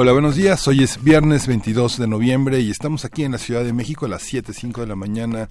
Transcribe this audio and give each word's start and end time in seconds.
Hola, 0.00 0.12
buenos 0.12 0.36
días. 0.36 0.68
Hoy 0.68 0.84
es 0.84 1.02
viernes 1.02 1.48
22 1.48 1.98
de 1.98 2.06
noviembre 2.06 2.60
y 2.60 2.70
estamos 2.70 3.04
aquí 3.04 3.24
en 3.24 3.32
la 3.32 3.38
Ciudad 3.38 3.64
de 3.64 3.72
México 3.72 4.06
a 4.06 4.08
las 4.08 4.32
7.05 4.32 4.82
de 4.82 4.86
la 4.86 4.94
mañana 4.94 5.48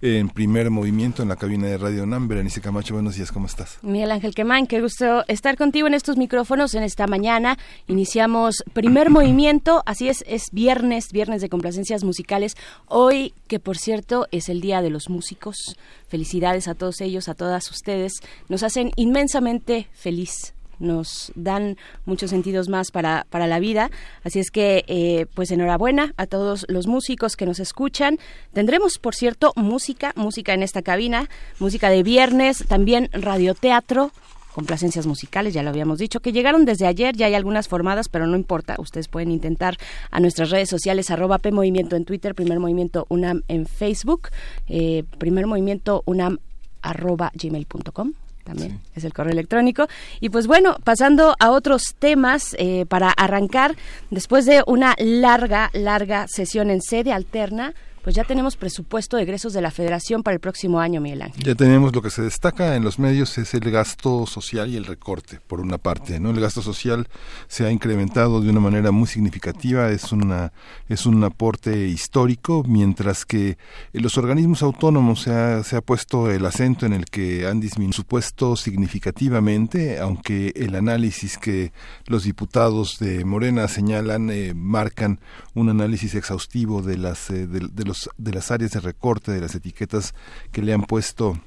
en 0.00 0.28
primer 0.28 0.70
movimiento 0.70 1.20
en 1.20 1.28
la 1.28 1.34
cabina 1.34 1.66
de 1.66 1.78
Radio 1.78 2.06
NAM. 2.06 2.28
Berenice 2.28 2.60
Camacho, 2.60 2.94
buenos 2.94 3.16
días, 3.16 3.32
¿cómo 3.32 3.46
estás? 3.46 3.80
Miguel 3.82 4.12
Ángel 4.12 4.36
Quemán, 4.36 4.68
qué 4.68 4.80
gusto 4.80 5.24
estar 5.26 5.56
contigo 5.56 5.88
en 5.88 5.94
estos 5.94 6.16
micrófonos 6.16 6.74
en 6.74 6.84
esta 6.84 7.08
mañana. 7.08 7.58
Iniciamos 7.88 8.62
primer 8.72 9.10
movimiento, 9.10 9.82
así 9.84 10.08
es, 10.08 10.22
es 10.28 10.44
viernes, 10.52 11.08
viernes 11.10 11.42
de 11.42 11.48
complacencias 11.48 12.04
musicales. 12.04 12.54
Hoy, 12.86 13.34
que 13.48 13.58
por 13.58 13.78
cierto 13.78 14.28
es 14.30 14.48
el 14.48 14.60
Día 14.60 14.80
de 14.80 14.90
los 14.90 15.10
Músicos. 15.10 15.76
Felicidades 16.06 16.68
a 16.68 16.76
todos 16.76 17.00
ellos, 17.00 17.28
a 17.28 17.34
todas 17.34 17.68
ustedes. 17.68 18.12
Nos 18.48 18.62
hacen 18.62 18.92
inmensamente 18.94 19.88
feliz 19.92 20.54
nos 20.78 21.32
dan 21.34 21.76
muchos 22.04 22.30
sentidos 22.30 22.68
más 22.68 22.90
para, 22.90 23.26
para 23.30 23.46
la 23.46 23.58
vida. 23.58 23.90
Así 24.24 24.38
es 24.38 24.50
que, 24.50 24.84
eh, 24.86 25.26
pues 25.34 25.50
enhorabuena 25.50 26.14
a 26.16 26.26
todos 26.26 26.66
los 26.68 26.86
músicos 26.86 27.36
que 27.36 27.46
nos 27.46 27.60
escuchan. 27.60 28.18
Tendremos, 28.52 28.98
por 28.98 29.14
cierto, 29.14 29.52
música, 29.56 30.12
música 30.16 30.54
en 30.54 30.62
esta 30.62 30.82
cabina, 30.82 31.28
música 31.58 31.90
de 31.90 32.02
viernes, 32.02 32.64
también 32.66 33.08
radioteatro 33.12 34.12
complacencias 34.58 35.06
musicales, 35.06 35.54
ya 35.54 35.62
lo 35.62 35.70
habíamos 35.70 36.00
dicho, 36.00 36.18
que 36.18 36.32
llegaron 36.32 36.64
desde 36.64 36.88
ayer, 36.88 37.14
ya 37.16 37.26
hay 37.26 37.34
algunas 37.34 37.68
formadas, 37.68 38.08
pero 38.08 38.26
no 38.26 38.36
importa, 38.36 38.74
ustedes 38.78 39.06
pueden 39.06 39.30
intentar 39.30 39.76
a 40.10 40.18
nuestras 40.18 40.50
redes 40.50 40.68
sociales, 40.68 41.12
arroba 41.12 41.38
P 41.38 41.52
Movimiento 41.52 41.94
en 41.94 42.04
Twitter, 42.04 42.34
Primer 42.34 42.58
Movimiento 42.58 43.06
UNAM 43.08 43.42
en 43.46 43.66
Facebook, 43.66 44.30
eh, 44.66 45.04
Primer 45.18 45.46
Movimiento 45.46 46.02
UNAM 46.06 46.38
arroba 46.82 47.30
gmail.com 47.34 48.14
también 48.48 48.80
es 48.94 49.04
el 49.04 49.12
correo 49.12 49.32
electrónico. 49.32 49.88
Y 50.20 50.30
pues 50.30 50.46
bueno, 50.46 50.76
pasando 50.82 51.36
a 51.38 51.50
otros 51.50 51.94
temas, 51.98 52.56
eh, 52.58 52.86
para 52.88 53.10
arrancar, 53.10 53.76
después 54.10 54.46
de 54.46 54.62
una 54.66 54.94
larga, 54.98 55.70
larga 55.74 56.26
sesión 56.28 56.70
en 56.70 56.80
sede 56.80 57.12
alterna, 57.12 57.74
pues 58.08 58.16
ya 58.16 58.24
tenemos 58.24 58.56
presupuesto 58.56 59.18
de 59.18 59.24
egresos 59.24 59.52
de 59.52 59.60
la 59.60 59.70
Federación 59.70 60.22
para 60.22 60.32
el 60.32 60.40
próximo 60.40 60.80
año, 60.80 60.98
Miguel 60.98 61.20
Ángel. 61.20 61.44
Ya 61.44 61.54
tenemos 61.54 61.94
lo 61.94 62.00
que 62.00 62.08
se 62.08 62.22
destaca 62.22 62.74
en 62.74 62.82
los 62.82 62.98
medios 62.98 63.36
es 63.36 63.52
el 63.52 63.70
gasto 63.70 64.24
social 64.24 64.70
y 64.70 64.78
el 64.78 64.86
recorte, 64.86 65.40
por 65.46 65.60
una 65.60 65.76
parte, 65.76 66.18
¿no? 66.18 66.30
El 66.30 66.40
gasto 66.40 66.62
social 66.62 67.06
se 67.48 67.66
ha 67.66 67.70
incrementado 67.70 68.40
de 68.40 68.48
una 68.48 68.60
manera 68.60 68.92
muy 68.92 69.08
significativa, 69.08 69.90
es 69.90 70.10
una 70.10 70.54
es 70.88 71.04
un 71.04 71.22
aporte 71.22 71.86
histórico, 71.86 72.64
mientras 72.66 73.26
que 73.26 73.58
los 73.92 74.16
organismos 74.16 74.62
autónomos 74.62 75.20
se 75.20 75.34
ha, 75.34 75.62
se 75.62 75.76
ha 75.76 75.82
puesto 75.82 76.30
el 76.30 76.46
acento 76.46 76.86
en 76.86 76.94
el 76.94 77.04
que 77.04 77.46
han 77.46 77.60
disminuido 77.60 77.92
su 77.92 78.04
puesto 78.04 78.56
significativamente, 78.56 79.98
aunque 79.98 80.54
el 80.56 80.76
análisis 80.76 81.36
que 81.36 81.72
los 82.06 82.24
diputados 82.24 82.98
de 83.00 83.26
Morena 83.26 83.68
señalan 83.68 84.30
eh, 84.30 84.54
marcan 84.54 85.20
un 85.52 85.68
análisis 85.68 86.14
exhaustivo 86.14 86.80
de 86.80 86.96
las 86.96 87.28
eh, 87.28 87.46
de 87.46 87.84
los 87.84 87.97
de 88.16 88.32
las 88.32 88.50
áreas 88.50 88.72
de 88.72 88.80
recorte, 88.80 89.32
de 89.32 89.40
las 89.40 89.54
etiquetas 89.54 90.14
que 90.52 90.62
le 90.62 90.72
han 90.72 90.82
puesto 90.82 91.40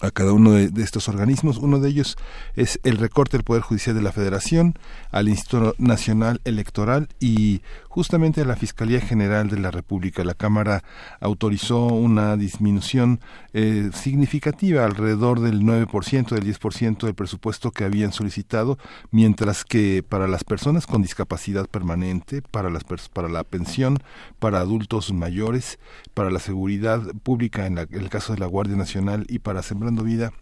a 0.00 0.10
cada 0.10 0.32
uno 0.32 0.52
de, 0.52 0.82
estos 0.82 1.08
organismos. 1.08 1.58
Uno 1.58 1.80
de 1.80 1.88
ellos 1.88 2.16
es 2.54 2.78
el 2.84 2.98
recorte 2.98 3.36
del 3.36 3.44
Poder 3.44 3.62
Judicial 3.62 3.96
de 3.96 4.02
la 4.02 4.12
Federación, 4.12 4.78
al 5.10 5.28
Instituto 5.28 5.74
Nacional 5.78 6.40
Electoral 6.44 7.08
y 7.20 7.62
justamente 7.88 8.42
a 8.42 8.44
la 8.44 8.56
Fiscalía 8.56 9.00
General 9.00 9.48
de 9.48 9.58
la 9.58 9.70
República. 9.70 10.24
La 10.24 10.34
Cámara 10.34 10.84
autorizó 11.20 11.86
una 11.86 12.36
disminución 12.36 13.20
eh, 13.52 13.90
significativa, 13.92 14.84
alrededor 14.84 15.40
del 15.40 15.62
9%, 15.62 16.28
del 16.30 16.44
10% 16.44 17.06
del 17.06 17.14
presupuesto 17.14 17.70
que 17.70 17.84
habían 17.84 18.12
solicitado, 18.12 18.78
mientras 19.10 19.64
que 19.64 20.04
para 20.06 20.28
las 20.28 20.44
personas 20.44 20.86
con 20.86 21.02
discapacidad 21.02 21.66
permanente, 21.66 22.42
para, 22.42 22.70
las 22.70 22.84
para 23.12 23.28
la 23.28 23.44
pensión, 23.44 23.98
para 24.38 24.60
adultos 24.60 25.12
mayores, 25.12 25.78
para 26.14 26.30
la 26.30 26.38
seguridad 26.38 27.02
pública 27.22 27.66
en, 27.66 27.78
en 27.78 27.88
el 27.92 28.10
caso 28.10 28.34
de 28.34 28.38
la 28.38 28.46
Guardia 28.46 28.76
Nacional 28.76 29.26
y 29.28 29.40
para 29.40 29.62
Sembrando 29.62 30.02
Vida, 30.02 30.32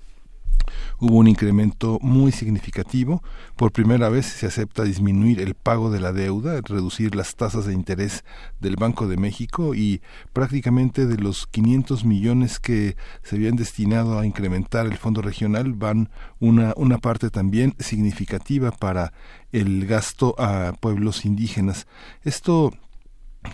hubo 0.99 1.17
un 1.17 1.29
incremento 1.29 1.99
muy 2.01 2.33
significativo. 2.33 3.23
Por 3.57 3.73
primera 3.73 4.09
vez 4.09 4.27
se 4.27 4.47
acepta 4.47 4.85
disminuir 4.85 5.41
el 5.41 5.55
pago 5.55 5.91
de 5.91 6.01
la 6.01 6.13
deuda, 6.13 6.61
reducir 6.63 7.15
las 7.15 7.37
tasas 7.37 7.67
de 7.67 7.73
interés 7.73 8.25
del 8.61 8.77
Banco 8.77 9.07
de 9.07 9.17
México 9.17 9.75
y 9.75 10.01
prácticamente 10.33 11.07
de 11.07 11.17
los 11.17 11.47
500 11.47 12.05
millones 12.05 12.59
que 12.61 12.97
se 13.23 13.37
habían 13.37 13.57
destinado 13.57 14.19
a 14.19 14.27
incrementar 14.27 14.87
el 14.87 14.97
fondo 14.97 15.23
regional 15.23 15.73
van 15.73 16.11
una, 16.41 16.73
una 16.77 16.99
parte 16.99 17.31
también 17.31 17.75
significativa 17.79 18.71
para 18.71 19.13
el 19.53 19.87
gasto 19.87 20.35
a 20.39 20.73
pueblos 20.81 21.25
indígenas. 21.25 21.87
Esto 22.23 22.73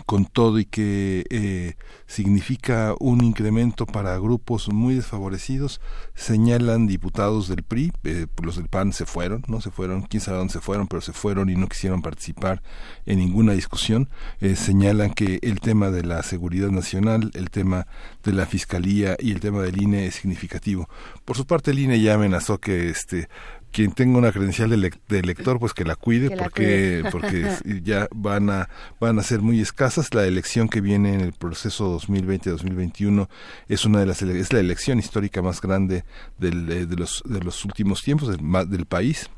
con 0.05 0.25
todo 0.25 0.59
y 0.59 0.65
que 0.65 1.25
eh, 1.29 1.75
significa 2.05 2.93
un 2.99 3.23
incremento 3.23 3.85
para 3.85 4.17
grupos 4.17 4.69
muy 4.69 4.95
desfavorecidos, 4.95 5.81
señalan 6.15 6.87
diputados 6.87 7.47
del 7.47 7.63
PRI, 7.63 7.91
eh, 8.03 8.27
los 8.41 8.57
del 8.57 8.67
PAN 8.67 8.93
se 8.93 9.05
fueron, 9.05 9.43
no 9.47 9.61
se 9.61 9.71
fueron, 9.71 10.03
quién 10.03 10.21
sabe 10.21 10.37
dónde 10.37 10.53
se 10.53 10.61
fueron, 10.61 10.87
pero 10.87 11.01
se 11.01 11.13
fueron 11.13 11.49
y 11.49 11.55
no 11.55 11.67
quisieron 11.67 12.01
participar 12.01 12.61
en 13.05 13.19
ninguna 13.19 13.53
discusión, 13.53 14.09
eh, 14.39 14.55
señalan 14.55 15.13
que 15.13 15.39
el 15.41 15.59
tema 15.59 15.89
de 15.89 16.03
la 16.03 16.23
seguridad 16.23 16.69
nacional, 16.69 17.31
el 17.33 17.49
tema 17.49 17.87
de 18.23 18.33
la 18.33 18.45
fiscalía 18.45 19.15
y 19.19 19.31
el 19.31 19.39
tema 19.39 19.61
del 19.61 19.81
INE 19.81 20.05
es 20.05 20.15
significativo. 20.15 20.89
Por 21.25 21.37
su 21.37 21.45
parte 21.45 21.71
el 21.71 21.79
INE 21.79 22.01
ya 22.01 22.15
amenazó 22.15 22.59
que 22.59 22.89
este 22.89 23.29
quien 23.73 23.91
tenga 23.91 24.19
una 24.19 24.31
credencial 24.31 24.69
de, 24.69 25.21
lector 25.23 25.59
pues 25.59 25.73
que 25.73 25.83
la 25.83 25.95
cuide 25.95 26.37
porque 26.37 27.03
porque 27.11 27.49
ya 27.83 28.07
van 28.15 28.49
a 28.49 28.69
van 29.01 29.19
a 29.19 29.23
ser 29.23 29.41
muy 29.41 29.59
escasas. 29.59 30.13
La 30.13 30.25
elección 30.25 30.69
que 30.69 30.79
viene 30.79 31.13
en 31.13 31.21
el 31.21 31.33
proceso 31.33 31.99
2020-2021 31.99 33.27
es 33.67 33.83
una 33.83 33.99
de 33.99 34.05
las 34.05 34.21
es 34.21 34.53
la 34.53 34.59
elección 34.59 34.99
histórica 34.99 35.41
más 35.41 35.59
grande 35.59 36.05
del, 36.37 36.87
de, 36.87 36.95
los 36.95 37.23
de 37.25 37.41
los 37.41 37.65
últimos 37.65 38.03
tiempos 38.03 38.29
del, 38.29 38.69
del 38.69 38.85
país. 38.85 39.29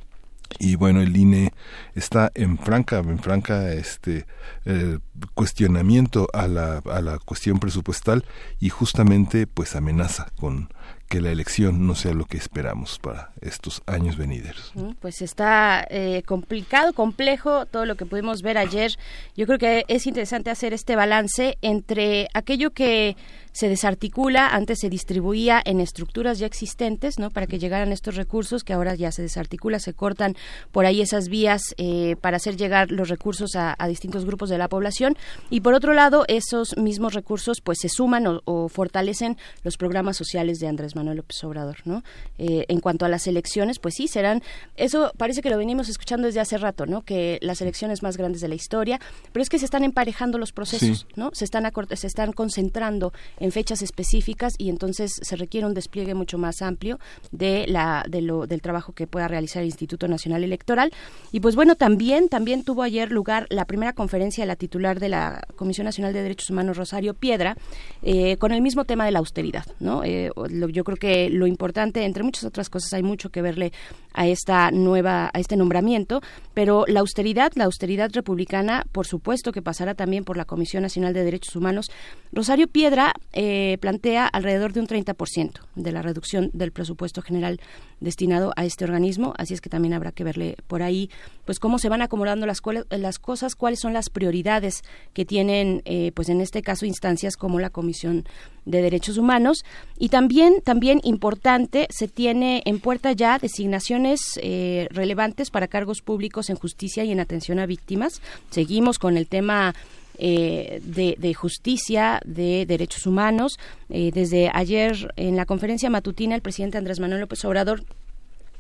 Y 0.60 0.76
bueno 0.76 1.02
el 1.02 1.16
INE 1.18 1.54
está 1.96 2.32
en 2.36 2.60
franca 2.60 3.00
en 3.00 3.18
franca 3.18 3.74
este 3.74 4.28
eh, 4.66 5.00
cuestionamiento 5.34 6.28
a 6.34 6.48
la, 6.48 6.84
a 6.86 7.02
la 7.02 7.18
cuestión 7.18 7.58
presupuestal 7.58 8.26
y 8.60 8.70
justamente 8.70 9.48
pues 9.48 9.76
amenaza 9.76 10.28
con 10.36 10.70
que 11.08 11.22
la 11.22 11.32
elección 11.32 11.86
no 11.86 11.96
sea 11.96 12.14
lo 12.14 12.26
que 12.26 12.38
esperamos 12.38 13.00
para 13.00 13.32
estos 13.42 13.84
años 13.86 14.18
venideros. 14.18 14.74
Pues 15.00 15.22
está 15.22 15.86
eh, 15.90 16.24
complicado, 16.26 16.94
complejo 16.94 17.66
todo 17.66 17.86
lo 17.86 17.96
que 17.96 18.06
pudimos 18.06 18.42
ver 18.42 18.58
ayer. 18.58 18.98
Yo 19.36 19.46
creo 19.46 19.60
que 19.60 19.86
es 19.88 20.08
interesante 20.08 20.50
hacer 20.50 20.74
este 20.74 20.96
balance 20.96 21.58
entre 21.62 22.28
aquello 22.34 22.72
que 22.72 23.16
se 23.56 23.70
desarticula, 23.70 24.50
antes 24.50 24.80
se 24.82 24.90
distribuía 24.90 25.62
en 25.64 25.80
estructuras 25.80 26.40
ya 26.40 26.46
existentes, 26.46 27.20
¿no? 27.20 27.30
Para 27.30 27.48
que 27.48 27.58
llegaran 27.58 27.94
estos 27.94 28.16
recursos, 28.18 28.66
que 28.66 28.74
ahora 28.74 28.96
ya 28.96 29.14
se 29.14 29.22
desarticula, 29.22 29.80
se 29.80 29.94
cortan 29.94 30.36
por 30.74 30.86
ahí 30.86 31.00
esas 31.00 31.30
vías 31.30 31.74
eh, 31.78 32.18
para 32.20 32.36
hacer 32.36 32.58
llegar 32.58 32.92
los 32.92 33.08
recursos 33.08 33.56
a, 33.56 33.78
distintos 33.88 34.26
grupos 34.26 34.50
de 34.50 34.58
la 34.58 34.68
población. 34.68 35.16
Y 35.50 35.62
por 35.62 35.74
otro 35.74 35.94
lado, 35.94 36.26
esos 36.28 36.76
mismos 36.76 37.14
recursos 37.14 37.62
pues 37.62 37.78
se 37.80 37.88
suman 37.88 38.42
o, 38.44 38.68
fortalecen 38.68 39.38
los 39.64 39.78
programas 39.78 40.18
sociales 40.18 40.60
de 40.60 40.68
Andrés 40.68 40.98
Manuel 40.98 41.18
López 41.18 41.42
Obrador, 41.46 41.78
¿no? 41.86 42.04
Eh, 42.38 42.66
en 42.68 42.82
cuanto 42.82 43.06
a 43.06 43.10
las 43.10 43.26
elecciones, 43.26 43.80
pues 43.80 43.96
sí, 43.96 44.10
serán, 44.10 44.44
eso 44.76 45.14
parece 45.18 45.42
que 45.42 45.50
lo 45.50 45.58
venimos 45.58 45.88
escuchando 45.88 46.26
desde 46.26 46.42
hace 46.42 46.58
rato, 46.58 46.88
¿no? 46.88 47.04
Que 47.04 47.40
las 47.42 47.62
elecciones 47.62 48.04
más 48.04 48.18
grandes 48.18 48.42
de 48.42 48.50
la 48.50 48.56
historia, 48.56 49.00
pero 49.32 49.42
es 49.42 49.48
que 49.48 49.60
se 49.60 49.66
están 49.66 49.86
emparejando 49.86 50.38
los 50.38 50.52
procesos, 50.52 51.08
¿no? 51.16 51.30
Se 51.34 51.46
están, 51.46 51.72
se 51.94 52.08
están 52.08 52.34
concentrando 52.34 53.14
en 53.45 53.45
fechas 53.52 53.82
específicas 53.82 54.54
y 54.58 54.70
entonces 54.70 55.12
se 55.22 55.36
requiere 55.36 55.68
un 55.68 55.74
despliegue 55.74 56.14
mucho 56.14 56.38
más 56.38 56.62
amplio 56.62 57.00
de 57.32 57.66
la 57.68 58.06
de 58.10 58.22
lo, 58.22 58.48
del 58.48 58.62
trabajo 58.62 58.94
que 58.94 59.08
pueda 59.08 59.28
realizar 59.28 59.62
el 59.62 59.68
Instituto 59.68 60.08
Nacional 60.08 60.44
Electoral 60.44 60.92
y 61.32 61.40
pues 61.40 61.56
bueno 61.56 61.76
también 61.76 62.30
también 62.30 62.64
tuvo 62.64 62.84
ayer 62.84 63.12
lugar 63.12 63.48
la 63.50 63.66
primera 63.66 63.94
conferencia 63.94 64.44
de 64.44 64.48
la 64.48 64.56
titular 64.56 65.00
de 65.00 65.10
la 65.10 65.46
Comisión 65.56 65.86
Nacional 65.86 66.14
de 66.14 66.22
Derechos 66.22 66.50
Humanos 66.50 66.78
Rosario 66.78 67.14
Piedra 67.14 67.58
eh, 68.04 68.38
con 68.38 68.52
el 68.52 68.62
mismo 68.62 68.86
tema 68.86 69.06
de 69.06 69.12
la 69.12 69.20
austeridad 69.20 69.66
no 69.80 70.04
eh, 70.04 70.32
yo 70.72 70.84
creo 70.84 70.98
que 70.98 71.30
lo 71.30 71.48
importante, 71.48 72.04
entre 72.04 72.24
muchas 72.24 72.44
otras 72.44 72.70
cosas, 72.70 72.94
hay 72.94 73.04
mucho 73.04 73.30
que 73.30 73.42
verle 73.42 73.72
a 74.14 74.28
esta 74.28 74.72
nueva, 74.72 75.30
a 75.34 75.40
este 75.40 75.58
nombramiento, 75.58 76.22
pero 76.54 76.86
la 76.88 77.02
austeridad, 77.02 77.52
la 77.56 77.66
austeridad 77.66 78.10
republicana, 78.14 78.86
por 78.92 79.06
supuesto 79.06 79.52
que 79.52 79.62
pasará 79.62 79.94
también 79.94 80.24
por 80.24 80.38
la 80.38 80.46
Comisión 80.46 80.84
Nacional 80.84 81.14
de 81.14 81.24
Derechos 81.24 81.56
Humanos. 81.56 81.92
Rosario 82.32 82.68
Piedra 82.68 83.14
eh, 83.38 83.78
plantea 83.82 84.28
alrededor 84.28 84.72
de 84.72 84.80
un 84.80 84.88
30% 84.88 85.60
de 85.76 85.92
la 85.92 86.02
reducción 86.02 86.50
del 86.54 86.72
presupuesto 86.72 87.22
general 87.22 87.60
destinado 88.00 88.54
a 88.56 88.64
este 88.64 88.86
organismo, 88.86 89.34
así 89.38 89.54
es 89.54 89.60
que 89.62 89.70
también 89.70 89.94
habrá 89.94 90.14
que 90.14 90.24
verle 90.24 90.56
por 90.68 90.82
ahí, 90.82 91.10
pues 91.44 91.60
cómo 91.60 91.78
se 91.78 91.90
van 91.90 92.02
acomodando 92.02 92.46
las, 92.46 92.62
las 92.90 93.20
cosas, 93.20 93.56
cuáles 93.56 93.80
son 93.82 93.92
las 93.92 94.10
prioridades 94.10 94.84
que 95.14 95.26
tienen, 95.26 95.82
eh, 95.84 96.14
pues 96.16 96.30
en 96.30 96.40
este 96.40 96.62
caso 96.62 96.86
instancias 96.86 97.36
como 97.36 97.60
la 97.60 97.70
Comisión 97.70 98.26
de 98.66 98.82
Derechos 98.82 99.18
Humanos 99.18 99.66
y 100.00 100.10
también 100.10 100.62
también 100.64 101.00
importante 101.04 101.88
se 101.90 102.08
tiene 102.08 102.64
en 102.66 102.80
puerta 102.80 103.12
ya 103.12 103.38
designaciones 103.38 104.22
eh, 104.42 104.88
relevantes 104.92 105.52
para 105.52 105.68
cargos 105.68 106.02
públicos 106.02 106.50
en 106.50 106.56
justicia 106.56 107.04
y 107.04 107.12
en 107.12 107.20
atención 107.20 107.60
a 107.60 107.66
víctimas. 107.66 108.22
Seguimos 108.50 108.98
con 108.98 109.18
el 109.18 109.28
tema 109.28 109.76
eh, 110.18 110.82
de, 110.84 111.34
justicia, 111.34 112.22
de 112.26 112.66
derechos 112.66 113.06
humanos. 113.06 113.58
Eh, 113.90 114.12
desde 114.14 114.50
ayer 114.54 115.14
en 115.16 115.36
la 115.36 115.46
conferencia 115.46 115.90
matutina 115.90 116.36
el 116.36 116.42
presidente 116.42 116.78
Andrés 116.78 117.00
Manuel 117.00 117.22
López 117.22 117.44
Obrador 117.46 117.84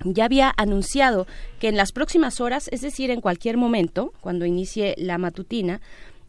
ya 0.03 0.25
había 0.25 0.53
anunciado 0.57 1.25
que 1.59 1.69
en 1.69 1.77
las 1.77 1.91
próximas 1.91 2.41
horas, 2.41 2.67
es 2.71 2.81
decir, 2.81 3.11
en 3.11 3.21
cualquier 3.21 3.57
momento, 3.57 4.13
cuando 4.21 4.45
inicie 4.45 4.93
la 4.97 5.17
matutina, 5.17 5.79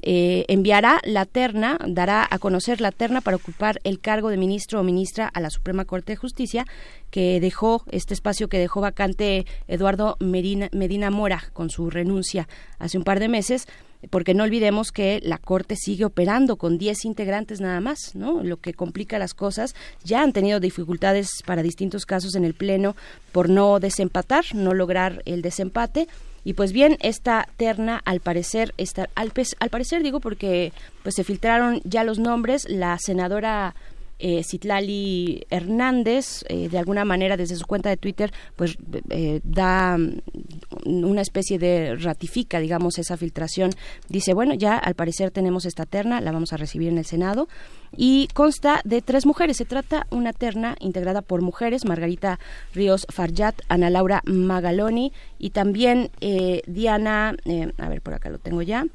eh, 0.02 0.44
enviará 0.49 1.00
la 1.05 1.25
terna, 1.25 1.79
dará 1.87 2.26
a 2.31 2.38
conocer 2.38 2.81
la 2.81 2.93
terna 2.93 3.22
para 3.22 3.37
ocupar 3.37 3.81
el 3.82 3.99
cargo 3.99 4.29
de 4.29 4.37
ministro 4.37 4.79
o 4.79 4.84
ministra 4.84 5.26
a 5.26 5.40
la 5.40 5.50
Suprema 5.50 5.84
Corte 5.84 6.12
de 6.12 6.17
Justicia, 6.17 6.67
que 7.11 7.40
dejó 7.40 7.82
este 7.90 8.14
espacio 8.14 8.49
que 8.49 8.58
dejó 8.58 8.81
vacante 8.81 9.46
Eduardo 9.69 10.17
Medina, 10.20 10.69
Medina 10.72 11.11
Mora 11.11 11.44
con 11.55 11.70
su 11.70 11.88
renuncia 11.88 12.46
hace 12.79 12.99
un 12.99 13.05
par 13.05 13.20
de 13.20 13.29
meses 13.29 13.67
porque 14.10 14.34
no 14.34 14.44
olvidemos 14.44 14.93
que 14.93 15.20
la 15.22 15.38
Corte 15.38 15.76
sigue 15.76 16.04
operando 16.04 16.56
con 16.56 16.78
10 16.78 17.04
integrantes 17.04 17.60
nada 17.60 17.81
más, 17.81 18.14
¿no? 18.14 18.43
Lo 18.43 18.58
que 18.58 18.75
complica 18.75 19.19
las 19.19 19.34
cosas. 19.34 19.75
Ya 20.04 20.22
han 20.22 20.32
tenido 20.32 20.60
dificultades 20.60 21.28
para 21.44 21.62
distintos 21.62 22.06
casos 22.06 22.34
en 22.34 22.44
el 22.44 22.54
Pleno 22.54 22.96
por 23.32 23.48
no 23.48 23.81
desempatar, 23.81 24.44
no 24.54 24.75
lograr 24.75 25.22
el 25.25 25.43
desempate. 25.43 26.08
Y 26.44 26.54
pues 26.54 26.72
bien, 26.72 26.96
esta 27.00 27.48
terna 27.56 28.00
al 28.04 28.20
parecer, 28.20 28.72
esta, 28.76 29.08
al, 29.16 29.32
al 29.58 29.70
parecer 29.70 30.02
digo 30.02 30.20
porque 30.20 30.72
pues 31.02 31.16
se 31.16 31.25
filtraron 31.25 31.81
ya 31.84 32.04
los 32.04 32.20
nombres, 32.20 32.69
la 32.69 32.98
senadora 32.98 33.75
eh, 34.19 34.43
Citlali 34.45 35.47
Hernández, 35.51 36.45
eh, 36.49 36.69
de 36.69 36.79
alguna 36.79 37.05
manera 37.05 37.37
desde 37.37 37.57
su 37.57 37.67
cuenta 37.67 37.89
de 37.89 37.97
Twitter, 37.97 38.33
pues 38.57 38.77
eh, 39.11 39.41
da 39.45 39.99
mm, 39.99 41.05
una 41.05 41.21
especie 41.21 41.59
de 41.59 41.97
ratifica, 41.97 42.61
digamos, 42.61 42.99
esa 42.99 43.17
filtración. 43.17 43.71
Dice, 44.09 44.35
bueno, 44.35 44.55
ya 44.55 44.77
al 44.79 44.95
parecer 44.95 45.31
tenemos 45.31 45.67
esta 45.67 45.87
terna, 45.87 46.21
la 46.21 46.33
vamos 46.33 46.53
a 46.53 46.57
recibir 46.57 46.89
en 46.89 46.99
el 46.99 47.05
Senado 47.05 47.49
y 47.97 48.29
consta 48.35 48.81
de 48.85 49.03
tres 49.03 49.27
mujeres. 49.27 49.57
Se 49.57 49.65
trata 49.65 50.07
una 50.11 50.33
terna 50.33 50.77
integrada 50.81 51.23
por 51.23 51.43
mujeres, 51.43 51.85
Margarita 51.85 52.39
Ríos 52.75 53.07
Farjat, 53.11 53.61
Ana 53.69 53.91
Laura 53.91 54.23
Magaloni 54.25 55.13
y 55.39 55.51
también 55.51 56.11
eh, 56.21 56.63
Diana, 56.67 57.37
eh, 57.45 57.73
a 57.79 57.89
ver, 57.89 58.01
por 58.01 58.15
acá 58.15 58.31
lo 58.31 58.39
tengo 58.39 58.63
ya, 58.63 58.87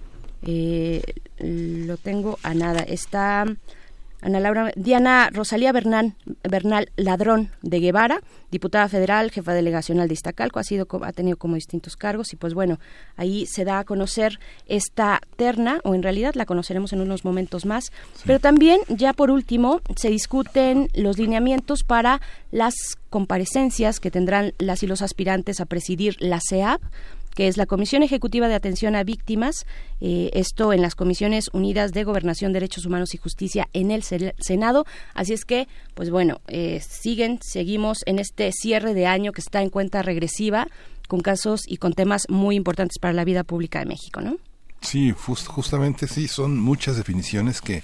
lo 0.41 1.97
tengo 1.97 2.39
a 2.43 2.53
nada, 2.53 2.79
está... 2.79 3.45
Ana 4.21 4.39
Laura, 4.39 4.71
Diana 4.75 5.29
Rosalía 5.31 5.71
Bernal, 5.71 6.13
Bernal 6.47 6.91
Ladrón 6.95 7.49
de 7.61 7.79
Guevara, 7.79 8.21
diputada 8.51 8.87
federal, 8.87 9.31
jefa 9.31 9.53
delegacional 9.53 10.07
de 10.07 10.13
Iztacalco, 10.13 10.59
ha 10.59 10.63
sido 10.63 10.87
ha 11.03 11.11
tenido 11.11 11.37
como 11.37 11.55
distintos 11.55 11.97
cargos 11.97 12.33
y 12.33 12.35
pues 12.35 12.53
bueno, 12.53 12.79
ahí 13.15 13.45
se 13.47 13.65
da 13.65 13.79
a 13.79 13.83
conocer 13.83 14.39
esta 14.67 15.21
terna 15.37 15.79
o 15.83 15.95
en 15.95 16.03
realidad 16.03 16.35
la 16.35 16.45
conoceremos 16.45 16.93
en 16.93 17.01
unos 17.01 17.25
momentos 17.25 17.65
más, 17.65 17.91
pero 18.25 18.39
también 18.39 18.79
ya 18.89 19.13
por 19.13 19.31
último 19.31 19.81
se 19.95 20.09
discuten 20.09 20.89
los 20.93 21.17
lineamientos 21.17 21.83
para 21.83 22.21
las 22.51 22.75
comparecencias 23.09 23.99
que 23.99 24.11
tendrán 24.11 24.53
las 24.59 24.83
y 24.83 24.87
los 24.87 25.01
aspirantes 25.01 25.59
a 25.59 25.65
presidir 25.65 26.15
la 26.19 26.39
CEAP 26.47 26.81
que 27.35 27.47
es 27.47 27.57
la 27.57 27.65
Comisión 27.65 28.03
Ejecutiva 28.03 28.47
de 28.47 28.55
Atención 28.55 28.95
a 28.95 29.03
Víctimas, 29.03 29.65
eh, 29.99 30.29
esto 30.33 30.73
en 30.73 30.81
las 30.81 30.95
Comisiones 30.95 31.49
Unidas 31.53 31.91
de 31.91 32.03
Gobernación, 32.03 32.53
Derechos 32.53 32.85
Humanos 32.85 33.13
y 33.13 33.17
Justicia 33.17 33.67
en 33.73 33.91
el 33.91 34.03
Senado. 34.03 34.85
Así 35.13 35.33
es 35.33 35.45
que, 35.45 35.67
pues 35.93 36.09
bueno, 36.09 36.41
eh, 36.47 36.81
siguen, 36.87 37.39
seguimos 37.41 37.99
en 38.05 38.19
este 38.19 38.51
cierre 38.51 38.93
de 38.93 39.05
año 39.05 39.31
que 39.31 39.41
está 39.41 39.61
en 39.61 39.69
cuenta 39.69 40.01
regresiva 40.01 40.67
con 41.07 41.21
casos 41.21 41.61
y 41.67 41.77
con 41.77 41.93
temas 41.93 42.23
muy 42.29 42.55
importantes 42.55 42.97
para 42.99 43.13
la 43.13 43.25
vida 43.25 43.43
pública 43.43 43.79
de 43.79 43.85
México, 43.85 44.21
¿no? 44.21 44.37
Sí, 44.81 45.11
justamente 45.11 46.07
sí, 46.07 46.27
son 46.27 46.57
muchas 46.57 46.97
definiciones 46.97 47.61
que 47.61 47.83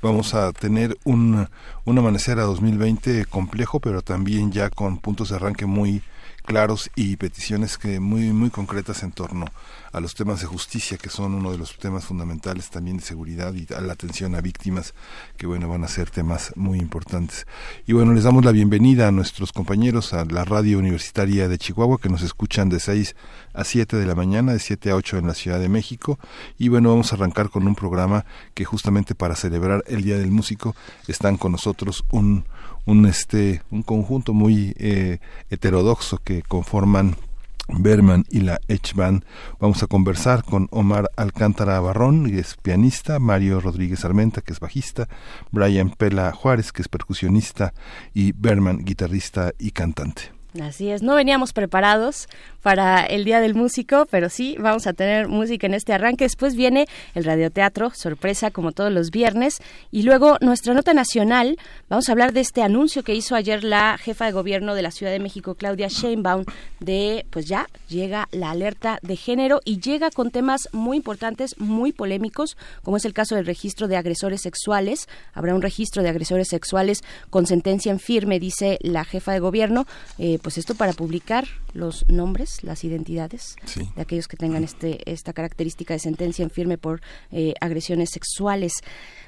vamos 0.00 0.34
a 0.34 0.52
tener 0.52 0.96
un, 1.04 1.46
un 1.84 1.98
amanecer 1.98 2.38
a 2.38 2.44
2020 2.44 3.26
complejo, 3.26 3.80
pero 3.80 4.00
también 4.00 4.50
ya 4.50 4.70
con 4.70 4.98
puntos 4.98 5.28
de 5.28 5.36
arranque 5.36 5.66
muy 5.66 6.02
claros 6.48 6.90
y 6.96 7.16
peticiones 7.16 7.76
que 7.76 8.00
muy 8.00 8.32
muy 8.32 8.48
concretas 8.48 9.02
en 9.02 9.12
torno 9.12 9.44
a 9.92 10.00
los 10.00 10.14
temas 10.14 10.40
de 10.40 10.46
justicia 10.46 10.98
que 10.98 11.08
son 11.08 11.34
uno 11.34 11.50
de 11.50 11.58
los 11.58 11.76
temas 11.78 12.04
fundamentales 12.04 12.70
también 12.70 12.98
de 12.98 13.02
seguridad 13.02 13.54
y 13.54 13.66
a 13.74 13.80
la 13.80 13.92
atención 13.92 14.34
a 14.34 14.40
víctimas 14.40 14.94
que 15.36 15.46
bueno 15.46 15.68
van 15.68 15.84
a 15.84 15.88
ser 15.88 16.10
temas 16.10 16.52
muy 16.56 16.78
importantes. 16.78 17.46
Y 17.86 17.92
bueno 17.92 18.12
les 18.12 18.24
damos 18.24 18.44
la 18.44 18.52
bienvenida 18.52 19.08
a 19.08 19.12
nuestros 19.12 19.52
compañeros 19.52 20.12
a 20.12 20.24
la 20.24 20.44
radio 20.44 20.78
universitaria 20.78 21.48
de 21.48 21.58
Chihuahua 21.58 21.98
que 21.98 22.08
nos 22.08 22.22
escuchan 22.22 22.68
de 22.68 22.80
6 22.80 23.16
a 23.54 23.64
7 23.64 23.96
de 23.96 24.06
la 24.06 24.14
mañana 24.14 24.52
de 24.52 24.58
7 24.58 24.90
a 24.90 24.96
8 24.96 25.18
en 25.18 25.26
la 25.26 25.34
Ciudad 25.34 25.60
de 25.60 25.68
México. 25.68 26.18
Y 26.58 26.68
bueno 26.68 26.90
vamos 26.90 27.12
a 27.12 27.16
arrancar 27.16 27.50
con 27.50 27.66
un 27.66 27.74
programa 27.74 28.24
que 28.54 28.64
justamente 28.64 29.14
para 29.14 29.36
celebrar 29.36 29.84
el 29.86 30.02
Día 30.02 30.18
del 30.18 30.30
Músico 30.30 30.74
están 31.06 31.36
con 31.36 31.52
nosotros 31.52 32.04
un 32.10 32.44
un 32.84 33.04
este 33.06 33.62
un 33.70 33.82
conjunto 33.82 34.32
muy 34.32 34.74
eh, 34.78 35.18
heterodoxo 35.50 36.18
que 36.24 36.42
conforman 36.42 37.16
Berman 37.68 38.24
y 38.30 38.40
la 38.40 38.60
H 38.68 38.94
Band. 38.94 39.24
Vamos 39.60 39.82
a 39.82 39.86
conversar 39.86 40.42
con 40.44 40.68
Omar 40.70 41.10
Alcántara 41.16 41.80
Barrón, 41.80 42.30
que 42.30 42.40
es 42.40 42.56
pianista, 42.56 43.18
Mario 43.18 43.60
Rodríguez 43.60 44.04
Armenta, 44.04 44.40
que 44.40 44.52
es 44.52 44.60
bajista, 44.60 45.08
Brian 45.50 45.90
Pela 45.90 46.32
Juárez, 46.32 46.72
que 46.72 46.82
es 46.82 46.88
percusionista, 46.88 47.74
y 48.14 48.32
Berman, 48.32 48.84
guitarrista 48.84 49.52
y 49.58 49.70
cantante. 49.70 50.32
Así 50.62 50.90
es, 50.90 51.02
no 51.02 51.14
veníamos 51.14 51.52
preparados 51.52 52.26
para 52.68 53.06
el 53.06 53.24
Día 53.24 53.40
del 53.40 53.54
Músico, 53.54 54.06
pero 54.10 54.28
sí, 54.28 54.54
vamos 54.58 54.86
a 54.86 54.92
tener 54.92 55.26
música 55.26 55.66
en 55.66 55.72
este 55.72 55.94
arranque. 55.94 56.26
Después 56.26 56.54
viene 56.54 56.86
el 57.14 57.24
radioteatro, 57.24 57.92
sorpresa 57.94 58.50
como 58.50 58.72
todos 58.72 58.92
los 58.92 59.10
viernes. 59.10 59.62
Y 59.90 60.02
luego 60.02 60.36
nuestra 60.42 60.74
nota 60.74 60.92
nacional, 60.92 61.56
vamos 61.88 62.10
a 62.10 62.12
hablar 62.12 62.34
de 62.34 62.40
este 62.40 62.60
anuncio 62.60 63.02
que 63.02 63.14
hizo 63.14 63.34
ayer 63.36 63.64
la 63.64 63.96
jefa 63.96 64.26
de 64.26 64.32
gobierno 64.32 64.74
de 64.74 64.82
la 64.82 64.90
Ciudad 64.90 65.12
de 65.12 65.18
México, 65.18 65.54
Claudia 65.54 65.88
Sheinbaum, 65.88 66.44
de 66.78 67.24
pues 67.30 67.46
ya 67.46 67.68
llega 67.88 68.28
la 68.32 68.50
alerta 68.50 68.98
de 69.00 69.16
género 69.16 69.62
y 69.64 69.80
llega 69.80 70.10
con 70.10 70.30
temas 70.30 70.68
muy 70.72 70.98
importantes, 70.98 71.58
muy 71.58 71.92
polémicos, 71.92 72.58
como 72.82 72.98
es 72.98 73.06
el 73.06 73.14
caso 73.14 73.34
del 73.34 73.46
registro 73.46 73.88
de 73.88 73.96
agresores 73.96 74.42
sexuales. 74.42 75.08
Habrá 75.32 75.54
un 75.54 75.62
registro 75.62 76.02
de 76.02 76.10
agresores 76.10 76.48
sexuales 76.48 77.02
con 77.30 77.46
sentencia 77.46 77.90
en 77.90 77.98
firme, 77.98 78.38
dice 78.38 78.76
la 78.82 79.06
jefa 79.06 79.32
de 79.32 79.38
gobierno. 79.38 79.86
Eh, 80.18 80.38
pues 80.42 80.58
esto 80.58 80.74
para 80.74 80.92
publicar 80.92 81.46
los 81.72 82.04
nombres, 82.08 82.57
las 82.62 82.84
identidades 82.84 83.56
de 83.94 84.02
aquellos 84.02 84.28
que 84.28 84.36
tengan 84.36 84.64
este 84.64 84.98
esta 85.10 85.32
característica 85.32 85.94
de 85.94 86.00
sentencia 86.00 86.42
en 86.42 86.50
firme 86.50 86.78
por 86.78 87.00
eh, 87.30 87.54
agresiones 87.60 88.10
sexuales. 88.10 88.72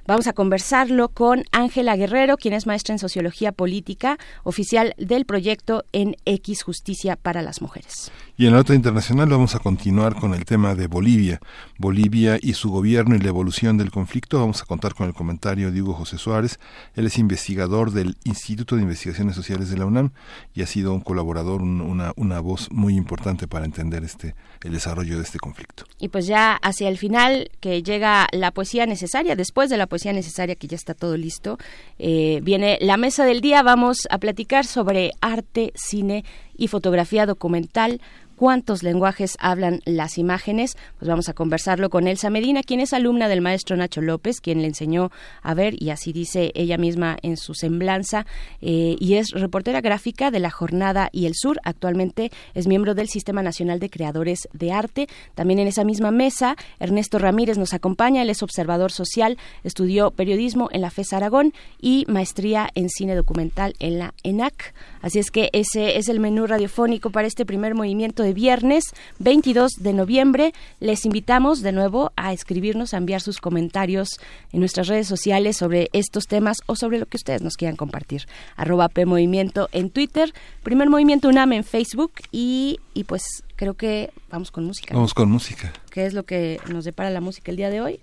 Vamos 0.06 0.26
a 0.26 0.32
conversarlo 0.32 1.08
con 1.08 1.44
Ángela 1.52 1.96
Guerrero, 1.96 2.37
quien 2.37 2.54
es 2.54 2.66
maestra 2.66 2.94
en 2.94 2.99
Sociología 2.99 3.52
Política, 3.52 4.18
oficial 4.44 4.94
del 4.99 5.25
proyecto 5.25 5.84
en 5.92 6.16
X 6.25 6.62
Justicia 6.62 7.16
para 7.16 7.42
las 7.42 7.60
Mujeres. 7.60 8.10
Y 8.40 8.47
en 8.47 8.52
la 8.52 8.61
nota 8.61 8.75
internacional 8.75 9.28
vamos 9.28 9.54
a 9.54 9.59
continuar 9.59 10.14
con 10.14 10.32
el 10.32 10.47
tema 10.47 10.75
de 10.75 10.87
Bolivia. 10.87 11.40
Bolivia 11.76 12.38
y 12.40 12.54
su 12.54 12.70
gobierno 12.70 13.14
y 13.14 13.18
la 13.18 13.28
evolución 13.28 13.76
del 13.76 13.90
conflicto. 13.90 14.40
Vamos 14.40 14.62
a 14.62 14.64
contar 14.64 14.94
con 14.94 15.06
el 15.06 15.12
comentario 15.12 15.70
de 15.70 15.82
Hugo 15.82 15.92
José 15.92 16.16
Suárez. 16.16 16.59
Él 16.94 17.04
es 17.04 17.18
investigador 17.18 17.90
del 17.90 18.16
Instituto 18.25 18.76
de 18.76 18.82
Investigaciones 18.82 19.37
Sociales 19.37 19.68
de 19.68 19.76
la 19.76 19.85
UNAM 19.85 20.12
y 20.54 20.62
ha 20.62 20.66
sido 20.66 20.94
un 20.94 21.02
colaborador, 21.02 21.61
una, 21.61 22.14
una 22.16 22.40
voz 22.40 22.73
muy 22.73 22.94
importante 22.94 23.47
para 23.47 23.66
entender 23.66 24.04
este 24.04 24.35
el 24.64 24.73
desarrollo 24.73 25.16
de 25.16 25.23
este 25.23 25.38
conflicto. 25.38 25.85
Y 25.99 26.09
pues 26.09 26.26
ya 26.26 26.54
hacia 26.54 26.88
el 26.88 26.99
final 26.99 27.50
que 27.61 27.82
llega 27.82 28.26
la 28.32 28.52
poesía 28.52 28.87
necesaria, 28.87 29.37
después 29.37 29.70
de 29.70 29.76
la 29.76 29.87
poesía 29.87 30.12
necesaria 30.12 30.54
que 30.54 30.66
ya 30.66 30.76
está 30.76 30.94
todo 30.94 31.16
listo, 31.16 31.59
eh, 31.99 32.40
viene 32.42 32.78
la 32.80 32.97
mesa 32.97 33.25
del 33.25 33.40
día. 33.40 33.62
Vamos 33.62 34.09
a 34.11 34.16
platicar 34.18 34.66
sobre 34.66 35.12
arte, 35.20 35.73
cine 35.75 36.25
y 36.56 36.68
fotografía 36.68 37.25
documental 37.25 38.00
¿Cuántos 38.40 38.82
lenguajes 38.82 39.37
hablan 39.38 39.82
las 39.85 40.16
imágenes? 40.16 40.78
Pues 40.99 41.11
vamos 41.11 41.28
a 41.28 41.35
conversarlo 41.35 41.90
con 41.90 42.09
Elsa 42.09 42.30
Medina, 42.30 42.62
quien 42.62 42.80
es 42.80 42.94
alumna 42.94 43.28
del 43.28 43.42
maestro 43.42 43.76
Nacho 43.76 44.00
López, 44.00 44.40
quien 44.40 44.62
le 44.62 44.68
enseñó 44.68 45.11
a 45.42 45.52
ver, 45.52 45.75
y 45.78 45.90
así 45.90 46.14
dice 46.14 46.50
ella 46.54 46.78
misma 46.78 47.18
en 47.20 47.37
su 47.37 47.52
semblanza, 47.52 48.25
eh, 48.62 48.97
y 48.99 49.16
es 49.16 49.32
reportera 49.32 49.82
gráfica 49.82 50.30
de 50.30 50.38
La 50.38 50.49
Jornada 50.49 51.11
y 51.12 51.26
El 51.26 51.35
Sur. 51.35 51.61
Actualmente 51.64 52.32
es 52.54 52.66
miembro 52.66 52.94
del 52.94 53.11
Sistema 53.11 53.42
Nacional 53.42 53.78
de 53.78 53.90
Creadores 53.90 54.49
de 54.54 54.73
Arte. 54.73 55.06
También 55.35 55.59
en 55.59 55.68
esa 55.68 55.85
misma 55.85 56.11
mesa, 56.11 56.56
Ernesto 56.78 57.18
Ramírez 57.18 57.59
nos 57.59 57.75
acompaña, 57.75 58.23
él 58.23 58.30
es 58.30 58.42
observador 58.42 58.90
social, 58.90 59.37
estudió 59.64 60.12
periodismo 60.12 60.70
en 60.73 60.80
la 60.80 60.90
FES 60.90 61.12
Aragón 61.12 61.52
y 61.78 62.06
maestría 62.09 62.70
en 62.75 62.88
cine 62.88 63.16
documental 63.16 63.75
en 63.80 63.99
la 63.99 64.14
ENAC. 64.23 64.73
Así 65.02 65.18
es 65.18 65.30
que 65.30 65.50
ese 65.52 65.99
es 65.99 66.09
el 66.09 66.20
menú 66.20 66.47
radiofónico 66.47 67.11
para 67.11 67.28
este 67.28 67.44
primer 67.44 67.75
movimiento 67.75 68.23
de 68.23 68.29
viernes 68.32 68.84
22 69.18 69.72
de 69.78 69.92
noviembre. 69.92 70.52
Les 70.80 71.04
invitamos 71.04 71.62
de 71.62 71.72
nuevo 71.72 72.12
a 72.16 72.32
escribirnos, 72.32 72.94
a 72.94 72.99
enviar 72.99 73.20
sus 73.20 73.38
comentarios 73.38 74.08
en 74.52 74.60
nuestras 74.60 74.88
redes 74.88 75.06
sociales 75.06 75.56
sobre 75.56 75.88
estos 75.92 76.25
temas 76.26 76.58
o 76.66 76.76
sobre 76.76 76.99
lo 76.99 77.06
que 77.06 77.16
ustedes 77.16 77.42
nos 77.42 77.56
quieran 77.56 77.76
compartir. 77.76 78.26
Arroba 78.56 78.88
P 78.88 79.06
Movimiento 79.06 79.68
en 79.72 79.90
Twitter, 79.90 80.32
Primer 80.62 80.88
Movimiento 80.88 81.28
UNAM 81.28 81.52
en 81.52 81.64
Facebook 81.64 82.12
y, 82.32 82.78
y 82.94 83.04
pues 83.04 83.22
creo 83.56 83.75
que 83.75 84.12
vamos 84.30 84.50
con 84.50 84.64
música. 84.64 84.94
Vamos 84.94 85.14
con 85.14 85.30
música. 85.30 85.72
¿Qué 85.90 86.06
es 86.06 86.14
lo 86.14 86.25
que 86.25 86.60
nos 86.68 86.84
depara 86.84 87.10
la 87.10 87.20
música 87.20 87.50
el 87.50 87.56
día 87.56 87.70
de 87.70 87.80
hoy? 87.80 88.00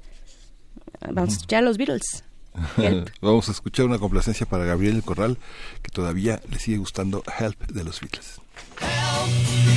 Vamos 1.01 1.29
a 1.29 1.33
escuchar 1.33 1.59
a 1.59 1.65
los 1.65 1.77
Beatles. 1.77 2.23
Vamos 3.21 3.49
a 3.49 3.51
escuchar 3.51 3.85
una 3.85 3.99
complacencia 3.99 4.45
para 4.45 4.65
Gabriel 4.65 5.03
Corral, 5.03 5.37
que 5.81 5.91
todavía 5.91 6.41
le 6.49 6.59
sigue 6.59 6.77
gustando 6.77 7.23
Help 7.39 7.67
de 7.67 7.83
los 7.83 8.01
Beatles. 8.01 8.41
Help. 8.81 9.76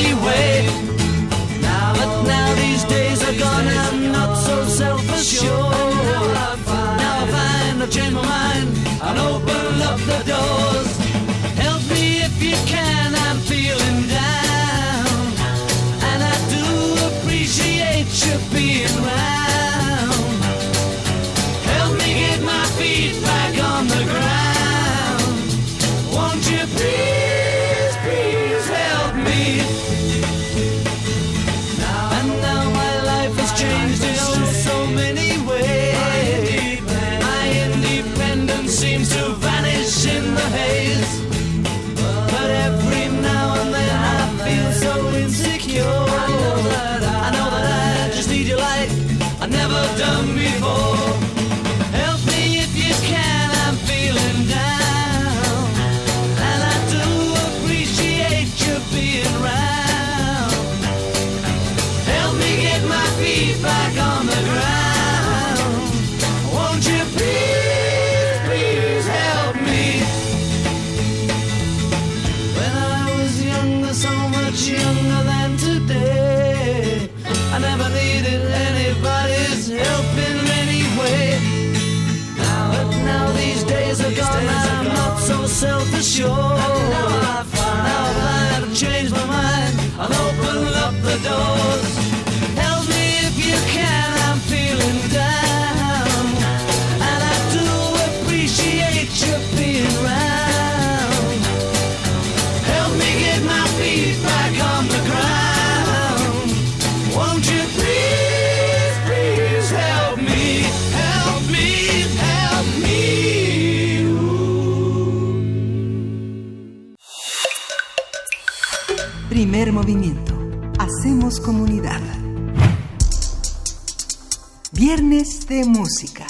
de 125.51 125.65
música. 125.65 126.25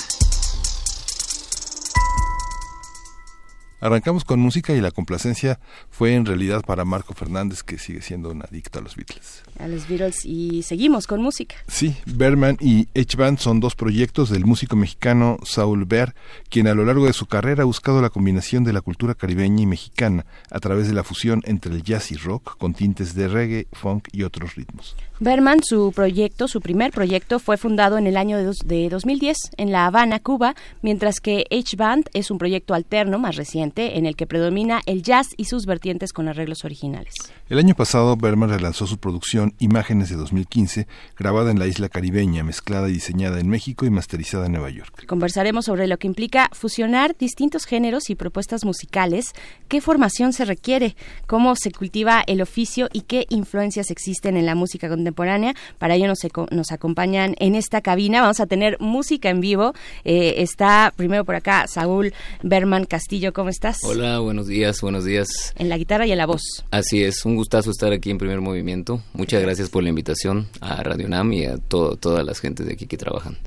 Arrancamos 3.80 4.26
con 4.26 4.40
música 4.40 4.74
y 4.74 4.82
la 4.82 4.90
complacencia 4.90 5.60
fue 5.92 6.16
en 6.16 6.26
realidad 6.26 6.64
para 6.64 6.86
Marco 6.86 7.14
Fernández, 7.14 7.62
que 7.62 7.78
sigue 7.78 8.02
siendo 8.02 8.32
un 8.32 8.42
adicto 8.42 8.80
a 8.80 8.82
los 8.82 8.96
Beatles. 8.96 9.44
A 9.60 9.68
los 9.68 9.88
Beatles 9.88 10.26
y 10.26 10.64
seguimos 10.64 11.06
con 11.06 11.22
música. 11.22 11.56
Sí, 11.68 11.96
Berman 12.08 12.58
y 12.60 12.88
H-Band 13.00 13.38
son 13.38 13.60
dos 13.60 13.76
proyectos 13.76 14.32
del 14.32 14.46
músico 14.46 14.76
mexicano 14.76 15.38
Saul 15.44 15.86
Ver, 15.86 16.16
quien 16.50 16.68
a 16.68 16.74
lo 16.74 16.84
largo 16.84 17.06
de 17.06 17.14
su 17.14 17.28
carrera 17.28 17.62
ha 17.62 17.66
buscado 17.66 18.02
la 18.02 18.10
combinación 18.10 18.64
de 18.64 18.74
la 18.74 18.82
cultura 18.82 19.14
caribeña 19.14 19.62
y 19.62 19.68
mexicana 19.68 20.26
a 20.50 20.60
través 20.60 20.88
de 20.88 20.94
la 20.94 21.04
fusión 21.04 21.44
entre 21.46 21.72
el 21.72 21.84
jazz 21.84 22.12
y 22.12 22.16
rock 22.16 22.58
con 22.58 22.74
tintes 22.74 23.14
de 23.14 23.28
reggae, 23.28 23.68
funk 23.72 24.08
y 24.12 24.24
otros 24.24 24.56
ritmos. 24.56 24.96
Berman, 25.24 25.60
su 25.64 25.92
proyecto, 25.92 26.48
su 26.48 26.62
primer 26.62 26.90
proyecto, 26.92 27.38
fue 27.38 27.56
fundado 27.56 28.00
en 28.00 28.08
el 28.08 28.18
año 28.18 28.38
de, 28.38 28.44
dos, 28.44 28.58
de 28.66 28.90
2010 28.90 29.38
en 29.58 29.72
La 29.72 29.86
Habana, 29.86 30.18
Cuba, 30.18 30.56
mientras 30.82 31.20
que 31.20 31.46
H-Band 31.52 32.10
es 32.16 32.32
un 32.32 32.40
proyecto 32.40 32.74
alterno 32.74 33.20
más 33.20 33.36
reciente 33.36 34.00
en 34.00 34.08
el 34.08 34.16
que 34.16 34.26
predomina 34.26 34.82
el 34.88 35.04
jazz 35.04 35.28
y 35.38 35.46
sus 35.46 35.68
vertientes 35.68 36.12
con 36.12 36.28
arreglos 36.28 36.66
originales. 36.66 37.14
El 37.50 37.60
año 37.60 37.76
pasado, 37.76 38.18
Berman 38.18 38.50
relanzó 38.50 38.88
su 38.88 38.98
producción 38.98 39.54
Imágenes 39.60 40.10
de 40.10 40.16
2015, 40.16 40.88
grabada 41.16 41.52
en 41.52 41.60
la 41.60 41.68
isla 41.68 41.88
caribeña, 41.88 42.44
mezclada 42.44 42.90
y 42.90 42.94
diseñada 42.94 43.40
en 43.40 43.48
México 43.48 43.86
y 43.86 43.92
masterizada 43.92 44.48
en 44.48 44.54
Nueva 44.54 44.72
York. 44.72 45.06
Conversaremos 45.06 45.66
sobre 45.66 45.86
lo 45.86 46.00
que 46.00 46.08
implica 46.08 46.50
fusionar 46.52 47.16
distintos 47.16 47.66
géneros 47.66 48.10
y 48.10 48.16
propuestas 48.16 48.66
musicales, 48.66 49.34
qué 49.68 49.82
formación 49.82 50.34
se 50.34 50.46
requiere, 50.46 50.96
cómo 51.28 51.56
se 51.56 51.72
cultiva 51.72 52.24
el 52.26 52.42
oficio 52.42 52.90
y 52.92 53.02
qué 53.02 53.28
influencias 53.30 53.92
existen 53.92 54.36
en 54.36 54.48
la 54.48 54.56
música 54.56 54.90
contemporánea. 54.90 55.11
Para 55.14 55.96
ello 55.96 56.08
nos, 56.08 56.20
nos 56.52 56.72
acompañan 56.72 57.36
en 57.40 57.56
esta 57.56 57.82
cabina. 57.82 58.22
Vamos 58.22 58.40
a 58.40 58.48
tener 58.48 58.78
música 58.80 59.30
en 59.30 59.42
vivo. 59.42 59.74
Eh, 60.04 60.36
está 60.38 60.94
primero 60.96 61.26
por 61.26 61.36
acá 61.36 61.68
Saúl 61.68 62.14
Berman 62.44 62.86
Castillo. 62.86 63.34
¿Cómo 63.34 63.50
estás? 63.50 63.80
Hola, 63.84 64.20
buenos 64.20 64.48
días, 64.48 64.82
buenos 64.82 65.06
días. 65.06 65.54
En 65.58 65.70
la 65.70 65.78
guitarra 65.78 66.06
y 66.06 66.12
en 66.12 66.18
la 66.18 66.26
voz. 66.26 66.42
Así 66.72 67.04
es, 67.04 67.26
un 67.26 67.36
gustazo 67.36 67.72
estar 67.72 67.92
aquí 67.92 68.10
en 68.10 68.18
Primer 68.18 68.42
Movimiento. 68.42 69.02
Muchas 69.14 69.42
gracias 69.42 69.70
por 69.70 69.84
la 69.84 69.90
invitación 69.90 70.48
a 70.60 70.84
Radio 70.84 71.08
Nam 71.08 71.34
y 71.34 71.46
a 71.46 71.58
todo, 71.58 71.96
todas 71.96 72.26
las 72.26 72.40
gentes 72.40 72.66
de 72.66 72.74
aquí 72.74 72.88
que 72.88 72.98
trabajan. 72.98 73.38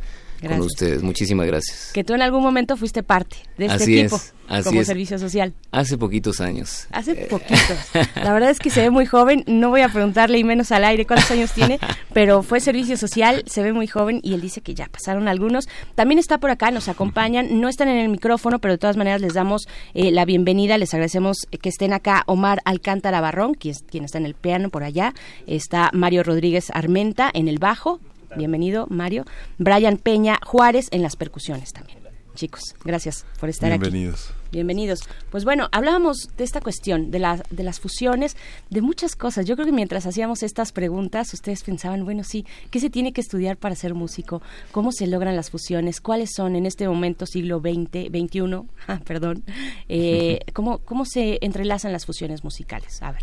Con 0.40 0.60
ustedes. 0.60 1.02
Muchísimas 1.02 1.46
gracias. 1.46 1.90
Que 1.92 2.04
tú 2.04 2.14
en 2.14 2.22
algún 2.22 2.42
momento 2.42 2.76
fuiste 2.76 3.02
parte 3.02 3.36
de 3.58 3.66
este 3.66 3.82
así 3.84 3.98
equipo 3.98 4.16
es, 4.16 4.34
así 4.48 4.64
como 4.68 4.80
es. 4.80 4.86
servicio 4.86 5.18
social. 5.18 5.54
Hace 5.70 5.96
poquitos 5.96 6.40
años. 6.40 6.86
Hace 6.90 7.12
Eh, 7.12 7.26
poquitos. 7.30 7.78
La 8.16 8.32
verdad 8.32 8.50
es 8.50 8.58
que 8.58 8.70
se 8.70 8.80
ve 8.82 8.90
muy 8.90 9.06
joven. 9.06 9.44
No 9.46 9.70
voy 9.70 9.80
a 9.82 9.88
preguntarle 9.88 10.38
y 10.38 10.44
menos 10.44 10.72
al 10.72 10.84
aire 10.84 11.06
cuántos 11.06 11.30
años 11.30 11.52
tiene, 11.52 11.78
pero 12.12 12.42
fue 12.42 12.60
servicio 12.60 12.96
social, 12.96 13.42
se 13.46 13.62
ve 13.62 13.72
muy 13.72 13.86
joven 13.86 14.20
y 14.22 14.34
él 14.34 14.40
dice 14.40 14.60
que 14.60 14.74
ya 14.74 14.86
pasaron 14.86 15.28
algunos. 15.28 15.66
También 15.94 16.18
está 16.18 16.38
por 16.38 16.50
acá, 16.50 16.70
nos 16.70 16.88
acompañan, 16.88 17.60
no 17.60 17.68
están 17.68 17.88
en 17.88 17.98
el 17.98 18.08
micrófono, 18.08 18.58
pero 18.58 18.74
de 18.74 18.78
todas 18.78 18.96
maneras 18.96 19.20
les 19.20 19.34
damos 19.34 19.66
eh, 19.94 20.10
la 20.10 20.24
bienvenida, 20.24 20.78
les 20.78 20.92
agradecemos 20.94 21.38
que 21.60 21.68
estén 21.68 21.92
acá 21.92 22.22
Omar 22.26 22.60
Alcántara 22.64 23.20
Barrón, 23.20 23.54
quien, 23.54 23.74
quien 23.90 24.04
está 24.04 24.18
en 24.18 24.26
el 24.26 24.34
piano 24.34 24.68
por 24.70 24.84
allá, 24.84 25.14
está 25.46 25.90
Mario 25.92 26.22
Rodríguez 26.22 26.70
Armenta 26.72 27.30
en 27.32 27.48
el 27.48 27.58
bajo, 27.58 28.00
bienvenido 28.36 28.86
Mario, 28.90 29.24
Brian 29.58 29.96
Peña 29.96 30.38
Juárez 30.44 30.88
en 30.90 31.02
las 31.02 31.16
percusiones 31.16 31.72
también. 31.72 32.04
Chicos, 32.34 32.74
gracias 32.84 33.24
por 33.38 33.48
estar 33.48 33.70
aquí. 33.70 33.80
Bienvenidos. 33.80 34.30
Bienvenidos. 34.50 35.00
Pues 35.30 35.44
bueno, 35.44 35.68
hablábamos 35.70 36.30
de 36.36 36.42
esta 36.42 36.60
cuestión, 36.60 37.12
de, 37.12 37.20
la, 37.20 37.40
de 37.50 37.62
las 37.62 37.78
fusiones, 37.78 38.36
de 38.70 38.82
muchas 38.82 39.14
cosas. 39.14 39.46
Yo 39.46 39.54
creo 39.54 39.66
que 39.66 39.72
mientras 39.72 40.04
hacíamos 40.04 40.42
estas 40.42 40.72
preguntas, 40.72 41.32
ustedes 41.32 41.62
pensaban, 41.62 42.04
bueno, 42.04 42.24
sí, 42.24 42.44
¿qué 42.72 42.80
se 42.80 42.90
tiene 42.90 43.12
que 43.12 43.20
estudiar 43.20 43.56
para 43.56 43.76
ser 43.76 43.94
músico? 43.94 44.42
¿Cómo 44.72 44.90
se 44.90 45.06
logran 45.06 45.36
las 45.36 45.50
fusiones? 45.50 46.00
¿Cuáles 46.00 46.30
son 46.34 46.56
en 46.56 46.66
este 46.66 46.88
momento, 46.88 47.24
siglo 47.26 47.60
XX, 47.60 48.08
XXI? 48.10 48.62
Ah, 48.88 49.00
perdón. 49.04 49.44
Eh, 49.88 50.40
¿cómo, 50.52 50.78
¿Cómo 50.78 51.04
se 51.04 51.38
entrelazan 51.40 51.92
las 51.92 52.04
fusiones 52.04 52.42
musicales? 52.42 53.00
A 53.00 53.12
ver. 53.12 53.22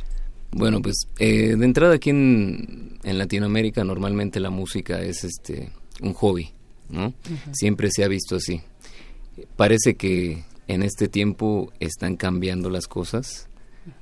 Bueno, 0.52 0.82
pues 0.82 1.08
eh, 1.20 1.56
de 1.56 1.66
entrada 1.66 1.96
aquí 1.96 2.10
en, 2.10 3.00
en 3.04 3.18
Latinoamérica 3.18 3.84
normalmente 3.84 4.40
la 4.40 4.50
música 4.50 5.02
es 5.02 5.24
este 5.24 5.70
un 6.02 6.14
hobby, 6.14 6.50
¿no? 6.90 7.14
Siempre 7.52 7.90
se 7.92 8.04
ha 8.04 8.08
visto 8.08 8.36
así. 8.36 8.62
Parece 9.56 9.96
que 9.96 10.44
en 10.68 10.84
este 10.84 11.08
tiempo 11.08 11.72
están 11.80 12.18
cambiando 12.18 12.70
las 12.70 12.88
cosas. 12.88 13.48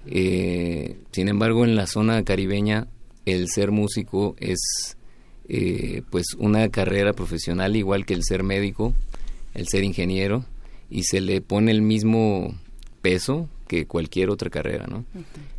Eh, 0.06 0.98
sin 1.12 1.30
embargo, 1.30 1.64
en 1.64 1.76
la 1.76 1.88
zona 1.88 2.24
caribeña 2.24 2.88
el 3.26 3.48
ser 3.50 3.72
músico 3.72 4.36
es 4.40 4.98
eh, 5.48 6.02
pues 6.10 6.34
una 6.38 6.70
carrera 6.70 7.14
profesional 7.14 7.76
igual 7.76 8.06
que 8.06 8.14
el 8.14 8.24
ser 8.24 8.44
médico, 8.44 8.94
el 9.54 9.68
ser 9.68 9.84
ingeniero 9.84 10.46
y 10.90 11.04
se 11.04 11.22
le 11.22 11.42
pone 11.42 11.72
el 11.72 11.82
mismo 11.82 12.56
peso 13.02 13.50
que 13.70 13.86
cualquier 13.86 14.30
otra 14.32 14.50
carrera, 14.50 14.88
¿no? 14.88 15.06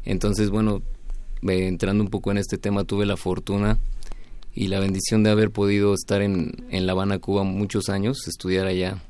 Entonces, 0.04 0.50
bueno, 0.50 0.82
eh, 1.48 1.66
entrando 1.68 2.02
un 2.04 2.10
poco 2.10 2.30
en 2.32 2.38
este 2.38 2.58
tema, 2.58 2.82
tuve 2.84 3.06
la 3.06 3.16
fortuna 3.16 3.78
y 4.52 4.66
la 4.66 4.80
bendición 4.80 5.22
de 5.22 5.30
haber 5.30 5.50
podido 5.52 5.94
estar 5.94 6.20
en, 6.20 6.66
en 6.70 6.86
La 6.86 6.92
Habana, 6.92 7.20
Cuba, 7.20 7.44
muchos 7.44 7.88
años, 7.88 8.26
estudiar 8.26 8.66
allá 8.66 9.00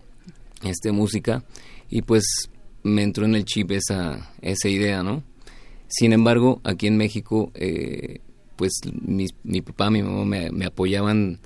este 0.63 0.93
música 0.93 1.43
y 1.89 2.03
pues 2.03 2.25
me 2.83 3.03
entró 3.03 3.25
en 3.25 3.35
el 3.35 3.45
chip 3.47 3.71
esa, 3.73 4.31
esa 4.43 4.69
idea, 4.69 5.03
¿no? 5.03 5.23
Sin 5.89 6.13
embargo, 6.13 6.61
aquí 6.63 6.87
en 6.87 6.99
México, 6.99 7.51
eh, 7.55 8.21
pues 8.57 8.73
mis- 8.93 9.35
mi 9.45 9.63
papá, 9.63 9.89
mi 9.91 10.03
mamá 10.03 10.25
me, 10.27 10.51
me 10.51 10.67
apoyaban 10.67 11.39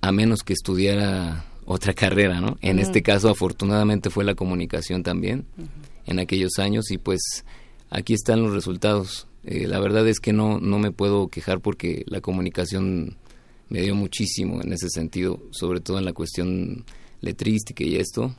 a 0.00 0.10
menos 0.10 0.42
que 0.42 0.54
estudiara 0.54 1.44
otra 1.66 1.92
carrera, 1.92 2.40
¿no? 2.40 2.56
En 2.62 2.78
este 2.78 3.02
caso, 3.02 3.28
afortunadamente, 3.28 4.08
fue 4.08 4.24
la 4.24 4.34
comunicación 4.34 5.02
también 5.02 5.44
en 6.08 6.18
aquellos 6.18 6.58
años 6.58 6.90
y 6.90 6.98
pues 6.98 7.44
aquí 7.90 8.14
están 8.14 8.42
los 8.42 8.52
resultados. 8.52 9.28
Eh, 9.44 9.66
la 9.66 9.78
verdad 9.78 10.08
es 10.08 10.20
que 10.20 10.32
no, 10.32 10.58
no 10.58 10.78
me 10.78 10.90
puedo 10.90 11.28
quejar 11.28 11.60
porque 11.60 12.04
la 12.06 12.20
comunicación 12.20 13.16
me 13.68 13.82
dio 13.82 13.94
muchísimo 13.94 14.62
en 14.62 14.72
ese 14.72 14.88
sentido, 14.88 15.40
sobre 15.50 15.80
todo 15.80 15.98
en 15.98 16.06
la 16.06 16.12
cuestión 16.12 16.84
letrística 17.20 17.84
y 17.84 17.96
esto. 17.96 18.34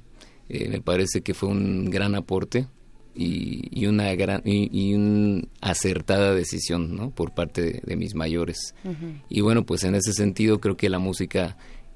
Eh, 0.50 0.68
me 0.70 0.82
parece 0.82 1.22
que 1.22 1.36
fue 1.36 1.50
un 1.50 1.90
gran 1.92 2.16
aporte 2.16 2.68
y, 3.16 3.68
y 3.72 3.86
una 3.86 4.14
gran 4.16 4.42
y, 4.44 4.70
y 4.72 4.96
una 4.96 5.44
acertada 5.62 6.34
decisión 6.34 6.96
¿no? 6.96 7.12
por 7.12 7.34
parte 7.34 7.62
de, 7.62 7.82
de 7.86 7.96
mis 7.96 8.16
mayores. 8.16 8.74
Y 9.30 9.42
bueno, 9.42 9.66
pues 9.66 9.84
en 9.84 9.94
ese 9.94 10.14
sentido 10.14 10.60
creo 10.60 10.76
que 10.76 10.90
la 10.90 11.00
música 11.00 11.56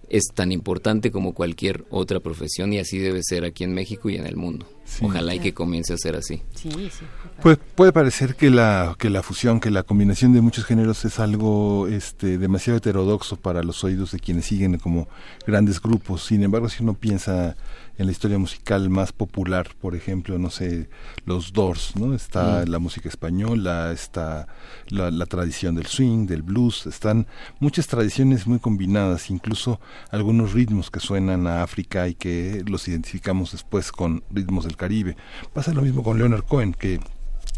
es 0.09 0.25
tan 0.33 0.51
importante 0.51 1.11
como 1.11 1.33
cualquier 1.33 1.85
otra 1.89 2.19
profesión 2.19 2.71
y 2.73 2.77
así 2.77 2.99
debe 2.99 3.21
ser 3.23 3.45
aquí 3.45 3.63
en 3.63 3.73
México 3.73 4.11
y 4.11 4.15
en 4.15 4.27
el 4.27 4.35
mundo. 4.35 4.67
Sí. 4.93 5.05
Ojalá 5.05 5.33
y 5.35 5.39
que 5.39 5.53
comience 5.53 5.93
a 5.93 5.97
ser 5.97 6.15
así. 6.15 6.41
Sí, 6.55 6.69
sí. 6.71 7.05
Pues 7.41 7.57
puede 7.75 7.91
parecer 7.91 8.35
que 8.35 8.49
la 8.49 8.95
que 8.97 9.09
la 9.09 9.23
fusión, 9.23 9.59
que 9.59 9.71
la 9.71 9.83
combinación 9.83 10.33
de 10.33 10.41
muchos 10.41 10.65
géneros 10.65 11.03
es 11.05 11.19
algo 11.19 11.87
este 11.87 12.37
demasiado 12.37 12.77
heterodoxo 12.77 13.37
para 13.37 13.63
los 13.63 13.83
oídos 13.83 14.11
de 14.11 14.19
quienes 14.19 14.45
siguen 14.45 14.77
como 14.77 15.07
grandes 15.47 15.81
grupos. 15.81 16.23
Sin 16.25 16.43
embargo, 16.43 16.69
si 16.69 16.83
uno 16.83 16.93
piensa 16.93 17.55
en 17.97 18.07
la 18.07 18.11
historia 18.11 18.39
musical 18.39 18.89
más 18.89 19.11
popular, 19.11 19.69
por 19.79 19.95
ejemplo, 19.95 20.39
no 20.39 20.49
sé, 20.49 20.89
los 21.25 21.53
Doors, 21.53 21.95
¿no? 21.95 22.15
Está 22.15 22.63
Mm. 22.65 22.69
la 22.69 22.79
música 22.79 23.07
española, 23.07 23.91
está 23.91 24.47
la, 24.87 25.11
la 25.11 25.25
tradición 25.27 25.75
del 25.75 25.85
swing, 25.85 26.25
del 26.25 26.41
blues, 26.41 26.87
están 26.87 27.27
muchas 27.59 27.85
tradiciones 27.87 28.47
muy 28.47 28.57
combinadas, 28.59 29.29
incluso 29.29 29.79
algunos 30.09 30.53
ritmos 30.53 30.89
que 30.89 30.99
suenan 30.99 31.45
a 31.45 31.61
África 31.61 32.07
y 32.07 32.15
que 32.15 32.63
los 32.67 32.87
identificamos 32.87 33.51
después 33.51 33.91
con 33.91 34.23
ritmos 34.31 34.65
del 34.65 34.75
Caribe. 34.83 35.15
Pasa 35.53 35.73
lo 35.73 35.81
mismo 35.81 36.03
con 36.03 36.17
Leonard 36.17 36.43
Cohen, 36.43 36.73
que 36.73 36.99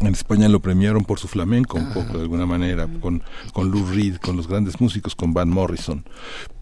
en 0.00 0.06
España 0.06 0.48
lo 0.48 0.60
premiaron 0.60 1.04
por 1.04 1.18
su 1.18 1.26
flamenco, 1.26 1.76
un 1.76 1.92
poco 1.92 2.18
de 2.18 2.22
alguna 2.22 2.46
manera, 2.46 2.86
con, 3.00 3.24
con 3.52 3.72
Lou 3.72 3.84
Reed, 3.84 4.18
con 4.18 4.36
los 4.36 4.46
grandes 4.46 4.80
músicos, 4.80 5.16
con 5.16 5.34
Van 5.34 5.48
Morrison. 5.48 6.04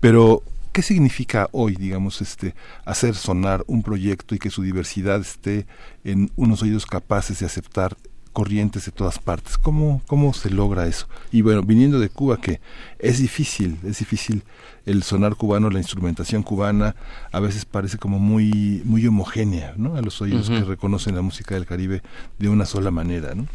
Pero, 0.01 0.43
¿qué 0.73 0.81
significa 0.81 1.51
hoy, 1.53 1.75
digamos, 1.75 2.23
este, 2.23 2.55
hacer 2.87 3.15
sonar 3.15 3.63
un 3.67 3.83
proyecto 3.83 4.35
y 4.35 4.39
que 4.39 4.49
su 4.49 4.63
diversidad 4.63 5.21
esté 5.21 5.67
en 6.03 6.31
unos 6.37 6.63
oídos 6.63 6.87
capaces 6.87 7.41
de 7.41 7.47
aceptar 7.47 7.97
corrientes 8.35 8.85
de 8.85 8.93
todas 8.93 9.19
partes? 9.19 9.57
¿Cómo, 9.57 10.03
cómo 10.07 10.35
se 10.35 10.51
logra 10.51 10.87
eso? 10.87 11.09
Y 11.33 11.41
bueno, 11.41 11.63
viniendo 11.63 11.99
de 11.99 12.11
Cuba, 12.11 12.39
que 12.39 12.61
es 12.99 13.19
difícil, 13.19 13.79
es 13.85 14.01
difícil 14.01 14.43
el 14.85 15.03
sonar 15.03 15.37
cubano, 15.37 15.71
la 15.71 15.79
instrumentación 15.79 16.43
cubana, 16.43 16.97
a 17.33 17.41
veces 17.41 17.65
parece 17.65 17.97
como 17.97 18.19
muy, 18.19 18.83
muy 18.85 19.07
homogénea, 19.07 19.73
¿no? 19.79 19.97
A 19.97 20.03
los 20.03 20.21
oídos 20.21 20.51
que 20.51 20.61
reconocen 20.61 21.15
la 21.15 21.23
música 21.23 21.55
del 21.55 21.65
Caribe 21.65 22.03
de 22.39 22.51
una 22.51 22.67
sola 22.67 22.91
manera, 22.91 23.35
¿no? 23.35 23.47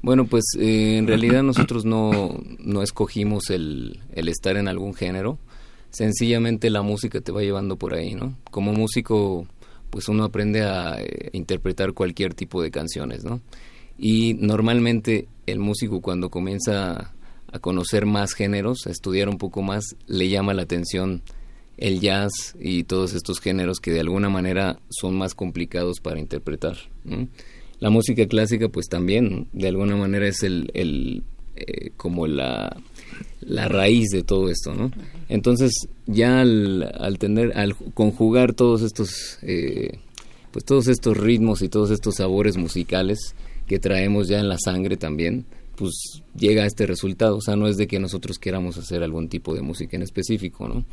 Bueno, 0.00 0.24
pues 0.24 0.44
eh, 0.58 0.96
en 0.98 1.06
realidad 1.06 1.42
nosotros 1.42 1.84
no, 1.84 2.40
no 2.58 2.82
escogimos 2.82 3.50
el, 3.50 4.00
el 4.14 4.28
estar 4.28 4.56
en 4.56 4.66
algún 4.66 4.94
género. 4.94 5.38
Sencillamente 5.90 6.70
la 6.70 6.82
música 6.82 7.20
te 7.20 7.32
va 7.32 7.42
llevando 7.42 7.76
por 7.76 7.94
ahí, 7.94 8.14
¿no? 8.14 8.34
Como 8.50 8.72
músico, 8.72 9.46
pues 9.90 10.08
uno 10.08 10.24
aprende 10.24 10.62
a 10.62 10.96
eh, 10.98 11.30
interpretar 11.34 11.92
cualquier 11.92 12.34
tipo 12.34 12.62
de 12.62 12.70
canciones, 12.70 13.24
¿no? 13.24 13.40
Y 14.02 14.34
normalmente 14.34 15.28
el 15.46 15.60
músico 15.60 16.00
cuando 16.00 16.28
comienza 16.28 17.14
a 17.52 17.58
conocer 17.60 18.04
más 18.04 18.32
géneros, 18.34 18.88
a 18.88 18.90
estudiar 18.90 19.28
un 19.28 19.38
poco 19.38 19.62
más, 19.62 19.94
le 20.08 20.28
llama 20.28 20.54
la 20.54 20.62
atención 20.62 21.22
el 21.76 22.00
jazz 22.00 22.56
y 22.60 22.82
todos 22.82 23.14
estos 23.14 23.38
géneros 23.38 23.78
que 23.78 23.92
de 23.92 24.00
alguna 24.00 24.28
manera 24.28 24.80
son 24.90 25.16
más 25.16 25.36
complicados 25.36 26.00
para 26.00 26.18
interpretar. 26.18 26.78
La 27.78 27.90
música 27.90 28.26
clásica 28.26 28.68
pues 28.68 28.88
también 28.88 29.46
de 29.52 29.68
alguna 29.68 29.94
manera 29.94 30.26
es 30.26 30.42
el, 30.42 30.72
el 30.74 31.22
eh, 31.54 31.90
como 31.96 32.26
la, 32.26 32.76
la 33.40 33.68
raíz 33.68 34.08
de 34.08 34.24
todo 34.24 34.48
esto, 34.48 34.74
¿no? 34.74 34.90
Entonces 35.28 35.72
ya 36.06 36.40
al, 36.40 36.92
al 36.98 37.18
tener, 37.18 37.56
al 37.56 37.76
conjugar 37.76 38.52
todos 38.52 38.82
estos, 38.82 39.38
eh, 39.42 40.00
pues 40.50 40.64
todos 40.64 40.88
estos 40.88 41.16
ritmos 41.16 41.62
y 41.62 41.68
todos 41.68 41.92
estos 41.92 42.16
sabores 42.16 42.56
musicales 42.56 43.36
que 43.72 43.78
traemos 43.78 44.28
ya 44.28 44.38
en 44.38 44.50
la 44.50 44.58
sangre 44.62 44.98
también, 44.98 45.46
pues 45.76 46.22
llega 46.38 46.64
a 46.64 46.66
este 46.66 46.84
resultado. 46.84 47.38
O 47.38 47.40
sea, 47.40 47.56
no 47.56 47.68
es 47.68 47.78
de 47.78 47.86
que 47.86 47.98
nosotros 47.98 48.38
queramos 48.38 48.76
hacer 48.76 49.02
algún 49.02 49.30
tipo 49.30 49.54
de 49.54 49.62
música 49.62 49.96
en 49.96 50.02
específico, 50.02 50.68
¿no? 50.68 50.84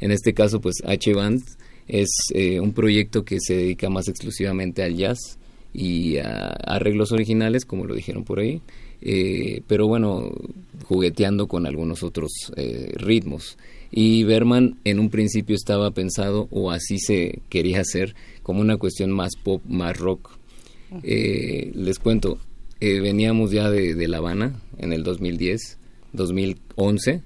En 0.00 0.10
este 0.10 0.34
caso, 0.34 0.60
pues 0.60 0.82
H 0.84 1.14
Band 1.14 1.44
es 1.86 2.08
eh, 2.34 2.58
un 2.58 2.72
proyecto 2.72 3.24
que 3.24 3.38
se 3.38 3.54
dedica 3.54 3.88
más 3.88 4.08
exclusivamente 4.08 4.82
al 4.82 4.96
jazz 4.96 5.38
y 5.72 6.16
a 6.16 6.48
arreglos 6.48 7.12
originales, 7.12 7.64
como 7.64 7.84
lo 7.84 7.94
dijeron 7.94 8.24
por 8.24 8.40
ahí, 8.40 8.60
eh, 9.00 9.62
pero 9.68 9.86
bueno, 9.86 10.32
jugueteando 10.88 11.46
con 11.46 11.66
algunos 11.66 12.02
otros 12.02 12.32
eh, 12.56 12.94
ritmos. 12.96 13.58
Y 13.92 14.24
Berman 14.24 14.76
en 14.82 14.98
un 14.98 15.08
principio 15.08 15.54
estaba 15.54 15.92
pensado, 15.92 16.48
o 16.50 16.72
así 16.72 16.98
se 16.98 17.42
quería 17.48 17.82
hacer, 17.82 18.16
como 18.42 18.60
una 18.60 18.76
cuestión 18.76 19.12
más 19.12 19.30
pop, 19.40 19.62
más 19.68 19.96
rock. 19.96 20.30
Eh, 21.02 21.72
les 21.74 21.98
cuento, 21.98 22.38
eh, 22.80 23.00
veníamos 23.00 23.50
ya 23.50 23.70
de, 23.70 24.08
La 24.08 24.18
Habana 24.18 24.60
en 24.78 24.92
el 24.92 25.02
2010, 25.02 25.78
2011, 26.12 27.22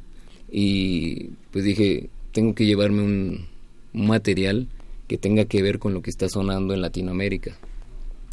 y 0.51 1.31
pues 1.51 1.65
dije, 1.65 2.09
tengo 2.33 2.55
que 2.55 2.67
llevarme 2.67 3.03
un, 3.03 3.47
material 3.93 4.69
que 5.09 5.19
tenga 5.19 5.47
que 5.47 5.63
ver 5.63 5.79
con 5.79 5.93
lo 5.95 6.03
que 6.03 6.11
está 6.11 6.29
sonando 6.29 6.75
en 6.75 6.83
Latinoamérica. 6.83 7.59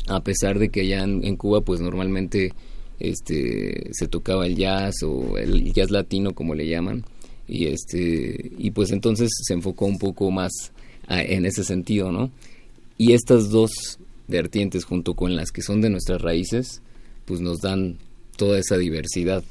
A 0.07 0.21
pesar 0.21 0.59
de 0.59 0.69
que 0.69 0.81
allá 0.81 1.03
en, 1.03 1.25
en 1.25 1.37
Cuba, 1.37 1.61
pues 1.61 1.79
normalmente 1.81 2.51
este, 2.99 3.89
se 3.91 4.07
tocaba 4.07 4.45
el 4.45 4.55
jazz 4.55 4.95
o 5.03 5.37
el 5.37 5.73
jazz 5.73 5.89
latino, 5.89 6.33
como 6.33 6.53
le 6.53 6.67
llaman, 6.67 7.03
Y, 7.47 7.67
este, 7.67 8.51
y 8.57 8.71
pues 8.71 8.91
entonces 8.91 9.29
se 9.43 9.53
enfocó 9.53 9.85
un 9.85 9.97
poco 9.97 10.29
más 10.29 10.51
en 11.07 11.45
ese 11.45 11.63
sentido, 11.63 12.11
¿no? 12.11 12.31
Y 12.97 13.13
estas 13.13 13.49
dos 13.49 13.99
vertientes 14.27 14.85
junto 14.85 15.13
con 15.13 15.35
las 15.35 15.51
que 15.51 15.61
son 15.61 15.81
de 15.81 15.89
nuestras 15.89 16.21
raíces, 16.21 16.81
pues 17.25 17.41
nos 17.41 17.59
dan 17.59 17.97
toda 18.37 18.59
esa 18.59 18.77
diversidad. 18.77 19.43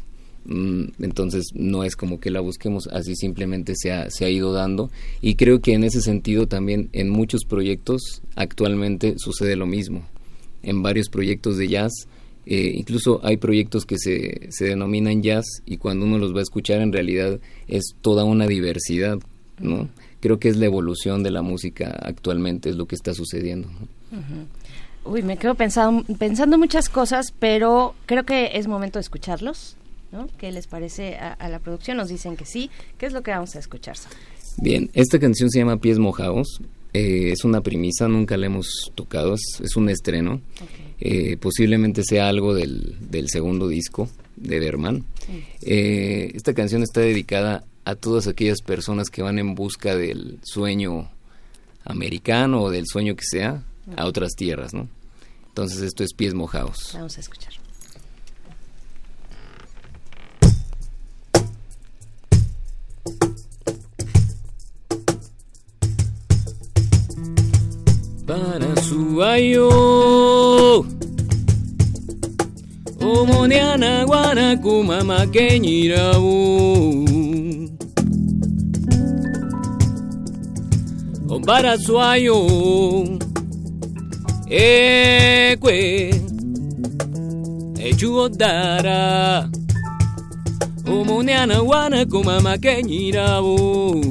Mm, 0.46 0.88
entonces 1.00 1.46
no 1.54 1.84
es 1.84 1.96
como 1.96 2.20
que 2.20 2.30
la 2.30 2.40
busquemos, 2.40 2.86
así 2.88 3.16
simplemente 3.16 3.72
se 3.76 3.92
ha, 3.92 4.10
se 4.10 4.26
ha 4.26 4.30
ido 4.30 4.52
dando 4.52 4.90
y 5.22 5.36
creo 5.36 5.60
que 5.60 5.72
en 5.72 5.84
ese 5.84 6.02
sentido 6.02 6.46
también 6.46 6.90
en 6.92 7.08
muchos 7.08 7.44
proyectos 7.44 8.20
actualmente 8.36 9.14
sucede 9.16 9.56
lo 9.56 9.66
mismo. 9.66 10.06
En 10.62 10.82
varios 10.82 11.08
proyectos 11.08 11.56
de 11.56 11.68
jazz, 11.68 11.92
eh, 12.46 12.72
incluso 12.74 13.20
hay 13.24 13.38
proyectos 13.38 13.86
que 13.86 13.96
se, 13.98 14.48
se 14.50 14.66
denominan 14.66 15.22
jazz 15.22 15.46
y 15.64 15.78
cuando 15.78 16.04
uno 16.04 16.18
los 16.18 16.34
va 16.34 16.40
a 16.40 16.42
escuchar 16.42 16.82
en 16.82 16.92
realidad 16.92 17.40
es 17.66 17.94
toda 18.02 18.24
una 18.24 18.46
diversidad, 18.46 19.18
¿no? 19.58 19.88
Creo 20.20 20.38
que 20.38 20.48
es 20.48 20.56
la 20.56 20.66
evolución 20.66 21.22
de 21.22 21.30
la 21.30 21.42
música 21.42 21.90
actualmente, 22.02 22.70
es 22.70 22.76
lo 22.76 22.86
que 22.86 22.94
está 22.94 23.14
sucediendo. 23.14 23.68
Uy, 25.04 25.22
me 25.22 25.36
quedo 25.36 25.54
pensando, 25.54 26.02
pensando 26.18 26.58
muchas 26.58 26.88
cosas, 26.88 27.32
pero 27.38 27.94
creo 28.06 28.24
que 28.24 28.52
es 28.54 28.66
momento 28.66 28.98
de 28.98 29.02
escucharlos. 29.02 29.76
¿no? 30.12 30.28
¿Qué 30.38 30.52
les 30.52 30.66
parece 30.66 31.16
a, 31.16 31.48
la 31.48 31.58
producción? 31.58 31.96
Nos 31.96 32.08
dicen 32.08 32.36
que 32.36 32.46
sí. 32.46 32.70
¿Qué 32.98 33.06
es 33.06 33.12
lo 33.12 33.22
que 33.22 33.32
vamos 33.32 33.56
a 33.56 33.58
escuchar? 33.58 33.96
Bien, 34.56 34.90
esta 34.94 35.18
canción 35.18 35.50
se 35.50 35.58
llama 35.58 35.78
Pies 35.78 35.98
Mojados. 35.98 36.60
Eh, 36.94 37.32
es 37.32 37.44
una 37.44 37.60
premisa, 37.60 38.06
nunca 38.06 38.36
la 38.36 38.46
hemos 38.46 38.92
tocado, 38.94 39.34
es, 39.34 39.76
un 39.76 39.88
estreno. 39.88 40.40
Eh, 41.00 41.36
posiblemente 41.38 42.02
sea 42.04 42.28
algo 42.28 42.54
del, 42.54 42.96
del 43.10 43.28
segundo 43.28 43.66
disco 43.66 44.08
de 44.36 44.60
Berman. 44.60 45.04
Eh, 45.60 46.30
esta 46.34 46.54
canción 46.54 46.82
está 46.82 47.00
dedicada 47.00 47.64
a 47.84 47.96
todas 47.96 48.28
aquellas 48.28 48.62
personas 48.62 49.10
que 49.10 49.22
van 49.22 49.38
en 49.38 49.54
busca 49.56 49.96
del 49.96 50.38
sueño 50.44 51.10
americano 51.84 52.62
o 52.62 52.70
del 52.70 52.84
sueño 52.86 53.16
que 53.16 53.24
sea 53.24 53.64
a 53.96 54.06
otras 54.06 54.32
tierras, 54.34 54.74
¿no? 54.74 54.88
Entonces 55.48 55.82
esto 55.82 56.02
es 56.02 56.12
pies 56.14 56.34
mojados. 56.34 56.90
Vamos 56.94 57.16
a 57.16 57.20
escuchar. 57.20 57.52
Para 68.26 68.74
su 68.82 69.22
ayo 69.22 69.68
Omoniana 72.98 74.04
guanacuma 74.04 75.04
maqueñirau 75.04 76.64
Para 81.44 81.76
su 81.76 82.00
ayo 82.00 82.34
ekwe 84.54 86.14
echuodara 87.88 89.50
omuniana 90.86 91.62
wana 91.62 92.06
kumama 92.06 92.58
kenyirawo 92.58 94.04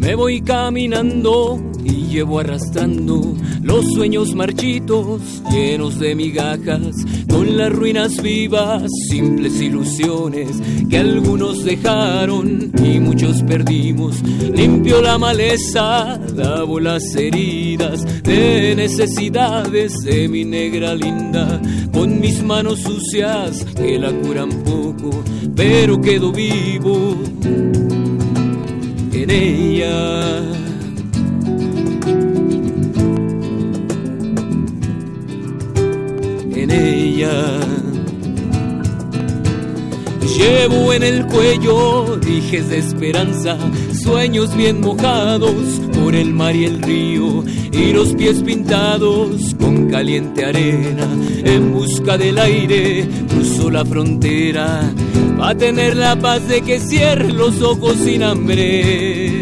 Me 0.00 0.16
voy 0.16 0.40
caminando 0.40 1.60
y 1.84 2.08
llevo 2.08 2.40
arrastrando 2.40 3.36
los 3.62 3.84
sueños 3.94 4.34
marchitos 4.34 5.20
llenos 5.52 6.00
de 6.00 6.14
migajas, 6.14 6.96
con 7.30 7.56
las 7.56 7.72
ruinas 7.72 8.22
vivas, 8.22 8.90
simples 9.08 9.60
ilusiones 9.60 10.48
que 10.88 10.98
algunos 10.98 11.64
dejaron 11.64 12.72
y 12.84 12.98
muchos 13.00 13.42
perdimos. 13.42 14.22
Limpio 14.22 15.00
la 15.00 15.18
maleza, 15.18 16.18
lavo 16.34 16.80
las 16.80 17.14
heridas 17.14 18.04
de 18.22 18.74
necesidades 18.76 19.92
de 20.04 20.28
mi 20.28 20.44
negra 20.44 20.94
linda, 20.94 21.60
con 21.92 22.20
mis 22.20 22.42
manos 22.42 22.80
sucias 22.80 23.64
que 23.76 23.98
la 23.98 24.12
curan 24.12 24.50
poco, 24.64 25.22
pero 25.54 26.00
quedo 26.00 26.32
vivo 26.32 27.16
en 29.12 29.30
ella. 29.30 30.69
Llevo 40.40 40.92
en 40.94 41.02
el 41.02 41.26
cuello 41.26 42.16
dijes 42.16 42.70
de 42.70 42.78
esperanza, 42.78 43.58
sueños 43.92 44.56
bien 44.56 44.80
mojados 44.80 45.52
por 45.92 46.14
el 46.14 46.32
mar 46.32 46.56
y 46.56 46.64
el 46.64 46.80
río, 46.80 47.44
y 47.70 47.92
los 47.92 48.14
pies 48.14 48.42
pintados 48.42 49.54
con 49.60 49.90
caliente 49.90 50.44
arena. 50.44 51.06
En 51.44 51.74
busca 51.74 52.16
del 52.16 52.38
aire 52.38 53.06
cruzo 53.28 53.70
la 53.70 53.84
frontera, 53.84 54.90
a 55.42 55.54
tener 55.54 55.96
la 55.96 56.16
paz 56.16 56.48
de 56.48 56.62
que 56.62 56.80
cierre 56.80 57.32
los 57.32 57.60
ojos 57.60 57.96
sin 57.98 58.22
hambre 58.22 59.39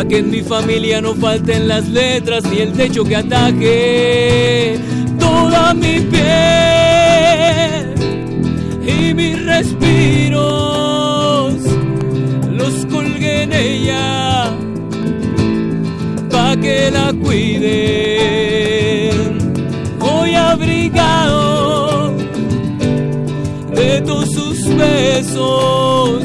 Pa' 0.00 0.08
que 0.08 0.16
en 0.20 0.30
mi 0.30 0.40
familia 0.40 1.02
no 1.02 1.14
falten 1.14 1.68
las 1.68 1.86
letras 1.86 2.44
ni 2.44 2.60
el 2.60 2.72
techo 2.72 3.04
que 3.04 3.16
ataque 3.16 4.80
toda 5.18 5.74
mi 5.74 6.00
piel 6.00 6.22
y 8.82 9.12
mis 9.12 9.44
respiros 9.44 10.40
los 12.50 12.86
colgué 12.86 13.42
en 13.42 13.52
ella 13.52 14.50
pa' 16.30 16.56
que 16.56 16.90
la 16.90 17.12
cuiden. 17.12 17.58
Voy 19.98 20.34
abrigado 20.34 22.14
de 23.74 24.00
todos 24.00 24.30
sus 24.30 24.64
besos, 24.76 26.24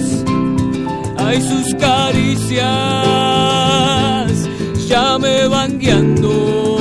hay 1.25 1.41
sus 1.41 1.73
caricias 1.75 2.65
ya 4.88 5.17
me 5.17 5.47
van 5.47 5.79
guiando. 5.79 6.74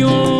Señor. 0.00 0.39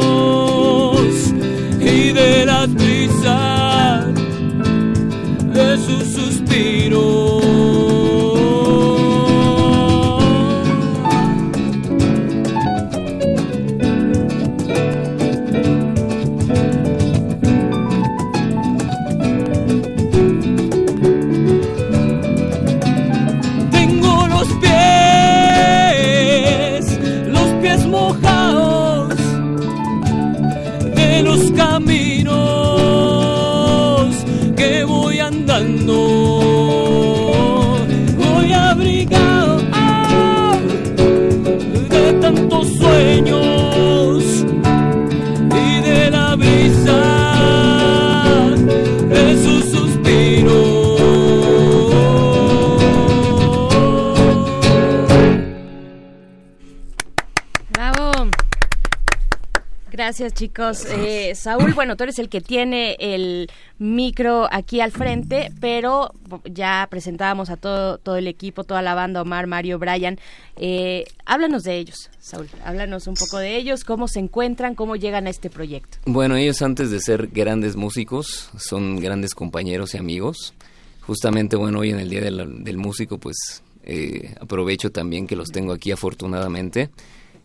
Chicos. 60.32 60.86
Eh, 60.86 61.34
Saúl, 61.34 61.74
bueno, 61.74 61.96
tú 61.96 62.04
eres 62.04 62.18
el 62.18 62.28
que 62.28 62.40
tiene 62.40 62.96
el 62.98 63.50
micro 63.78 64.48
aquí 64.50 64.80
al 64.80 64.92
frente, 64.92 65.52
pero 65.60 66.12
ya 66.44 66.86
presentábamos 66.90 67.50
a 67.50 67.56
todo, 67.56 67.98
todo 67.98 68.16
el 68.16 68.26
equipo, 68.26 68.64
toda 68.64 68.82
la 68.82 68.94
banda, 68.94 69.22
Omar, 69.22 69.46
Mario, 69.46 69.78
Brian. 69.78 70.18
Eh, 70.56 71.04
háblanos 71.24 71.62
de 71.64 71.78
ellos, 71.78 72.10
Saúl. 72.18 72.48
Háblanos 72.64 73.06
un 73.06 73.14
poco 73.14 73.38
de 73.38 73.56
ellos, 73.56 73.84
cómo 73.84 74.08
se 74.08 74.20
encuentran, 74.20 74.74
cómo 74.74 74.96
llegan 74.96 75.26
a 75.26 75.30
este 75.30 75.50
proyecto. 75.50 75.98
Bueno, 76.06 76.36
ellos 76.36 76.62
antes 76.62 76.90
de 76.90 77.00
ser 77.00 77.28
grandes 77.28 77.76
músicos, 77.76 78.50
son 78.58 79.00
grandes 79.00 79.34
compañeros 79.34 79.94
y 79.94 79.98
amigos. 79.98 80.54
Justamente, 81.00 81.56
bueno, 81.56 81.80
hoy 81.80 81.90
en 81.90 82.00
el 82.00 82.10
Día 82.10 82.20
del, 82.20 82.62
del 82.62 82.76
Músico, 82.76 83.18
pues 83.18 83.62
eh, 83.82 84.34
aprovecho 84.40 84.92
también 84.92 85.26
que 85.26 85.36
los 85.36 85.48
tengo 85.48 85.72
aquí 85.72 85.90
afortunadamente. 85.90 86.90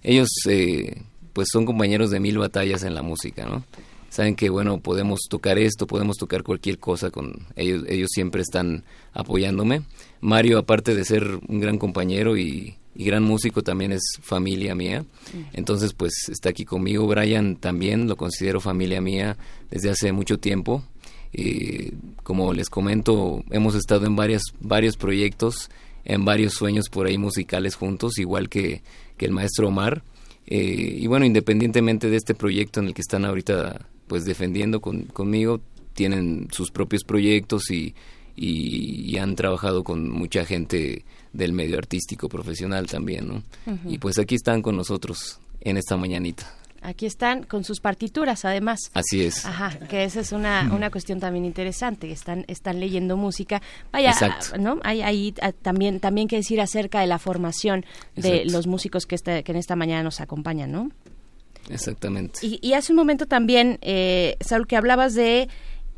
Ellos 0.04 0.30
eh, 0.48 1.02
pues 1.36 1.50
son 1.52 1.66
compañeros 1.66 2.12
de 2.12 2.22
mil 2.22 2.38
batallas 2.38 2.84
en 2.84 2.96
la 2.96 3.02
música, 3.02 3.46
¿no? 3.46 3.66
Saben 4.10 4.38
que 4.38 4.50
bueno, 4.50 4.80
podemos 4.80 5.20
tocar 5.30 5.60
esto, 5.60 5.86
podemos 5.86 6.16
tocar 6.16 6.44
cualquier 6.44 6.80
cosa 6.80 7.12
con 7.12 7.46
ellos, 7.58 7.84
ellos 7.90 8.10
siempre 8.14 8.42
están 8.42 8.86
apoyándome. 9.12 9.82
Mario, 10.22 10.58
aparte 10.58 10.96
de 10.96 11.04
ser 11.04 11.28
un 11.50 11.60
gran 11.60 11.78
compañero 11.78 12.38
y, 12.38 12.78
gran 12.96 13.24
músico, 13.24 13.62
también 13.62 13.92
es 13.92 14.02
familia 14.22 14.74
mía. 14.76 15.04
Entonces, 15.52 15.92
pues 15.92 16.14
está 16.30 16.52
aquí 16.52 16.64
conmigo. 16.64 17.06
Brian 17.06 17.58
también 17.58 18.08
lo 18.08 18.16
considero 18.16 18.62
familia 18.62 19.02
mía 19.02 19.36
desde 19.70 19.90
hace 19.90 20.14
mucho 20.14 20.40
tiempo. 20.40 20.86
y 21.34 21.92
como 22.24 22.54
les 22.54 22.70
comento, 22.70 23.44
hemos 23.50 23.76
estado 23.76 24.06
en 24.06 24.16
varias, 24.16 24.44
varios 24.62 24.96
proyectos 24.96 25.70
en 26.06 26.24
varios 26.24 26.54
sueños 26.54 26.88
por 26.88 27.08
ahí 27.08 27.18
musicales 27.18 27.76
juntos, 27.76 28.20
igual 28.20 28.48
que, 28.48 28.84
que 29.18 29.26
el 29.26 29.34
maestro 29.34 29.68
Omar. 29.68 30.04
Eh, 30.48 30.98
y 31.00 31.08
bueno, 31.08 31.26
independientemente 31.26 32.10
de 32.10 32.18
este 32.18 32.36
proyecto 32.36 32.80
en 32.80 32.88
el 32.88 32.94
que 32.94 33.02
están 33.02 33.26
ahorita 33.26 33.88
pues 34.08 34.26
defendiendo 34.26 34.82
conmigo, 34.82 35.62
tienen 35.94 36.48
sus 36.52 36.70
propios 36.70 37.04
proyectos 37.04 37.72
y, 37.72 37.96
y, 38.36 39.18
han 39.18 39.36
trabajado 39.36 39.84
con 39.84 40.10
mucha 40.10 40.46
gente 40.46 41.06
del 41.34 41.54
medio 41.54 41.78
artístico 41.78 42.30
profesional 42.30 42.86
también, 42.86 43.28
¿no? 43.28 43.44
Y 43.88 43.98
pues 43.98 44.20
aquí 44.20 44.36
están 44.36 44.62
con 44.62 44.76
nosotros 44.76 45.40
en 45.62 45.78
esta 45.78 45.98
mañanita. 45.98 46.54
Aquí 46.86 47.08
están 47.08 47.44
con 47.44 47.64
sus 47.64 47.80
partituras, 47.80 48.46
además. 48.46 48.92
Así 48.94 49.24
es. 49.24 49.46
Ajá, 49.46 49.72
que 49.90 50.04
esa 50.04 50.20
es 50.20 50.32
una, 50.32 50.70
una 50.72 50.92
cuestión 50.92 51.20
también 51.20 51.44
interesante. 51.44 52.12
Están, 52.12 52.46
están 52.48 52.80
leyendo 52.80 53.18
música. 53.18 53.62
Vaya, 53.92 54.14
¿no? 54.60 54.80
Hay 54.84 55.02
ahí 55.02 55.34
ah, 55.42 55.52
también, 55.52 56.00
también 56.00 56.28
que 56.28 56.36
decir 56.36 56.62
acerca 56.62 57.02
de 57.02 57.08
la 57.08 57.18
formación 57.18 57.86
de 58.16 58.46
los 58.46 58.68
músicos 58.68 59.06
que, 59.06 59.16
este, 59.16 59.44
que 59.44 59.52
en 59.52 59.58
esta 59.58 59.76
mañana 59.76 60.04
nos 60.04 60.22
acompañan, 60.22 60.72
¿no? 60.72 60.92
Exactamente. 61.70 62.40
Y, 62.46 62.60
y 62.62 62.74
hace 62.74 62.92
un 62.92 62.98
momento 62.98 63.26
también, 63.26 63.80
eh, 63.82 64.38
Saúl, 64.40 64.68
que 64.68 64.76
hablabas 64.76 65.16
de 65.16 65.50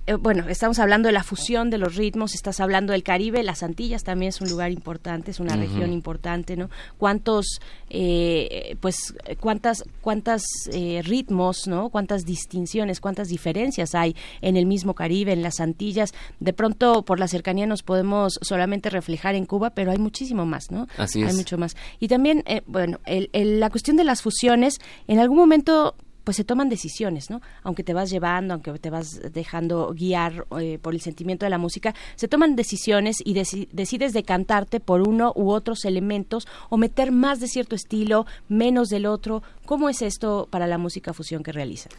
eh, 0.08 0.14
bueno, 0.16 0.46
estamos 0.48 0.80
hablando 0.80 1.08
de 1.08 1.14
la 1.14 1.24
fusión 1.24 1.70
de 1.70 1.78
los 1.78 1.96
ritmos, 1.96 2.34
estás 2.34 2.62
hablando 2.62 2.94
del 2.94 3.04
Caribe, 3.04 3.44
las 3.44 3.62
Antillas 3.62 4.06
también 4.06 4.30
es 4.30 4.40
un 4.40 4.50
lugar 4.50 4.72
importante, 4.72 5.32
es 5.32 5.42
una 5.42 5.58
región 5.58 5.92
importante, 5.92 6.56
¿no? 6.56 6.70
¿Cuántos, 6.98 7.60
eh, 7.90 8.78
pues, 8.80 9.14
cuántas, 9.42 9.84
cuántas 10.00 10.44
eh, 10.72 11.02
ritmos, 11.04 11.68
¿no? 11.68 11.90
Cuántas 11.90 12.24
distinciones, 12.24 13.02
cuántas 13.02 13.28
diferencias 13.28 13.96
hay 13.96 14.16
en 14.40 14.56
el 14.56 14.66
mismo 14.66 14.96
Caribe, 14.96 15.34
en 15.34 15.42
las 15.42 15.60
Antillas? 15.60 16.14
De 16.40 16.54
pronto, 16.54 17.04
por 17.04 17.20
la 17.20 17.28
cercanía 17.28 17.68
nos 17.68 17.84
podemos 17.84 18.40
solamente 18.42 18.90
reflejar 18.90 19.36
en 19.36 19.46
Cuba, 19.46 19.72
pero 19.72 19.92
hay 19.92 19.98
muchísimo 19.98 20.46
más, 20.46 20.72
¿no? 20.72 20.88
Así 20.98 21.22
es. 21.22 21.28
Hay 21.28 21.36
mucho 21.36 21.58
más. 21.58 21.76
Y 22.00 22.08
también, 22.08 22.46
bueno, 22.66 23.02
la 23.34 23.70
cuestión 23.70 23.98
de 23.98 24.06
las 24.06 24.22
fusiones, 24.22 24.80
en 25.08 25.20
algún 25.20 25.38
momento 25.38 25.96
pues 26.28 26.36
se 26.36 26.44
toman 26.44 26.68
decisiones, 26.68 27.30
¿no? 27.30 27.40
Aunque 27.64 27.86
te 27.86 27.94
vas 27.94 28.10
llevando, 28.10 28.54
aunque 28.54 28.78
te 28.80 28.90
vas 28.90 29.22
dejando 29.32 29.94
guiar 29.94 30.46
eh, 30.60 30.78
por 30.78 30.94
el 30.94 31.00
sentimiento 31.00 31.46
de 31.46 31.50
la 31.50 31.58
música, 31.58 31.96
se 32.18 32.28
toman 32.28 32.58
decisiones 32.58 33.20
y 33.24 33.34
decides 33.34 34.12
decantarte 34.12 34.82
por 34.82 35.08
uno 35.08 35.32
u 35.38 35.52
otros 35.52 35.86
elementos 35.86 36.46
o 36.70 36.76
meter 36.76 37.14
más 37.14 37.40
de 37.40 37.48
cierto 37.48 37.76
estilo, 37.78 38.26
menos 38.50 38.90
del 38.90 39.06
otro. 39.06 39.42
¿Cómo 39.66 39.88
es 39.88 40.02
esto 40.02 40.50
para 40.52 40.68
la 40.68 40.78
música 40.78 41.14
fusión 41.14 41.44
que 41.44 41.54
realiza? 41.54 41.90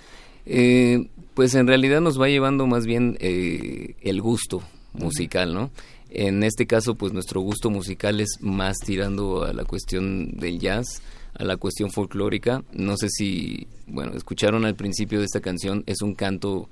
Eh, 0.45 1.09
pues 1.33 1.55
en 1.55 1.67
realidad 1.67 2.03
nos 2.03 2.21
va 2.21 2.29
llevando 2.29 2.67
más 2.67 2.85
bien 2.85 3.17
eh, 3.21 3.95
el 4.03 4.21
gusto 4.21 4.62
musical, 4.93 5.55
¿no? 5.55 5.71
En 6.11 6.43
este 6.43 6.67
caso, 6.67 6.97
pues 6.97 7.14
nuestro 7.14 7.41
gusto 7.41 7.71
musical 7.71 8.21
es 8.21 8.37
más 8.43 8.77
tirando 8.77 9.45
a 9.45 9.55
la 9.55 9.64
cuestión 9.64 10.33
del 10.33 10.59
jazz, 10.59 11.01
a 11.38 11.44
la 11.44 11.57
cuestión 11.57 11.90
folclórica. 11.90 12.64
No 12.72 12.96
sé 12.96 13.09
si, 13.09 13.66
bueno, 13.87 14.12
escucharon 14.14 14.64
al 14.64 14.74
principio 14.74 15.20
de 15.20 15.24
esta 15.24 15.40
canción, 15.40 15.85
es 15.87 16.03
un 16.03 16.14
canto, 16.14 16.68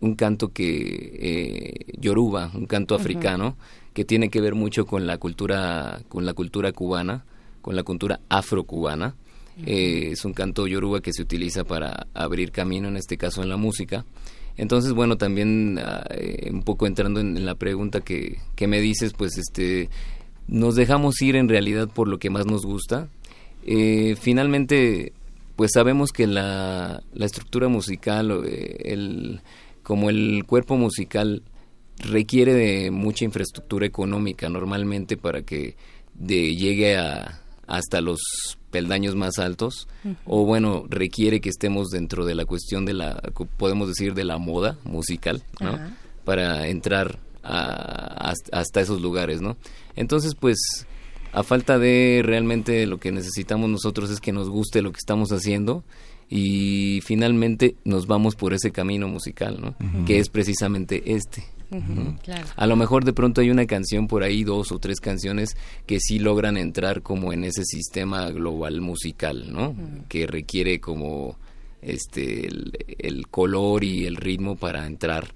un 0.00 0.14
canto 0.14 0.48
que 0.52 1.16
eh, 1.18 1.92
yoruba, 1.98 2.50
un 2.54 2.66
canto 2.66 2.94
africano, 2.94 3.56
que 3.92 4.04
tiene 4.04 4.28
que 4.28 4.40
ver 4.40 4.54
mucho 4.54 4.86
con 4.86 5.06
la 5.06 5.18
cultura, 5.18 6.02
con 6.08 6.26
la 6.26 6.34
cultura 6.34 6.72
cubana, 6.72 7.24
con 7.62 7.76
la 7.76 7.82
cultura 7.82 8.20
afrocubana. 8.28 9.14
Eh, 9.64 10.10
es 10.12 10.24
un 10.24 10.32
canto 10.32 10.66
yoruba 10.66 11.00
que 11.00 11.12
se 11.12 11.22
utiliza 11.22 11.64
para 11.64 12.06
abrir 12.12 12.50
camino, 12.50 12.88
en 12.88 12.96
este 12.96 13.16
caso 13.16 13.42
en 13.42 13.48
la 13.48 13.56
música. 13.56 14.04
Entonces, 14.56 14.92
bueno, 14.92 15.16
también 15.16 15.78
ah, 15.78 16.04
eh, 16.10 16.50
un 16.52 16.62
poco 16.62 16.86
entrando 16.86 17.20
en, 17.20 17.36
en 17.36 17.46
la 17.46 17.54
pregunta 17.54 18.00
que, 18.00 18.38
que, 18.54 18.66
me 18.66 18.80
dices, 18.80 19.12
pues 19.12 19.38
este, 19.38 19.88
nos 20.46 20.76
dejamos 20.76 21.20
ir 21.22 21.36
en 21.36 21.48
realidad 21.48 21.88
por 21.88 22.08
lo 22.08 22.18
que 22.18 22.30
más 22.30 22.46
nos 22.46 22.64
gusta, 22.64 23.08
eh, 23.66 24.16
finalmente, 24.20 25.12
pues 25.56 25.70
sabemos 25.72 26.12
que 26.12 26.26
la, 26.26 27.02
la 27.14 27.26
estructura 27.26 27.68
musical, 27.68 28.44
eh, 28.46 28.76
el, 28.84 29.40
como 29.82 30.10
el 30.10 30.44
cuerpo 30.46 30.76
musical 30.76 31.42
requiere 31.98 32.52
de 32.52 32.90
mucha 32.90 33.24
infraestructura 33.24 33.86
económica 33.86 34.48
normalmente 34.48 35.16
para 35.16 35.42
que 35.42 35.76
de, 36.14 36.56
llegue 36.56 36.96
a, 36.96 37.40
hasta 37.66 38.00
los 38.00 38.20
peldaños 38.70 39.14
más 39.14 39.38
altos 39.38 39.86
o 40.24 40.44
bueno 40.44 40.84
requiere 40.88 41.40
que 41.40 41.48
estemos 41.48 41.90
dentro 41.90 42.26
de 42.26 42.34
la 42.34 42.44
cuestión 42.44 42.84
de 42.84 42.94
la 42.94 43.22
podemos 43.56 43.86
decir 43.86 44.14
de 44.14 44.24
la 44.24 44.38
moda 44.38 44.76
musical 44.82 45.44
¿no? 45.60 45.78
para 46.24 46.66
entrar 46.66 47.20
a, 47.44 48.32
hasta 48.50 48.80
esos 48.80 49.00
lugares 49.00 49.40
no 49.40 49.56
entonces 49.94 50.34
pues 50.34 50.58
a 51.34 51.42
falta 51.42 51.78
de 51.78 52.22
realmente 52.24 52.86
lo 52.86 52.98
que 52.98 53.10
necesitamos 53.10 53.68
nosotros 53.68 54.10
es 54.10 54.20
que 54.20 54.32
nos 54.32 54.48
guste 54.48 54.82
lo 54.82 54.92
que 54.92 54.98
estamos 54.98 55.32
haciendo 55.32 55.84
y 56.30 57.00
finalmente 57.04 57.76
nos 57.84 58.06
vamos 58.06 58.36
por 58.36 58.54
ese 58.54 58.70
camino 58.70 59.08
musical, 59.08 59.60
¿no? 59.60 59.74
Que 60.06 60.18
es 60.18 60.28
precisamente 60.28 61.14
este. 61.14 61.44
A 62.56 62.66
lo 62.66 62.76
mejor 62.76 63.04
de 63.04 63.12
pronto 63.12 63.40
hay 63.40 63.50
una 63.50 63.66
canción 63.66 64.06
por 64.06 64.22
ahí, 64.22 64.44
dos 64.44 64.70
o 64.70 64.78
tres 64.78 65.00
canciones 65.00 65.56
que 65.86 65.98
sí 65.98 66.18
logran 66.18 66.56
entrar 66.56 67.02
como 67.02 67.32
en 67.32 67.44
ese 67.44 67.64
sistema 67.64 68.30
global 68.30 68.80
musical, 68.80 69.52
¿no? 69.52 69.74
Que 70.08 70.26
requiere 70.26 70.80
como 70.80 71.36
este 71.82 72.46
el, 72.46 73.26
color 73.28 73.84
y 73.84 74.06
el 74.06 74.16
ritmo 74.16 74.56
para 74.56 74.86
entrar 74.86 75.34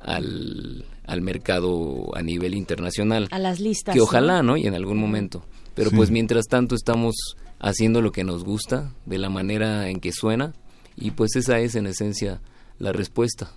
al, 0.00 0.84
al 1.06 1.20
mercado 1.20 2.16
a 2.16 2.22
nivel 2.22 2.54
internacional. 2.54 3.28
A 3.30 3.38
las 3.38 3.60
listas. 3.60 3.94
Que 3.94 4.00
ojalá, 4.00 4.42
¿no? 4.42 4.56
Y 4.56 4.66
en 4.66 4.74
algún 4.74 4.98
momento. 4.98 5.44
Pero 5.74 5.90
pues 5.90 6.10
mientras 6.10 6.46
tanto 6.46 6.74
estamos 6.74 7.14
haciendo 7.58 8.00
lo 8.00 8.12
que 8.12 8.24
nos 8.24 8.44
gusta, 8.44 8.92
de 9.06 9.18
la 9.18 9.28
manera 9.28 9.88
en 9.88 10.00
que 10.00 10.12
suena, 10.12 10.54
y 10.96 11.10
pues 11.10 11.34
esa 11.36 11.58
es 11.58 11.74
en 11.74 11.86
esencia 11.86 12.40
la 12.78 12.92
respuesta. 12.92 13.52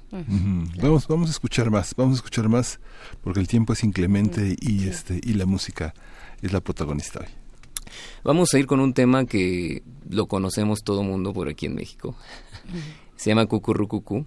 Vamos, 0.81 1.07
vamos 1.07 1.27
a 1.27 1.31
escuchar 1.31 1.69
más, 1.69 1.93
vamos 1.95 2.13
a 2.13 2.17
escuchar 2.17 2.49
más, 2.49 2.79
porque 3.23 3.39
el 3.39 3.47
tiempo 3.47 3.73
es 3.73 3.83
inclemente 3.83 4.55
y 4.59 4.87
este, 4.87 5.19
y 5.23 5.33
la 5.33 5.45
música 5.45 5.93
es 6.41 6.51
la 6.51 6.61
protagonista 6.61 7.19
hoy. 7.19 7.27
Vamos 8.23 8.53
a 8.53 8.59
ir 8.59 8.67
con 8.67 8.79
un 8.79 8.93
tema 8.93 9.25
que 9.25 9.83
lo 10.09 10.27
conocemos 10.27 10.83
todo 10.83 11.03
mundo 11.03 11.33
por 11.33 11.49
aquí 11.49 11.65
en 11.65 11.75
México. 11.75 12.15
Se 13.15 13.29
llama 13.29 13.45
Cucurrucucú. 13.45 14.25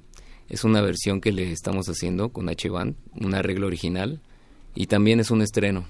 Es 0.51 0.65
una 0.65 0.83
versión 0.83 1.21
que 1.21 1.33
le 1.33 1.53
estamos 1.53 1.89
haciendo 1.89 2.31
con 2.31 2.49
H-Band, 2.49 2.97
un 3.15 3.35
arreglo 3.35 3.69
original 3.69 4.21
y 4.75 4.89
también 4.89 5.21
es 5.21 5.31
un 5.31 5.43
estreno. 5.43 5.87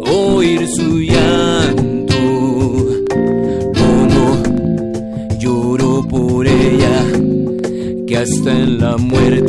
oír 0.06 0.64
su 0.68 1.00
llanto. 1.00 2.14
Oh 3.84 4.06
no, 4.14 5.38
lloro 5.40 6.06
por 6.08 6.46
ella, 6.46 7.04
que 8.06 8.16
hasta 8.16 8.52
en 8.52 8.78
la 8.78 8.96
muerte. 8.96 9.43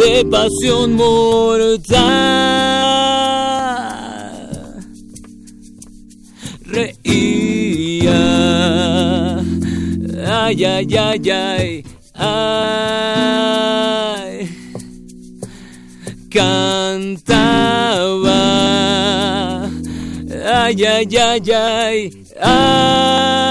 de 0.00 0.12
pasión 0.30 0.88
mortal. 0.96 1.86
Reía. 6.66 8.20
Ay, 10.26 10.64
ay, 10.64 10.96
ay, 10.96 11.30
ay. 11.30 11.85
ay, 20.66 20.84
ay, 20.84 21.16
ay, 21.16 21.52
ay. 21.52 22.10
ay. 22.42 23.45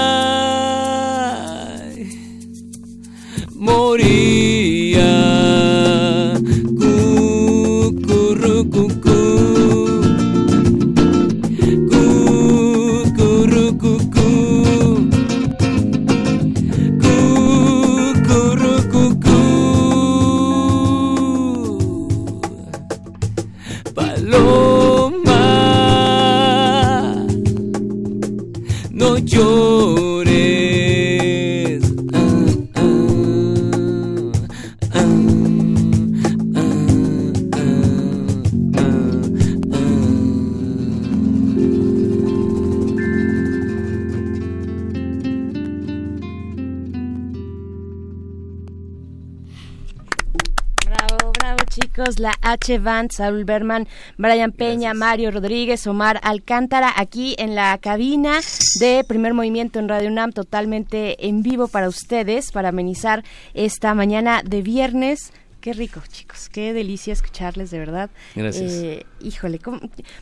H 52.42 52.78
Band, 52.78 53.10
Saúl 53.12 53.44
Berman, 53.44 53.88
Brian 54.16 54.52
Peña, 54.52 54.94
Mario 54.94 55.30
Rodríguez, 55.30 55.86
Omar 55.86 56.20
Alcántara, 56.22 56.92
aquí 56.96 57.34
en 57.38 57.54
la 57.54 57.76
cabina 57.78 58.40
de 58.80 59.04
Primer 59.06 59.34
Movimiento 59.34 59.78
en 59.78 59.88
Radio 59.88 60.08
UNAM, 60.08 60.32
totalmente 60.32 61.26
en 61.26 61.42
vivo 61.42 61.68
para 61.68 61.88
ustedes, 61.88 62.52
para 62.52 62.70
amenizar 62.70 63.24
esta 63.54 63.94
mañana 63.94 64.42
de 64.44 64.62
viernes. 64.62 65.32
Qué 65.60 65.72
rico, 65.72 66.00
chicos, 66.08 66.48
qué 66.48 66.72
delicia 66.72 67.12
escucharles, 67.12 67.72
de 67.72 67.78
verdad. 67.80 68.10
Gracias. 68.36 68.70
Eh, 68.72 69.06
híjole, 69.26 69.58
¿cómo? 69.58 69.80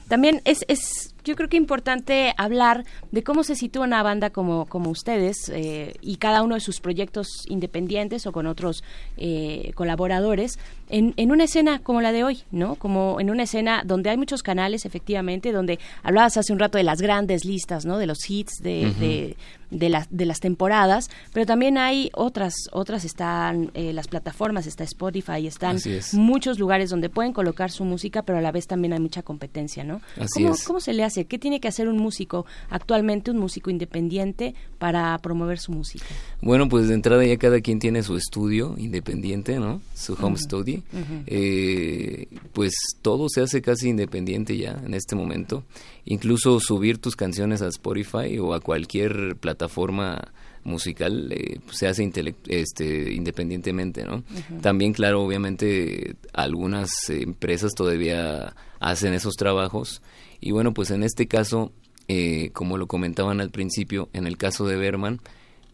también 0.08 0.40
es, 0.44 0.64
es 0.68 1.14
yo 1.24 1.36
creo 1.36 1.48
que 1.48 1.56
importante 1.56 2.34
hablar 2.36 2.84
de 3.10 3.22
cómo 3.22 3.44
se 3.44 3.56
sitúa 3.56 3.84
una 3.84 4.02
banda 4.02 4.30
como, 4.30 4.66
como 4.66 4.90
ustedes 4.90 5.50
eh, 5.52 5.94
y 6.02 6.16
cada 6.16 6.42
uno 6.42 6.54
de 6.54 6.60
sus 6.60 6.80
proyectos 6.80 7.28
independientes 7.48 8.26
o 8.26 8.32
con 8.32 8.46
otros 8.46 8.84
eh, 9.16 9.72
colaboradores 9.74 10.58
en, 10.88 11.14
en 11.16 11.32
una 11.32 11.44
escena 11.44 11.78
como 11.78 12.02
la 12.02 12.12
de 12.12 12.24
hoy, 12.24 12.42
¿no? 12.50 12.74
Como 12.76 13.20
en 13.20 13.30
una 13.30 13.44
escena 13.44 13.82
donde 13.84 14.10
hay 14.10 14.16
muchos 14.16 14.42
canales, 14.42 14.84
efectivamente, 14.84 15.50
donde 15.50 15.78
hablabas 16.02 16.36
hace 16.36 16.52
un 16.52 16.58
rato 16.58 16.78
de 16.78 16.84
las 16.84 17.00
grandes 17.00 17.44
listas, 17.44 17.86
¿no? 17.86 17.98
De 17.98 18.06
los 18.06 18.28
hits 18.28 18.62
de, 18.62 18.92
de, 19.00 19.36
de 19.70 19.88
las, 19.88 20.06
de 20.10 20.26
las 20.26 20.40
temporadas, 20.40 21.10
pero 21.32 21.46
también 21.46 21.78
hay 21.78 22.10
otras, 22.14 22.54
otras 22.72 23.04
están 23.04 23.70
eh, 23.74 23.92
las 23.92 24.08
plataformas, 24.08 24.66
está 24.66 24.84
Spotify, 24.84 25.46
están 25.46 25.76
es. 25.76 26.14
muchos 26.14 26.58
lugares 26.58 26.90
donde 26.90 27.08
pueden 27.08 27.32
colocar 27.32 27.70
su 27.70 27.84
música, 27.84 28.22
pero 28.22 28.38
a 28.38 28.42
la 28.42 28.52
vez 28.52 28.66
también 28.66 28.92
hay 28.94 29.00
mucha 29.00 29.22
competencia, 29.22 29.84
¿no? 29.84 30.00
Así 30.18 30.42
¿Cómo, 30.42 30.54
es. 30.54 30.64
¿Cómo 30.64 30.80
se 30.80 30.92
le 30.92 31.04
hace? 31.04 31.24
¿Qué 31.26 31.38
tiene 31.38 31.60
que 31.60 31.68
hacer 31.68 31.88
un 31.88 31.98
músico 31.98 32.46
actualmente, 32.70 33.30
un 33.30 33.38
músico 33.38 33.70
independiente, 33.70 34.54
para 34.78 35.16
promover 35.18 35.58
su 35.58 35.72
música? 35.72 36.04
Bueno, 36.40 36.68
pues 36.68 36.88
de 36.88 36.94
entrada 36.94 37.24
ya 37.24 37.36
cada 37.36 37.60
quien 37.60 37.78
tiene 37.78 38.02
su 38.02 38.16
estudio 38.16 38.74
independiente, 38.78 39.58
¿no? 39.58 39.80
Su 39.94 40.14
home 40.20 40.36
studio. 40.38 40.82
Eh, 41.26 42.28
pues 42.52 42.74
todo 43.02 43.28
se 43.28 43.40
hace 43.40 43.62
casi 43.62 43.88
independiente 43.88 44.56
ya 44.56 44.80
en 44.84 44.94
este 44.94 45.16
momento. 45.16 45.64
Incluso 46.04 46.60
subir 46.60 46.98
tus 46.98 47.16
canciones 47.16 47.62
a 47.62 47.68
Spotify 47.68 48.38
o 48.38 48.54
a 48.54 48.60
cualquier 48.60 49.36
plataforma 49.36 50.32
musical 50.64 51.30
eh, 51.30 51.60
pues, 51.64 51.78
se 51.78 51.86
hace 51.86 52.10
este, 52.48 53.12
independientemente, 53.12 54.04
¿no? 54.04 54.24
También, 54.60 54.92
claro, 54.92 55.22
obviamente 55.22 56.16
algunas 56.32 56.90
eh, 57.10 57.22
empresas 57.22 57.72
todavía 57.74 58.54
hacen 58.90 59.14
esos 59.14 59.34
trabajos 59.34 60.02
y 60.40 60.52
bueno, 60.52 60.74
pues 60.74 60.90
en 60.90 61.02
este 61.02 61.26
caso, 61.26 61.72
eh, 62.08 62.50
como 62.52 62.76
lo 62.76 62.86
comentaban 62.86 63.40
al 63.40 63.50
principio, 63.50 64.08
en 64.12 64.26
el 64.26 64.36
caso 64.36 64.66
de 64.66 64.76
Berman, 64.76 65.20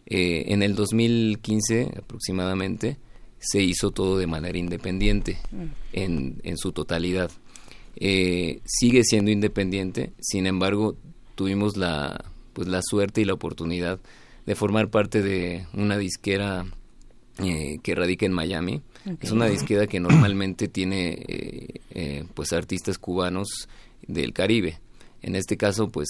eh, 0.05 0.45
en 0.47 0.63
el 0.63 0.75
2015 0.75 1.93
aproximadamente 1.97 2.97
se 3.39 3.61
hizo 3.61 3.91
todo 3.91 4.17
de 4.17 4.27
manera 4.27 4.57
independiente 4.57 5.37
en, 5.93 6.39
en 6.43 6.57
su 6.57 6.71
totalidad. 6.71 7.31
Eh, 7.95 8.61
sigue 8.65 9.03
siendo 9.03 9.31
independiente, 9.31 10.13
sin 10.19 10.47
embargo 10.47 10.95
tuvimos 11.35 11.77
la, 11.77 12.23
pues, 12.53 12.67
la 12.67 12.81
suerte 12.81 13.21
y 13.21 13.25
la 13.25 13.33
oportunidad 13.33 13.99
de 14.45 14.55
formar 14.55 14.89
parte 14.89 15.21
de 15.21 15.65
una 15.73 15.97
disquera 15.97 16.65
eh, 17.43 17.79
que 17.83 17.95
radica 17.95 18.25
en 18.25 18.33
Miami. 18.33 18.81
Es 19.19 19.31
una 19.31 19.47
disquera 19.47 19.87
que 19.87 19.99
normalmente 19.99 20.67
tiene 20.67 21.13
eh, 21.27 21.81
eh, 21.91 22.25
pues 22.33 22.53
artistas 22.53 22.97
cubanos 22.97 23.67
del 24.07 24.33
Caribe. 24.33 24.79
En 25.21 25.35
este 25.35 25.57
caso, 25.57 25.89
pues 25.89 26.07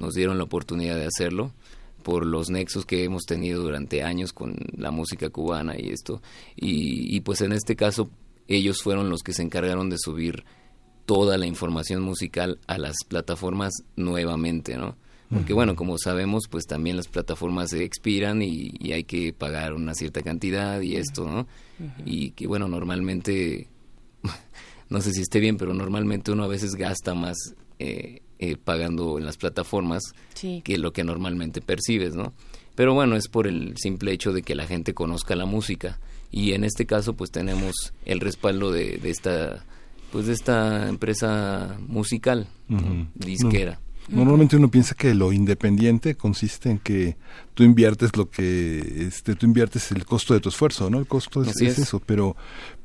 nos 0.00 0.14
dieron 0.14 0.38
la 0.38 0.44
oportunidad 0.44 0.96
de 0.96 1.06
hacerlo 1.06 1.52
por 2.02 2.26
los 2.26 2.50
nexos 2.50 2.84
que 2.84 3.04
hemos 3.04 3.24
tenido 3.24 3.62
durante 3.62 4.02
años 4.02 4.32
con 4.32 4.56
la 4.76 4.90
música 4.90 5.30
cubana 5.30 5.78
y 5.78 5.90
esto. 5.90 6.22
Y, 6.56 7.14
y 7.14 7.20
pues 7.20 7.40
en 7.42 7.52
este 7.52 7.76
caso 7.76 8.10
ellos 8.48 8.82
fueron 8.82 9.08
los 9.10 9.22
que 9.22 9.32
se 9.32 9.42
encargaron 9.42 9.88
de 9.90 9.98
subir 9.98 10.44
toda 11.06 11.38
la 11.38 11.46
información 11.46 12.02
musical 12.02 12.58
a 12.66 12.78
las 12.78 12.96
plataformas 13.08 13.72
nuevamente, 13.96 14.76
¿no? 14.76 14.96
Porque 15.32 15.52
bueno, 15.52 15.74
como 15.76 15.96
sabemos, 15.98 16.44
pues 16.50 16.66
también 16.66 16.96
las 16.96 17.08
plataformas 17.08 17.70
se 17.70 17.84
expiran 17.84 18.42
y, 18.42 18.72
y 18.78 18.92
hay 18.92 19.04
que 19.04 19.32
pagar 19.32 19.72
una 19.72 19.94
cierta 19.94 20.20
cantidad 20.22 20.80
y 20.80 20.96
esto, 20.96 21.26
¿no? 21.26 21.46
Y 22.04 22.30
que 22.32 22.46
bueno, 22.46 22.68
normalmente, 22.68 23.68
no 24.90 25.00
sé 25.00 25.12
si 25.12 25.22
esté 25.22 25.40
bien, 25.40 25.56
pero 25.56 25.74
normalmente 25.74 26.32
uno 26.32 26.44
a 26.44 26.48
veces 26.48 26.74
gasta 26.74 27.14
más 27.14 27.36
eh, 27.78 28.20
eh, 28.38 28.56
pagando 28.56 29.18
en 29.18 29.24
las 29.24 29.36
plataformas 29.36 30.02
Sí. 30.34 30.60
que 30.64 30.76
lo 30.78 30.92
que 30.92 31.04
normalmente 31.04 31.60
percibes, 31.60 32.14
¿no? 32.14 32.32
Pero 32.74 32.94
bueno, 32.94 33.16
es 33.16 33.28
por 33.28 33.46
el 33.46 33.74
simple 33.76 34.12
hecho 34.12 34.32
de 34.32 34.42
que 34.42 34.54
la 34.54 34.66
gente 34.66 34.94
conozca 34.94 35.36
la 35.36 35.44
música 35.46 35.98
y 36.30 36.52
en 36.52 36.64
este 36.64 36.86
caso 36.86 37.14
pues 37.14 37.30
tenemos 37.30 37.74
el 38.06 38.20
respaldo 38.20 38.70
de, 38.72 38.96
de 38.98 39.10
esta 39.10 39.64
pues 40.10 40.26
de 40.26 40.32
esta 40.34 40.88
empresa 40.88 41.78
musical, 41.86 42.46
disquera. 43.14 43.80
Normalmente 44.08 44.56
uno 44.56 44.70
piensa 44.70 44.94
que 44.94 45.14
lo 45.14 45.32
independiente 45.32 46.16
consiste 46.16 46.70
en 46.70 46.78
que 46.78 47.16
tú 47.54 47.62
inviertes 47.62 48.16
lo 48.16 48.30
que 48.30 49.06
este 49.06 49.34
tú 49.36 49.46
inviertes 49.46 49.92
el 49.92 50.04
costo 50.04 50.34
de 50.34 50.40
tu 50.40 50.48
esfuerzo, 50.48 50.90
¿no? 50.90 50.98
El 50.98 51.06
costo 51.06 51.42
es, 51.42 51.60
es. 51.60 51.78
eso, 51.78 52.00
pero 52.04 52.36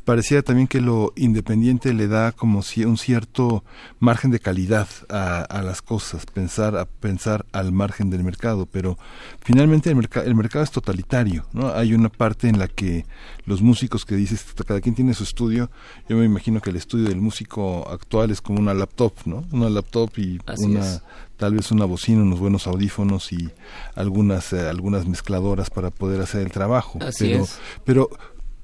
parecía 0.08 0.42
también 0.42 0.70
que 0.70 0.80
lo 0.80 1.12
independiente 1.18 1.94
le 1.94 2.08
da 2.08 2.32
como 2.32 2.64
si 2.64 2.86
un 2.86 2.98
cierto 2.98 3.66
margen 4.00 4.32
de 4.32 4.40
calidad 4.40 4.88
a, 5.10 5.42
a 5.42 5.62
las 5.62 5.82
cosas, 5.82 6.26
pensar 6.26 6.78
a 6.78 6.86
pensar 6.86 7.46
al 7.52 7.74
margen 7.74 8.10
del 8.10 8.24
mercado, 8.24 8.68
pero 8.72 8.98
finalmente 9.42 9.90
el, 9.90 9.98
merca- 9.98 10.24
el 10.24 10.34
mercado 10.34 10.64
es 10.64 10.72
totalitario, 10.72 11.46
¿no? 11.52 11.74
Hay 11.74 11.94
una 11.94 12.08
parte 12.08 12.48
en 12.48 12.58
la 12.58 12.70
que 12.70 13.06
los 13.46 13.62
músicos 13.62 14.06
que 14.06 14.16
dices, 14.16 14.46
cada 14.66 14.80
quien 14.80 14.96
tiene 14.96 15.14
su 15.14 15.24
estudio, 15.24 15.70
yo 16.08 16.16
me 16.16 16.24
imagino 16.24 16.62
que 16.62 16.70
el 16.70 16.78
estudio 16.78 17.10
del 17.10 17.20
músico 17.20 17.86
actual 17.90 18.32
es 18.32 18.40
como 18.40 18.62
una 18.62 18.74
laptop, 18.74 19.12
¿no? 19.26 19.44
Una 19.52 19.70
laptop 19.70 20.10
y 20.20 20.40
Así 20.46 20.64
una 20.68 20.80
es. 20.80 21.02
tal 21.36 21.54
vez 21.54 21.70
una 21.72 21.84
bocina, 21.84 22.22
unos 22.22 22.40
buenos 22.40 22.66
audífonos 22.66 23.34
y 23.34 23.50
algunas 23.94 24.54
eh, 24.54 24.70
algunas 24.70 25.06
mezcladoras 25.06 25.70
para 25.70 25.92
poder 25.92 26.22
hacer 26.22 26.44
el 26.44 26.52
trabajo. 26.54 26.98
Así 27.02 27.26
pero 27.30 27.44
es. 27.44 27.60
pero 27.84 28.10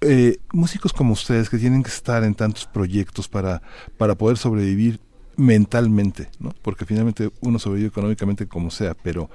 eh, 0.06 0.38
músicos 0.52 0.94
como 0.94 1.14
ustedes 1.14 1.50
que 1.50 1.58
tienen 1.58 1.84
que 1.84 1.90
estar 1.90 2.24
en 2.24 2.36
tantos 2.36 2.66
proyectos 2.66 3.28
para 3.28 3.62
para 3.98 4.16
poder 4.16 4.38
sobrevivir 4.38 5.00
mentalmente, 5.36 6.30
¿no? 6.40 6.54
Porque 6.62 6.86
finalmente 6.86 7.32
uno 7.42 7.58
sobrevive 7.60 7.88
económicamente 7.90 8.46
como 8.48 8.70
sea, 8.70 8.94
pero 8.94 9.30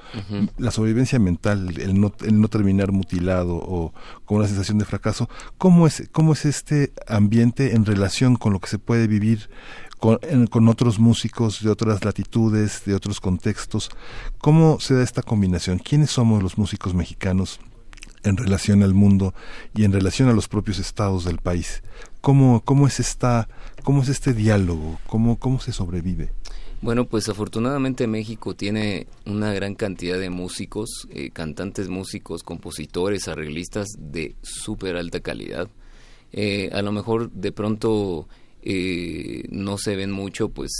la 0.56 0.70
sobrevivencia 0.70 1.18
mental, 1.18 1.76
el 1.80 2.00
no, 2.00 2.12
el 2.24 2.40
no 2.40 2.46
terminar 2.48 2.92
mutilado 2.92 3.56
o 3.56 3.92
con 4.24 4.38
una 4.38 4.46
sensación 4.46 4.78
de 4.78 4.84
fracaso, 4.84 5.28
¿cómo 5.58 5.86
es, 5.88 6.08
cómo 6.12 6.32
es 6.34 6.44
este 6.44 6.92
ambiente 7.08 7.74
en 7.74 7.84
relación 7.84 8.36
con 8.36 8.52
lo 8.52 8.60
que 8.60 8.68
se 8.68 8.78
puede 8.78 9.08
vivir 9.08 9.50
con, 9.98 10.18
en- 10.22 10.46
con 10.46 10.68
otros 10.68 11.00
músicos 11.00 11.62
de 11.64 11.70
otras 11.70 12.04
latitudes, 12.04 12.84
de 12.84 12.94
otros 12.94 13.20
contextos? 13.20 13.90
¿Cómo 14.38 14.78
se 14.80 14.94
da 14.94 15.02
esta 15.02 15.22
combinación? 15.22 15.78
¿Quiénes 15.80 16.10
somos 16.10 16.42
los 16.44 16.58
músicos 16.58 16.94
mexicanos? 16.94 17.58
En 18.28 18.36
relación 18.36 18.82
al 18.82 18.94
mundo 18.94 19.34
y 19.74 19.84
en 19.84 19.92
relación 19.92 20.28
a 20.28 20.32
los 20.32 20.48
propios 20.48 20.78
estados 20.78 21.24
del 21.24 21.38
país. 21.38 21.82
¿Cómo, 22.20 22.62
cómo 22.64 22.86
es 22.86 23.00
esta, 23.00 23.48
cómo 23.82 24.02
es 24.02 24.08
este 24.08 24.34
diálogo? 24.34 24.98
¿Cómo, 25.06 25.38
cómo 25.38 25.60
se 25.60 25.72
sobrevive? 25.72 26.30
Bueno, 26.80 27.06
pues 27.06 27.28
afortunadamente 27.28 28.06
México 28.06 28.54
tiene 28.54 29.08
una 29.26 29.52
gran 29.52 29.74
cantidad 29.74 30.18
de 30.18 30.30
músicos, 30.30 31.08
eh, 31.10 31.30
cantantes 31.30 31.88
músicos, 31.88 32.44
compositores, 32.44 33.26
arreglistas 33.26 33.88
de 33.98 34.36
súper 34.42 34.96
alta 34.96 35.18
calidad. 35.18 35.68
Eh, 36.32 36.70
a 36.72 36.82
lo 36.82 36.92
mejor 36.92 37.32
de 37.32 37.50
pronto 37.50 38.28
eh, 38.62 39.42
no 39.50 39.76
se 39.76 39.96
ven 39.96 40.12
mucho, 40.12 40.50
pues 40.50 40.70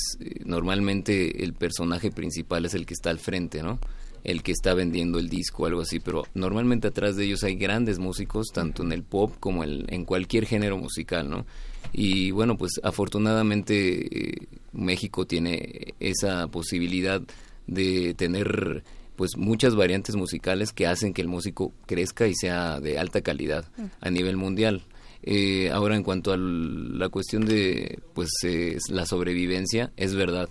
normalmente 0.45 1.43
el 1.43 1.53
personaje 1.55 2.13
principal 2.13 2.65
es 2.65 2.75
el 2.75 2.87
que 2.87 2.95
está 2.95 3.11
al 3.11 3.19
frente, 3.19 3.65
¿no? 3.65 3.81
El 4.25 4.43
que 4.43 4.53
está 4.53 4.75
vendiendo 4.75 5.19
el 5.19 5.29
disco 5.29 5.63
o 5.63 5.67
algo 5.67 5.81
así, 5.81 6.01
pero 6.01 6.25
normalmente 6.35 6.89
atrás 6.89 7.17
de 7.17 7.25
ellos 7.25 7.45
hay 7.45 7.55
grandes 7.57 7.99
músicos, 7.99 8.49
tanto 8.53 8.83
en 8.83 8.93
el 8.93 9.03
pop 9.03 9.35
como 9.41 9.65
el- 9.65 9.87
en 9.89 10.05
cualquier 10.05 10.45
género 10.47 10.77
musical, 10.77 11.31
¿no? 11.31 11.47
Y 11.93 12.31
bueno, 12.33 12.57
pues 12.59 12.73
afortunadamente 12.83 14.31
eh, 14.31 14.47
México 14.73 15.27
tiene 15.27 15.95
esa 16.01 16.47
posibilidad 16.49 17.23
de 17.67 18.15
tener 18.15 18.83
pues 19.17 19.37
muchas 19.37 19.75
variantes 19.75 20.15
musicales 20.15 20.73
que 20.73 20.87
hacen 20.87 21.13
que 21.13 21.23
el 21.23 21.29
músico 21.29 21.73
crezca 21.87 22.27
y 22.29 22.35
sea 22.35 22.79
de 22.81 22.99
alta 22.99 23.21
calidad 23.21 23.65
a 24.01 24.11
nivel 24.11 24.37
mundial. 24.37 24.83
Eh, 25.25 25.71
ahora 25.71 25.97
en 25.97 26.05
cuanto 26.05 26.33
a 26.33 26.37
la 26.37 27.09
cuestión 27.09 27.45
de 27.45 27.99
pues 28.15 28.31
eh, 28.45 28.79
la 28.91 29.05
sobrevivencia, 29.07 29.91
es 29.97 30.15
verdad, 30.15 30.49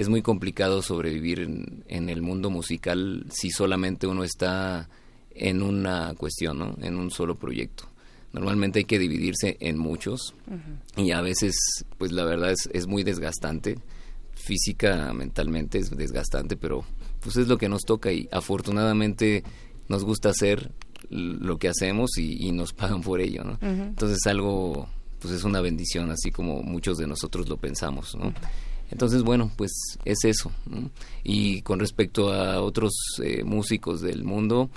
es 0.00 0.08
muy 0.08 0.22
complicado 0.22 0.80
sobrevivir 0.80 1.40
en, 1.40 1.84
en 1.86 2.08
el 2.08 2.22
mundo 2.22 2.48
musical 2.48 3.26
si 3.30 3.50
solamente 3.50 4.06
uno 4.06 4.24
está 4.24 4.88
en 5.30 5.62
una 5.62 6.14
cuestión, 6.14 6.58
¿no? 6.58 6.74
en 6.80 6.96
un 6.96 7.10
solo 7.10 7.34
proyecto. 7.34 7.84
Normalmente 8.32 8.78
hay 8.78 8.84
que 8.86 8.98
dividirse 8.98 9.58
en 9.60 9.76
muchos 9.76 10.34
y 10.96 11.10
a 11.10 11.20
veces, 11.20 11.54
pues 11.98 12.12
la 12.12 12.24
verdad 12.24 12.50
es, 12.50 12.70
es 12.72 12.86
muy 12.86 13.02
desgastante, 13.02 13.76
física, 14.32 15.12
mentalmente 15.12 15.78
es 15.78 15.90
desgastante, 15.90 16.56
pero 16.56 16.82
pues 17.20 17.36
es 17.36 17.48
lo 17.48 17.58
que 17.58 17.68
nos 17.68 17.82
toca 17.82 18.10
y 18.10 18.26
afortunadamente 18.32 19.44
nos 19.88 20.04
gusta 20.04 20.30
hacer 20.30 20.70
lo 21.10 21.58
que 21.58 21.68
hacemos 21.68 22.16
y, 22.16 22.46
y 22.46 22.52
nos 22.52 22.72
pagan 22.72 23.02
por 23.02 23.20
ello, 23.20 23.44
¿no? 23.44 23.58
Entonces 23.60 24.18
es 24.18 24.26
algo 24.26 24.88
pues 25.18 25.34
es 25.34 25.44
una 25.44 25.60
bendición, 25.60 26.10
así 26.10 26.30
como 26.30 26.62
muchos 26.62 26.96
de 26.96 27.06
nosotros 27.06 27.46
lo 27.50 27.58
pensamos, 27.58 28.14
¿no? 28.14 28.32
Entonces, 28.90 29.22
bueno, 29.22 29.50
pues 29.56 29.70
es 30.04 30.18
eso. 30.24 30.50
¿no? 30.66 30.90
Y 31.22 31.62
con 31.62 31.78
respecto 31.80 32.32
a 32.32 32.60
otros 32.62 32.92
eh, 33.22 33.44
músicos 33.44 34.00
del 34.00 34.24
mundo, 34.24 34.70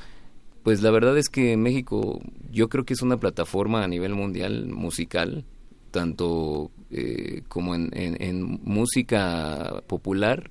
pues 0.63 0.81
la 0.81 0.91
verdad 0.91 1.17
es 1.17 1.29
que 1.29 1.57
México 1.57 2.21
yo 2.51 2.69
creo 2.69 2.85
que 2.85 2.93
es 2.93 3.01
una 3.01 3.17
plataforma 3.17 3.83
a 3.83 3.87
nivel 3.87 4.13
mundial 4.13 4.67
musical, 4.67 5.43
tanto 5.91 6.71
eh, 6.91 7.41
como 7.47 7.75
en, 7.75 7.89
en- 7.93 8.21
en 8.21 8.59
música 8.63 9.81
popular, 9.87 10.49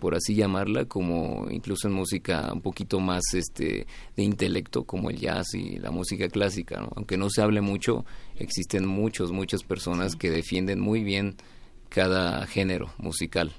por 0.00 0.16
así 0.16 0.34
llamarla, 0.34 0.86
como 0.86 1.46
incluso 1.50 1.86
en 1.86 1.94
música 1.94 2.50
un 2.52 2.60
poquito 2.60 2.98
más 2.98 3.22
este 3.34 3.86
de 4.16 4.22
intelecto, 4.22 4.82
como 4.84 5.10
el 5.10 5.18
jazz 5.18 5.54
y 5.54 5.78
la 5.78 5.92
música 5.92 6.28
clásica. 6.28 6.80
¿no? 6.80 6.90
Aunque 6.96 7.16
no 7.16 7.30
se 7.30 7.40
hable 7.42 7.60
mucho, 7.60 8.04
existen 8.36 8.84
muchos, 8.86 9.30
muchas 9.30 9.62
personas 9.62 10.16
que 10.16 10.30
defienden 10.30 10.80
muy 10.80 11.04
bien 11.04 11.36
cada 11.88 12.46
género 12.46 12.92
musical. 12.98 13.52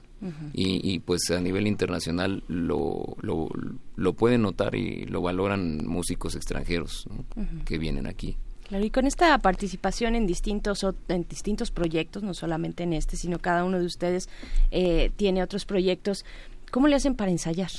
y, 0.51 0.81
y, 0.83 0.97
pues 0.97 1.29
a 1.29 1.39
nivel 1.39 1.67
internacional 1.67 2.43
lo, 2.47 3.15
lo, 3.21 3.49
lo 3.95 4.13
pueden 4.13 4.41
notar 4.41 4.73
y 4.73 5.05
lo 5.05 5.21
valoran 5.21 5.85
músicos 5.85 6.35
extranjeros 6.35 7.05
¿no? 7.07 7.23
que 7.65 7.77
vienen 7.77 8.07
aquí. 8.07 8.35
Claro, 8.67 8.83
y 8.83 8.89
con 8.89 9.05
esta 9.05 9.37
participación 9.37 10.15
en 10.15 10.25
distintos 10.25 10.83
en 11.07 11.27
distintos 11.29 11.71
proyectos, 11.71 12.23
no 12.23 12.33
solamente 12.33 12.83
en 12.83 12.93
este, 12.93 13.15
sino 13.15 13.39
cada 13.39 13.63
uno 13.63 13.79
de 13.79 13.85
ustedes 13.85 14.27
eh, 14.71 15.11
tiene 15.15 15.43
otros 15.43 15.65
proyectos. 15.65 16.25
¿Cómo 16.71 16.87
le 16.87 16.95
hacen 16.95 17.15
para 17.15 17.31
ensayar? 17.31 17.69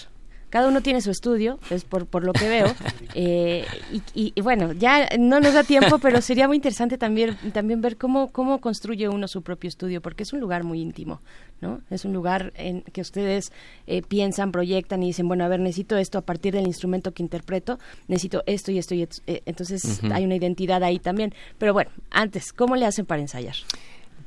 Cada 0.50 0.68
uno 0.68 0.80
tiene 0.80 1.00
su 1.00 1.10
estudio, 1.10 1.58
es 1.70 1.84
por, 1.84 2.06
por 2.06 2.24
lo 2.24 2.32
que 2.32 2.48
veo. 2.48 2.66
eh, 3.14 3.66
y, 3.92 4.02
y- 4.14 4.32
y 4.34 4.40
bueno, 4.40 4.72
ya 4.72 5.08
no 5.18 5.40
nos 5.40 5.54
da 5.54 5.62
tiempo, 5.64 5.98
pero 5.98 6.20
sería 6.22 6.46
muy 6.48 6.56
interesante 6.56 6.98
también, 6.98 7.36
también 7.52 7.80
ver 7.80 7.96
cómo, 7.96 8.28
cómo 8.32 8.60
construye 8.60 9.08
uno 9.08 9.28
su 9.28 9.42
propio 9.42 9.68
estudio, 9.68 10.00
porque 10.00 10.22
es 10.22 10.32
un 10.32 10.40
lugar 10.40 10.64
muy 10.64 10.80
íntimo, 10.80 11.20
¿no? 11.60 11.80
Es 11.90 12.04
un 12.04 12.12
lugar 12.12 12.52
en 12.56 12.82
que 12.82 13.00
ustedes 13.00 13.52
eh, 13.86 14.02
piensan, 14.02 14.52
proyectan 14.52 15.02
y 15.02 15.06
dicen, 15.08 15.28
bueno, 15.28 15.44
a 15.44 15.48
ver, 15.48 15.60
necesito 15.60 15.96
esto 15.96 16.18
a 16.18 16.22
partir 16.22 16.54
del 16.54 16.66
instrumento 16.66 17.12
que 17.12 17.22
interpreto, 17.22 17.78
necesito 18.06 18.42
esto 18.46 18.70
y 18.72 18.78
esto 18.78 18.94
y 18.94 19.02
esto. 19.02 19.22
Eh, 19.26 19.42
entonces 19.46 20.00
hay 20.12 20.24
una 20.24 20.36
identidad 20.36 20.82
ahí 20.82 20.98
también. 20.98 21.34
Pero 21.58 21.72
bueno, 21.72 21.90
antes, 22.10 22.52
¿cómo 22.52 22.76
le 22.76 22.86
hacen 22.86 23.04
para 23.06 23.20
ensayar? 23.20 23.54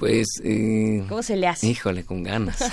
Pues... 0.01 0.27
eh, 0.43 1.03
¿Cómo 1.07 1.21
se 1.21 1.35
le 1.35 1.45
hace? 1.47 1.67
Híjole, 1.67 2.03
con 2.03 2.23
ganas. 2.23 2.57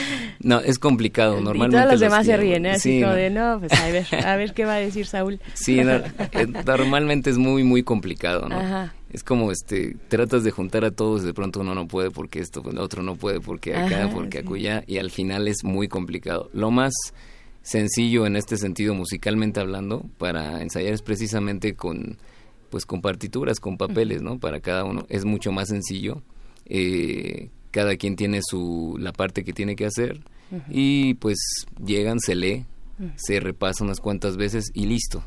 no, 0.40 0.60
es 0.60 0.78
complicado. 0.78 1.38
y 1.38 1.42
Normalmente 1.44 1.76
todos 1.76 1.92
los 1.92 2.00
demás 2.00 2.24
se 2.24 2.38
ríen, 2.38 2.64
¿eh? 2.64 2.70
Así 2.70 2.92
Sí, 2.92 3.02
como 3.02 3.12
de, 3.12 3.28
no, 3.28 3.58
pues 3.60 3.70
a 3.78 3.88
ver, 3.90 4.06
a 4.24 4.36
ver 4.36 4.54
qué 4.54 4.64
va 4.64 4.76
a 4.76 4.78
decir 4.78 5.04
Saúl. 5.04 5.40
Sí, 5.52 5.84
no, 5.84 5.92
eh, 5.92 6.46
normalmente 6.64 7.28
es 7.28 7.36
muy, 7.36 7.64
muy 7.64 7.82
complicado, 7.82 8.48
¿no? 8.48 8.58
Ajá. 8.58 8.94
Es 9.12 9.22
como, 9.22 9.52
este, 9.52 9.94
tratas 10.08 10.42
de 10.42 10.50
juntar 10.50 10.86
a 10.86 10.90
todos, 10.90 11.22
de 11.22 11.34
pronto 11.34 11.60
uno 11.60 11.74
no 11.74 11.86
puede 11.86 12.10
porque 12.10 12.40
esto, 12.40 12.62
el 12.70 12.78
otro 12.78 13.02
no 13.02 13.16
puede 13.16 13.40
porque 13.40 13.76
acá, 13.76 14.04
Ajá, 14.04 14.10
porque 14.14 14.38
sí. 14.38 14.44
acullá, 14.44 14.84
y 14.86 14.96
al 14.96 15.10
final 15.10 15.48
es 15.48 15.64
muy 15.64 15.86
complicado. 15.86 16.48
Lo 16.54 16.70
más 16.70 16.94
sencillo 17.60 18.24
en 18.24 18.36
este 18.36 18.56
sentido, 18.56 18.94
musicalmente 18.94 19.60
hablando, 19.60 20.06
para 20.16 20.62
ensayar 20.62 20.94
es 20.94 21.02
precisamente 21.02 21.74
con, 21.74 22.16
pues, 22.70 22.86
con 22.86 23.02
partituras, 23.02 23.60
con 23.60 23.76
papeles, 23.76 24.22
¿no? 24.22 24.38
Para 24.38 24.60
cada 24.60 24.84
uno. 24.84 25.04
Es 25.10 25.26
mucho 25.26 25.52
más 25.52 25.68
sencillo. 25.68 26.22
Eh, 26.68 27.50
cada 27.70 27.96
quien 27.96 28.16
tiene 28.16 28.40
su, 28.42 28.96
la 28.98 29.12
parte 29.12 29.44
que 29.44 29.52
tiene 29.52 29.76
que 29.76 29.86
hacer 29.86 30.20
y 30.70 31.14
pues 31.14 31.36
llegan, 31.84 32.20
se 32.20 32.34
lee, 32.34 32.64
se 33.16 33.40
repasa 33.40 33.84
unas 33.84 34.00
cuantas 34.00 34.36
veces 34.36 34.70
y 34.74 34.86
listo. 34.86 35.22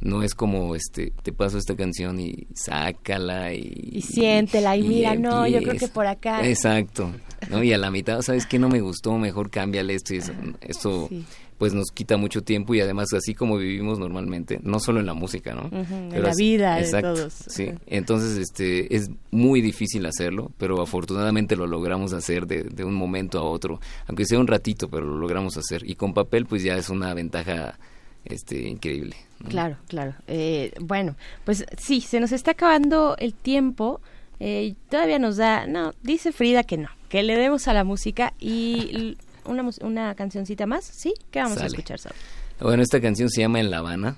No 0.00 0.22
es 0.22 0.34
como 0.34 0.74
este, 0.74 1.12
te 1.22 1.32
paso 1.32 1.58
esta 1.58 1.76
canción 1.76 2.20
y 2.20 2.46
sácala 2.54 3.52
y, 3.52 3.90
Y 3.92 4.02
siéntela 4.02 4.76
y 4.76 4.82
mira, 4.82 5.14
no, 5.14 5.46
yo 5.46 5.60
creo 5.60 5.76
que 5.76 5.88
por 5.88 6.06
acá. 6.06 6.46
Exacto. 6.46 7.10
¿no? 7.50 7.62
Y 7.62 7.72
a 7.72 7.78
la 7.78 7.90
mitad, 7.90 8.22
¿sabes 8.22 8.46
qué? 8.46 8.58
No 8.58 8.68
me 8.68 8.80
gustó, 8.80 9.18
mejor 9.18 9.50
cámbiale 9.50 9.94
esto 9.94 10.14
y 10.14 10.18
eso. 10.18 10.32
Eso 10.60 11.06
Sí. 11.08 11.24
Pues 11.60 11.74
nos 11.74 11.90
quita 11.92 12.16
mucho 12.16 12.42
tiempo 12.42 12.74
y 12.74 12.80
además 12.80 13.12
así 13.12 13.34
como 13.34 13.58
vivimos 13.58 13.98
normalmente, 13.98 14.60
no 14.62 14.80
solo 14.80 14.98
en 14.98 15.04
la 15.04 15.12
música, 15.12 15.54
¿no? 15.54 15.68
En 15.70 16.22
la 16.22 16.30
así- 16.30 16.42
vida 16.42 16.76
de 16.76 16.80
exacto, 16.80 17.12
todos. 17.12 17.34
Sí, 17.34 17.70
entonces 17.86 18.38
este 18.38 18.96
es 18.96 19.10
muy 19.30 19.60
difícil 19.60 20.06
hacerlo, 20.06 20.52
pero 20.56 20.80
afortunadamente 20.80 21.56
lo 21.56 21.66
logramos 21.66 22.14
hacer 22.14 22.46
de, 22.46 22.62
de 22.62 22.82
un 22.82 22.94
momento 22.94 23.38
a 23.38 23.42
otro, 23.42 23.78
aunque 24.06 24.24
sea 24.24 24.38
un 24.38 24.46
ratito, 24.46 24.88
pero 24.88 25.04
lo 25.04 25.18
logramos 25.18 25.58
hacer 25.58 25.82
y 25.88 25.96
con 25.96 26.14
papel 26.14 26.46
pues 26.46 26.62
ya 26.62 26.78
es 26.78 26.88
una 26.88 27.12
ventaja 27.12 27.78
este 28.24 28.66
increíble. 28.66 29.16
¿no? 29.40 29.50
Claro, 29.50 29.76
claro. 29.86 30.14
Eh, 30.28 30.72
bueno, 30.80 31.14
pues 31.44 31.66
sí, 31.76 32.00
se 32.00 32.20
nos 32.20 32.32
está 32.32 32.52
acabando 32.52 33.16
el 33.18 33.34
tiempo. 33.34 34.00
Eh, 34.40 34.76
todavía 34.88 35.18
nos 35.18 35.36
da, 35.36 35.66
no, 35.66 35.92
dice 36.02 36.32
Frida 36.32 36.62
que 36.64 36.78
no, 36.78 36.88
que 37.10 37.22
le 37.22 37.36
demos 37.36 37.68
a 37.68 37.74
la 37.74 37.84
música 37.84 38.32
y 38.40 39.18
una, 39.50 39.68
una 39.82 40.14
cancioncita 40.14 40.66
más, 40.66 40.84
¿sí? 40.84 41.12
¿Qué 41.30 41.40
vamos 41.40 41.58
a 41.58 41.66
escuchar, 41.66 41.98
Saúl? 41.98 42.16
Bueno, 42.60 42.82
esta 42.82 43.00
canción 43.00 43.28
se 43.30 43.40
llama 43.40 43.60
En 43.60 43.70
La 43.70 43.78
Habana. 43.78 44.16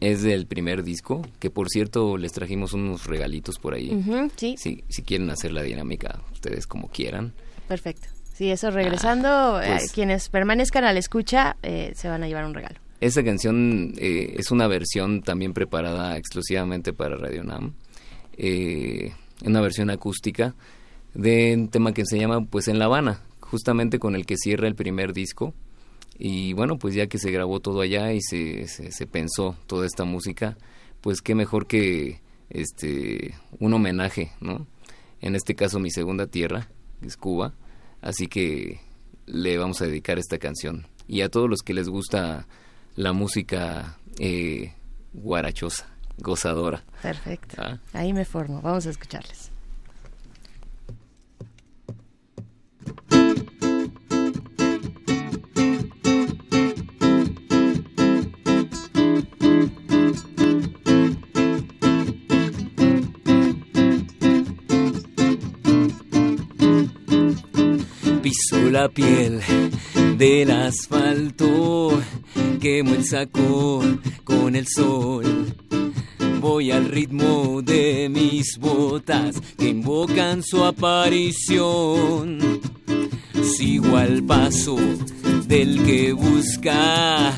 Es 0.00 0.22
del 0.22 0.46
primer 0.46 0.84
disco, 0.84 1.26
que 1.40 1.50
por 1.50 1.68
cierto 1.70 2.16
les 2.18 2.30
trajimos 2.32 2.72
unos 2.72 3.06
regalitos 3.06 3.58
por 3.58 3.74
ahí. 3.74 4.00
Sí, 4.36 4.54
si, 4.56 4.84
si 4.88 5.02
quieren 5.02 5.28
hacer 5.30 5.50
la 5.52 5.62
dinámica, 5.62 6.20
ustedes 6.32 6.66
como 6.66 6.88
quieran. 6.88 7.32
perfecto. 7.66 8.06
Sí, 8.34 8.50
eso 8.52 8.70
regresando, 8.70 9.60
eh, 9.60 9.66
pues- 9.78 9.90
quienes 9.92 10.28
permanezcan 10.28 10.84
a 10.84 10.92
la 10.92 11.00
escucha 11.00 11.56
eh, 11.64 11.92
se 11.96 12.08
van 12.08 12.22
a 12.22 12.28
llevar 12.28 12.44
un 12.44 12.54
regalo. 12.54 12.76
Esta 13.00 13.24
canción 13.24 13.94
eh, 13.96 14.36
es 14.38 14.52
una 14.52 14.68
versión 14.68 15.22
también 15.22 15.52
preparada 15.54 16.16
exclusivamente 16.16 16.92
para 16.92 17.16
Radio 17.16 17.42
Nam. 17.42 17.72
Eh, 18.36 19.12
una 19.44 19.60
versión 19.60 19.90
acústica 19.90 20.54
de 21.14 21.54
un 21.56 21.68
tema 21.68 21.92
que 21.92 22.04
se 22.06 22.18
llama 22.18 22.44
Pues 22.44 22.68
en 22.68 22.78
La 22.78 22.84
Habana, 22.84 23.20
justamente 23.50 23.98
con 23.98 24.14
el 24.14 24.26
que 24.26 24.36
cierra 24.36 24.68
el 24.68 24.74
primer 24.74 25.12
disco. 25.12 25.54
Y 26.18 26.52
bueno, 26.52 26.78
pues 26.78 26.94
ya 26.94 27.06
que 27.06 27.18
se 27.18 27.30
grabó 27.30 27.60
todo 27.60 27.80
allá 27.80 28.12
y 28.12 28.20
se, 28.20 28.66
se, 28.66 28.90
se 28.90 29.06
pensó 29.06 29.56
toda 29.66 29.86
esta 29.86 30.04
música, 30.04 30.56
pues 31.00 31.20
qué 31.20 31.34
mejor 31.34 31.66
que 31.66 32.20
este 32.50 33.34
un 33.60 33.74
homenaje, 33.74 34.32
¿no? 34.40 34.66
En 35.20 35.34
este 35.34 35.54
caso 35.54 35.78
mi 35.78 35.90
segunda 35.90 36.26
tierra, 36.26 36.68
es 37.02 37.16
Cuba, 37.16 37.54
así 38.00 38.26
que 38.26 38.80
le 39.26 39.58
vamos 39.58 39.80
a 39.82 39.86
dedicar 39.86 40.18
esta 40.18 40.38
canción. 40.38 40.86
Y 41.06 41.22
a 41.22 41.28
todos 41.28 41.48
los 41.48 41.60
que 41.62 41.74
les 41.74 41.88
gusta 41.88 42.46
la 42.96 43.12
música 43.12 43.98
eh, 44.18 44.74
guarachosa, 45.12 45.88
gozadora. 46.18 46.84
Perfecto. 47.02 47.56
Ah. 47.58 47.78
Ahí 47.92 48.12
me 48.12 48.24
formo, 48.24 48.60
vamos 48.60 48.86
a 48.86 48.90
escucharles. 48.90 49.47
La 68.70 68.86
piel 68.90 69.40
del 70.18 70.50
asfalto, 70.50 72.02
quemo 72.60 72.94
el 72.94 73.04
saco 73.04 73.82
con 74.24 74.54
el 74.54 74.66
sol. 74.66 75.24
Voy 76.38 76.70
al 76.70 76.84
ritmo 76.84 77.62
de 77.62 78.10
mis 78.10 78.58
botas 78.58 79.40
que 79.56 79.70
invocan 79.70 80.42
su 80.42 80.62
aparición. 80.64 82.60
Sigo 83.56 83.96
al 83.96 84.22
paso 84.22 84.76
del 85.46 85.82
que 85.84 86.12
busca 86.12 87.32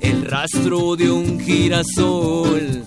el 0.00 0.24
rastro 0.24 0.96
de 0.96 1.08
un 1.08 1.38
girasol. 1.38 2.84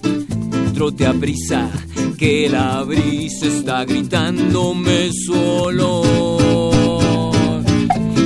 Trote 0.74 1.06
a 1.06 1.14
prisa 1.14 1.72
que 2.18 2.50
la 2.50 2.84
brisa 2.84 3.46
está 3.46 3.86
gritándome 3.86 5.10
su 5.14 5.34
olor. 5.34 6.91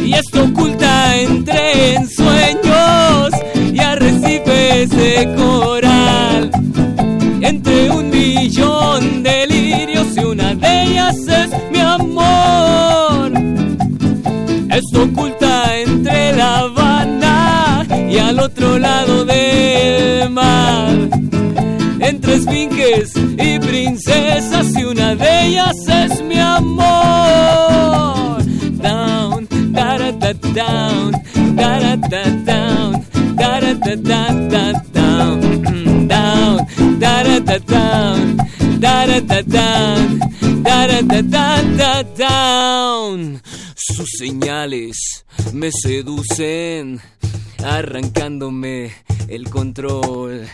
Y 0.05 0.13
esto 0.13 0.43
oculta 0.43 1.17
entre 1.17 1.95
ensueños 1.95 3.31
y 3.73 3.79
arrecifes 3.79 4.89
de 4.91 5.33
coral. 5.35 6.51
Entre 7.41 7.89
un 7.89 8.11
millón 8.11 9.23
de 9.23 9.47
lirios 9.47 10.15
y 10.15 10.19
una 10.19 10.53
de 10.53 10.83
ellas 10.83 11.15
es 11.27 11.49
mi 11.71 11.79
amor. 11.79 13.31
Esto 14.69 15.03
oculta 15.05 15.75
entre 15.75 16.33
La 16.33 16.59
Habana 16.59 17.87
y 18.07 18.19
al 18.19 18.37
otro 18.37 18.77
lado 18.77 19.25
del 19.25 20.29
mar. 20.29 20.93
Entre 21.99 22.35
esfinges 22.35 23.11
y 23.15 23.57
princesas 23.57 24.67
y 24.77 24.83
una 24.83 25.15
de 25.15 25.47
ellas 25.47 25.75
es 25.87 26.04
down, 30.55 31.11
da 31.55 31.79
da 31.79 31.95
da 31.95 32.23
down, 32.45 33.05
da 33.35 33.59
da 33.59 33.73
da 33.73 33.95
da 33.95 34.23
da 34.53 34.71
down, 34.93 36.07
down, 36.07 36.57
da 36.97 37.23
da 37.23 37.39
da 37.39 37.57
down, 37.59 38.37
da 38.79 39.05
da 39.05 39.19
da 39.19 39.41
down, 39.41 40.19
da 40.63 40.87
da 40.87 41.01
da 41.01 41.21
da 41.21 41.61
da 41.79 42.03
down. 42.17 43.41
Sus 43.75 44.09
señales 44.17 44.97
me 45.53 45.69
seducen, 45.71 47.01
arrancándome 47.63 48.91
el 49.27 49.49
control. 49.49 50.47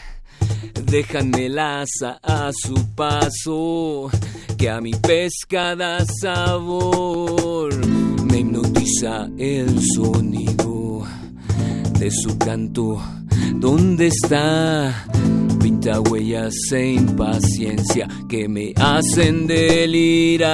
Déjanme 0.86 1.45
el 1.47 1.57
asa 1.59 2.20
a 2.22 2.51
su 2.53 2.76
paso, 2.95 4.09
que 4.57 4.70
a 4.70 4.82
mi 4.82 4.91
pesca 4.93 5.76
da 5.76 6.05
sabor. 6.05 7.74
Me 8.26 8.39
hipnotiza 8.39 9.30
el 9.38 9.80
sonido 9.95 11.03
de 11.97 12.12
su 12.12 12.38
canto. 12.38 13.01
¿Dónde 13.55 14.07
está? 14.07 15.05
Pinta 15.62 15.99
huellas 16.01 16.55
e 16.72 16.93
impaciencia 16.93 18.07
que 18.28 18.47
me 18.47 18.74
hacen 18.76 19.47
delirar. 19.47 20.51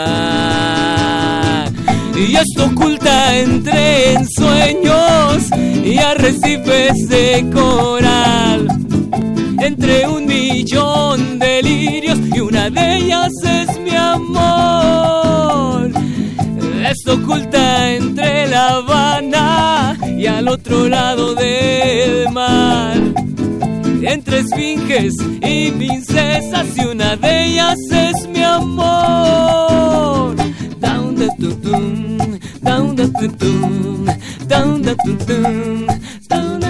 Y 2.16 2.36
esto 2.36 2.66
oculta 2.66 3.38
entre 3.38 4.14
en 4.14 4.28
sueños 4.30 5.50
y 5.86 5.98
arrecifes 5.98 7.08
de 7.10 7.50
coral 7.54 8.87
entre 9.68 10.08
un 10.08 10.26
millón 10.26 11.40
de 11.40 11.62
lirios 11.62 12.18
y 12.34 12.40
una 12.40 12.70
de 12.70 12.98
ellas 13.00 13.34
es 13.44 13.78
mi 13.82 13.94
amor. 13.94 15.92
Esto 16.90 17.16
oculta 17.16 17.92
entre 17.94 18.48
La 18.48 18.78
Habana 18.78 19.98
y 20.18 20.26
al 20.26 20.48
otro 20.48 20.88
lado 20.88 21.36
del 21.36 22.30
mar. 22.32 22.96
Entre 24.02 24.40
esfinges 24.40 25.14
y 25.42 25.72
princesas 25.72 26.66
y 26.78 26.86
una 26.86 27.18
de 27.18 27.46
ellas 27.48 27.78
es 27.92 28.26
mi 28.30 28.44
amor. 28.44 30.34
Down 30.80 31.16
the 31.16 31.30
tutum, 31.38 32.40
down 32.62 32.96
the 32.96 33.08
tutum, 33.20 34.06
down 34.48 34.82
the 34.82 34.96
tutum, 35.04 35.88
down 36.30 36.60
the 36.62 36.68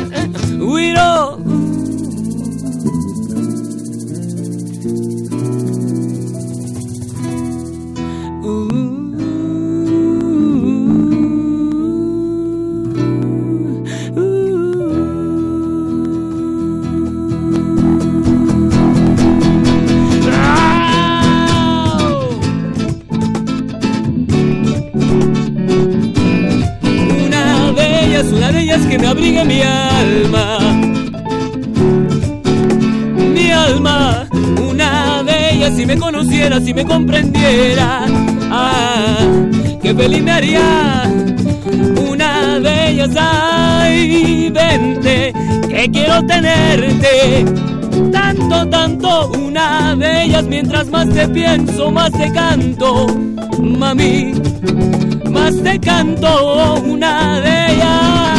una 28.37 28.51
de 28.51 28.61
ellas 28.61 28.85
que 28.85 28.99
me 28.99 29.07
abrigue 29.07 29.43
mi 29.43 29.61
alma. 29.61 30.59
Mi 33.33 33.51
alma, 33.51 34.27
una 34.61 35.23
de 35.23 35.53
ellas 35.53 35.73
si 35.75 35.85
me 35.85 35.97
conociera, 35.97 36.59
si 36.61 36.73
me 36.73 36.85
comprendiera. 36.85 38.05
Ah, 38.51 39.25
qué 39.81 39.93
feliz 39.93 40.21
me 40.21 40.31
haría. 40.31 41.11
Una 42.09 42.59
de 42.59 42.91
ellas, 42.91 43.09
ay, 43.17 44.51
vente, 44.53 45.33
que 45.67 45.89
quiero 45.91 46.23
tenerte. 46.25 47.45
Tanto, 48.11 48.67
tanto, 48.69 49.31
una 49.31 49.95
de 49.95 50.23
ellas, 50.23 50.43
mientras 50.45 50.87
más 50.87 51.09
te 51.09 51.27
pienso, 51.27 51.91
más 51.91 52.11
te 52.11 52.31
canto. 52.31 53.07
Mami, 53.61 54.33
más 55.29 55.55
te 55.63 55.79
canto 55.79 56.81
una 56.83 57.39
de 57.41 57.73
ellas. 57.73 58.37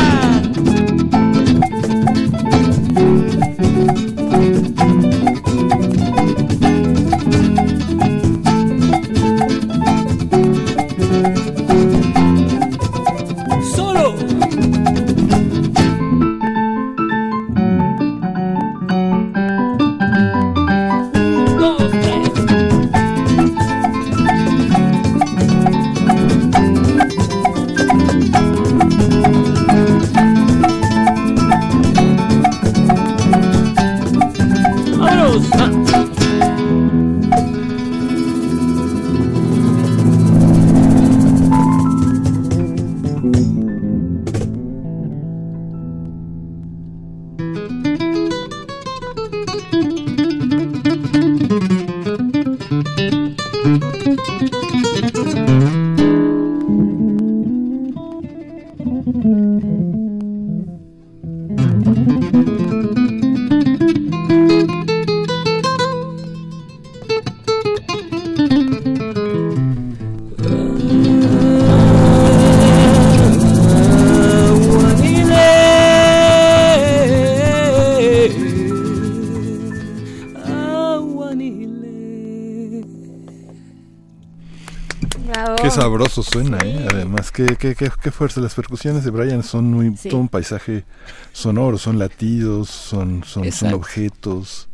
Sabroso 85.82 86.22
suena, 86.22 86.58
¿eh? 86.64 86.86
Además, 86.90 87.30
qué, 87.30 87.56
qué, 87.58 87.74
qué, 87.74 87.90
qué 88.02 88.10
fuerza. 88.10 88.40
Las 88.40 88.54
percusiones 88.54 89.04
de 89.04 89.10
Brian 89.10 89.42
son 89.42 89.70
muy, 89.72 89.96
Sí. 89.96 90.08
todo 90.08 90.20
un 90.20 90.28
paisaje 90.28 90.84
sonoro, 91.32 91.78
son 91.78 91.98
latidos, 91.98 92.68
son, 92.68 93.22
son, 93.24 93.50
son 93.52 93.74
objetos. 93.74 94.68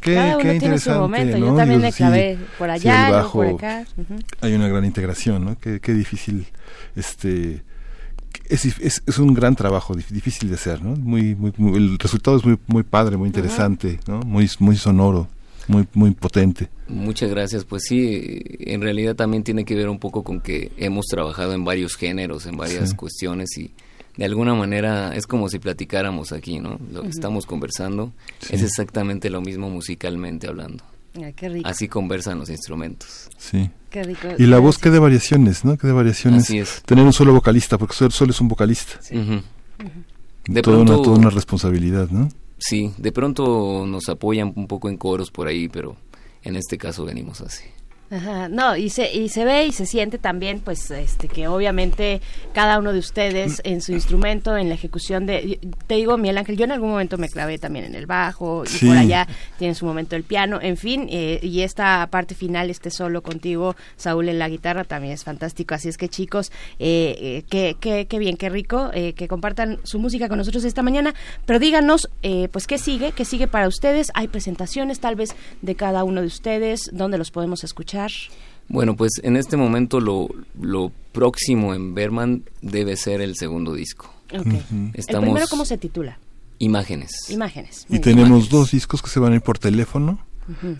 Qué, 0.00 0.14
Cada 0.14 0.36
uno 0.36 0.38
qué 0.38 0.58
tiene 0.58 0.78
su 0.78 0.90
interesante, 0.90 0.98
momento. 1.00 1.38
¿no? 1.38 1.46
Yo 1.46 1.56
también 1.56 1.78
Digo, 1.80 1.86
me 1.88 1.92
sí, 1.92 1.96
clavé 1.98 2.38
por 2.58 2.66
sí, 2.78 2.88
allá, 2.88 3.10
bajo, 3.10 3.32
por 3.32 3.46
acá. 3.46 3.84
Hay 4.42 4.52
una 4.54 4.68
gran 4.68 4.84
integración, 4.84 5.44
¿no? 5.44 5.58
Qué, 5.58 5.80
qué 5.80 5.94
difícil, 5.94 6.46
este, 6.96 7.62
es, 8.48 8.64
es, 8.66 9.02
es 9.06 9.18
un 9.18 9.32
gran 9.32 9.54
trabajo, 9.56 9.94
dif- 9.94 10.08
difícil 10.10 10.48
de 10.50 10.56
hacer, 10.56 10.82
¿no? 10.82 10.94
Muy, 10.96 11.34
muy, 11.36 11.52
muy- 11.56 11.76
el 11.78 11.98
resultado 11.98 12.36
es 12.36 12.44
muy, 12.44 12.58
muy 12.66 12.82
padre, 12.82 13.16
muy 13.16 13.28
interesante, 13.28 14.00
¿no? 14.08 14.20
Muy, 14.20 14.50
muy 14.58 14.76
sonoro, 14.76 15.28
muy, 15.70 15.86
muy 15.94 16.10
potente. 16.12 16.68
Muchas 16.88 17.30
gracias. 17.30 17.64
Pues 17.64 17.84
sí, 17.86 18.40
en 18.60 18.80
realidad 18.82 19.14
también 19.16 19.42
tiene 19.44 19.64
que 19.64 19.74
ver 19.74 19.88
un 19.88 19.98
poco 19.98 20.22
con 20.24 20.40
que 20.40 20.72
hemos 20.76 21.06
trabajado 21.06 21.52
en 21.54 21.64
varios 21.64 21.96
géneros, 21.96 22.46
en 22.46 22.56
varias 22.56 22.90
Sí. 22.90 22.96
cuestiones 22.96 23.56
y 23.58 23.72
de 24.16 24.24
alguna 24.24 24.54
manera 24.54 25.14
es 25.14 25.26
como 25.26 25.48
si 25.48 25.58
platicáramos 25.58 26.32
aquí, 26.32 26.58
¿no? 26.58 26.78
Lo 26.92 27.02
que 27.02 27.08
estamos 27.08 27.46
conversando 27.46 28.12
Sí. 28.40 28.54
es 28.56 28.62
exactamente 28.62 29.30
lo 29.30 29.40
mismo 29.40 29.70
musicalmente 29.70 30.48
hablando. 30.48 30.84
Qué 31.36 31.48
rico. 31.48 31.68
Así 31.68 31.88
conversan 31.88 32.38
los 32.38 32.50
instrumentos. 32.50 33.28
Sí. 33.38 33.70
Qué 33.90 34.04
rico. 34.04 34.28
Y 34.38 34.46
la 34.46 34.58
voz 34.60 34.78
que 34.78 34.90
de 34.90 34.98
variaciones, 35.00 35.64
¿no? 35.64 35.76
Que 35.76 35.86
de 35.88 35.92
variaciones. 35.92 36.44
Así 36.44 36.58
es. 36.58 36.82
Tener 36.84 37.04
un 37.04 37.12
solo 37.12 37.32
vocalista, 37.32 37.78
porque 37.78 37.94
solo, 37.96 38.10
solo 38.12 38.30
es 38.30 38.40
un 38.40 38.46
vocalista. 38.48 39.00
De 40.46 40.62
toda, 40.62 40.78
una, 40.78 40.86
pronto- 40.92 41.02
toda 41.02 41.18
una 41.18 41.30
responsabilidad, 41.30 42.08
¿no? 42.10 42.28
Sí, 42.60 42.92
de 42.98 43.10
pronto 43.10 43.84
nos 43.86 44.08
apoyan 44.10 44.52
un 44.54 44.66
poco 44.66 44.90
en 44.90 44.98
coros 44.98 45.30
por 45.30 45.48
ahí, 45.48 45.68
pero 45.68 45.96
en 46.42 46.56
este 46.56 46.76
caso 46.76 47.06
venimos 47.06 47.40
así. 47.40 47.64
Ajá, 48.12 48.48
no, 48.48 48.76
y 48.76 48.90
se, 48.90 49.12
y 49.14 49.28
se 49.28 49.44
ve 49.44 49.66
y 49.66 49.72
se 49.72 49.86
siente 49.86 50.18
también, 50.18 50.58
pues, 50.58 50.90
este, 50.90 51.28
que 51.28 51.46
obviamente 51.46 52.20
cada 52.52 52.80
uno 52.80 52.92
de 52.92 52.98
ustedes 52.98 53.60
en 53.62 53.80
su 53.80 53.92
instrumento, 53.92 54.56
en 54.56 54.68
la 54.68 54.74
ejecución 54.74 55.26
de, 55.26 55.60
te 55.86 55.94
digo, 55.94 56.18
Miguel 56.18 56.38
Ángel, 56.38 56.56
yo 56.56 56.64
en 56.64 56.72
algún 56.72 56.90
momento 56.90 57.18
me 57.18 57.28
clavé 57.28 57.58
también 57.58 57.84
en 57.84 57.94
el 57.94 58.06
bajo 58.06 58.64
y 58.64 58.68
Sí. 58.68 58.86
por 58.88 58.96
allá 58.96 59.28
tiene 59.60 59.76
su 59.76 59.86
momento 59.86 60.16
el 60.16 60.24
piano, 60.24 60.58
en 60.60 60.76
fin, 60.76 61.06
eh, 61.08 61.38
y 61.40 61.60
esta 61.60 62.04
parte 62.10 62.34
final, 62.34 62.68
este 62.68 62.90
solo 62.90 63.22
contigo, 63.22 63.76
Saúl 63.96 64.28
en 64.28 64.40
la 64.40 64.48
guitarra, 64.48 64.82
también 64.82 65.14
es 65.14 65.22
fantástico, 65.22 65.76
así 65.76 65.88
es 65.88 65.96
que 65.96 66.08
chicos, 66.08 66.50
eh, 66.80 67.14
eh, 67.20 67.44
qué, 67.48 67.76
qué, 67.78 68.06
qué 68.08 68.18
bien, 68.18 68.36
qué 68.36 68.48
rico, 68.48 68.90
eh, 68.92 69.12
que 69.12 69.28
compartan 69.28 69.78
su 69.84 70.00
música 70.00 70.28
con 70.28 70.38
nosotros 70.38 70.64
esta 70.64 70.82
mañana, 70.82 71.14
pero 71.46 71.60
díganos, 71.60 72.10
eh, 72.24 72.48
pues, 72.50 72.66
¿qué 72.66 72.78
sigue? 72.78 73.12
¿Qué 73.12 73.24
sigue 73.24 73.46
para 73.46 73.68
ustedes? 73.68 74.08
¿Hay 74.14 74.26
presentaciones 74.26 74.98
tal 74.98 75.14
vez 75.14 75.36
de 75.62 75.76
cada 75.76 76.02
uno 76.02 76.22
de 76.22 76.26
ustedes? 76.26 76.90
¿Dónde 76.92 77.16
los 77.16 77.30
podemos 77.30 77.62
escuchar? 77.62 77.99
Bueno, 78.68 78.96
pues 78.96 79.12
en 79.22 79.36
este 79.36 79.56
momento 79.56 79.98
lo, 80.00 80.28
lo 80.60 80.92
próximo 81.12 81.74
en 81.74 81.94
Berman 81.94 82.44
debe 82.62 82.96
ser 82.96 83.20
el 83.20 83.36
segundo 83.36 83.74
disco. 83.74 84.14
¿El 84.30 84.44
Estamos 84.94 85.24
primero 85.26 85.46
cómo 85.48 85.64
se 85.64 85.76
titula? 85.76 86.18
imágenes. 86.60 87.10
Imágenes. 87.30 87.86
Y 87.88 87.98
tenemos 88.00 88.28
Imágenes. 88.28 88.50
dos 88.50 88.70
discos 88.70 89.00
que 89.02 89.08
se 89.08 89.18
van 89.18 89.32
a 89.32 89.36
ir 89.36 89.40
por 89.40 89.58
teléfono. 89.58 90.24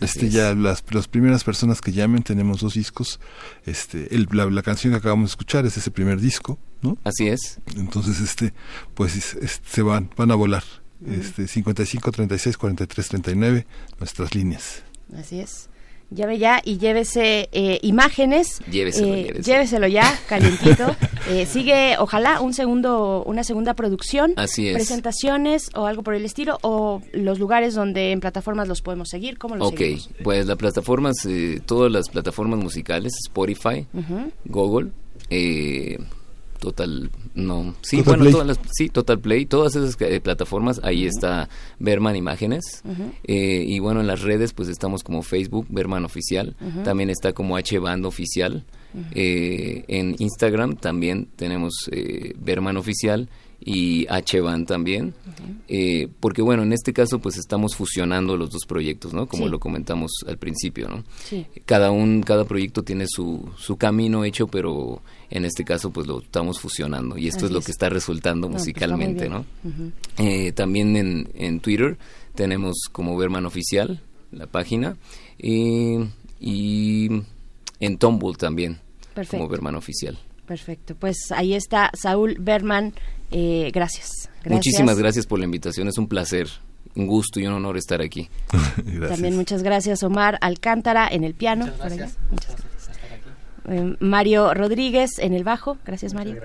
Este 0.01 0.05
Así 0.05 0.27
es. 0.27 0.33
ya 0.35 0.55
las, 0.55 0.85
las 0.91 1.09
primeras 1.09 1.43
personas 1.43 1.81
que 1.81 1.91
llamen 1.93 2.23
tenemos 2.23 2.61
dos 2.61 2.75
discos. 2.75 3.19
Este 3.65 4.15
el- 4.15 4.29
la, 4.33 4.45
la 4.51 4.63
canción 4.63 4.93
que 4.93 4.99
acabamos 4.99 5.31
de 5.31 5.33
escuchar 5.33 5.65
es 5.65 5.77
ese 5.79 5.91
primer 5.91 6.21
disco, 6.21 6.59
¿no? 6.83 6.99
Así 7.05 7.29
es. 7.29 7.61
Entonces 7.77 8.21
este 8.21 8.53
pues 8.95 9.17
es- 9.17 9.35
es- 9.35 9.61
se 9.67 9.81
van 9.83 10.11
van 10.17 10.31
a 10.31 10.35
volar. 10.35 10.65
Este 11.09 11.49
55 11.49 12.13
36 12.13 12.59
43 12.59 13.09
39 13.09 13.67
nuestras 13.99 14.35
líneas. 14.35 14.83
Así 15.17 15.41
es. 15.41 15.70
Llame 16.13 16.39
ya 16.39 16.61
y 16.65 16.79
llévese 16.79 17.49
eh, 17.53 17.79
imágenes. 17.83 18.61
Lléveselo, 18.71 19.15
Eh, 19.15 19.23
lléveselo. 19.23 19.43
lléveselo 19.45 19.87
ya, 19.87 20.19
calientito. 20.29 20.97
Eh, 21.29 21.47
sigue, 21.47 21.97
ojalá, 21.99 22.41
un 22.41 22.53
segundo, 22.53 23.23
una 23.25 23.45
segunda 23.45 23.75
producción. 23.75 24.33
Así 24.37 24.67
es. 24.69 24.75
Presentaciones 24.75 25.71
o 25.77 25.87
algo 25.87 26.03
por 26.03 26.15
el 26.15 26.25
estilo. 26.25 26.59
O 26.63 27.01
los 27.13 27.39
lugares 27.39 27.75
donde 27.75 28.11
en 28.11 28.19
plataformas 28.21 28.67
los 28.67 28.83
podemos 28.83 29.09
seguir. 29.09 29.39
¿Cómo 29.39 29.55
los 29.57 29.69
Ok, 29.69 29.79
seguimos? 29.79 30.11
pues 30.25 30.47
las 30.47 30.57
plataformas, 30.57 31.17
eh, 31.27 31.61
todas 31.65 31.93
las 31.93 32.09
plataformas 32.09 32.59
musicales, 32.59 33.13
Spotify, 33.27 33.87
Ujú. 33.95 34.33
Google, 34.47 34.91
eh, 35.31 35.99
Total, 36.61 37.11
no, 37.35 37.75
sí, 37.81 37.99
Total 37.99 38.05
bueno, 38.05 38.23
Play. 38.23 38.33
todas 38.33 38.47
las, 38.47 38.61
sí, 38.73 38.89
Total 38.91 39.19
Play, 39.19 39.47
todas 39.47 39.77
esas 39.77 39.97
eh, 40.01 40.21
plataformas, 40.21 40.81
ahí 40.85 41.07
está 41.07 41.49
Berman 41.79 42.17
Imágenes, 42.17 42.83
Eh, 43.25 43.65
y 43.67 43.79
bueno, 43.79 44.01
en 44.01 44.07
las 44.07 44.21
redes 44.21 44.53
pues 44.53 44.69
estamos 44.69 45.03
como 45.03 45.23
Facebook, 45.23 45.67
Berman 45.71 46.05
Oficial, 46.05 46.55
también 46.85 47.09
está 47.11 47.33
como 47.33 47.57
H 47.57 47.79
Band 47.79 48.05
Oficial, 48.07 48.65
Eh, 49.13 49.85
en 49.89 50.17
Instagram 50.19 50.77
también 50.77 51.29
tenemos 51.37 51.73
eh, 51.93 52.35
Berman 52.39 52.77
Oficial 52.77 53.29
y 53.63 54.07
H 54.09 54.41
Band 54.41 54.67
también, 54.67 55.15
Eh, 55.69 56.09
porque 56.21 56.43
bueno, 56.43 56.63
en 56.65 56.73
este 56.73 56.93
caso 56.93 57.19
pues 57.21 57.37
estamos 57.39 57.77
fusionando 57.77 58.37
los 58.37 58.51
dos 58.51 58.65
proyectos, 58.67 59.13
¿no? 59.15 59.27
Como 59.29 59.45
Sí. 59.45 59.51
lo 59.51 59.61
comentamos 59.61 60.11
al 60.27 60.37
principio, 60.39 60.89
¿no? 60.89 61.05
Sí. 61.25 61.47
cada 61.67 61.91
un 61.93 62.23
cada 62.23 62.45
proyecto 62.45 62.83
tiene 62.83 63.07
su, 63.09 63.49
su 63.57 63.77
camino 63.77 64.25
hecho 64.25 64.49
pero 64.49 65.01
en 65.31 65.45
este 65.45 65.65
caso 65.65 65.91
pues 65.91 66.07
lo 66.09 66.21
estamos 66.23 66.59
fusionando 66.59 67.17
y 67.17 67.29
esto 67.29 67.39
Así 67.39 67.47
es 67.47 67.53
lo 67.53 67.59
es. 67.61 67.67
que 67.67 67.73
está 67.73 67.89
resultando 67.89 68.49
No, 68.49 68.53
pues, 68.55 68.67
está 68.67 68.71
musicalmente 68.87 69.29
no. 69.29 69.45
Eh, 70.19 70.53
también 70.53 70.97
en, 70.97 71.29
en 71.35 71.61
Twitter 71.61 71.97
tenemos 72.35 72.77
como 72.91 73.17
Berman 73.17 73.47
oficial 73.47 74.01
la 74.33 74.47
página 74.47 74.97
y, 75.39 75.97
y 76.41 77.09
en 77.81 77.99
Tumblr 77.99 78.37
también 78.37 78.79
Perfecto. 79.15 79.37
como 79.39 79.49
Berman 79.49 79.75
oficial 79.77 80.19
Perfecto. 80.47 80.97
Pues 80.97 81.17
ahí 81.31 81.55
está 81.55 81.93
Saúl 81.95 82.37
Berman. 82.41 82.93
Eh, 83.31 83.71
gracias. 83.73 84.29
gracias. 84.43 84.53
muchísimas 84.53 84.99
gracias 84.99 85.27
por 85.27 85.39
la 85.39 85.45
invitación 85.45 85.89
es 85.89 85.99
un 85.99 86.09
placer 86.09 86.49
un 86.97 87.07
gusto 87.07 87.39
y 87.39 87.47
un 87.47 87.53
honor 87.53 87.77
estar 87.77 88.03
aquí 88.03 88.29
Gracias. 88.77 89.11
También 89.11 89.37
muchas 89.37 89.63
gracias 89.63 90.03
Omar 90.03 90.39
Alcántara 90.41 91.09
en 91.11 91.25
el 91.25 91.35
piano. 91.35 91.71
por 91.73 91.87
allá. 91.87 92.11
Muchas 92.31 92.57
gracias. 92.57 92.71
Eh, 93.69 93.97
Mario 94.01 94.55
Rodríguez 94.55 95.19
en 95.19 95.35
el 95.35 95.45
bajo. 95.45 95.79
Gracias 95.85 96.15
Mario. 96.15 96.41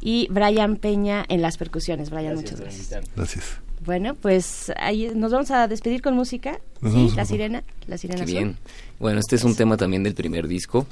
Y 0.00 0.28
Brian 0.30 0.76
Peña 0.76 1.24
en 1.28 1.42
las 1.42 1.56
percusiones. 1.56 2.10
Brian, 2.10 2.34
muchas 2.34 2.60
gracias. 2.60 3.00
Gracias. 3.16 3.44
Bueno, 3.84 4.14
pues 4.14 4.72
ahí 4.76 5.10
nos 5.14 5.32
vamos 5.32 5.50
a 5.50 5.68
despedir 5.68 6.02
con 6.02 6.14
música. 6.14 6.60
Nos 6.80 6.92
sí, 6.92 7.16
la 7.16 7.24
sirena, 7.24 7.62
la 7.86 7.98
sirena 7.98 8.24
Qué 8.24 8.32
bien. 8.32 8.56
Bueno, 8.98 9.20
este 9.20 9.36
es 9.36 9.44
un 9.44 9.54
tema 9.54 9.76
también 9.76 10.02
del 10.02 10.14
primer 10.14 10.48
disco, 10.48 10.86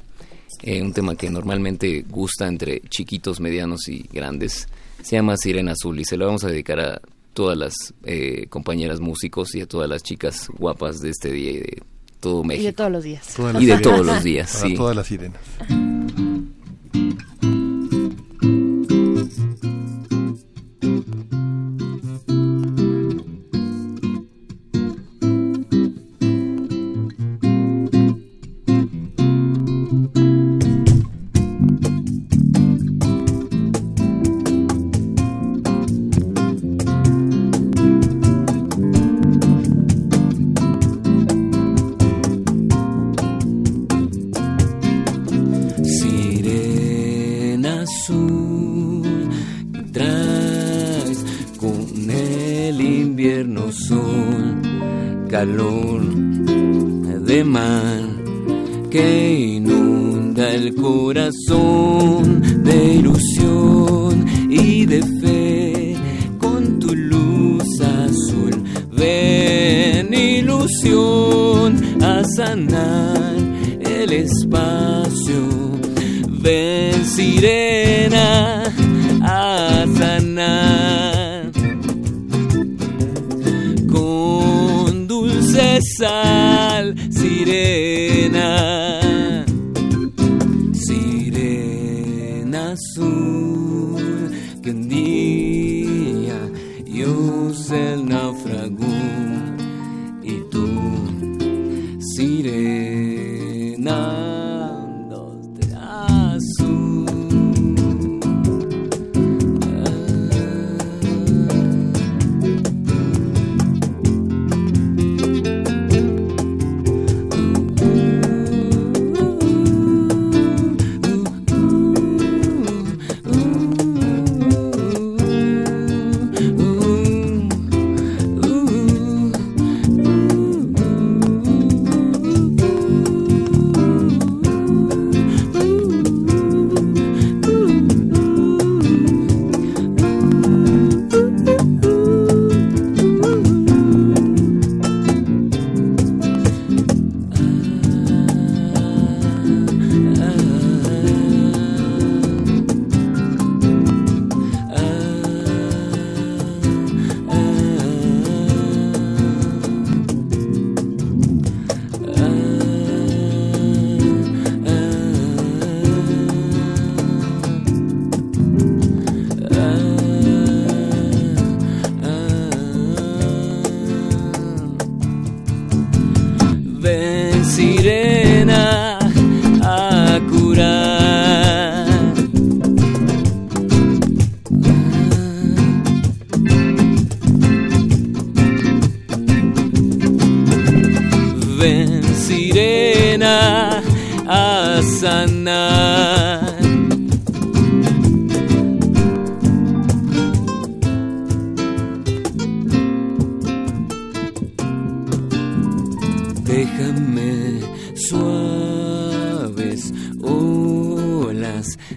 eh, 0.62 0.82
un 0.82 0.92
tema 0.92 1.14
que 1.16 1.28
normalmente 1.30 2.04
gusta 2.08 2.46
entre 2.46 2.80
chiquitos, 2.88 3.40
medianos 3.40 3.88
y 3.88 4.08
grandes. 4.12 4.68
Se 5.06 5.14
llama 5.14 5.36
Sirena 5.36 5.72
Azul 5.72 6.00
y 6.00 6.04
se 6.04 6.16
lo 6.16 6.26
vamos 6.26 6.42
a 6.42 6.48
dedicar 6.48 6.80
a 6.80 7.00
todas 7.32 7.56
las 7.56 7.74
eh, 8.02 8.46
compañeras 8.48 8.98
músicos 8.98 9.54
y 9.54 9.60
a 9.60 9.66
todas 9.66 9.88
las 9.88 10.02
chicas 10.02 10.48
guapas 10.58 10.98
de 11.00 11.10
este 11.10 11.30
día 11.30 11.50
y 11.52 11.58
de 11.58 11.82
todo 12.18 12.42
Y 12.42 12.46
México. 12.48 12.66
de 12.66 12.72
todos 12.72 12.90
los 12.90 13.04
días. 13.04 13.34
Todas 13.36 13.54
Y 13.54 13.66
de 13.66 13.76
sirenas. 13.76 13.82
todos 13.82 14.06
los 14.06 14.24
días, 14.24 14.52
Para 14.56 14.68
sí. 14.68 14.74
todas 14.74 14.96
las 14.96 15.06
sirenas. 15.06 15.40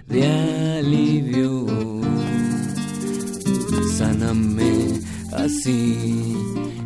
De 0.07 0.25
alivio. 0.79 1.65
Sáname 3.97 5.01
así, 5.33 6.35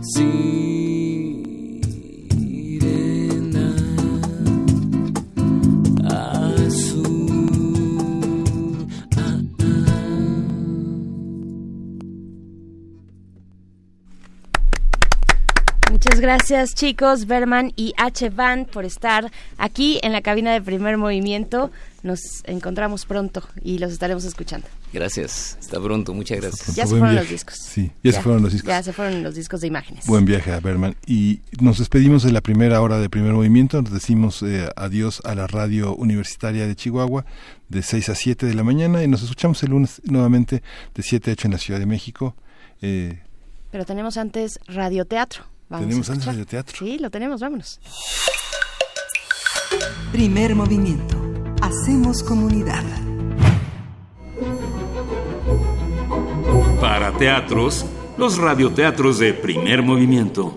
sirena 0.02 0.64
Muchas 15.92 16.20
gracias 16.20 16.76
chicos, 16.76 17.28
Berman 17.28 17.72
y 17.76 17.94
H. 17.98 18.30
Van 18.30 18.66
por 18.66 18.84
estar 18.84 19.32
aquí 19.58 20.00
en 20.04 20.12
la 20.12 20.22
cabina 20.22 20.52
de 20.52 20.62
primer 20.62 20.98
movimiento. 20.98 21.72
Nos 22.04 22.44
encontramos 22.44 23.06
pronto 23.06 23.42
y 23.64 23.80
los 23.80 23.94
estaremos 23.94 24.26
escuchando. 24.26 24.68
Gracias. 24.92 25.58
Hasta 25.60 25.82
pronto. 25.82 26.14
Muchas 26.14 26.42
gracias. 26.42 26.76
Ya 26.76 26.84
se 26.84 26.90
fueron 26.90 27.12
viaje. 27.12 27.22
los 27.22 27.30
discos. 27.30 27.56
Sí, 27.56 27.92
ya, 28.04 28.12
se 28.12 28.22
fueron 28.22 28.44
los 28.44 28.52
discos. 28.52 28.68
Ya 28.68 28.84
se 28.84 28.92
fueron 28.92 29.24
los 29.24 29.36
discos 29.36 29.62
de 29.62 29.68
imágenes. 29.68 30.06
Buen 30.06 30.26
viaje 30.26 30.52
a 30.52 30.60
Berman. 30.60 30.98
Y 31.08 31.40
nos 31.62 31.80
despedimos 31.80 32.24
de 32.24 32.34
la 32.34 32.42
primera 32.42 32.82
hora 32.82 33.00
de 33.00 33.10
primer 33.10 33.32
movimiento. 33.32 33.82
Nos 33.82 33.94
decimos 33.94 34.44
eh, 34.44 34.70
adiós 34.76 35.22
a 35.24 35.34
la 35.34 35.48
radio 35.48 35.96
universitaria 35.96 36.68
de 36.68 36.76
Chihuahua 36.76 37.26
de 37.70 37.82
6 37.82 38.10
a 38.10 38.16
7 38.16 38.46
de 38.48 38.54
la 38.54 38.64
mañana 38.64 39.02
y 39.02 39.08
nos 39.08 39.24
escuchamos 39.24 39.64
el 39.64 39.70
lunes 39.70 40.02
nuevamente 40.04 40.62
de 40.94 41.04
7 41.04 41.32
a 41.32 41.34
8 41.34 41.48
en 41.48 41.52
la 41.54 41.58
Ciudad 41.58 41.80
de 41.80 41.86
México. 41.86 42.36
Eh, 42.82 43.22
Pero 43.72 43.86
tenemos 43.86 44.18
antes 44.18 44.60
radioteatro. 44.68 45.46
Vamos 45.70 45.88
¿Tenemos 45.88 46.10
antes 46.10 46.26
radioteatro? 46.26 46.78
Sí, 46.78 47.00
lo 47.00 47.10
tenemos, 47.10 47.40
vámonos. 47.40 47.80
Primer 50.12 50.54
movimiento. 50.54 51.23
Hacemos 51.64 52.22
comunidad. 52.24 52.84
Para 56.82 57.14
teatros, 57.14 57.86
los 58.18 58.38
radioteatros 58.38 59.18
de 59.18 59.34
primer 59.34 59.82
movimiento. 59.82 60.54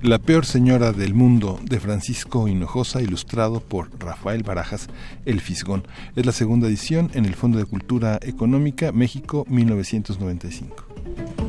La 0.00 0.20
peor 0.20 0.46
señora 0.46 0.92
del 0.92 1.14
mundo 1.14 1.58
de 1.64 1.80
Francisco 1.80 2.46
Hinojosa, 2.46 3.02
ilustrado 3.02 3.58
por 3.58 3.90
Rafael 3.98 4.44
Barajas, 4.44 4.86
El 5.24 5.40
Fisgón. 5.40 5.84
Es 6.14 6.24
la 6.24 6.32
segunda 6.32 6.68
edición 6.68 7.10
en 7.14 7.24
el 7.24 7.34
Fondo 7.34 7.58
de 7.58 7.64
Cultura 7.64 8.20
Económica 8.22 8.92
México 8.92 9.44
1995. 9.48 11.43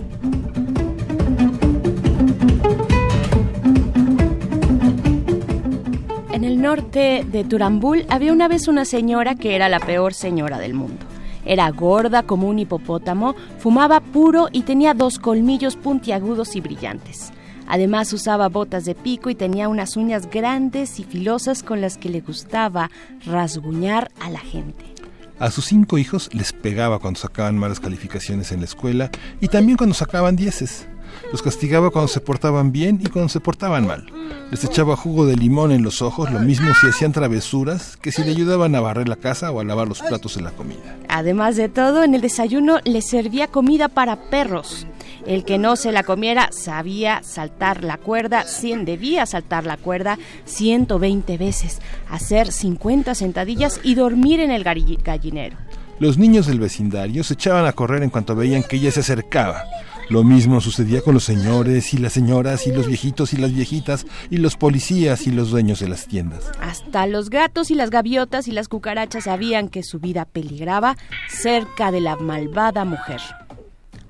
El 6.46 6.62
norte 6.62 7.26
de 7.32 7.44
Turambul 7.44 8.06
había 8.08 8.32
una 8.32 8.48
vez 8.48 8.68
una 8.68 8.86
señora 8.86 9.36
que 9.36 9.56
era 9.56 9.68
la 9.68 9.80
peor 9.80 10.14
señora 10.14 10.60
del 10.60 10.74
mundo. 10.74 11.06
Era 11.44 11.70
gorda 11.72 12.24
como 12.24 12.48
un 12.48 12.60
hipopótamo, 12.60 13.36
fumaba 13.58 14.00
puro 14.00 14.50
y 14.52 14.62
tenía 14.62 14.94
dos 14.94 15.18
colmillos 15.20 15.76
puntiagudos 15.76 16.56
y 16.56 16.62
brillantes. 16.62 17.32
Además 17.68 18.14
usaba 18.14 18.48
botas 18.48 18.86
de 18.86 18.94
pico 18.94 19.30
y 19.30 19.36
tenía 19.36 19.70
unas 19.70 19.98
uñas 19.98 20.30
grandes 20.30 21.00
y 21.00 21.04
filosas 21.04 21.64
con 21.64 21.82
las 21.82 21.98
que 21.98 22.10
le 22.10 22.22
gustaba 22.22 22.92
rasguñar 23.26 24.12
a 24.20 24.30
la 24.30 24.40
gente. 24.40 24.86
A 25.40 25.52
sus 25.52 25.66
cinco 25.66 25.98
hijos 25.98 26.30
les 26.32 26.54
pegaba 26.54 27.00
cuando 27.00 27.20
sacaban 27.20 27.58
malas 27.58 27.80
calificaciones 27.80 28.52
en 28.52 28.60
la 28.60 28.66
escuela 28.66 29.10
y 29.42 29.48
también 29.48 29.78
cuando 29.78 29.96
sacaban 29.96 30.36
dieces. 30.36 30.88
Los 31.32 31.42
castigaba 31.42 31.90
cuando 31.90 32.08
se 32.08 32.22
portaban 32.22 32.72
bien 32.72 33.00
y 33.04 33.08
cuando 33.10 33.28
se 33.30 33.40
portaban 33.42 33.86
mal. 33.86 34.06
Les 34.52 34.64
echaba 34.64 34.96
jugo 34.96 35.26
de 35.26 35.36
limón 35.36 35.72
en 35.72 35.84
los 35.84 36.02
ojos, 36.02 36.32
lo 36.32 36.40
mismo 36.40 36.74
si 36.80 36.88
hacían 36.88 37.12
travesuras 37.12 37.98
que 37.98 38.12
si 38.12 38.24
le 38.24 38.32
ayudaban 38.32 38.74
a 38.76 38.80
barrer 38.80 39.10
la 39.10 39.16
casa 39.18 39.52
o 39.52 39.60
a 39.60 39.64
lavar 39.64 39.88
los 39.88 40.02
platos 40.02 40.38
en 40.38 40.46
la 40.46 40.52
comida. 40.52 40.96
Además 41.10 41.56
de 41.58 41.68
todo, 41.68 42.04
en 42.04 42.16
el 42.16 42.22
desayuno 42.22 42.80
le 42.86 43.02
servía 43.02 43.48
comida 43.48 43.90
para 43.90 44.16
perros. 44.30 44.88
El 45.26 45.44
que 45.44 45.58
no 45.58 45.76
se 45.76 45.92
la 45.92 46.04
comiera 46.04 46.50
sabía 46.52 47.22
saltar 47.24 47.84
la 47.84 47.98
cuerda, 47.98 48.44
100 48.46 48.86
debía 48.86 49.26
saltar 49.26 49.66
la 49.66 49.78
cuerda 49.78 50.18
120 50.46 51.38
veces, 51.38 51.82
hacer 52.10 52.52
50 52.52 53.14
sentadillas 53.16 53.80
y 53.84 53.96
dormir 53.96 54.40
en 54.40 54.52
el 54.52 54.64
galli- 54.64 55.02
gallinero. 55.04 55.58
Los 56.00 56.18
niños 56.18 56.46
del 56.46 56.60
vecindario 56.60 57.24
se 57.24 57.34
echaban 57.34 57.66
a 57.66 57.74
correr 57.74 58.04
en 58.04 58.10
cuanto 58.10 58.36
veían 58.36 58.64
que 58.64 58.76
ella 58.76 58.92
se 58.92 59.00
acercaba. 59.00 59.64
Lo 60.10 60.24
mismo 60.24 60.62
sucedía 60.62 61.02
con 61.02 61.16
los 61.16 61.24
señores 61.24 61.94
y 61.94 61.98
las 61.98 62.14
señoras 62.14 62.68
y 62.68 62.72
los 62.72 62.86
viejitos 62.86 63.34
y 63.34 63.38
las 63.38 63.52
viejitas 63.52 64.06
y 64.30 64.38
los 64.38 64.56
policías 64.56 65.26
y 65.26 65.32
los 65.32 65.50
dueños 65.50 65.80
de 65.80 65.90
las 65.90 66.08
tiendas. 66.08 66.52
Hasta 66.62 67.08
los 67.08 67.32
gatos 67.32 67.72
y 67.72 67.76
las 67.76 67.90
gaviotas 67.90 68.48
y 68.48 68.52
las 68.52 68.68
cucarachas 68.68 69.24
sabían 69.24 69.68
que 69.68 69.82
su 69.82 70.00
vida 70.00 70.26
peligraba 70.26 70.96
cerca 71.28 71.92
de 71.92 72.02
la 72.02 72.18
malvada 72.18 72.86
mujer. 72.86 73.20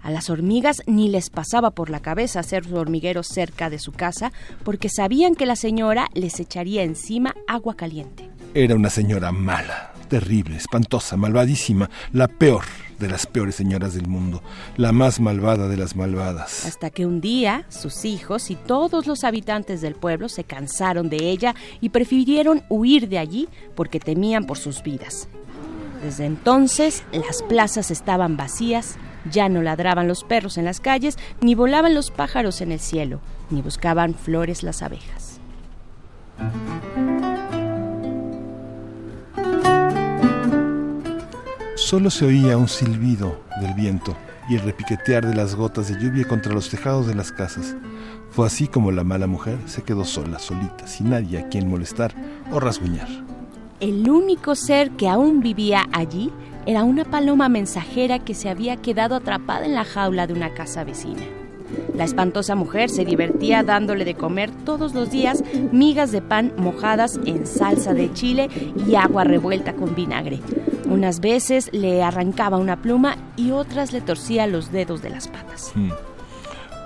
A 0.03 0.11
las 0.11 0.29
hormigas 0.29 0.83
ni 0.85 1.09
les 1.09 1.29
pasaba 1.29 1.71
por 1.71 1.89
la 1.89 2.01
cabeza 2.01 2.41
hacer 2.41 2.65
su 2.65 2.75
hormiguero 2.75 3.23
cerca 3.23 3.69
de 3.69 3.79
su 3.79 3.91
casa 3.91 4.33
porque 4.63 4.89
sabían 4.89 5.33
que 5.33 5.45
la 5.45 5.55
señora 5.55 6.09
les 6.13 6.39
echaría 6.39 6.83
encima 6.83 7.33
agua 7.47 7.75
caliente. 7.75 8.29
Era 8.53 8.75
una 8.75 8.89
señora 8.89 9.31
mala, 9.31 9.93
terrible, 10.09 10.57
espantosa, 10.57 11.17
malvadísima, 11.17 11.89
la 12.11 12.27
peor 12.27 12.65
de 12.99 13.09
las 13.09 13.25
peores 13.25 13.55
señoras 13.55 13.93
del 13.93 14.07
mundo, 14.07 14.41
la 14.77 14.91
más 14.91 15.19
malvada 15.19 15.67
de 15.67 15.77
las 15.77 15.95
malvadas. 15.95 16.65
Hasta 16.65 16.89
que 16.89 17.05
un 17.05 17.21
día 17.21 17.65
sus 17.69 18.05
hijos 18.05 18.49
y 18.51 18.55
todos 18.55 19.07
los 19.07 19.23
habitantes 19.23 19.81
del 19.81 19.95
pueblo 19.95 20.29
se 20.29 20.43
cansaron 20.43 21.09
de 21.09 21.17
ella 21.29 21.55
y 21.81 21.89
prefirieron 21.89 22.63
huir 22.69 23.09
de 23.09 23.19
allí 23.19 23.49
porque 23.75 23.99
temían 23.99 24.45
por 24.45 24.57
sus 24.57 24.83
vidas. 24.83 25.27
Desde 26.03 26.25
entonces 26.25 27.03
las 27.11 27.41
plazas 27.43 27.89
estaban 27.89 28.37
vacías, 28.37 28.97
ya 29.31 29.49
no 29.49 29.61
ladraban 29.61 30.07
los 30.07 30.23
perros 30.23 30.57
en 30.57 30.65
las 30.65 30.79
calles, 30.79 31.17
ni 31.41 31.55
volaban 31.55 31.95
los 31.95 32.11
pájaros 32.11 32.61
en 32.61 32.71
el 32.71 32.79
cielo, 32.79 33.19
ni 33.49 33.61
buscaban 33.61 34.13
flores 34.13 34.61
las 34.61 34.81
abejas. 34.81 35.39
Solo 41.85 42.09
se 42.09 42.25
oía 42.25 42.57
un 42.57 42.67
silbido 42.67 43.43
del 43.61 43.75
viento 43.75 44.17
y 44.49 44.55
el 44.55 44.61
repiquetear 44.61 45.23
de 45.23 45.35
las 45.35 45.53
gotas 45.53 45.87
de 45.87 46.01
lluvia 46.01 46.27
contra 46.27 46.51
los 46.51 46.67
tejados 46.67 47.05
de 47.05 47.13
las 47.13 47.31
casas. 47.31 47.75
Fue 48.31 48.47
así 48.47 48.67
como 48.67 48.91
la 48.91 49.03
mala 49.03 49.27
mujer 49.27 49.59
se 49.67 49.83
quedó 49.83 50.03
sola, 50.03 50.39
solita, 50.39 50.87
sin 50.87 51.11
nadie 51.11 51.37
a 51.37 51.47
quien 51.47 51.69
molestar 51.69 52.15
o 52.51 52.59
rasguñar. 52.59 53.07
El 53.81 54.09
único 54.09 54.55
ser 54.55 54.89
que 54.93 55.07
aún 55.07 55.41
vivía 55.41 55.83
allí 55.91 56.31
era 56.65 56.83
una 56.83 57.05
paloma 57.05 57.49
mensajera 57.49 58.17
que 58.17 58.33
se 58.33 58.49
había 58.49 58.77
quedado 58.77 59.13
atrapada 59.13 59.67
en 59.67 59.75
la 59.75 59.85
jaula 59.85 60.25
de 60.25 60.33
una 60.33 60.55
casa 60.55 60.83
vecina. 60.83 61.21
La 61.93 62.03
espantosa 62.03 62.55
mujer 62.55 62.89
se 62.89 63.05
divertía 63.05 63.63
dándole 63.63 64.05
de 64.05 64.15
comer 64.15 64.51
todos 64.65 64.93
los 64.93 65.09
días 65.09 65.43
migas 65.71 66.11
de 66.11 66.21
pan 66.21 66.53
mojadas 66.57 67.19
en 67.25 67.47
salsa 67.47 67.93
de 67.93 68.11
chile 68.13 68.49
y 68.87 68.95
agua 68.95 69.23
revuelta 69.23 69.73
con 69.73 69.95
vinagre. 69.95 70.39
Unas 70.85 71.19
veces 71.19 71.69
le 71.73 72.03
arrancaba 72.03 72.57
una 72.57 72.81
pluma 72.81 73.17
y 73.35 73.51
otras 73.51 73.91
le 73.91 74.01
torcía 74.01 74.47
los 74.47 74.71
dedos 74.71 75.01
de 75.01 75.09
las 75.09 75.27
patas. 75.27 75.71
Hmm. 75.75 75.91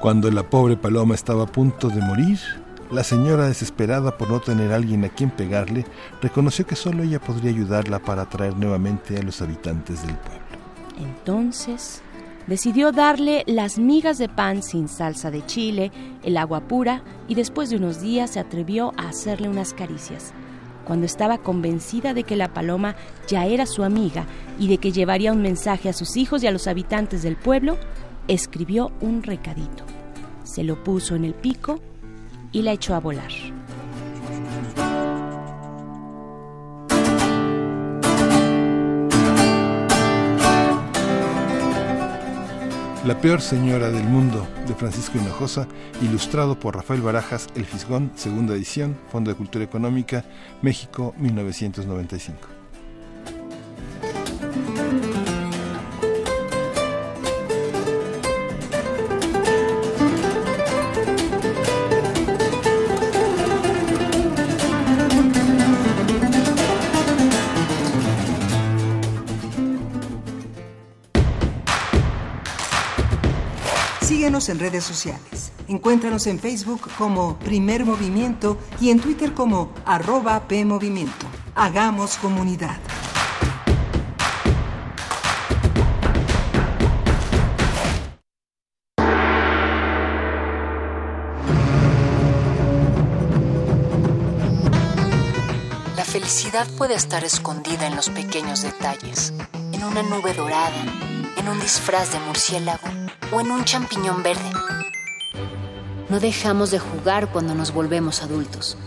Cuando 0.02 0.32
la 0.32 0.44
pobre 0.44 0.78
paloma 0.78 1.16
estaba 1.16 1.44
a 1.44 1.48
punto 1.48 1.90
de 1.90 2.02
morir, 2.02 2.40
la 2.92 3.04
señora, 3.04 3.48
desesperada 3.48 4.18
por 4.18 4.32
no 4.32 4.40
tener 4.40 4.72
a 4.72 4.76
alguien 4.76 5.06
a 5.06 5.10
quien 5.10 5.30
pegarle, 5.30 5.86
reconoció 6.22 6.66
que 6.66 6.76
solo 6.76 7.04
ella 7.04 7.20
podría 7.20 7.52
ayudarla 7.52 8.00
para 8.00 8.24
atraer 8.24 8.56
nuevamente 8.56 9.18
a 9.18 9.22
los 9.22 9.42
habitantes 9.42 10.02
del 10.02 10.16
pueblo. 10.16 10.42
Entonces 10.98 12.02
decidió 12.50 12.92
darle 12.92 13.44
las 13.46 13.78
migas 13.78 14.18
de 14.18 14.28
pan 14.28 14.64
sin 14.64 14.90
salsa 14.90 15.30
de 15.30 15.46
chile, 15.46 15.92
el 16.24 16.36
agua 16.36 16.62
pura 16.62 17.04
y 17.28 17.36
después 17.36 17.70
de 17.70 17.78
unos 17.78 18.02
días 18.02 18.32
se 18.32 18.40
atrevió 18.40 18.92
a 18.98 19.10
hacerle 19.10 19.48
unas 19.48 19.74
caricias. 19.74 20.34
Cuando 20.84 21.06
estaba 21.06 21.38
convencida 21.38 22.16
de 22.16 22.24
que 22.24 22.36
la 22.36 22.52
paloma 22.52 22.96
ya 23.28 23.46
era 23.46 23.68
su 23.68 23.84
amiga 23.84 24.26
y 24.58 24.68
de 24.68 24.80
que 24.80 24.92
llevaría 24.92 25.32
un 25.32 25.44
mensaje 25.44 25.90
a 25.90 25.94
sus 25.94 26.18
hijos 26.18 26.44
y 26.44 26.48
a 26.48 26.52
los 26.52 26.66
habitantes 26.66 27.22
del 27.22 27.36
pueblo, 27.36 27.78
escribió 28.28 28.92
un 29.00 29.22
recadito. 29.22 29.84
Se 30.44 30.64
lo 30.64 30.84
puso 30.84 31.16
en 31.16 31.26
el 31.26 31.36
pico 31.36 31.80
y 32.52 32.64
la 32.64 32.72
echó 32.72 32.96
a 32.96 33.00
volar. 33.00 33.32
La 43.10 43.20
peor 43.20 43.42
señora 43.42 43.90
del 43.90 44.04
mundo, 44.04 44.48
de 44.68 44.76
Francisco 44.76 45.18
Hinojosa, 45.18 45.68
ilustrado 46.00 46.60
por 46.60 46.76
Rafael 46.76 47.02
Barajas, 47.02 47.48
El 47.56 47.66
Fisgón, 47.66 48.12
segunda 48.14 48.54
edición, 48.54 48.96
Fondo 49.12 49.32
de 49.32 49.36
Cultura 49.36 49.66
Económica, 49.66 50.24
México, 50.62 51.16
1995. 51.18 52.59
En 74.48 74.58
redes 74.58 74.86
sociales. 74.86 75.52
Encuéntranos 75.68 76.26
en 76.26 76.40
Facebook 76.40 76.90
como 76.98 77.38
Primer 77.40 77.84
Movimiento 77.84 78.58
y 78.80 78.90
en 78.90 79.02
Twitter 79.02 79.34
como 79.34 79.74
arroba 79.86 80.48
PMovimiento. 80.48 81.26
Hagamos 81.56 82.16
comunidad. 82.16 82.78
La 95.98 96.06
felicidad 96.06 96.66
puede 96.78 96.94
estar 96.94 97.26
escondida 97.26 97.88
en 97.88 97.98
los 97.98 98.10
pequeños 98.10 98.62
detalles, 98.62 99.34
en 99.74 99.84
una 99.84 100.02
nube 100.02 100.34
dorada, 100.34 100.82
en 101.36 101.50
un 101.50 101.60
disfraz 101.60 102.14
de 102.14 102.20
murciélago 102.22 102.88
o 103.32 103.42
en 103.42 103.52
un 103.52 103.64
champiñón 103.66 104.24
verde. 104.24 104.52
No 106.10 106.20
dejamos 106.20 106.72
de 106.72 106.80
jugar 106.80 107.32
cuando 107.32 107.54
nos 107.54 107.72
volvemos 107.72 108.24
adultos. 108.24 108.78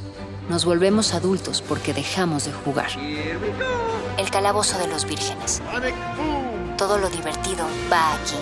Nos 0.49 0.65
volvemos 0.65 1.15
adultos 1.15 1.63
porque 1.63 1.95
dejamos 1.95 2.45
de 2.45 2.53
jugar. 2.53 2.91
El 4.19 4.31
calabozo 4.31 4.79
de 4.79 4.89
los 4.89 5.05
vírgenes. 5.05 5.63
Todo 6.77 6.99
lo 6.99 7.09
divertido 7.11 7.65
va 7.91 8.15
aquí. 8.15 8.35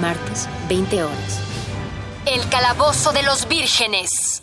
Martes, 0.00 0.48
20 0.68 1.04
horas. 1.04 1.40
El 2.26 2.48
calabozo 2.48 3.12
de 3.12 3.22
los 3.22 3.48
vírgenes. 3.48 4.42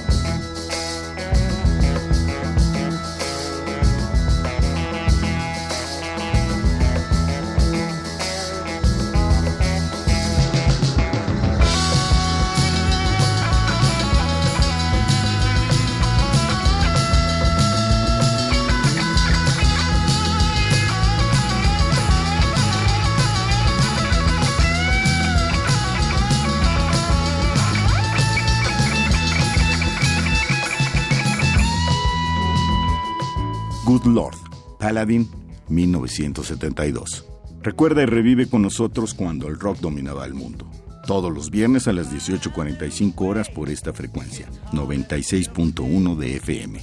Paladin, 34.91 35.25
1972. 35.69 37.25
Recuerda 37.61 38.03
y 38.03 38.07
revive 38.07 38.49
con 38.49 38.61
nosotros 38.61 39.13
cuando 39.13 39.47
el 39.47 39.57
rock 39.57 39.79
dominaba 39.79 40.25
el 40.25 40.33
mundo. 40.33 40.69
Todos 41.07 41.33
los 41.33 41.49
viernes 41.49 41.87
a 41.87 41.93
las 41.93 42.11
18.45 42.11 43.13
horas 43.25 43.49
por 43.49 43.69
esta 43.69 43.93
frecuencia, 43.93 44.49
96.1 44.73 46.17
de 46.17 46.35
FM. 46.35 46.81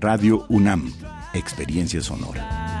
Radio 0.00 0.46
UNAM, 0.48 0.94
Experiencia 1.34 2.00
Sonora. 2.00 2.80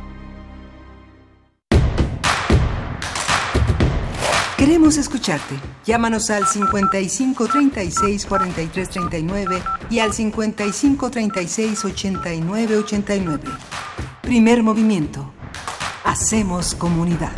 Queremos 4.61 4.95
escucharte. 4.97 5.55
Llámanos 5.85 6.29
al 6.29 6.45
55 6.45 7.47
36 7.47 8.27
43 8.27 8.89
39 8.91 9.59
y 9.89 9.97
al 9.97 10.13
55 10.13 11.09
36 11.09 11.83
89 11.83 12.77
89. 12.77 13.43
Primer 14.21 14.61
movimiento. 14.61 15.33
Hacemos 16.03 16.75
comunidad. 16.75 17.31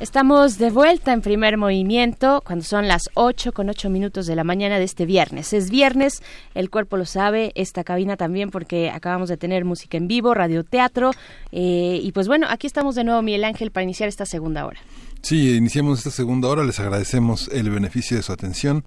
Estamos 0.00 0.56
de 0.56 0.70
vuelta 0.70 1.12
en 1.12 1.20
primer 1.20 1.58
movimiento 1.58 2.42
cuando 2.42 2.64
son 2.64 2.88
las 2.88 3.10
8 3.12 3.52
con 3.52 3.68
8 3.68 3.90
minutos 3.90 4.26
de 4.26 4.36
la 4.36 4.44
mañana 4.44 4.78
de 4.78 4.84
este 4.84 5.04
viernes. 5.04 5.52
Es 5.52 5.68
viernes, 5.68 6.22
el 6.54 6.70
cuerpo 6.70 6.96
lo 6.96 7.04
sabe, 7.04 7.52
esta 7.54 7.84
cabina 7.84 8.16
también 8.16 8.50
porque 8.50 8.88
acabamos 8.88 9.28
de 9.28 9.36
tener 9.36 9.66
música 9.66 9.98
en 9.98 10.08
vivo, 10.08 10.32
radioteatro 10.32 11.10
eh, 11.52 12.00
y 12.02 12.12
pues 12.12 12.28
bueno, 12.28 12.46
aquí 12.48 12.66
estamos 12.66 12.94
de 12.94 13.04
nuevo 13.04 13.20
Miguel 13.20 13.44
Ángel 13.44 13.70
para 13.72 13.84
iniciar 13.84 14.08
esta 14.08 14.24
segunda 14.24 14.64
hora. 14.64 14.80
Sí, 15.22 15.54
iniciamos 15.54 15.98
esta 15.98 16.10
segunda 16.10 16.48
hora, 16.48 16.64
les 16.64 16.80
agradecemos 16.80 17.48
el 17.52 17.68
beneficio 17.70 18.16
de 18.16 18.22
su 18.22 18.32
atención. 18.32 18.84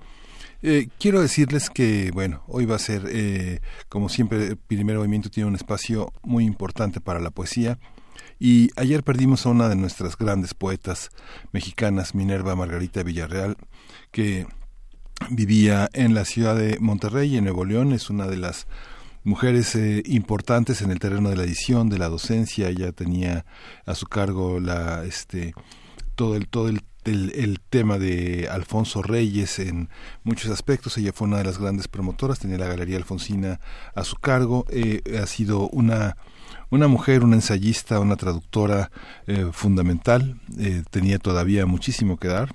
Eh, 0.63 0.87
quiero 0.99 1.21
decirles 1.21 1.69
que, 1.69 2.09
bueno, 2.11 2.43
hoy 2.47 2.65
va 2.65 2.75
a 2.75 2.79
ser, 2.79 3.05
eh, 3.07 3.61
como 3.87 4.09
siempre, 4.09 4.47
el 4.47 4.57
primer 4.57 4.97
movimiento 4.97 5.29
tiene 5.29 5.47
un 5.47 5.55
espacio 5.55 6.11
muy 6.23 6.45
importante 6.45 6.99
para 6.99 7.19
la 7.19 7.29
poesía. 7.29 7.77
Y 8.39 8.71
ayer 8.77 9.03
perdimos 9.03 9.45
a 9.45 9.49
una 9.49 9.69
de 9.69 9.75
nuestras 9.75 10.17
grandes 10.17 10.53
poetas 10.55 11.11
mexicanas, 11.51 12.15
Minerva 12.15 12.55
Margarita 12.55 13.03
Villarreal, 13.03 13.55
que 14.11 14.47
vivía 15.29 15.87
en 15.93 16.15
la 16.15 16.25
ciudad 16.25 16.55
de 16.55 16.77
Monterrey, 16.79 17.37
en 17.37 17.43
Nuevo 17.43 17.63
León. 17.63 17.93
Es 17.93 18.09
una 18.09 18.25
de 18.25 18.37
las 18.37 18.67
mujeres 19.23 19.75
eh, 19.75 20.01
importantes 20.07 20.81
en 20.81 20.89
el 20.89 20.99
terreno 20.99 21.29
de 21.29 21.35
la 21.35 21.43
edición, 21.43 21.89
de 21.89 21.99
la 21.99 22.09
docencia. 22.09 22.69
Ella 22.69 22.91
tenía 22.91 23.45
a 23.85 23.93
su 23.93 24.07
cargo 24.07 24.59
la, 24.59 25.05
este, 25.05 25.53
todo 26.15 26.35
el 26.35 26.47
todo 26.47 26.69
el 26.69 26.81
el, 27.05 27.59
tema 27.69 27.97
de 27.97 28.47
Alfonso 28.49 29.01
Reyes 29.01 29.59
en 29.59 29.89
muchos 30.23 30.51
aspectos. 30.51 30.97
Ella 30.97 31.11
fue 31.13 31.27
una 31.27 31.37
de 31.37 31.43
las 31.43 31.57
grandes 31.57 31.87
promotoras, 31.87 32.39
tenía 32.39 32.57
la 32.57 32.67
Galería 32.67 32.97
Alfonsina 32.97 33.59
a 33.93 34.03
su 34.03 34.15
cargo. 34.17 34.65
Eh, 34.69 35.01
ha 35.21 35.25
sido 35.27 35.67
una 35.69 36.15
una 36.69 36.87
mujer, 36.87 37.23
una 37.23 37.35
ensayista, 37.35 37.99
una 37.99 38.15
traductora 38.15 38.89
eh, 39.27 39.49
fundamental, 39.51 40.41
eh, 40.57 40.81
tenía 40.89 41.19
todavía 41.19 41.67
muchísimo 41.67 42.17
que 42.17 42.27
dar, 42.27 42.49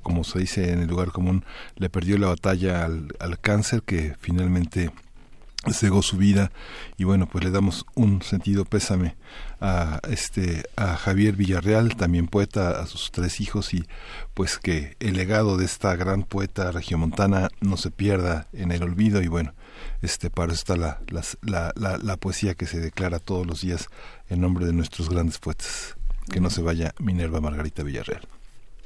como 0.00 0.22
se 0.22 0.38
dice 0.38 0.72
en 0.72 0.80
el 0.80 0.86
lugar 0.86 1.10
común, 1.10 1.44
le 1.74 1.90
perdió 1.90 2.16
la 2.16 2.28
batalla 2.28 2.84
al, 2.84 3.08
al 3.18 3.40
cáncer 3.40 3.82
que 3.82 4.14
finalmente 4.20 4.92
cegó 5.72 6.02
su 6.02 6.16
vida 6.16 6.52
y 6.96 7.04
bueno 7.04 7.26
pues 7.26 7.44
le 7.44 7.50
damos 7.50 7.86
un 7.94 8.22
sentido 8.22 8.64
pésame 8.64 9.16
a 9.60 10.00
este 10.08 10.64
a 10.76 10.96
Javier 10.96 11.36
Villarreal 11.36 11.96
también 11.96 12.26
poeta 12.26 12.80
a 12.80 12.86
sus 12.86 13.10
tres 13.10 13.40
hijos 13.40 13.72
y 13.74 13.86
pues 14.34 14.58
que 14.58 14.96
el 15.00 15.14
legado 15.14 15.56
de 15.56 15.64
esta 15.64 15.96
gran 15.96 16.22
poeta 16.22 16.70
regiomontana 16.70 17.48
no 17.60 17.76
se 17.76 17.90
pierda 17.90 18.48
en 18.52 18.72
el 18.72 18.82
olvido 18.82 19.22
y 19.22 19.28
bueno 19.28 19.54
este 20.02 20.30
para 20.30 20.52
eso 20.52 20.60
está 20.60 20.76
la, 20.76 21.00
la, 21.42 21.72
la, 21.76 21.98
la 21.98 22.16
poesía 22.16 22.54
que 22.54 22.66
se 22.66 22.80
declara 22.80 23.18
todos 23.18 23.46
los 23.46 23.62
días 23.62 23.88
en 24.28 24.40
nombre 24.40 24.66
de 24.66 24.72
nuestros 24.72 25.08
grandes 25.08 25.38
poetas. 25.38 25.96
Que 26.30 26.40
no 26.40 26.48
se 26.50 26.62
vaya 26.62 26.94
Minerva 26.98 27.40
Margarita 27.40 27.82
Villarreal 27.82 28.26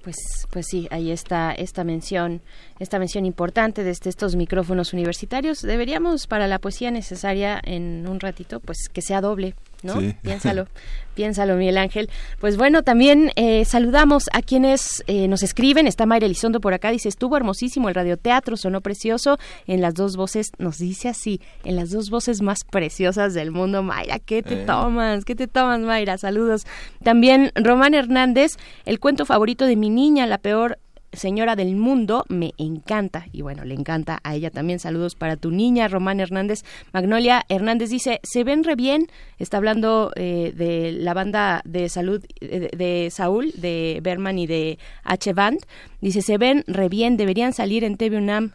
pues, 0.02 0.46
pues 0.50 0.66
sí, 0.68 0.88
ahí 0.90 1.10
está 1.10 1.52
esta 1.52 1.84
mención, 1.84 2.40
esta 2.78 2.98
mención 2.98 3.26
importante 3.26 3.84
de 3.84 3.90
estos 3.90 4.36
micrófonos 4.36 4.92
universitarios. 4.92 5.62
Deberíamos 5.62 6.26
para 6.26 6.46
la 6.46 6.58
poesía 6.58 6.90
necesaria 6.90 7.60
en 7.64 8.06
un 8.08 8.20
ratito, 8.20 8.60
pues 8.60 8.88
que 8.92 9.02
sea 9.02 9.20
doble, 9.20 9.54
¿no? 9.82 9.94
Piénsalo, 10.22 10.66
piénsalo, 11.14 11.56
Miguel 11.56 11.78
Ángel. 11.78 12.10
Pues 12.40 12.56
bueno, 12.56 12.82
también 12.82 13.32
eh, 13.36 13.64
saludamos 13.64 14.24
a 14.32 14.42
quienes 14.42 15.02
eh, 15.06 15.28
nos 15.28 15.42
escriben. 15.42 15.86
Está 15.86 16.06
Mayra 16.06 16.26
Elizondo 16.26 16.60
por 16.60 16.74
acá, 16.74 16.90
dice, 16.90 17.08
estuvo 17.08 17.36
hermosísimo 17.36 17.88
el 17.88 17.94
radioteatro, 17.94 18.56
sonó 18.56 18.80
precioso 18.80 19.38
en 19.66 19.80
las 19.80 19.94
dos 19.94 20.16
voces, 20.16 20.52
nos 20.58 20.78
dice 20.78 21.08
así, 21.08 21.40
en 21.64 21.76
las 21.76 21.90
dos 21.90 22.10
voces 22.10 22.42
más 22.42 22.64
preciosas 22.64 23.34
del 23.34 23.50
mundo. 23.50 23.82
Mayra, 23.82 24.18
¿qué 24.18 24.42
te 24.42 24.62
Eh. 24.62 24.64
tomas? 24.66 25.24
¿Qué 25.24 25.34
te 25.34 25.46
tomas, 25.46 25.80
Mayra? 25.80 26.18
Saludos. 26.18 26.66
También 27.02 27.52
Román 27.54 27.94
Hernández, 27.94 28.56
el 28.84 29.00
cuento 29.00 29.26
favorito 29.26 29.64
de 29.66 29.76
mi 29.76 29.90
niña, 29.90 30.26
la 30.26 30.38
peor 30.38 30.78
señora 31.12 31.56
del 31.56 31.76
mundo, 31.76 32.24
me 32.28 32.52
encanta. 32.58 33.26
Y 33.32 33.42
bueno, 33.42 33.64
le 33.64 33.74
encanta 33.74 34.20
a 34.22 34.34
ella 34.34 34.50
también. 34.50 34.78
Saludos 34.78 35.14
para 35.14 35.36
tu 35.36 35.50
niña, 35.50 35.88
Román 35.88 36.20
Hernández. 36.20 36.64
Magnolia 36.92 37.44
Hernández 37.48 37.90
dice, 37.90 38.20
se 38.22 38.44
ven 38.44 38.64
re 38.64 38.74
bien. 38.74 39.08
Está 39.38 39.56
hablando 39.56 40.12
eh, 40.16 40.52
de 40.56 40.92
la 40.92 41.14
banda 41.14 41.62
de 41.64 41.88
salud 41.88 42.24
eh, 42.40 42.70
de, 42.76 43.10
Saúl, 43.10 43.52
de 43.56 44.00
Berman 44.02 44.38
y 44.38 44.46
de 44.46 44.78
H. 45.04 45.32
Band. 45.32 45.60
Dice, 46.00 46.22
se 46.22 46.38
ven 46.38 46.64
re 46.66 46.88
bien, 46.88 47.16
deberían 47.16 47.52
salir 47.52 47.84
en 47.84 47.96
TV 47.96 48.18
UNAM. 48.18 48.52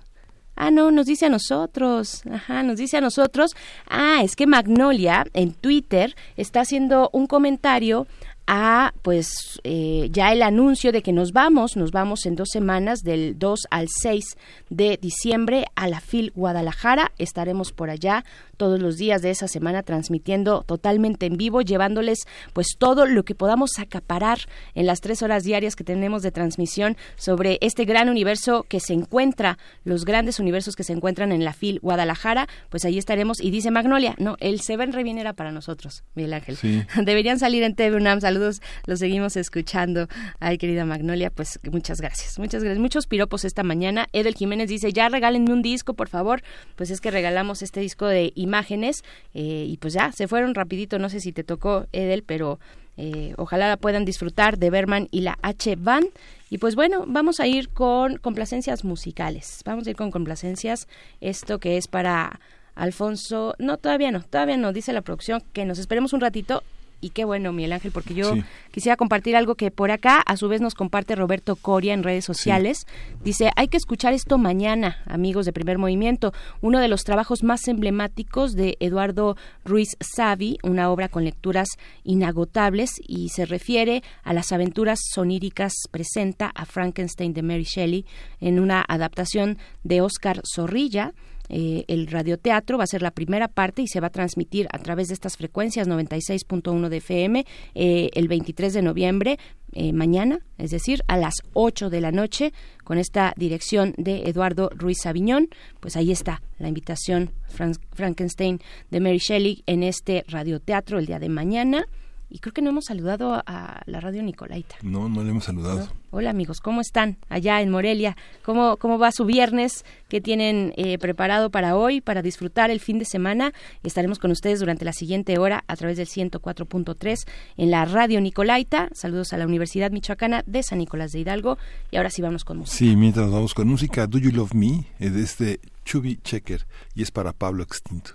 Ah, 0.56 0.70
no, 0.70 0.91
nos 0.91 1.08
dice 1.08 1.26
a 1.26 1.30
nosotros. 1.30 2.22
Ajá, 2.32 2.62
nos 2.62 2.78
dice 2.78 2.97
a 2.97 3.01
nosotros. 3.01 3.56
Ah, 3.88 4.22
es 4.24 4.36
que 4.36 4.45
Magnolia 4.45 5.26
en 5.34 5.54
Twitter 5.54 6.16
está 6.38 6.62
haciendo 6.62 7.10
un 7.12 7.26
comentario 7.26 8.06
a 8.48 8.94
pues 9.02 9.60
eh, 9.64 10.10
ya 10.12 10.32
el 10.32 10.41
anuncio 10.41 10.91
de 10.91 11.02
que 11.02 11.14
nos 11.14 11.32
vamos, 11.32 11.78
nos 11.78 11.91
vamos 11.91 12.26
en 12.26 12.36
dos 12.36 12.50
semanas 12.52 13.02
del 13.04 13.39
2 13.39 13.68
al 13.70 13.88
6 13.89 14.26
de 14.70 14.98
diciembre 15.02 15.66
a 15.76 15.88
la 15.88 16.00
FIL 16.00 16.32
Guadalajara, 16.36 17.12
estaremos 17.18 17.72
por 17.72 17.89
allá 17.89 18.26
todos 18.58 18.80
los 18.82 18.97
días 18.97 19.22
de 19.22 19.32
esa 19.32 19.47
semana 19.47 19.84
transmitiendo 19.84 20.64
totalmente 20.64 21.26
en 21.26 21.38
vivo, 21.38 21.62
llevándoles 21.62 22.20
pues 22.54 22.76
todo 22.78 23.06
lo 23.06 23.24
que 23.24 23.36
podamos 23.36 23.72
acaparar 23.80 24.39
en 24.76 24.86
las 24.86 25.01
tres 25.01 25.22
horas 25.22 25.43
diarias 25.43 25.76
que 25.76 25.84
tenemos 25.84 26.22
de 26.22 26.32
transmisión 26.32 26.97
sobre 27.16 27.58
este 27.62 27.86
gran 27.86 28.10
universo 28.10 28.66
que 28.68 28.80
se 28.80 28.93
encuentra, 28.93 29.58
los 29.84 30.06
grandes 30.06 30.39
universos 30.39 30.76
que 30.76 30.84
se 30.84 30.93
encuentran 30.93 31.32
en 31.32 31.43
la 31.43 31.54
FIL 31.54 31.80
Guadalajara, 31.82 32.47
pues 32.70 32.86
ahí 32.86 32.97
estaremos 32.97 33.41
y 33.41 33.51
dice 33.51 33.72
Magnolia, 33.72 34.16
no, 34.18 34.36
el 34.39 34.62
Seven 34.62 34.93
Revien 34.93 35.18
era 35.18 35.34
para 35.34 35.51
nosotros, 35.51 36.04
Miguel 36.16 36.34
Ángel. 36.34 36.58
Sí. 36.58 36.84
Deberían 37.04 37.39
salir 37.39 37.64
en 37.64 37.76
TV 37.76 37.97
UNAM, 37.97 38.22
saludos, 38.22 38.62
los 38.86 38.99
seguimos 38.99 39.36
escuchando. 39.36 40.08
Ay, 40.39 40.58
querida 40.58 40.86
Magnolia, 40.86 41.30
pues 41.30 41.60
muchas 41.72 41.99
gracias, 41.99 42.39
muchas 42.39 42.64
gracias. 42.64 42.80
Muchos 42.80 43.08
piropos 43.08 43.45
esta 43.45 43.64
mañana. 43.64 44.08
Edel 44.14 44.36
Jiménez 44.36 44.70
dice, 44.70 44.93
ya 44.93 45.10
regálenme 45.10 45.51
un 45.51 45.62
disco, 45.62 45.93
por 45.93 46.10
favor. 46.10 46.43
Pues 46.76 46.89
es 46.89 47.01
que 47.01 47.12
regalamos 47.12 47.62
este 47.62 47.80
disco 47.80 48.08
de 48.08 48.32
imágenes 48.44 49.04
eh, 49.34 49.66
y 49.68 49.78
pues 49.78 49.94
ya, 49.94 50.12
se 50.12 50.28
fueron 50.28 50.54
rapidito, 50.54 51.00
no 51.00 51.10
sé 51.10 51.20
si 51.20 51.32
te 51.32 51.44
tocó, 51.44 51.88
Edel, 51.91 52.24
pero... 52.24 52.60
Eh, 52.96 53.34
ojalá 53.38 53.68
la 53.70 53.78
puedan 53.78 54.06
disfrutar 54.06 54.60
de 54.60 54.70
Berman 54.70 55.08
y 55.10 55.22
la 55.22 55.39
H 55.41 55.76
Band. 55.78 56.06
Y 56.52 56.60
pues 56.60 56.76
bueno, 56.76 57.06
vamos 57.08 57.39
a 57.39 57.48
ir 57.48 57.70
con 57.70 58.18
complacencias 58.18 58.84
musicales. 58.84 59.62
Vamos 59.66 59.88
a 59.88 59.89
ir 59.89 59.96
con 59.96 60.12
complacencias. 60.12 60.88
Esto 61.20 61.58
que 61.58 61.78
es 61.78 61.88
para 61.88 62.39
Alfonso. 62.76 63.56
No, 63.58 63.78
todavía 63.78 64.12
no, 64.12 64.22
todavía 64.22 64.58
no. 64.58 64.74
Dice 64.74 64.94
la 64.94 65.02
producción 65.02 65.41
que 65.54 65.66
nos 65.66 65.80
esperemos 65.80 66.14
un 66.14 66.22
ratito. 66.22 66.64
Y 67.04 67.10
qué 67.10 67.26
bueno, 67.26 67.51
Miguel 67.51 67.74
Ángel, 67.74 67.91
porque 67.91 68.14
yo 68.14 68.34
Sí. 68.34 68.43
quisiera 68.72 68.95
compartir 68.95 69.36
algo 69.36 69.56
que 69.56 69.72
por 69.72 69.91
acá 69.91 70.22
a 70.26 70.38
su 70.38 70.47
vez 70.47 70.62
nos 70.62 70.74
comparte 70.74 71.16
Roberto 71.16 71.58
Coria 71.58 71.93
en 71.93 72.01
redes 72.01 72.24
sociales. 72.24 72.88
Dice, 73.24 73.51
hay 73.58 73.68
que 73.68 73.76
escuchar 73.76 74.14
esto 74.14 74.38
mañana, 74.38 75.04
amigos 75.06 75.45
de 75.45 75.51
Primer 75.51 75.78
Movimiento, 75.78 76.32
uno 76.62 76.80
de 76.80 76.88
los 76.88 77.04
trabajos 77.04 77.43
más 77.43 77.68
emblemáticos 77.68 78.54
de 78.54 78.78
Eduardo 78.80 79.36
Ruiz 79.66 79.89
Savi, 79.99 80.58
una 80.64 80.89
obra 80.89 81.10
con 81.10 81.26
lecturas 81.26 81.68
inagotables 82.06 82.91
y 83.06 83.30
se 83.30 83.45
refiere 83.45 84.01
a 84.24 84.34
las 84.34 84.54
aventuras 84.54 84.99
soníricas 85.14 85.74
presenta 85.91 86.51
a 86.56 86.66
Frankenstein 86.66 87.34
de 87.34 87.41
Mary 87.43 87.64
Shelley 87.66 88.06
en 88.39 88.60
una 88.60 88.84
adaptación 88.88 89.58
de 89.84 89.99
Oscar 89.99 90.41
Zorrilla. 90.56 91.14
Eh, 91.50 91.84
el 91.88 92.08
radioteatro 92.08 92.78
va 92.78 92.86
a 92.86 92.88
ser 92.88 93.02
la 93.02 93.12
primera 93.12 93.48
parte 93.48 93.82
y 93.82 93.88
se 93.88 94.00
va 94.00 94.08
a 94.08 94.12
transmitir 94.12 94.68
a 94.72 94.80
través 94.80 95.10
de 95.10 95.14
estas 95.14 95.36
frecuencias 95.38 95.88
96.1 95.88 96.89
de 96.89 96.98
FM 96.98 97.46
eh, 97.76 98.10
el 98.14 98.28
23 98.28 98.74
de 98.74 98.82
noviembre, 98.82 99.38
eh, 99.74 99.91
mañana, 99.91 100.39
es 100.58 100.72
decir, 100.72 101.02
a 101.08 101.18
las 101.18 101.34
8 101.54 101.89
de 101.89 102.00
la 102.02 102.12
noche, 102.12 102.54
con 102.84 102.98
esta 102.98 103.34
dirección 103.38 103.94
de 103.98 104.30
Eduardo 104.30 104.70
Ruiz 104.74 105.06
Aviñón. 105.06 105.50
Pues 105.80 105.96
ahí 105.98 106.12
está 106.12 106.41
la 106.60 106.68
invitación 106.70 107.32
Fran- 107.50 107.80
Frankenstein 107.91 108.60
de 108.91 109.00
Mary 109.00 109.18
Shelley 109.18 109.64
en 109.66 109.84
este 109.84 110.24
radioteatro 110.28 111.00
el 111.00 111.08
día 111.08 111.20
de 111.20 111.30
mañana. 111.30 111.86
Y 112.34 112.40
creo 112.40 112.52
que 112.52 112.64
no 112.64 112.72
hemos 112.72 112.86
saludado 112.86 113.44
a, 113.46 113.84
la 113.86 114.00
radio 114.00 114.24
Nicolaita. 114.24 114.78
No, 114.82 115.08
no 115.08 115.24
le 115.24 115.30
hemos 115.30 115.44
saludado. 115.44 115.88
Hola 116.10 116.32
amigos, 116.32 116.62
¿cómo 116.62 116.82
están 116.82 117.18
allá 117.30 117.62
en 117.62 117.70
Morelia? 117.70 118.18
¿Cómo, 118.44 118.78
cómo 118.78 118.98
va 118.98 119.12
su 119.12 119.24
viernes? 119.24 119.86
¿Qué 120.10 120.20
tienen 120.20 120.74
eh, 120.76 120.98
preparado 120.98 121.52
para 121.52 121.78
hoy, 121.78 122.02
para 122.02 122.24
disfrutar 122.24 122.72
el 122.72 122.80
fin 122.80 122.98
de 122.98 123.06
semana? 123.06 123.54
Estaremos 123.84 124.18
con 124.18 124.32
ustedes 124.32 124.60
durante 124.60 124.84
la 124.84 124.94
siguiente 124.94 125.38
hora 125.38 125.64
a 125.68 125.76
través 125.76 125.98
del 125.98 126.08
104.3 126.08 127.28
en 127.58 127.70
la 127.70 127.86
radio 127.86 128.20
Nicolaita. 128.20 128.90
Saludos 128.94 129.32
a 129.34 129.38
la 129.38 129.46
Universidad 129.46 129.92
Michoacana 129.92 130.42
de 130.48 130.64
San 130.64 130.80
Nicolás 130.80 131.12
de 131.12 131.20
Hidalgo. 131.20 131.60
Y 131.92 131.98
ahora 131.98 132.10
sí 132.10 132.24
vamos 132.24 132.46
con 132.46 132.58
música. 132.58 132.76
Sí, 132.76 132.96
mientras 132.96 133.30
vamos 133.30 133.54
con 133.54 133.68
música, 133.68 134.08
Do 134.08 134.18
You 134.18 134.32
Love 134.32 134.56
Me, 134.56 134.88
es 134.98 135.14
de 135.14 135.22
este 135.22 135.60
Chubby 135.86 136.18
Checker 136.24 136.66
y 136.96 137.04
es 137.04 137.12
para 137.12 137.32
Pablo 137.32 137.62
Extinto. 137.62 138.14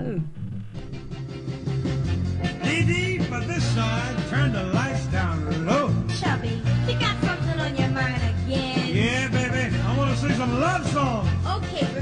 On 0.00 0.24
this 3.58 3.74
side, 3.74 4.16
turn 4.30 4.52
the 4.52 4.62
lights 4.62 5.06
down 5.06 5.66
low. 5.66 5.92
Chubby, 6.20 6.62
you 6.86 6.96
got 6.96 7.20
something 7.24 7.58
on 7.58 7.74
your 7.76 7.88
mind 7.88 8.22
again. 8.30 8.94
Yeah, 8.94 9.26
baby, 9.28 9.76
I 9.76 9.96
want 9.96 10.10
to 10.12 10.16
sing 10.16 10.36
some 10.36 10.60
love 10.60 10.86
songs. 10.86 11.28
Okay, 11.56 11.97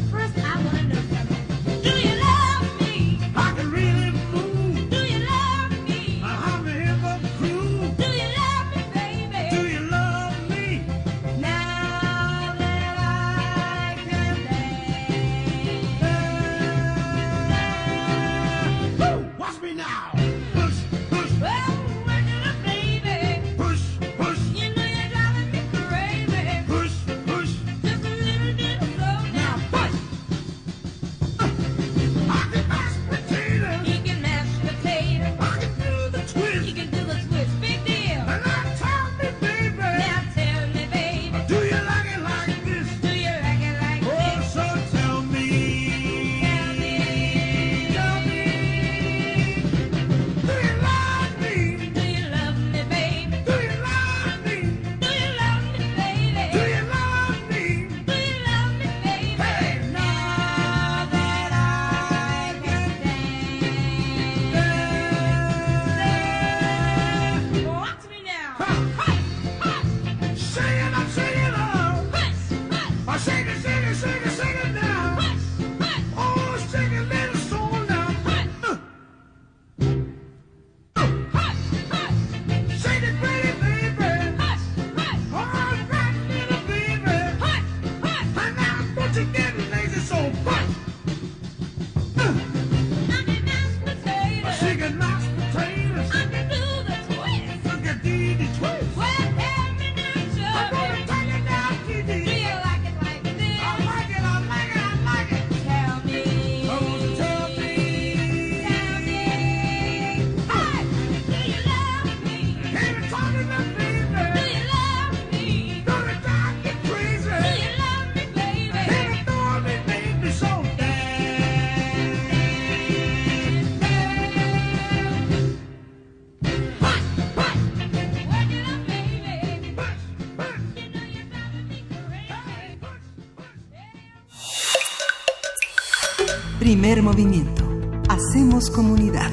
movimiento. 137.16 137.64
Hacemos 138.10 138.68
comunidad. 138.68 139.30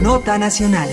Nota 0.00 0.38
Nacional. 0.38 0.88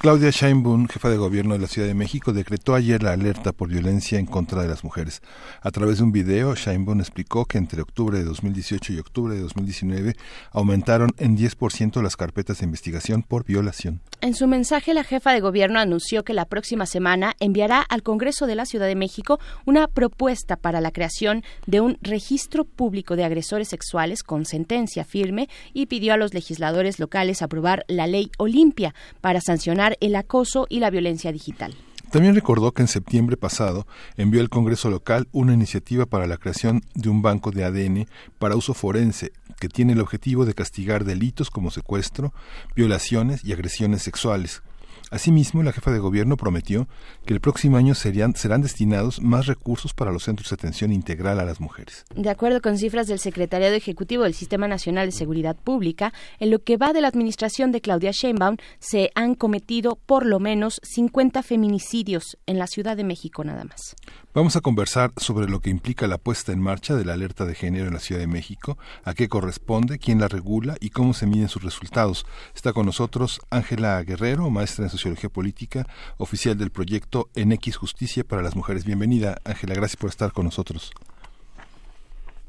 Claudia 0.00 0.30
Sheinbaum, 0.30 0.88
jefa 0.88 1.08
de 1.08 1.18
gobierno 1.18 1.54
de 1.54 1.60
la 1.60 1.68
Ciudad 1.68 1.86
de 1.86 1.94
México, 1.94 2.32
decretó 2.32 2.74
ayer 2.74 3.00
la 3.00 3.12
alerta 3.12 3.52
por 3.52 3.68
violencia 3.68 4.18
en 4.18 4.26
contra 4.26 4.62
de 4.62 4.68
las 4.68 4.82
mujeres. 4.82 5.22
A 5.62 5.70
través 5.70 5.98
de 5.98 6.04
un 6.04 6.10
video, 6.10 6.56
Sheinbaum 6.56 6.98
explicó 6.98 7.44
que 7.44 7.58
entre 7.58 7.80
octubre 7.80 8.18
de 8.18 8.24
2018 8.24 8.92
y 8.92 8.98
octubre 8.98 9.36
de 9.36 9.42
2019 9.42 10.16
aumentaron 10.50 11.10
en 11.18 11.36
10% 11.36 12.02
las 12.02 12.16
carpetas 12.16 12.58
de 12.58 12.64
investigación 12.64 13.22
por 13.22 13.44
violación. 13.44 14.00
En 14.22 14.34
su 14.34 14.46
mensaje, 14.46 14.94
la 14.94 15.04
jefa 15.04 15.32
de 15.32 15.40
gobierno 15.40 15.78
anunció 15.78 16.24
que 16.24 16.32
la 16.32 16.46
próxima 16.46 16.86
semana 16.86 17.34
enviará 17.38 17.80
al 17.80 18.02
Congreso 18.02 18.46
de 18.46 18.54
la 18.54 18.64
Ciudad 18.64 18.86
de 18.86 18.94
México 18.94 19.38
una 19.66 19.88
propuesta 19.88 20.56
para 20.56 20.80
la 20.80 20.90
creación 20.90 21.44
de 21.66 21.82
un 21.82 21.98
registro 22.00 22.64
público 22.64 23.14
de 23.14 23.24
agresores 23.24 23.68
sexuales 23.68 24.22
con 24.22 24.46
sentencia 24.46 25.04
firme 25.04 25.50
y 25.74 25.86
pidió 25.86 26.14
a 26.14 26.16
los 26.16 26.32
legisladores 26.32 26.98
locales 26.98 27.42
aprobar 27.42 27.84
la 27.88 28.06
ley 28.06 28.30
Olimpia 28.38 28.94
para 29.20 29.42
sancionar 29.42 29.98
el 30.00 30.16
acoso 30.16 30.66
y 30.70 30.80
la 30.80 30.90
violencia 30.90 31.30
digital. 31.30 31.74
También 32.16 32.34
recordó 32.34 32.72
que 32.72 32.80
en 32.80 32.88
septiembre 32.88 33.36
pasado 33.36 33.86
envió 34.16 34.40
al 34.40 34.48
Congreso 34.48 34.88
local 34.88 35.28
una 35.32 35.52
iniciativa 35.52 36.06
para 36.06 36.26
la 36.26 36.38
creación 36.38 36.80
de 36.94 37.10
un 37.10 37.20
banco 37.20 37.50
de 37.50 37.62
ADN 37.62 38.06
para 38.38 38.56
uso 38.56 38.72
forense 38.72 39.32
que 39.60 39.68
tiene 39.68 39.92
el 39.92 40.00
objetivo 40.00 40.46
de 40.46 40.54
castigar 40.54 41.04
delitos 41.04 41.50
como 41.50 41.70
secuestro, 41.70 42.32
violaciones 42.74 43.44
y 43.44 43.52
agresiones 43.52 44.02
sexuales. 44.02 44.62
Asimismo, 45.10 45.62
la 45.62 45.72
jefa 45.72 45.92
de 45.92 46.00
gobierno 46.00 46.36
prometió 46.36 46.88
que 47.24 47.32
el 47.32 47.40
próximo 47.40 47.76
año 47.76 47.94
serían, 47.94 48.34
serán 48.34 48.62
destinados 48.62 49.20
más 49.20 49.46
recursos 49.46 49.94
para 49.94 50.10
los 50.10 50.24
centros 50.24 50.50
de 50.50 50.54
atención 50.54 50.92
integral 50.92 51.38
a 51.38 51.44
las 51.44 51.60
mujeres. 51.60 52.04
De 52.14 52.28
acuerdo 52.28 52.60
con 52.60 52.76
cifras 52.76 53.06
del 53.06 53.20
Secretariado 53.20 53.74
Ejecutivo 53.74 54.24
del 54.24 54.34
Sistema 54.34 54.66
Nacional 54.66 55.06
de 55.06 55.12
Seguridad 55.12 55.56
Pública, 55.56 56.12
en 56.40 56.50
lo 56.50 56.58
que 56.58 56.76
va 56.76 56.92
de 56.92 57.00
la 57.00 57.08
administración 57.08 57.70
de 57.70 57.80
Claudia 57.80 58.10
Sheinbaum, 58.10 58.56
se 58.80 59.10
han 59.14 59.36
cometido 59.36 59.96
por 60.06 60.26
lo 60.26 60.40
menos 60.40 60.80
50 60.82 61.42
feminicidios 61.42 62.36
en 62.46 62.58
la 62.58 62.66
Ciudad 62.66 62.96
de 62.96 63.04
México 63.04 63.44
nada 63.44 63.64
más. 63.64 63.94
Vamos 64.36 64.54
a 64.54 64.60
conversar 64.60 65.14
sobre 65.16 65.48
lo 65.48 65.60
que 65.60 65.70
implica 65.70 66.06
la 66.06 66.18
puesta 66.18 66.52
en 66.52 66.60
marcha 66.60 66.94
de 66.94 67.06
la 67.06 67.14
alerta 67.14 67.46
de 67.46 67.54
género 67.54 67.86
en 67.86 67.94
la 67.94 68.00
Ciudad 68.00 68.20
de 68.20 68.26
México, 68.26 68.76
a 69.02 69.14
qué 69.14 69.30
corresponde, 69.30 69.98
quién 69.98 70.20
la 70.20 70.28
regula 70.28 70.76
y 70.78 70.90
cómo 70.90 71.14
se 71.14 71.26
miden 71.26 71.48
sus 71.48 71.62
resultados. 71.62 72.26
Está 72.54 72.74
con 72.74 72.84
nosotros 72.84 73.40
Ángela 73.48 74.02
Guerrero, 74.02 74.50
maestra 74.50 74.84
en 74.84 74.90
Sociología 74.90 75.30
Política, 75.30 75.86
oficial 76.18 76.58
del 76.58 76.70
proyecto 76.70 77.30
En 77.34 77.50
X 77.52 77.76
Justicia 77.76 78.24
para 78.24 78.42
las 78.42 78.56
Mujeres. 78.56 78.84
Bienvenida, 78.84 79.40
Ángela, 79.42 79.74
gracias 79.74 79.96
por 79.96 80.10
estar 80.10 80.32
con 80.32 80.44
nosotros. 80.44 80.92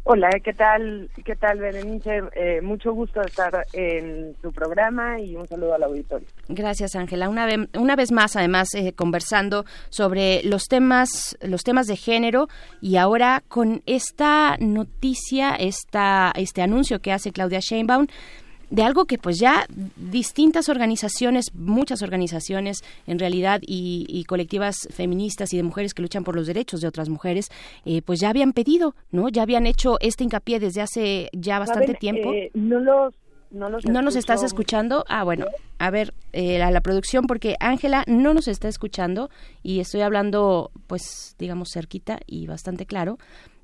Hola, 0.10 0.30
¿qué 0.42 0.54
tal? 0.54 1.10
¿Qué 1.26 1.36
tal, 1.36 1.60
Berenice? 1.60 2.22
Eh, 2.34 2.62
mucho 2.62 2.94
gusto 2.94 3.22
estar 3.22 3.66
en 3.74 4.38
su 4.42 4.54
programa 4.54 5.20
y 5.20 5.36
un 5.36 5.46
saludo 5.50 5.74
al 5.74 5.84
auditorio. 5.84 6.26
Gracias, 6.48 6.96
Ángela. 6.96 7.28
Una 7.28 7.46
vez, 7.46 7.68
una 7.78 7.98
vez 7.98 8.14
más, 8.14 8.38
además, 8.38 8.74
eh, 8.74 8.94
conversando 8.94 9.66
sobre 9.90 10.44
los 10.44 10.64
temas, 10.70 11.38
los 11.42 11.66
temas 11.66 11.88
de 11.88 11.98
género 11.98 12.48
y 12.80 12.96
ahora 12.96 13.44
con 13.50 13.84
esta 13.86 14.56
noticia, 14.62 15.56
esta, 15.56 16.32
este 16.38 16.62
anuncio 16.62 17.02
que 17.02 17.12
hace 17.12 17.34
Claudia 17.34 17.60
Sheinbaum 17.60 18.08
de 18.70 18.84
algo 18.84 19.06
que 19.06 19.18
pues 19.18 19.38
ya 19.40 19.66
distintas 19.96 20.70
organizaciones, 20.70 21.54
muchas 21.54 22.02
organizaciones 22.02 22.84
en 23.06 23.20
realidad 23.20 23.62
y, 23.66 24.06
y 24.10 24.26
colectivas 24.26 24.88
feministas 24.92 25.54
y 25.54 25.58
de 25.58 25.64
mujeres 25.64 25.94
que 25.94 26.02
luchan 26.02 26.24
por 26.24 26.36
los 26.36 26.48
derechos 26.48 26.82
de 26.82 26.88
otras 26.88 27.10
mujeres, 27.10 27.50
eh, 27.86 28.02
pues 28.02 28.20
ya 28.20 28.30
habían 28.30 28.54
pedido, 28.54 28.96
¿no? 29.12 29.30
Ya 29.30 29.44
habían 29.44 29.68
hecho 29.68 29.98
este 30.02 30.24
hincapié 30.24 30.60
desde 30.60 30.82
hace 30.82 31.30
ya 31.34 31.60
bastante 31.60 31.88
¿Saben? 31.88 32.00
tiempo. 32.00 32.34
Eh, 32.34 32.52
no 32.54 32.80
los 32.80 33.14
no 33.50 33.70
los 33.70 33.86
¿No 33.86 34.02
nos 34.02 34.16
estás 34.16 34.44
escuchando? 34.44 35.06
Ah, 35.08 35.24
bueno, 35.24 35.46
a 35.80 35.90
ver, 35.90 36.14
eh, 36.34 36.62
a 36.62 36.70
la 36.70 36.82
producción, 36.82 37.28
porque 37.28 37.56
Ángela 37.62 38.04
no 38.06 38.34
nos 38.34 38.48
está 38.50 38.68
escuchando 38.68 39.30
y 39.64 39.80
estoy 39.80 40.02
hablando, 40.02 40.72
pues, 40.88 41.36
digamos, 41.40 41.70
cerquita 41.72 42.20
y 42.28 42.46
bastante 42.48 42.86
claro, 42.86 43.18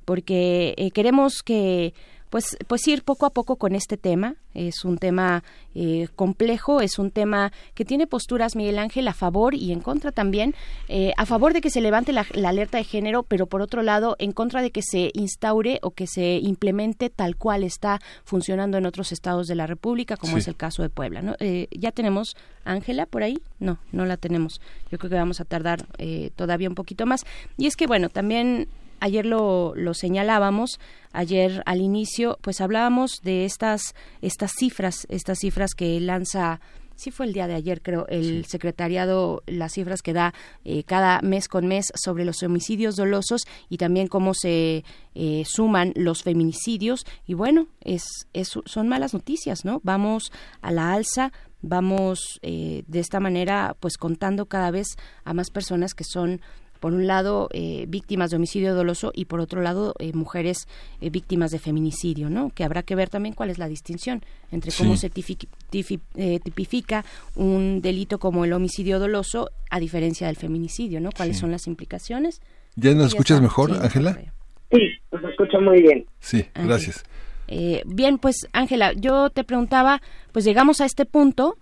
porque 0.06 0.74
eh, 0.78 0.92
queremos 0.92 1.44
que 1.44 1.94
pues, 2.34 2.58
pues 2.66 2.88
ir 2.88 3.04
poco 3.04 3.28
a 3.28 3.30
poco 3.30 3.58
con 3.58 3.76
este 3.76 3.96
tema. 3.96 4.38
Es 4.56 4.86
un 4.86 4.98
tema 4.98 5.44
eh, 5.76 6.08
complejo, 6.16 6.82
es 6.82 6.98
un 6.98 7.12
tema 7.12 7.52
que 7.76 7.86
tiene 7.86 8.08
posturas, 8.08 8.56
Miguel 8.56 8.80
Ángel, 8.80 9.08
a 9.08 9.14
favor 9.14 9.54
y 9.54 9.72
en 9.72 9.82
contra 9.82 10.12
también. 10.12 10.56
Eh, 10.88 11.14
a 11.16 11.28
favor 11.28 11.54
de 11.54 11.62
que 11.62 11.70
se 11.70 11.80
levante 11.80 12.12
la, 12.12 12.26
la 12.34 12.50
alerta 12.50 12.80
de 12.80 12.86
género, 12.86 13.22
pero 13.22 13.46
por 13.46 13.62
otro 13.62 13.84
lado, 13.84 14.16
en 14.18 14.32
contra 14.32 14.64
de 14.64 14.72
que 14.72 14.82
se 14.82 15.12
instaure 15.14 15.78
o 15.84 15.92
que 15.92 16.08
se 16.08 16.38
implemente 16.42 17.12
tal 17.12 17.36
cual 17.36 17.64
está 17.64 18.02
funcionando 18.24 18.80
en 18.80 18.88
otros 18.88 19.12
estados 19.12 19.46
de 19.48 19.54
la 19.54 19.68
República, 19.68 20.18
como 20.18 20.34
Sí. 20.34 20.40
es 20.40 20.48
el 20.48 20.56
caso 20.56 20.82
de 20.82 20.90
Puebla. 20.90 21.22
¿no? 21.22 21.36
Eh, 21.40 21.68
¿Ya 21.70 21.92
tenemos 21.92 22.36
Ángela 22.66 23.06
por 23.06 23.22
ahí? 23.22 23.38
No, 23.60 23.78
no 23.92 24.06
la 24.08 24.18
tenemos. 24.18 24.60
Yo 24.90 24.98
creo 24.98 25.12
que 25.12 25.18
vamos 25.18 25.40
a 25.40 25.46
tardar 25.46 25.86
eh, 26.00 26.32
todavía 26.36 26.68
un 26.68 26.74
poquito 26.76 27.06
más. 27.06 27.26
Y 27.58 27.68
es 27.68 27.76
que, 27.76 27.86
bueno, 27.86 28.10
también 28.10 28.70
ayer 29.04 29.26
lo, 29.26 29.74
lo 29.76 29.94
señalábamos, 29.94 30.80
ayer 31.12 31.62
al 31.66 31.82
inicio, 31.82 32.38
pues 32.42 32.62
hablábamos 32.62 33.22
de 33.24 33.46
estas, 33.46 33.94
estas 34.22 34.52
cifras, 34.58 35.06
estas 35.10 35.40
cifras 35.40 35.72
que 35.76 36.00
lanza 36.00 36.60
Sí 36.96 37.10
fue 37.10 37.26
el 37.26 37.34
día 37.34 37.48
de 37.48 37.56
ayer, 37.56 37.82
creo, 37.82 38.06
el 38.08 38.46
secretariado, 38.46 39.42
las 39.48 39.74
cifras 39.74 40.04
que 40.04 40.14
da 40.14 40.32
eh, 40.64 40.84
cada 40.84 41.22
mes 41.22 41.48
con 41.48 41.66
mes 41.66 41.88
sobre 41.96 42.24
los 42.24 42.44
homicidios 42.44 42.96
dolosos 42.96 43.42
y 43.68 43.78
también 43.78 44.08
cómo 44.08 44.36
se 44.36 44.84
eh, 45.16 45.44
suman 45.48 45.94
los 45.96 46.22
feminicidios. 46.22 47.04
Y 47.26 47.34
bueno, 47.34 47.66
es, 47.82 48.06
es- 48.34 48.60
son 48.66 48.88
malas 48.90 49.16
noticias, 49.16 49.66
¿no? 49.66 49.82
Vamos 49.84 50.32
a 50.62 50.72
la 50.72 50.94
alza, 50.94 51.32
vamos 51.64 52.20
eh, 52.44 52.84
de 52.88 53.00
esta 53.00 53.20
manera 53.20 53.76
pues 53.80 53.98
contando 53.98 54.46
cada 54.46 54.70
vez 54.70 54.88
a 55.24 55.34
más 55.34 55.50
personas 55.50 55.96
que 55.96 56.04
son 56.04 56.42
por 56.84 56.92
un 56.94 57.08
lado 57.08 57.48
eh, 57.54 57.86
víctimas 57.88 58.30
de 58.30 58.36
homicidio 58.36 58.76
doloso 58.76 59.14
y 59.16 59.24
por 59.24 59.40
otro 59.40 59.62
lado 59.62 59.96
eh, 60.00 60.12
mujeres 60.14 60.68
eh, 61.00 61.10
víctimas 61.10 61.52
de 61.52 61.60
feminicidio, 61.60 62.30
¿no? 62.30 62.50
Que 62.50 62.66
habrá 62.66 62.84
que 62.84 62.94
ver 62.94 63.08
también 63.08 63.34
cuál 63.36 63.50
es 63.50 63.58
la 63.58 63.70
distinción 63.70 64.22
entre 64.52 64.70
cómo 64.78 64.98
Sí. 64.98 65.08
se 65.08 65.08
eh, 65.08 66.40
tipifica 66.44 67.06
un 67.38 67.80
delito 67.82 68.20
como 68.20 68.44
el 68.44 68.52
homicidio 68.52 69.00
doloso 69.00 69.50
a 69.70 69.80
diferencia 69.80 70.28
del 70.28 70.36
feminicidio, 70.36 71.00
¿no? 71.00 71.12
¿Cuáles 71.16 71.38
Sí. 71.38 71.40
son 71.42 71.52
las 71.52 71.68
implicaciones? 71.68 72.42
¿Ya 72.76 72.94
nos 72.94 73.08
escuchas 73.14 73.36
está. 73.38 73.44
mejor, 73.44 73.70
Sí, 73.72 73.78
Ángela? 73.82 74.20
Sí, 74.70 74.80
los 75.14 75.24
escucho 75.24 75.62
muy 75.62 75.82
bien. 75.82 76.06
Sí, 76.20 76.40
Ángela. 76.54 76.66
gracias. 76.68 77.04
Eh, 77.48 77.82
bien, 77.86 78.18
pues 78.18 78.36
Ángela, 78.52 78.92
yo 78.92 79.30
te 79.30 79.46
preguntaba, 79.46 80.02
pues 80.34 80.44
llegamos 80.44 80.82
a 80.82 80.86
este 80.86 81.06
punto, 81.06 81.58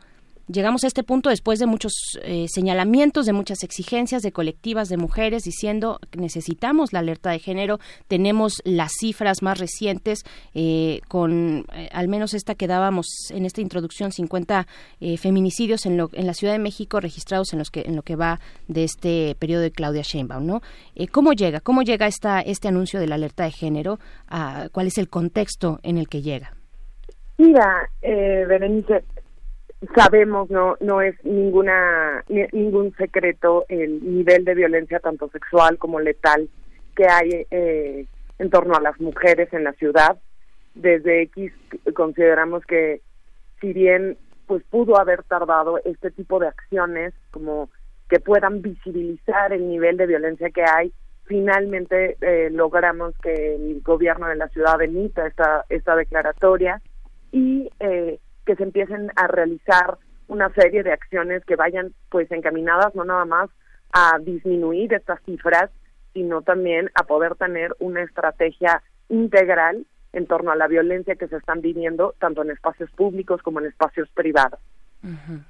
llegamos 0.48 0.84
a 0.84 0.88
este 0.88 1.04
punto 1.04 1.30
después 1.30 1.60
de 1.60 1.66
muchos 1.66 1.94
eh, 2.24 2.46
señalamientos, 2.50 3.26
de 3.26 3.34
muchas 3.34 3.64
exigencias 3.64 4.22
de 4.22 4.32
colectivas 4.32 4.90
de 4.90 4.98
mujeres 4.98 5.44
diciendo 5.44 6.00
necesitamos 6.16 6.94
la 6.94 7.00
alerta 7.00 7.32
de 7.32 7.40
género, 7.40 7.80
tenemos 8.08 8.62
las 8.64 8.92
cifras 9.00 9.42
más 9.42 9.60
recientes 9.60 10.24
eh, 10.54 11.02
con 11.08 11.66
eh, 11.74 11.90
al 11.92 12.08
menos 12.08 12.34
esta 12.34 12.56
que 12.56 12.68
dábamos 12.68 13.08
en 13.30 13.46
esta 13.46 13.62
introducción 13.62 14.12
50 14.12 14.68
eh, 15.00 15.18
feminicidios 15.18 15.86
en, 15.86 15.98
lo, 15.98 16.10
en 16.14 16.28
la 16.28 16.34
Ciudad 16.34 16.54
de 16.54 16.60
México 16.60 17.00
registrados 17.00 17.54
en 17.54 17.60
los 17.60 17.72
que 17.72 17.82
en 17.82 17.96
lo 17.96 18.04
que 18.04 18.16
va 18.16 18.40
de 18.68 18.84
este 18.84 19.36
periodo 19.40 19.62
de 19.62 19.72
Claudia 19.72 20.02
Sheinbaum, 20.04 20.46
¿no? 20.46 20.62
Eh, 20.96 21.08
¿Cómo 21.08 21.34
llega? 21.34 21.60
¿Cómo 21.60 21.82
llega 21.82 22.08
esta 22.08 22.42
este 22.42 22.68
anuncio 22.68 23.00
de 23.00 23.08
la 23.08 23.16
alerta 23.16 23.44
de 23.44 23.52
género? 23.52 24.00
Ah, 24.28 24.68
¿Cuál 24.72 24.88
es 24.88 24.98
el 24.98 25.10
contexto 25.10 25.80
en 25.84 25.98
el 25.98 26.08
que 26.08 26.22
llega? 26.22 26.54
Mira, 27.38 27.90
eh, 28.02 28.46
Berenice, 28.48 29.04
sabemos, 29.95 30.49
no, 30.49 30.78
no 30.80 31.02
es 31.02 31.16
ninguna, 31.24 32.24
ni- 32.30 32.48
ningún 32.52 32.94
secreto 32.95 33.66
el 33.70 34.03
nivel 34.16 34.45
de 34.45 34.56
violencia 34.56 34.99
tanto 34.99 35.30
sexual 35.30 35.78
como 35.78 35.99
letal 35.99 36.49
que 36.95 37.06
hay 37.08 37.48
eh, 37.52 38.06
en 38.40 38.49
torno 38.49 38.76
a 38.76 38.82
las 38.82 38.99
mujeres 38.99 39.52
en 39.53 39.64
la 39.64 39.74
ciudad. 39.74 40.20
Desde 40.76 41.24
X 41.24 41.52
consideramos 41.94 42.64
que 42.66 43.02
si 43.60 43.74
bien 43.74 44.18
pues 44.48 44.64
pudo 44.70 44.99
haber 44.99 45.24
tardado 45.24 45.80
este 45.86 46.12
tipo 46.12 46.40
de 46.40 46.48
acciones 46.48 47.14
como 47.32 47.70
que 48.10 48.20
puedan 48.20 48.62
visibilizar 48.62 49.53
el 49.53 49.68
nivel 49.70 49.95
de 49.98 50.08
violencia 50.08 50.49
que 50.49 50.64
hay, 50.64 50.91
finalmente 51.26 52.18
eh, 52.20 52.49
logramos 52.52 53.14
que 53.24 53.56
el 53.56 53.82
gobierno 53.82 54.28
de 54.28 54.36
la 54.36 54.49
ciudad 54.49 54.82
emita 54.82 55.26
esta, 55.28 55.66
esta 55.70 55.95
declaratoria 55.95 56.82
y 57.32 57.70
eh, 57.80 58.20
que 58.46 58.56
se 58.56 58.64
empiecen 58.64 59.12
a 59.16 59.28
realizar 59.28 59.98
una 60.28 60.54
serie 60.54 60.84
de 60.84 60.94
acciones 60.94 61.44
que 61.46 61.56
vayan 61.56 61.94
pues 62.10 62.32
encaminadas 62.32 62.96
no 62.96 63.04
nada 63.04 63.26
más 63.26 63.50
a 63.94 64.18
disminuir 64.20 64.94
estas 64.94 65.22
cifras, 65.26 65.70
sino 66.14 66.42
también 66.42 66.90
a 66.96 67.04
poder 67.04 67.36
tener 67.36 67.76
una 67.80 68.02
estrategia 68.02 68.82
integral 69.10 69.86
en 70.14 70.28
torno 70.28 70.52
a 70.52 70.56
la 70.56 70.68
violencia 70.68 71.16
que 71.16 71.28
se 71.28 71.38
están 71.38 71.62
viviendo 71.62 72.16
tanto 72.20 72.42
en 72.42 72.52
espacios 72.52 72.90
públicos 72.92 73.42
como 73.42 73.60
en 73.60 73.68
espacios 73.68 74.10
privados. 74.10 74.60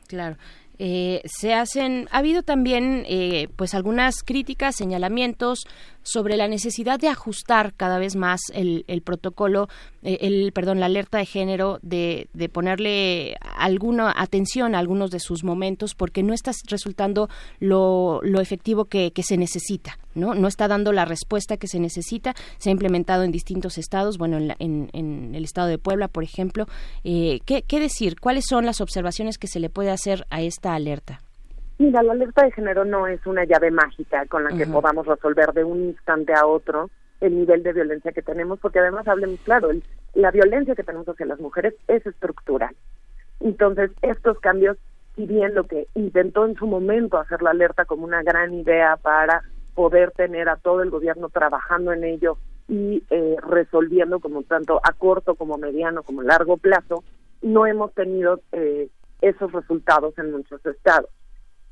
Claro. 0.07 0.37
Eh, 0.79 1.21
se 1.25 1.53
hacen, 1.53 2.07
ha 2.11 2.19
habido 2.19 2.41
también, 2.41 3.03
eh, 3.07 3.49
pues 3.55 3.75
algunas 3.75 4.23
críticas, 4.23 4.75
señalamientos 4.75 5.65
sobre 6.03 6.37
la 6.37 6.47
necesidad 6.47 6.99
de 6.99 7.07
ajustar 7.07 7.73
cada 7.75 7.99
vez 7.99 8.15
más 8.15 8.41
el, 8.53 8.85
el 8.87 9.01
protocolo, 9.01 9.67
eh, 10.03 10.17
el 10.21 10.51
perdón, 10.53 10.79
la 10.79 10.87
alerta 10.87 11.17
de 11.19 11.25
género, 11.25 11.79
de, 11.81 12.27
de 12.33 12.49
ponerle 12.49 13.35
alguna 13.55 14.13
atención 14.15 14.75
a 14.75 14.79
algunos 14.79 15.11
de 15.11 15.19
sus 15.19 15.43
momentos, 15.43 15.95
porque 15.95 16.23
no 16.23 16.33
está 16.33 16.51
resultando 16.69 17.29
lo, 17.59 18.19
lo 18.23 18.39
efectivo 18.41 18.85
que, 18.85 19.11
que 19.11 19.23
se 19.23 19.37
necesita. 19.37 19.97
¿no? 20.13 20.35
no 20.35 20.47
está 20.49 20.67
dando 20.67 20.91
la 20.91 21.05
respuesta 21.05 21.55
que 21.57 21.67
se 21.67 21.79
necesita. 21.79 22.33
Se 22.57 22.69
ha 22.69 22.71
implementado 22.73 23.23
en 23.23 23.31
distintos 23.31 23.77
estados, 23.77 24.17
bueno, 24.17 24.37
en, 24.37 24.47
la- 24.49 24.55
en- 24.59 24.89
en 24.93 25.33
el 25.35 25.43
estado 25.45 25.67
de 25.67 25.77
Puebla, 25.77 26.07
por 26.07 26.23
ejemplo. 26.23 26.65
Eh, 27.03 27.39
¿qué, 27.45 27.61
¿Qué 27.63 27.79
decir? 27.79 28.19
¿Cuáles 28.19 28.45
son 28.47 28.65
las 28.65 28.81
observaciones 28.81 29.37
que 29.37 29.47
se 29.47 29.59
le 29.59 29.69
puede 29.69 29.89
hacer 29.91 30.25
a 30.29 30.41
esta 30.41 30.73
alerta? 30.75 31.21
Mira, 31.81 32.03
la 32.03 32.11
alerta 32.11 32.43
de 32.45 32.51
género 32.51 32.85
no 32.85 33.07
es 33.07 33.25
una 33.25 33.43
llave 33.43 33.71
mágica 33.71 34.27
con 34.27 34.43
la 34.43 34.51
que 34.51 34.67
podamos 34.67 35.07
resolver 35.07 35.51
de 35.51 35.63
un 35.63 35.85
instante 35.85 36.31
a 36.31 36.45
otro 36.45 36.91
el 37.21 37.35
nivel 37.35 37.63
de 37.63 37.73
violencia 37.73 38.11
que 38.11 38.21
tenemos, 38.21 38.59
porque 38.59 38.77
además 38.77 39.07
hablemos 39.07 39.39
claro, 39.39 39.71
el- 39.71 39.83
la 40.13 40.29
violencia 40.29 40.75
que 40.75 40.83
tenemos 40.83 41.09
hacia 41.09 41.25
las 41.25 41.39
mujeres 41.39 41.73
es 41.87 42.05
estructural. 42.05 42.75
Entonces, 43.39 43.89
estos 44.03 44.39
cambios, 44.41 44.77
si 45.15 45.25
bien 45.25 45.55
lo 45.55 45.63
que 45.63 45.87
intentó 45.95 46.45
en 46.45 46.53
su 46.55 46.67
momento 46.67 47.17
hacer 47.17 47.41
la 47.41 47.49
alerta 47.49 47.85
como 47.85 48.05
una 48.05 48.21
gran 48.21 48.53
idea 48.53 48.95
para 48.97 49.41
poder 49.73 50.11
tener 50.11 50.49
a 50.49 50.57
todo 50.57 50.83
el 50.83 50.91
gobierno 50.91 51.29
trabajando 51.29 51.93
en 51.93 52.03
ello 52.03 52.37
y 52.67 53.03
eh, 53.09 53.37
resolviendo 53.41 54.19
como 54.19 54.43
tanto 54.43 54.79
a 54.83 54.93
corto 54.93 55.33
como 55.33 55.57
mediano 55.57 56.03
como 56.03 56.21
largo 56.21 56.57
plazo, 56.57 57.03
no 57.41 57.65
hemos 57.65 57.91
tenido 57.95 58.39
eh, 58.51 58.87
esos 59.21 59.51
resultados 59.51 60.15
en 60.19 60.31
muchos 60.31 60.63
estados. 60.67 61.09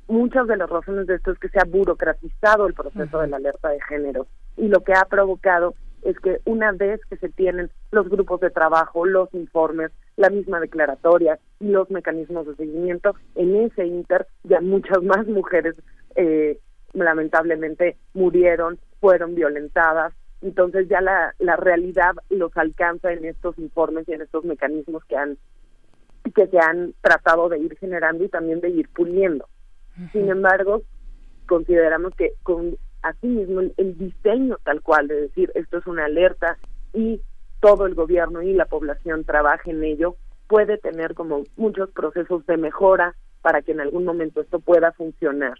Muchas 0.09 0.47
de 0.47 0.57
las 0.57 0.67
razones 0.67 1.05
de 1.05 1.13
esto 1.13 1.31
es 1.31 1.37
que 1.37 1.49
se 1.49 1.59
ha 1.59 1.65
burocratizado 1.65 2.65
el 2.65 2.73
proceso 2.73 3.19
de 3.19 3.27
la 3.27 3.37
alerta 3.37 3.69
de 3.69 3.79
género 3.81 4.25
y 4.57 4.67
lo 4.67 4.83
que 4.83 4.93
ha 4.93 5.05
provocado 5.05 5.75
es 6.01 6.17
que 6.19 6.39
una 6.45 6.71
vez 6.71 6.99
que 7.11 7.17
se 7.17 7.29
tienen 7.29 7.69
los 7.91 8.09
grupos 8.09 8.39
de 8.39 8.49
trabajo, 8.49 9.05
los 9.05 9.31
informes, 9.35 9.91
la 10.15 10.31
misma 10.31 10.59
declaratoria 10.59 11.37
y 11.59 11.67
los 11.67 11.91
mecanismos 11.91 12.47
de 12.47 12.55
seguimiento, 12.55 13.13
en 13.35 13.55
ese 13.55 13.85
inter 13.85 14.25
ya 14.45 14.61
muchas 14.61 15.03
más 15.03 15.27
mujeres 15.27 15.75
eh, 16.15 16.57
lamentablemente 16.93 17.95
murieron, 18.15 18.79
fueron 18.99 19.35
violentadas, 19.35 20.11
entonces 20.41 20.87
ya 20.89 21.01
la, 21.01 21.35
la 21.37 21.55
realidad 21.55 22.15
los 22.31 22.57
alcanza 22.57 23.13
en 23.13 23.25
estos 23.25 23.59
informes 23.59 24.09
y 24.09 24.13
en 24.13 24.23
estos 24.23 24.43
mecanismos 24.43 25.05
que 25.05 25.17
han 25.17 25.37
que 26.33 26.47
se 26.47 26.57
han 26.57 26.95
tratado 27.01 27.47
de 27.47 27.59
ir 27.59 27.77
generando 27.77 28.23
y 28.23 28.29
también 28.29 28.59
de 28.59 28.69
ir 28.69 28.89
puliendo. 28.89 29.45
Sin 30.11 30.29
embargo, 30.29 30.81
consideramos 31.47 32.13
que 32.15 32.33
con 32.43 32.77
asimismo 33.01 33.61
el, 33.61 33.73
el 33.77 33.97
diseño 33.97 34.57
tal 34.63 34.81
cual 34.81 35.07
de 35.07 35.21
decir 35.21 35.51
esto 35.55 35.77
es 35.77 35.87
una 35.87 36.05
alerta 36.05 36.57
y 36.93 37.21
todo 37.59 37.85
el 37.85 37.95
gobierno 37.95 38.41
y 38.41 38.53
la 38.53 38.65
población 38.65 39.23
trabaje 39.23 39.71
en 39.71 39.83
ello 39.83 40.15
puede 40.47 40.77
tener 40.77 41.13
como 41.13 41.43
muchos 41.57 41.89
procesos 41.91 42.45
de 42.45 42.57
mejora 42.57 43.15
para 43.41 43.61
que 43.61 43.71
en 43.71 43.79
algún 43.79 44.03
momento 44.03 44.41
esto 44.41 44.59
pueda 44.59 44.91
funcionar 44.91 45.57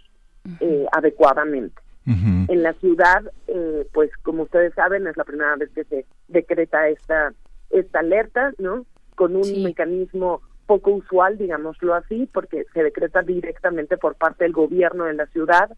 eh, 0.60 0.86
adecuadamente. 0.92 1.80
En 2.06 2.64
la 2.64 2.72
ciudad, 2.72 3.22
eh, 3.46 3.86
pues 3.92 4.10
como 4.22 4.42
ustedes 4.42 4.74
saben, 4.74 5.06
es 5.06 5.16
la 5.16 5.22
primera 5.22 5.54
vez 5.54 5.70
que 5.70 5.84
se 5.84 6.06
decreta 6.26 6.88
esta 6.88 7.32
esta 7.70 8.00
alerta, 8.00 8.52
¿no? 8.58 8.84
Con 9.14 9.36
un 9.36 9.62
mecanismo 9.62 10.42
poco 10.70 10.92
usual, 10.92 11.36
digámoslo 11.36 11.94
así, 11.94 12.28
porque 12.32 12.64
se 12.72 12.84
decreta 12.84 13.22
directamente 13.22 13.96
por 13.96 14.14
parte 14.14 14.44
del 14.44 14.52
gobierno 14.52 15.06
de 15.06 15.14
la 15.14 15.26
ciudad 15.26 15.68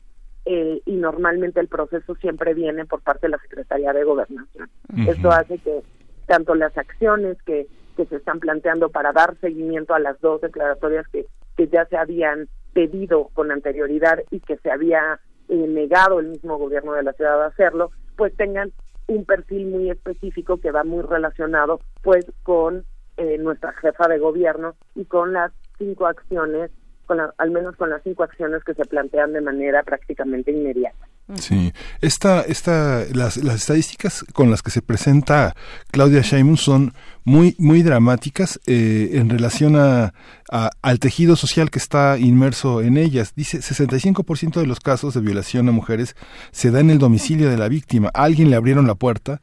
eh, 0.45 0.83
y 0.85 0.97
normalmente 0.97 1.61
el 1.61 1.69
proceso 1.69 2.15
siempre 2.17 2.53
viene 2.53 2.85
por 2.85 3.01
parte 3.01 3.27
de 3.27 3.31
la 3.31 3.39
Secretaría 3.39 3.95
de 3.95 4.05
Gobernación. 4.05 4.69
Esto 5.09 5.31
hace 5.31 5.57
que 5.57 5.81
tanto 6.27 6.55
las 6.55 6.77
acciones 6.77 7.41
que, 7.47 7.69
que 7.97 8.05
se 8.05 8.17
están 8.17 8.39
planteando 8.39 8.91
para 8.91 9.13
dar 9.13 9.35
seguimiento 9.41 9.95
a 9.95 9.99
las 9.99 10.21
dos 10.21 10.43
declaratorias 10.43 11.09
que, 11.09 11.25
que 11.57 11.69
ya 11.69 11.87
se 11.87 11.97
habían 11.97 12.49
pedido 12.75 13.31
con 13.33 13.51
anterioridad 13.51 14.19
y 14.31 14.41
que 14.41 14.59
se 14.59 14.71
había 14.71 15.21
eh, 15.49 15.57
negado 15.57 16.21
el 16.21 16.27
mismo 16.27 16.59
gobierno 16.59 16.93
de 16.93 17.03
la 17.03 17.15
ciudad 17.15 17.43
a 17.43 17.47
hacerlo, 17.47 17.93
pues 18.19 18.37
tengan 18.37 18.73
un 19.07 19.25
perfil 19.25 19.69
muy 19.69 19.89
específico 19.89 20.59
que 20.59 20.71
va 20.71 20.85
muy 20.85 21.01
relacionado 21.01 21.81
pues 22.03 22.27
con 22.43 22.85
eh, 23.23 23.39
nuestra 23.39 23.73
jefa 23.81 24.09
de 24.09 24.19
gobierno 24.19 24.75
y 24.95 25.05
con 25.05 25.33
las 25.33 25.53
cinco 25.79 26.07
acciones, 26.07 26.71
con 27.07 27.17
la- 27.19 27.33
al 27.39 27.51
menos 27.51 27.77
con 27.77 27.89
las 27.91 28.03
cinco 28.03 28.23
acciones 28.25 28.63
que 28.65 28.75
se 28.75 28.85
plantean 28.85 29.33
de 29.33 29.41
manera 29.41 29.83
prácticamente 29.83 30.51
inmediata. 30.51 31.07
Sí, 31.37 31.73
esta, 32.01 32.43
esta, 32.43 33.05
las, 33.15 33.37
las 33.37 33.55
estadísticas 33.55 34.25
con 34.35 34.51
las 34.51 34.61
que 34.61 34.71
se 34.73 34.83
presenta 34.83 35.55
Claudia 35.93 36.21
Sheinbaum 36.21 36.57
son 36.57 36.93
muy, 37.25 37.55
muy 37.59 37.83
dramáticas 37.85 38.59
eh, 38.67 39.11
en 39.13 39.31
relación 39.31 39.77
a, 39.77 40.13
a- 40.51 40.71
al 40.83 40.99
tejido 40.99 41.37
social 41.37 41.71
que 41.71 41.79
está 41.79 42.19
inmerso 42.19 42.83
en 42.83 42.97
ellas. 42.97 43.35
Dice 43.37 43.59
65% 43.59 44.61
de 44.61 44.67
los 44.67 44.81
casos 44.81 45.15
de 45.15 45.21
violación 45.21 45.69
a 45.69 45.73
mujeres 45.73 46.17
se 46.51 46.71
da 46.73 46.81
en 46.81 46.91
el 46.91 46.99
domicilio 46.99 47.49
de 47.49 47.57
la 47.57 47.69
víctima. 47.69 48.11
A 48.15 48.25
alguien 48.25 48.51
le 48.51 48.57
abrieron 48.57 48.87
la 48.89 48.97
puerta 48.97 49.39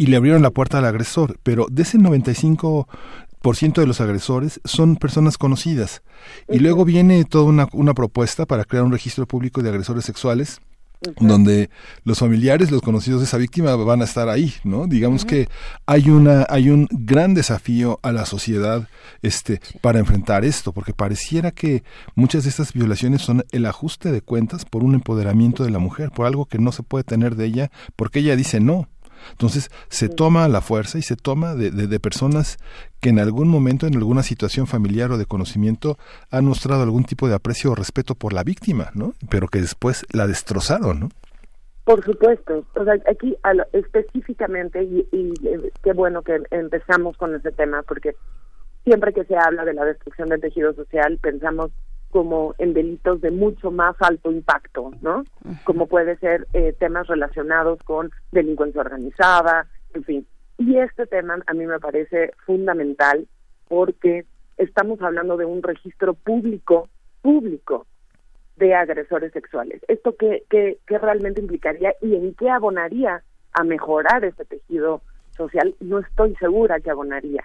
y 0.00 0.06
le 0.06 0.16
abrieron 0.16 0.40
la 0.40 0.50
puerta 0.50 0.78
al 0.78 0.86
agresor, 0.86 1.38
pero 1.42 1.66
de 1.70 1.82
ese 1.82 1.98
95 1.98 2.88
por 3.42 3.54
ciento 3.54 3.82
de 3.82 3.86
los 3.86 4.00
agresores 4.00 4.58
son 4.64 4.96
personas 4.96 5.36
conocidas. 5.36 6.00
Y 6.48 6.58
luego 6.60 6.86
viene 6.86 7.26
toda 7.26 7.44
una, 7.44 7.68
una 7.74 7.92
propuesta 7.92 8.46
para 8.46 8.64
crear 8.64 8.82
un 8.84 8.92
registro 8.92 9.26
público 9.26 9.60
de 9.60 9.68
agresores 9.68 10.06
sexuales 10.06 10.62
donde 11.18 11.68
los 12.04 12.18
familiares, 12.18 12.70
los 12.70 12.80
conocidos 12.80 13.20
de 13.20 13.26
esa 13.26 13.36
víctima 13.36 13.76
van 13.76 14.00
a 14.00 14.04
estar 14.04 14.30
ahí, 14.30 14.54
¿no? 14.64 14.86
Digamos 14.86 15.26
que 15.26 15.48
hay 15.84 16.08
una 16.08 16.46
hay 16.48 16.70
un 16.70 16.88
gran 16.90 17.34
desafío 17.34 17.98
a 18.02 18.12
la 18.12 18.24
sociedad 18.24 18.88
este 19.20 19.60
para 19.82 19.98
enfrentar 19.98 20.46
esto, 20.46 20.72
porque 20.72 20.94
pareciera 20.94 21.50
que 21.50 21.84
muchas 22.14 22.44
de 22.44 22.50
estas 22.50 22.72
violaciones 22.72 23.20
son 23.20 23.44
el 23.52 23.66
ajuste 23.66 24.12
de 24.12 24.22
cuentas 24.22 24.64
por 24.64 24.82
un 24.82 24.94
empoderamiento 24.94 25.64
de 25.64 25.70
la 25.70 25.78
mujer, 25.78 26.10
por 26.10 26.26
algo 26.26 26.46
que 26.46 26.58
no 26.58 26.72
se 26.72 26.82
puede 26.82 27.04
tener 27.04 27.36
de 27.36 27.46
ella, 27.46 27.70
porque 27.96 28.20
ella 28.20 28.34
dice 28.34 28.60
no. 28.60 28.88
Entonces 29.32 29.70
se 29.88 30.08
toma 30.08 30.48
la 30.48 30.60
fuerza 30.60 30.98
y 30.98 31.02
se 31.02 31.16
toma 31.16 31.54
de, 31.54 31.70
de, 31.70 31.86
de 31.86 32.00
personas 32.00 32.58
que 33.00 33.08
en 33.10 33.18
algún 33.18 33.48
momento, 33.48 33.86
en 33.86 33.96
alguna 33.96 34.22
situación 34.22 34.66
familiar 34.66 35.10
o 35.12 35.18
de 35.18 35.26
conocimiento, 35.26 35.98
han 36.30 36.44
mostrado 36.44 36.82
algún 36.82 37.04
tipo 37.04 37.28
de 37.28 37.34
aprecio 37.34 37.72
o 37.72 37.74
respeto 37.74 38.14
por 38.14 38.32
la 38.32 38.44
víctima, 38.44 38.90
¿no? 38.94 39.14
Pero 39.30 39.48
que 39.48 39.60
después 39.60 40.04
la 40.12 40.26
destrozaron, 40.26 41.00
¿no? 41.00 41.08
Por 41.84 42.04
supuesto, 42.04 42.64
o 42.76 42.84
sea, 42.84 42.94
aquí 43.10 43.36
a 43.42 43.54
lo- 43.54 43.64
específicamente, 43.72 44.82
y, 44.84 45.08
y, 45.10 45.32
eh, 45.48 45.72
qué 45.82 45.92
bueno 45.92 46.22
que 46.22 46.38
empezamos 46.50 47.16
con 47.16 47.34
ese 47.34 47.50
tema, 47.52 47.82
porque 47.82 48.14
siempre 48.84 49.12
que 49.12 49.24
se 49.24 49.34
habla 49.36 49.64
de 49.64 49.74
la 49.74 49.84
destrucción 49.84 50.28
del 50.28 50.40
tejido 50.40 50.72
social, 50.74 51.18
pensamos 51.20 51.70
como 52.10 52.54
en 52.58 52.74
delitos 52.74 53.20
de 53.20 53.30
mucho 53.30 53.70
más 53.70 53.94
alto 54.00 54.30
impacto, 54.30 54.90
¿no? 55.00 55.24
Como 55.64 55.86
puede 55.86 56.16
ser 56.18 56.46
eh, 56.52 56.74
temas 56.78 57.06
relacionados 57.06 57.78
con 57.84 58.10
delincuencia 58.32 58.80
organizada, 58.80 59.66
en 59.94 60.04
fin. 60.04 60.26
Y 60.58 60.76
este 60.78 61.06
tema 61.06 61.38
a 61.46 61.54
mí 61.54 61.66
me 61.66 61.78
parece 61.80 62.32
fundamental 62.44 63.26
porque 63.68 64.26
estamos 64.58 65.00
hablando 65.00 65.36
de 65.36 65.44
un 65.46 65.62
registro 65.62 66.14
público, 66.14 66.88
público, 67.22 67.86
de 68.56 68.74
agresores 68.74 69.32
sexuales. 69.32 69.80
¿Esto 69.88 70.16
qué, 70.18 70.42
qué, 70.50 70.78
qué 70.86 70.98
realmente 70.98 71.40
implicaría 71.40 71.94
y 72.02 72.14
en 72.14 72.34
qué 72.34 72.50
abonaría 72.50 73.22
a 73.52 73.64
mejorar 73.64 74.22
este 74.24 74.44
tejido 74.44 75.00
social? 75.36 75.74
No 75.80 76.00
estoy 76.00 76.34
segura 76.36 76.78
que 76.80 76.90
abonaría. 76.90 77.42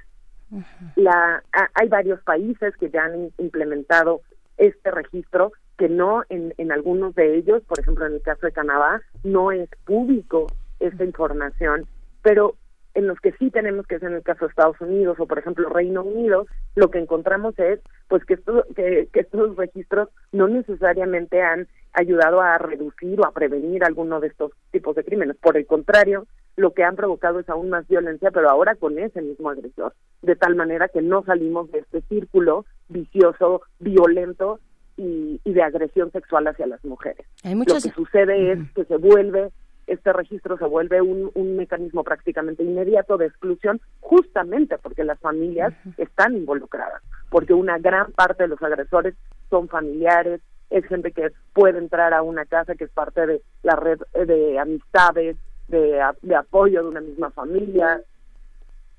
La, 0.95 1.41
ha- 1.53 1.69
hay 1.73 1.87
varios 1.87 2.21
países 2.23 2.75
que 2.77 2.89
ya 2.89 3.05
han 3.05 3.29
implementado 3.37 4.21
este 4.57 4.91
registro 4.91 5.51
que 5.77 5.89
no 5.89 6.23
en, 6.29 6.53
en 6.57 6.71
algunos 6.71 7.15
de 7.15 7.35
ellos, 7.35 7.61
por 7.63 7.79
ejemplo 7.79 8.05
en 8.05 8.13
el 8.13 8.21
caso 8.21 8.45
de 8.45 8.53
Canadá, 8.53 9.01
no 9.23 9.51
es 9.51 9.69
público 9.85 10.47
esta 10.79 11.03
información, 11.03 11.85
pero 12.21 12.55
en 12.93 13.07
los 13.07 13.19
que 13.19 13.33
sí 13.33 13.51
tenemos 13.51 13.85
que 13.87 13.95
es 13.95 14.03
en 14.03 14.13
el 14.13 14.23
caso 14.23 14.45
de 14.45 14.49
Estados 14.51 14.79
Unidos 14.79 15.17
o 15.19 15.27
por 15.27 15.37
ejemplo 15.37 15.67
Reino 15.67 16.01
Unido, 16.03 16.45
lo 16.75 16.89
que 16.91 16.99
encontramos 16.99 17.53
es 17.59 17.81
pues 18.07 18.23
que, 18.23 18.35
esto- 18.35 18.65
que, 18.73 19.09
que 19.11 19.19
estos 19.19 19.55
registros 19.57 20.07
no 20.31 20.47
necesariamente 20.47 21.41
han 21.41 21.67
ayudado 21.91 22.39
a 22.41 22.57
reducir 22.57 23.19
o 23.19 23.25
a 23.25 23.31
prevenir 23.31 23.83
alguno 23.83 24.19
de 24.21 24.27
estos 24.27 24.51
tipos 24.71 24.95
de 24.95 25.03
crímenes. 25.03 25.35
Por 25.37 25.57
el 25.57 25.65
contrario, 25.65 26.25
lo 26.55 26.71
que 26.73 26.83
han 26.83 26.95
provocado 26.95 27.39
es 27.39 27.49
aún 27.49 27.69
más 27.69 27.85
violencia, 27.87 28.31
pero 28.31 28.49
ahora 28.49 28.75
con 28.75 28.97
ese 28.97 29.21
mismo 29.21 29.49
agresor, 29.49 29.93
de 30.25 30.35
tal 30.35 30.55
manera 30.55 30.87
que 30.89 31.01
no 31.01 31.23
salimos 31.23 31.71
de 31.71 31.79
este 31.79 32.01
círculo 32.01 32.65
vicioso, 32.89 33.61
violento 33.79 34.59
y, 34.97 35.39
y 35.43 35.53
de 35.53 35.61
agresión 35.63 36.11
sexual 36.11 36.47
hacia 36.47 36.67
las 36.67 36.83
mujeres. 36.85 37.25
Hay 37.43 37.55
muchas- 37.55 37.85
Lo 37.85 37.91
que 37.91 37.95
sucede 37.95 38.51
es 38.53 38.59
que 38.75 38.85
se 38.85 38.97
vuelve 38.97 39.51
este 39.87 40.11
registro 40.13 40.57
se 40.57 40.65
vuelve 40.65 40.99
un, 40.99 41.29
un 41.35 41.57
mecanismo 41.57 42.03
prácticamente 42.03 42.63
inmediato 42.63 43.17
de 43.17 43.27
exclusión 43.27 43.79
justamente 43.99 44.79
porque 44.79 45.03
las 45.03 45.19
familias 45.19 45.75
están 45.97 46.35
involucradas, 46.35 47.03
porque 47.29 47.53
una 47.53 47.77
gran 47.77 48.11
parte 48.13 48.41
de 48.43 48.49
los 48.49 48.63
agresores 48.63 49.13
son 49.51 49.67
familiares, 49.69 50.41
es 50.71 50.85
gente 50.87 51.11
que 51.11 51.31
puede 51.53 51.77
entrar 51.77 52.15
a 52.15 52.23
una 52.23 52.45
casa, 52.45 52.73
que 52.73 52.85
es 52.85 52.89
parte 52.89 53.27
de 53.27 53.41
la 53.61 53.75
red 53.75 53.99
de 54.25 54.57
amistades, 54.57 55.37
de, 55.67 56.01
de 56.23 56.35
apoyo 56.35 56.81
de 56.81 56.89
una 56.89 57.01
misma 57.01 57.29
familia. 57.29 58.01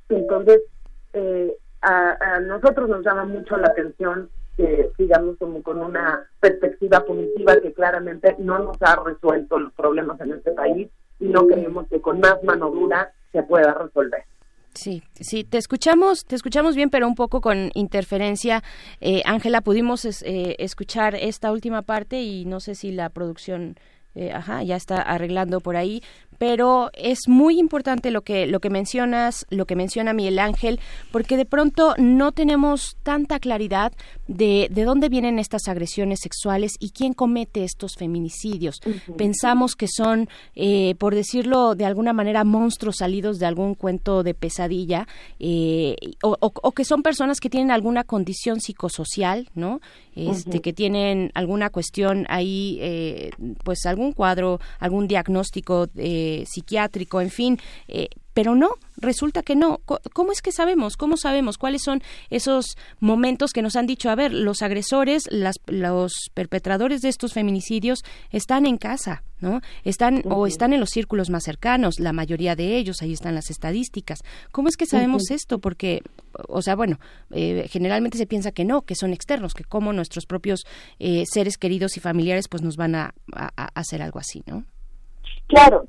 Entonces, 0.08 0.60
eh, 1.16 1.56
a, 1.82 2.16
a 2.36 2.40
nosotros 2.40 2.88
nos 2.88 3.04
llama 3.04 3.24
mucho 3.24 3.56
la 3.56 3.68
atención 3.68 4.28
que 4.56 4.90
sigamos 4.96 5.36
como 5.38 5.62
con 5.62 5.78
una 5.82 6.24
perspectiva 6.40 7.04
punitiva 7.04 7.60
que 7.60 7.72
claramente 7.72 8.36
no 8.38 8.58
nos 8.58 8.76
ha 8.80 8.96
resuelto 9.04 9.58
los 9.58 9.72
problemas 9.74 10.20
en 10.20 10.32
este 10.32 10.52
país 10.52 10.88
y 11.20 11.26
no 11.26 11.46
creemos 11.46 11.86
que 11.88 12.00
con 12.00 12.20
más 12.20 12.42
mano 12.42 12.70
dura 12.70 13.12
se 13.32 13.42
pueda 13.42 13.74
resolver. 13.74 14.24
Sí, 14.72 15.02
sí, 15.14 15.44
te 15.44 15.56
escuchamos, 15.58 16.24
te 16.26 16.36
escuchamos 16.36 16.76
bien, 16.76 16.90
pero 16.90 17.06
un 17.06 17.14
poco 17.14 17.40
con 17.40 17.70
interferencia. 17.74 18.62
Eh, 19.00 19.22
Ángela, 19.24 19.62
pudimos 19.62 20.04
es- 20.04 20.22
eh, 20.22 20.54
escuchar 20.58 21.14
esta 21.14 21.50
última 21.52 21.82
parte 21.82 22.20
y 22.20 22.44
no 22.44 22.60
sé 22.60 22.74
si 22.74 22.92
la 22.92 23.08
producción, 23.08 23.76
eh, 24.14 24.32
ajá, 24.32 24.62
ya 24.62 24.76
está 24.76 25.00
arreglando 25.00 25.60
por 25.60 25.76
ahí. 25.76 26.02
Pero 26.38 26.90
es 26.94 27.20
muy 27.28 27.58
importante 27.58 28.10
lo 28.10 28.22
que 28.22 28.46
lo 28.46 28.60
que 28.60 28.70
mencionas, 28.70 29.46
lo 29.50 29.64
que 29.66 29.76
menciona 29.76 30.12
Miguel 30.12 30.38
Ángel, 30.38 30.80
porque 31.12 31.36
de 31.36 31.44
pronto 31.46 31.94
no 31.98 32.32
tenemos 32.32 32.96
tanta 33.02 33.38
claridad 33.38 33.92
de, 34.28 34.68
de 34.70 34.84
dónde 34.84 35.08
vienen 35.08 35.38
estas 35.38 35.68
agresiones 35.68 36.20
sexuales 36.20 36.72
y 36.80 36.90
quién 36.90 37.12
comete 37.14 37.64
estos 37.64 37.94
feminicidios. 37.96 38.80
Pensamos 39.16 39.74
que 39.76 39.86
son, 39.88 40.28
eh, 40.54 40.94
por 40.98 41.14
decirlo 41.14 41.74
de 41.74 41.84
alguna 41.86 42.12
manera, 42.12 42.44
monstruos 42.44 42.96
salidos 42.98 43.38
de 43.38 43.46
algún 43.46 43.74
cuento 43.74 44.22
de 44.22 44.34
pesadilla, 44.34 45.06
eh, 45.38 45.96
o, 46.22 46.36
o- 46.40 46.52
o 46.62 46.72
que 46.72 46.84
son 46.84 47.02
personas 47.02 47.40
que 47.40 47.50
tienen 47.50 47.70
alguna 47.70 48.04
condición 48.04 48.60
psicosocial, 48.60 49.48
¿no? 49.54 49.80
Este, 50.14 50.50
Ujú. 50.56 50.60
que 50.62 50.72
tienen 50.72 51.30
alguna 51.34 51.70
cuestión 51.70 52.24
ahí, 52.28 52.78
eh, 52.80 53.30
pues 53.64 53.84
algún 53.86 54.12
cuadro, 54.12 54.60
algún 54.78 55.06
diagnóstico 55.08 55.88
eh, 55.96 56.25
psiquiátrico, 56.46 57.20
en 57.20 57.30
fin. 57.30 57.58
eh, 57.88 58.08
pero 58.34 58.54
no, 58.54 58.68
resulta 58.98 59.42
que 59.42 59.56
no. 59.56 59.80
¿Cómo 60.12 60.30
es 60.30 60.42
que 60.42 60.52
sabemos? 60.52 60.98
¿Cómo 60.98 61.16
sabemos 61.16 61.56
cuáles 61.56 61.80
son 61.82 62.02
esos 62.28 62.76
momentos 63.00 63.52
que 63.54 63.62
nos 63.62 63.76
han 63.76 63.86
dicho, 63.86 64.10
a 64.10 64.14
ver, 64.14 64.30
los 64.30 64.60
agresores, 64.60 65.22
las, 65.30 65.54
los 65.68 66.12
perpetradores 66.34 67.00
de 67.00 67.08
estos 67.08 67.32
feminicidios 67.32 68.00
están 68.30 68.66
en 68.66 68.76
casa, 68.76 69.22
¿no? 69.40 69.62
Están 69.84 70.20
o 70.26 70.46
están 70.46 70.74
en 70.74 70.80
los 70.80 70.90
círculos 70.90 71.30
más 71.30 71.44
cercanos, 71.44 71.98
la 71.98 72.12
mayoría 72.12 72.54
de 72.56 72.76
ellos, 72.76 73.00
ahí 73.00 73.14
están 73.14 73.34
las 73.34 73.48
estadísticas. 73.48 74.18
¿Cómo 74.52 74.68
es 74.68 74.76
que 74.76 74.84
sabemos 74.84 75.30
esto? 75.30 75.58
Porque, 75.58 76.02
o 76.48 76.60
sea, 76.60 76.76
bueno, 76.76 77.00
eh, 77.30 77.66
generalmente 77.70 78.18
se 78.18 78.26
piensa 78.26 78.52
que 78.52 78.66
no, 78.66 78.82
que 78.82 78.96
son 78.96 79.14
externos, 79.14 79.54
que 79.54 79.64
como 79.64 79.94
nuestros 79.94 80.26
propios 80.26 80.66
eh, 80.98 81.24
seres 81.32 81.56
queridos 81.56 81.96
y 81.96 82.00
familiares, 82.00 82.48
pues 82.48 82.62
nos 82.62 82.76
van 82.76 82.96
a, 82.96 83.14
a- 83.32 83.50
a 83.56 83.70
hacer 83.80 84.02
algo 84.02 84.18
así, 84.18 84.42
¿no? 84.46 84.66
Claro. 85.48 85.88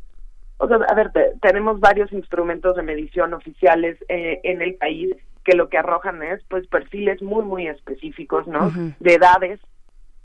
O 0.60 0.68
sea, 0.68 0.78
a 0.78 0.94
ver, 0.96 1.12
te- 1.12 1.34
tenemos 1.42 1.80
varios 1.80 2.12
instrumentos 2.12 2.76
de 2.76 2.82
medición 2.84 3.34
oficiales 3.34 3.98
eh, 4.10 4.40
en 4.44 4.62
el 4.62 4.76
país 4.76 5.16
que 5.44 5.56
lo 5.56 5.70
que 5.70 5.78
arrojan 5.78 6.22
es 6.24 6.44
pues 6.50 6.68
perfiles 6.68 7.22
muy 7.22 7.44
muy 7.46 7.68
específicos, 7.68 8.48
¿no? 8.48 8.72
De 9.00 9.14
edades 9.14 9.60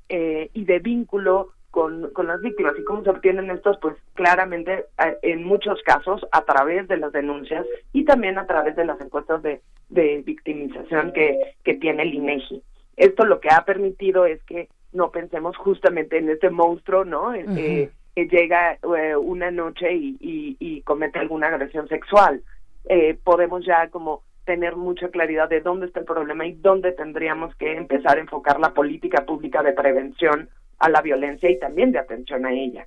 eh, 0.08 0.50
y 0.52 0.64
de 0.64 0.78
vínculo 0.80 1.50
con, 1.70 2.10
con 2.12 2.26
las 2.26 2.40
víctimas. 2.40 2.74
¿Y 2.78 2.84
cómo 2.84 3.02
se 3.04 3.10
obtienen 3.10 3.50
estos? 3.50 3.78
Pues 3.80 3.94
claramente 4.14 4.86
en 5.22 5.44
muchos 5.44 5.80
casos 5.82 6.26
a 6.32 6.42
través 6.44 6.88
de 6.88 6.96
las 6.96 7.12
denuncias 7.12 7.64
y 7.92 8.04
también 8.04 8.36
a 8.38 8.46
través 8.46 8.74
de 8.76 8.84
las 8.84 9.00
encuestas 9.00 9.42
de, 9.42 9.60
de 9.88 10.22
victimización 10.26 11.12
que, 11.12 11.38
que 11.64 11.74
tiene 11.74 12.02
el 12.02 12.14
INEGI. 12.14 12.62
Esto 12.96 13.24
lo 13.24 13.40
que 13.40 13.48
ha 13.50 13.64
permitido 13.64 14.26
es 14.26 14.42
que 14.44 14.68
no 14.92 15.10
pensemos 15.10 15.56
justamente 15.56 16.18
en 16.18 16.28
este 16.28 16.50
monstruo, 16.50 17.04
¿no? 17.06 17.32
Eh, 17.34 17.90
que 18.14 18.26
llega 18.26 18.74
eh, 18.74 19.16
una 19.16 19.50
noche 19.50 19.92
y, 19.94 20.16
y, 20.20 20.56
y 20.58 20.82
comete 20.82 21.18
alguna 21.18 21.48
agresión 21.48 21.88
sexual. 21.88 22.42
Eh, 22.88 23.18
podemos 23.22 23.64
ya 23.64 23.88
como 23.88 24.22
tener 24.44 24.76
mucha 24.76 25.08
claridad 25.08 25.48
de 25.48 25.60
dónde 25.60 25.86
está 25.86 26.00
el 26.00 26.06
problema 26.06 26.46
y 26.46 26.52
dónde 26.52 26.92
tendríamos 26.92 27.54
que 27.56 27.76
empezar 27.76 28.18
a 28.18 28.20
enfocar 28.20 28.58
la 28.58 28.74
política 28.74 29.24
pública 29.24 29.62
de 29.62 29.72
prevención 29.72 30.48
a 30.78 30.88
la 30.88 31.00
violencia 31.00 31.48
y 31.48 31.58
también 31.58 31.92
de 31.92 32.00
atención 32.00 32.44
a 32.44 32.52
ella. 32.52 32.86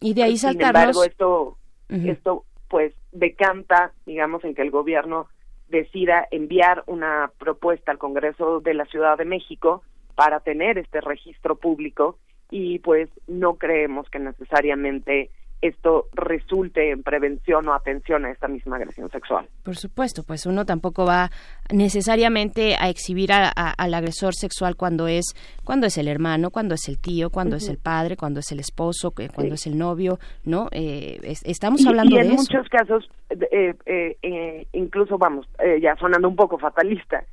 Y 0.00 0.12
de 0.12 0.22
ahí 0.22 0.36
Sin 0.36 0.50
saltarnos... 0.50 0.80
embargo, 0.80 1.04
esto, 1.04 1.56
esto 1.88 2.44
pues 2.68 2.92
decanta, 3.12 3.92
digamos, 4.04 4.44
en 4.44 4.54
que 4.54 4.60
el 4.60 4.70
gobierno 4.70 5.28
decida 5.68 6.28
enviar 6.30 6.84
una 6.86 7.30
propuesta 7.38 7.90
al 7.90 7.98
Congreso 7.98 8.60
de 8.60 8.74
la 8.74 8.84
Ciudad 8.84 9.16
de 9.16 9.24
México 9.24 9.82
para 10.14 10.40
tener 10.40 10.76
este 10.76 11.00
registro 11.00 11.56
público 11.56 12.18
y 12.56 12.78
pues 12.78 13.08
no 13.26 13.54
creemos 13.56 14.08
que 14.10 14.20
necesariamente 14.20 15.28
esto 15.60 16.06
resulte 16.12 16.90
en 16.92 17.02
prevención 17.02 17.66
o 17.68 17.74
atención 17.74 18.24
a 18.26 18.30
esta 18.30 18.46
misma 18.46 18.76
agresión 18.76 19.10
sexual. 19.10 19.48
Por 19.64 19.74
supuesto, 19.76 20.22
pues 20.22 20.46
uno 20.46 20.64
tampoco 20.64 21.04
va 21.04 21.30
necesariamente 21.72 22.76
a 22.78 22.88
exhibir 22.90 23.32
a- 23.32 23.48
a- 23.56 23.72
al 23.76 23.94
agresor 23.94 24.34
sexual 24.34 24.76
cuando 24.76 25.08
es 25.08 25.34
cuando 25.64 25.86
es 25.88 25.98
el 25.98 26.06
hermano, 26.06 26.50
cuando 26.50 26.74
es 26.74 26.88
el 26.88 27.00
tío, 27.00 27.30
cuando 27.30 27.56
es 27.56 27.68
el 27.68 27.78
padre, 27.78 28.16
cuando 28.16 28.38
es 28.40 28.52
el 28.52 28.60
esposo, 28.60 29.10
cuando 29.34 29.54
es 29.54 29.66
el 29.66 29.76
novio, 29.76 30.18
¿no? 30.44 30.68
Eh, 30.70 31.18
es- 31.24 31.42
estamos 31.44 31.80
Y- 31.80 31.88
hablando 31.88 32.14
y, 32.16 32.18
en 32.20 32.28
de 32.28 32.34
eso. 32.34 32.42
muchos 32.42 32.68
casos, 32.68 33.10
eh, 33.30 33.74
eh, 33.86 34.16
eh, 34.22 34.66
incluso 34.74 35.18
vamos, 35.18 35.46
eh, 35.58 35.80
ya 35.80 35.96
sonando 35.96 36.28
un 36.28 36.36
poco 36.36 36.56
fatalista, 36.58 37.24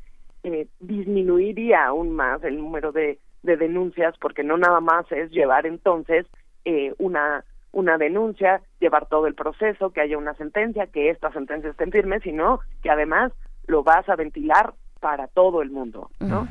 eh, 0.43 0.67
disminuiría 0.79 1.85
aún 1.85 2.11
más 2.15 2.43
el 2.43 2.57
número 2.57 2.91
de, 2.91 3.19
de 3.43 3.57
denuncias, 3.57 4.15
porque 4.19 4.43
no 4.43 4.57
nada 4.57 4.79
más 4.79 5.11
es 5.11 5.31
llevar 5.31 5.65
entonces 5.65 6.25
eh, 6.65 6.93
una 6.97 7.43
una 7.73 7.97
denuncia, 7.97 8.61
llevar 8.79 9.07
todo 9.07 9.27
el 9.27 9.35
proceso, 9.35 9.91
que 9.91 10.01
haya 10.01 10.17
una 10.17 10.33
sentencia, 10.33 10.87
que 10.87 11.09
esta 11.09 11.31
sentencia 11.31 11.69
esté 11.69 11.85
en 11.85 11.91
firme, 11.91 12.19
sino 12.19 12.59
que 12.83 12.89
además 12.89 13.31
lo 13.67 13.83
vas 13.83 14.07
a 14.09 14.15
ventilar 14.15 14.73
para 14.99 15.27
todo 15.27 15.61
el 15.61 15.71
mundo, 15.71 16.11
¿no? 16.19 16.47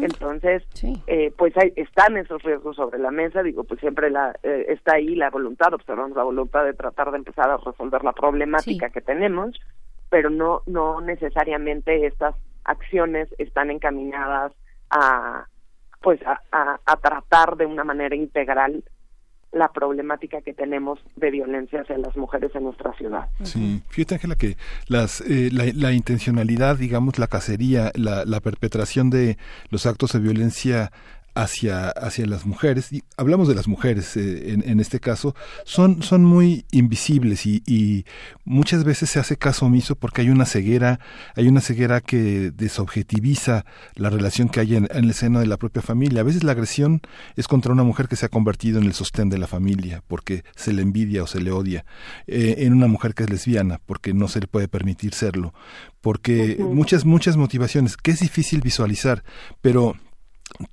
Entonces, 0.00 0.62
eh, 1.06 1.32
pues 1.36 1.56
hay, 1.56 1.72
están 1.76 2.16
esos 2.16 2.42
riesgos 2.42 2.76
sobre 2.76 2.98
la 2.98 3.10
mesa, 3.10 3.42
digo, 3.42 3.64
pues 3.64 3.80
siempre 3.80 4.10
la, 4.10 4.36
eh, 4.42 4.66
está 4.68 4.94
ahí 4.94 5.14
la 5.14 5.30
voluntad, 5.30 5.72
observamos 5.72 6.16
la 6.16 6.22
voluntad 6.22 6.64
de 6.64 6.74
tratar 6.74 7.10
de 7.10 7.18
empezar 7.18 7.50
a 7.50 7.56
resolver 7.56 8.04
la 8.04 8.12
problemática 8.12 8.90
que 8.90 9.00
tenemos, 9.00 9.58
pero 10.10 10.30
no, 10.30 10.62
no 10.66 11.00
necesariamente 11.00 12.06
estas 12.06 12.34
acciones 12.64 13.28
están 13.38 13.70
encaminadas 13.70 14.52
a, 14.90 15.46
pues 16.00 16.20
a, 16.24 16.40
a, 16.84 16.96
tratar 16.96 17.56
de 17.56 17.66
una 17.66 17.84
manera 17.84 18.14
integral 18.14 18.84
la 19.50 19.72
problemática 19.72 20.42
que 20.42 20.52
tenemos 20.52 20.98
de 21.16 21.30
violencia 21.30 21.80
hacia 21.80 21.96
las 21.96 22.16
mujeres 22.16 22.54
en 22.54 22.64
nuestra 22.64 22.92
ciudad. 22.92 23.28
Sí, 23.42 23.82
fíjate 23.88 24.16
Ángela 24.16 24.36
que 24.36 24.56
las, 24.88 25.22
eh, 25.22 25.48
la, 25.50 25.64
la 25.74 25.92
intencionalidad, 25.92 26.76
digamos, 26.76 27.18
la 27.18 27.28
cacería, 27.28 27.90
la, 27.94 28.24
la 28.26 28.40
perpetración 28.40 29.08
de 29.08 29.38
los 29.70 29.86
actos 29.86 30.12
de 30.12 30.20
violencia 30.20 30.92
hacia, 31.38 31.90
hacia 31.90 32.26
las 32.26 32.44
mujeres, 32.44 32.92
y 32.92 33.04
hablamos 33.16 33.46
de 33.46 33.54
las 33.54 33.68
mujeres 33.68 34.16
eh, 34.16 34.52
en, 34.52 34.68
en 34.68 34.80
este 34.80 34.98
caso, 34.98 35.36
son, 35.64 36.02
son 36.02 36.24
muy 36.24 36.66
invisibles 36.72 37.46
y, 37.46 37.62
y 37.64 38.04
muchas 38.44 38.82
veces 38.82 39.10
se 39.10 39.20
hace 39.20 39.36
caso 39.36 39.66
omiso 39.66 39.94
porque 39.94 40.22
hay 40.22 40.30
una 40.30 40.46
ceguera, 40.46 40.98
hay 41.36 41.46
una 41.46 41.60
ceguera 41.60 42.00
que 42.00 42.50
desobjetiviza 42.50 43.64
la 43.94 44.10
relación 44.10 44.48
que 44.48 44.58
hay 44.58 44.74
en, 44.74 44.88
en 44.90 45.04
el 45.04 45.14
seno 45.14 45.38
de 45.38 45.46
la 45.46 45.58
propia 45.58 45.80
familia. 45.80 46.22
A 46.22 46.24
veces 46.24 46.42
la 46.42 46.52
agresión 46.52 47.02
es 47.36 47.46
contra 47.46 47.72
una 47.72 47.84
mujer 47.84 48.08
que 48.08 48.16
se 48.16 48.26
ha 48.26 48.30
convertido 48.30 48.80
en 48.80 48.86
el 48.86 48.94
sostén 48.94 49.28
de 49.28 49.38
la 49.38 49.46
familia 49.46 50.02
porque 50.08 50.42
se 50.56 50.72
le 50.72 50.82
envidia 50.82 51.22
o 51.22 51.28
se 51.28 51.40
le 51.40 51.52
odia, 51.52 51.84
eh, 52.26 52.56
en 52.58 52.72
una 52.72 52.88
mujer 52.88 53.14
que 53.14 53.22
es 53.22 53.30
lesbiana 53.30 53.80
porque 53.86 54.12
no 54.12 54.26
se 54.26 54.40
le 54.40 54.48
puede 54.48 54.66
permitir 54.66 55.14
serlo, 55.14 55.54
porque 56.00 56.56
muchas, 56.58 57.04
muchas 57.04 57.36
motivaciones 57.36 57.96
que 57.96 58.10
es 58.10 58.18
difícil 58.20 58.60
visualizar, 58.60 59.22
pero 59.60 59.94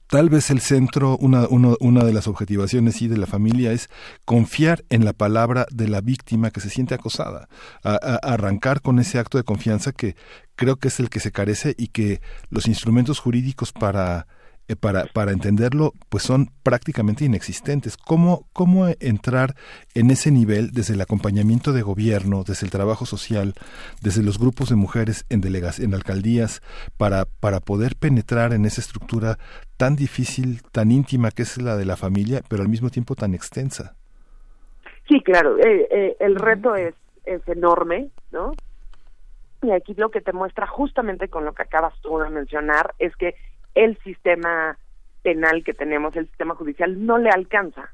tal 0.07 0.29
vez 0.29 0.49
el 0.49 0.61
centro, 0.61 1.17
una, 1.17 1.47
uno- 1.49 1.77
una 1.79 2.03
de 2.03 2.13
las 2.13 2.27
objetivaciones 2.27 2.95
sí 2.95 3.07
de 3.07 3.17
la 3.17 3.27
familia 3.27 3.71
es 3.71 3.89
confiar 4.25 4.83
en 4.89 5.05
la 5.05 5.13
palabra 5.13 5.65
de 5.71 5.87
la 5.87 6.01
víctima 6.01 6.51
que 6.51 6.61
se 6.61 6.69
siente 6.69 6.93
acosada, 6.95 7.47
a- 7.83 7.95
arrancar 8.23 8.81
con 8.81 8.99
ese 8.99 9.19
acto 9.19 9.37
de 9.37 9.43
confianza 9.43 9.91
que 9.91 10.15
creo 10.55 10.77
que 10.77 10.87
es 10.87 10.99
el 10.99 11.09
que 11.09 11.19
se 11.19 11.31
carece 11.31 11.75
y 11.77 11.87
que 11.89 12.21
los 12.49 12.67
instrumentos 12.67 13.19
jurídicos 13.19 13.71
para 13.73 14.27
eh, 14.67 14.75
para, 14.75 15.05
para 15.13 15.31
entenderlo, 15.31 15.93
pues 16.09 16.23
son 16.23 16.47
prácticamente 16.63 17.23
inexistentes. 17.23 17.97
¿Cómo, 17.97 18.47
¿Cómo 18.51 18.87
entrar 18.99 19.53
en 19.93 20.09
ese 20.09 20.31
nivel 20.31 20.71
desde 20.71 20.95
el 20.95 21.01
acompañamiento 21.01 21.71
de 21.71 21.83
gobierno, 21.83 22.43
desde 22.43 22.65
el 22.65 22.71
trabajo 22.71 23.05
social, 23.05 23.53
desde 24.01 24.23
los 24.23 24.39
grupos 24.39 24.69
de 24.69 24.75
mujeres 24.75 25.25
en, 25.29 25.41
delegas, 25.41 25.79
en 25.79 25.93
alcaldías, 25.93 26.61
para, 26.97 27.25
para 27.25 27.59
poder 27.59 27.95
penetrar 27.95 28.53
en 28.53 28.65
esa 28.65 28.81
estructura 28.81 29.37
tan 29.77 29.95
difícil, 29.95 30.61
tan 30.71 30.91
íntima 30.91 31.31
que 31.31 31.43
es 31.43 31.61
la 31.61 31.75
de 31.77 31.85
la 31.85 31.95
familia, 31.95 32.41
pero 32.49 32.63
al 32.63 32.69
mismo 32.69 32.89
tiempo 32.89 33.15
tan 33.15 33.33
extensa? 33.35 33.95
Sí, 35.07 35.21
claro, 35.21 35.59
eh, 35.59 35.87
eh, 35.91 36.17
el 36.19 36.35
reto 36.35 36.75
es, 36.75 36.95
es 37.25 37.47
enorme, 37.47 38.09
¿no? 38.31 38.53
Y 39.61 39.71
aquí 39.71 39.93
lo 39.95 40.09
que 40.09 40.21
te 40.21 40.33
muestra 40.33 40.67
justamente 40.67 41.27
con 41.27 41.45
lo 41.45 41.53
que 41.53 41.63
acabas 41.63 41.93
tú 42.01 42.17
de 42.19 42.29
mencionar 42.29 42.93
es 42.99 43.15
que 43.15 43.35
el 43.75 43.97
sistema 43.99 44.77
penal 45.21 45.63
que 45.63 45.73
tenemos, 45.73 46.15
el 46.15 46.27
sistema 46.27 46.55
judicial, 46.55 47.05
no 47.05 47.17
le 47.17 47.29
alcanza 47.29 47.93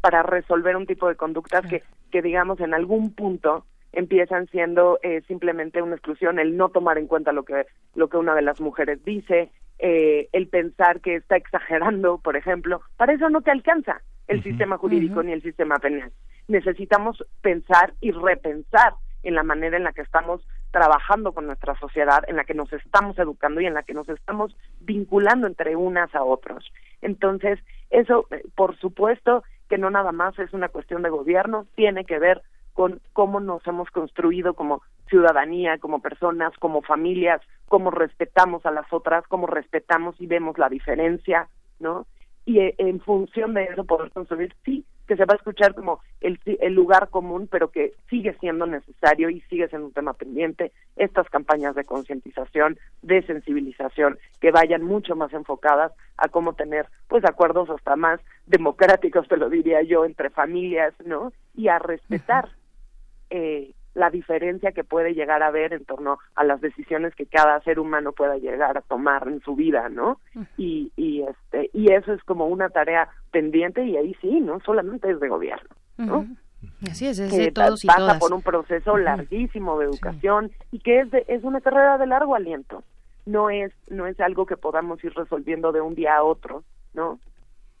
para 0.00 0.22
resolver 0.22 0.76
un 0.76 0.86
tipo 0.86 1.08
de 1.08 1.16
conductas 1.16 1.66
que, 1.66 1.82
que 2.10 2.22
digamos, 2.22 2.60
en 2.60 2.74
algún 2.74 3.14
punto 3.14 3.64
empiezan 3.92 4.46
siendo 4.48 4.98
eh, 5.02 5.22
simplemente 5.28 5.82
una 5.82 5.94
exclusión, 5.94 6.38
el 6.38 6.56
no 6.56 6.70
tomar 6.70 6.98
en 6.98 7.06
cuenta 7.06 7.32
lo 7.32 7.44
que, 7.44 7.66
lo 7.94 8.08
que 8.08 8.16
una 8.16 8.34
de 8.34 8.42
las 8.42 8.60
mujeres 8.60 9.04
dice, 9.04 9.50
eh, 9.78 10.28
el 10.32 10.48
pensar 10.48 11.00
que 11.00 11.16
está 11.16 11.36
exagerando, 11.36 12.18
por 12.18 12.36
ejemplo, 12.36 12.80
para 12.96 13.12
eso 13.12 13.28
no 13.28 13.42
te 13.42 13.50
alcanza 13.50 14.00
el 14.28 14.42
sistema 14.42 14.78
jurídico 14.78 15.22
ni 15.22 15.32
el 15.32 15.42
sistema 15.42 15.78
penal. 15.78 16.10
Necesitamos 16.48 17.24
pensar 17.42 17.92
y 18.00 18.12
repensar 18.12 18.94
en 19.22 19.34
la 19.34 19.42
manera 19.42 19.76
en 19.76 19.84
la 19.84 19.92
que 19.92 20.02
estamos 20.02 20.46
trabajando 20.72 21.32
con 21.32 21.46
nuestra 21.46 21.78
sociedad, 21.78 22.24
en 22.26 22.36
la 22.36 22.44
que 22.44 22.54
nos 22.54 22.72
estamos 22.72 23.16
educando 23.18 23.60
y 23.60 23.66
en 23.66 23.74
la 23.74 23.84
que 23.84 23.94
nos 23.94 24.08
estamos 24.08 24.56
vinculando 24.80 25.46
entre 25.46 25.76
unas 25.76 26.12
a 26.14 26.24
otros. 26.24 26.72
Entonces, 27.02 27.60
eso, 27.90 28.26
eh, 28.30 28.42
por 28.56 28.76
supuesto, 28.78 29.44
que 29.68 29.78
no 29.78 29.90
nada 29.90 30.12
más 30.12 30.36
es 30.38 30.52
una 30.52 30.68
cuestión 30.68 31.02
de 31.02 31.10
gobierno, 31.10 31.66
tiene 31.76 32.04
que 32.04 32.18
ver 32.18 32.42
con 32.72 33.00
cómo 33.12 33.38
nos 33.38 33.64
hemos 33.66 33.90
construido 33.90 34.54
como 34.54 34.82
ciudadanía, 35.08 35.78
como 35.78 36.00
personas, 36.00 36.52
como 36.58 36.80
familias, 36.80 37.42
cómo 37.68 37.90
respetamos 37.90 38.64
a 38.64 38.70
las 38.70 38.90
otras, 38.92 39.26
cómo 39.28 39.46
respetamos 39.46 40.18
y 40.20 40.26
vemos 40.26 40.56
la 40.56 40.70
diferencia, 40.70 41.48
¿no? 41.80 42.06
Y 42.46 42.60
eh, 42.60 42.74
en 42.78 43.00
función 43.00 43.52
de 43.54 43.64
eso 43.64 43.84
poder 43.84 44.10
construir, 44.10 44.54
sí, 44.64 44.84
que 45.06 45.16
se 45.16 45.24
va 45.24 45.34
a 45.34 45.36
escuchar 45.36 45.74
como 45.74 46.00
el, 46.20 46.38
el 46.44 46.74
lugar 46.74 47.08
común, 47.10 47.48
pero 47.50 47.70
que 47.70 47.94
sigue 48.08 48.34
siendo 48.40 48.66
necesario 48.66 49.30
y 49.30 49.40
sigue 49.42 49.68
siendo 49.68 49.88
un 49.88 49.92
tema 49.92 50.12
pendiente, 50.14 50.72
estas 50.96 51.28
campañas 51.28 51.74
de 51.74 51.84
concientización, 51.84 52.78
de 53.02 53.22
sensibilización, 53.22 54.18
que 54.40 54.50
vayan 54.50 54.82
mucho 54.82 55.16
más 55.16 55.32
enfocadas 55.32 55.92
a 56.16 56.28
cómo 56.28 56.54
tener, 56.54 56.86
pues, 57.08 57.24
acuerdos 57.24 57.70
hasta 57.70 57.96
más 57.96 58.20
democráticos, 58.46 59.26
te 59.28 59.36
lo 59.36 59.48
diría 59.48 59.82
yo, 59.82 60.04
entre 60.04 60.30
familias, 60.30 60.94
¿no? 61.04 61.32
Y 61.54 61.68
a 61.68 61.78
respetar 61.78 62.48
eh, 63.30 63.72
la 63.94 64.10
diferencia 64.10 64.72
que 64.72 64.84
puede 64.84 65.14
llegar 65.14 65.42
a 65.42 65.48
haber 65.48 65.72
en 65.72 65.84
torno 65.84 66.18
a 66.34 66.44
las 66.44 66.60
decisiones 66.60 67.14
que 67.14 67.26
cada 67.26 67.60
ser 67.60 67.78
humano 67.78 68.12
pueda 68.12 68.36
llegar 68.38 68.78
a 68.78 68.82
tomar 68.82 69.28
en 69.28 69.40
su 69.40 69.54
vida, 69.54 69.88
¿no? 69.88 70.18
Y, 70.56 70.92
y 70.96 71.22
este 71.22 71.70
y 71.74 71.92
eso 71.92 72.12
es 72.14 72.22
como 72.24 72.46
una 72.46 72.70
tarea 72.70 73.08
pendiente 73.32 73.84
y 73.84 73.96
ahí 73.96 74.14
sí, 74.20 74.40
no 74.40 74.60
solamente 74.60 75.10
es 75.10 75.18
de 75.18 75.28
gobierno, 75.28 75.68
¿no? 75.96 76.26
Así 76.88 77.08
es, 77.08 77.18
es 77.18 77.30
que 77.30 77.38
de 77.38 77.52
todos 77.52 77.82
y 77.84 77.88
pasa 77.88 77.98
todas. 77.98 78.18
por 78.20 78.32
un 78.32 78.42
proceso 78.42 78.96
larguísimo 78.96 79.78
de 79.78 79.86
educación 79.86 80.52
y 80.70 80.78
que 80.78 81.00
es 81.00 81.10
de, 81.10 81.24
es 81.28 81.42
una 81.42 81.60
carrera 81.60 81.98
de 81.98 82.06
largo 82.06 82.34
aliento. 82.34 82.84
No 83.26 83.50
es 83.50 83.72
no 83.88 84.06
es 84.06 84.18
algo 84.20 84.46
que 84.46 84.56
podamos 84.56 85.02
ir 85.02 85.12
resolviendo 85.14 85.72
de 85.72 85.80
un 85.80 85.94
día 85.94 86.16
a 86.16 86.22
otro, 86.22 86.62
¿no? 86.94 87.18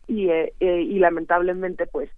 Y 0.08 0.28
eh, 0.30 0.52
eh, 0.60 0.80
y 0.80 0.98
lamentablemente 0.98 1.86
pues 1.86 2.10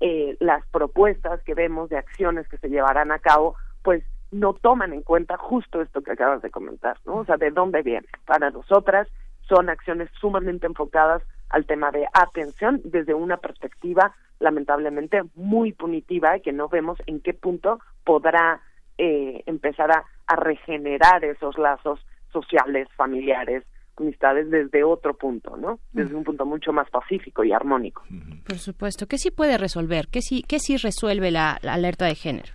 eh, 0.00 0.36
las 0.40 0.64
propuestas 0.68 1.42
que 1.42 1.54
vemos 1.54 1.88
de 1.90 1.96
acciones 1.96 2.48
que 2.48 2.58
se 2.58 2.68
llevarán 2.68 3.12
a 3.12 3.18
cabo, 3.18 3.56
pues 3.82 4.04
no 4.30 4.54
toman 4.54 4.92
en 4.92 5.02
cuenta 5.02 5.36
justo 5.36 5.80
esto 5.80 6.02
que 6.02 6.12
acabas 6.12 6.42
de 6.42 6.50
comentar, 6.50 6.98
¿no? 7.04 7.16
O 7.16 7.24
sea, 7.24 7.36
de 7.36 7.50
dónde 7.50 7.82
viene. 7.82 8.08
Para 8.26 8.50
nosotras 8.50 9.08
son 9.48 9.68
acciones 9.68 10.08
sumamente 10.20 10.66
enfocadas 10.66 11.22
al 11.52 11.66
tema 11.66 11.90
de 11.90 12.06
atención 12.12 12.80
desde 12.84 13.14
una 13.14 13.36
perspectiva 13.36 14.14
lamentablemente 14.40 15.22
muy 15.36 15.72
punitiva 15.72 16.36
y 16.36 16.40
que 16.40 16.52
no 16.52 16.68
vemos 16.68 16.98
en 17.06 17.20
qué 17.20 17.32
punto 17.32 17.78
podrá 18.04 18.60
eh, 18.98 19.42
empezar 19.46 19.90
a, 19.92 20.04
a 20.26 20.36
regenerar 20.36 21.24
esos 21.24 21.56
lazos 21.58 22.04
sociales, 22.32 22.88
familiares, 22.96 23.64
amistades 23.96 24.50
desde 24.50 24.84
otro 24.84 25.14
punto, 25.14 25.56
¿no? 25.56 25.78
Desde 25.92 26.14
un 26.14 26.24
punto 26.24 26.44
mucho 26.44 26.72
más 26.72 26.88
pacífico 26.90 27.44
y 27.44 27.52
armónico. 27.52 28.02
Por 28.46 28.58
supuesto. 28.58 29.06
¿Qué 29.06 29.18
sí 29.18 29.30
puede 29.30 29.58
resolver? 29.58 30.08
¿Qué 30.08 30.22
sí, 30.22 30.42
qué 30.46 30.58
sí 30.58 30.76
resuelve 30.76 31.30
la, 31.30 31.58
la 31.62 31.74
alerta 31.74 32.06
de 32.06 32.14
género? 32.14 32.52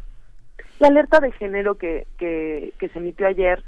La 0.80 0.90
alerta 0.90 1.20
de 1.20 1.32
género 1.32 1.78
que, 1.78 2.06
que, 2.18 2.74
que 2.80 2.90
se 2.90 3.00
emitió 3.00 3.28
ayer 3.28 3.64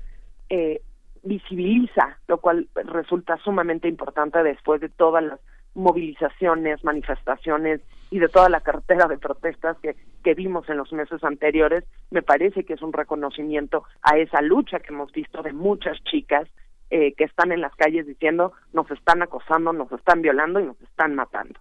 eh, 0.49 0.81
visibiliza, 1.23 2.17
lo 2.27 2.39
cual 2.39 2.67
resulta 2.75 3.37
sumamente 3.37 3.87
importante 3.87 4.41
después 4.43 4.81
de 4.81 4.89
todas 4.89 5.23
las 5.23 5.39
movilizaciones, 5.75 6.83
manifestaciones 6.83 7.81
y 8.11 8.19
de 8.19 8.27
toda 8.27 8.49
la 8.49 8.61
cartera 8.61 9.07
de 9.07 9.17
protestas 9.17 9.77
que, 9.79 9.95
que 10.23 10.33
vimos 10.33 10.67
en 10.69 10.77
los 10.77 10.91
meses 10.91 11.23
anteriores, 11.23 11.83
me 12.09 12.21
parece 12.21 12.63
que 12.63 12.73
es 12.73 12.81
un 12.81 12.93
reconocimiento 12.93 13.83
a 14.01 14.17
esa 14.17 14.41
lucha 14.41 14.79
que 14.79 14.93
hemos 14.93 15.11
visto 15.11 15.43
de 15.43 15.53
muchas 15.53 15.97
chicas 16.03 16.47
eh, 16.91 17.13
que 17.13 17.25
están 17.25 17.51
en 17.51 17.61
las 17.61 17.75
calles 17.75 18.07
diciendo 18.07 18.53
nos 18.73 18.89
están 18.89 19.21
acosando, 19.21 19.71
nos 19.73 19.91
están 19.91 20.23
violando 20.23 20.59
y 20.59 20.65
nos 20.65 20.81
están 20.81 21.13
matando. 21.13 21.59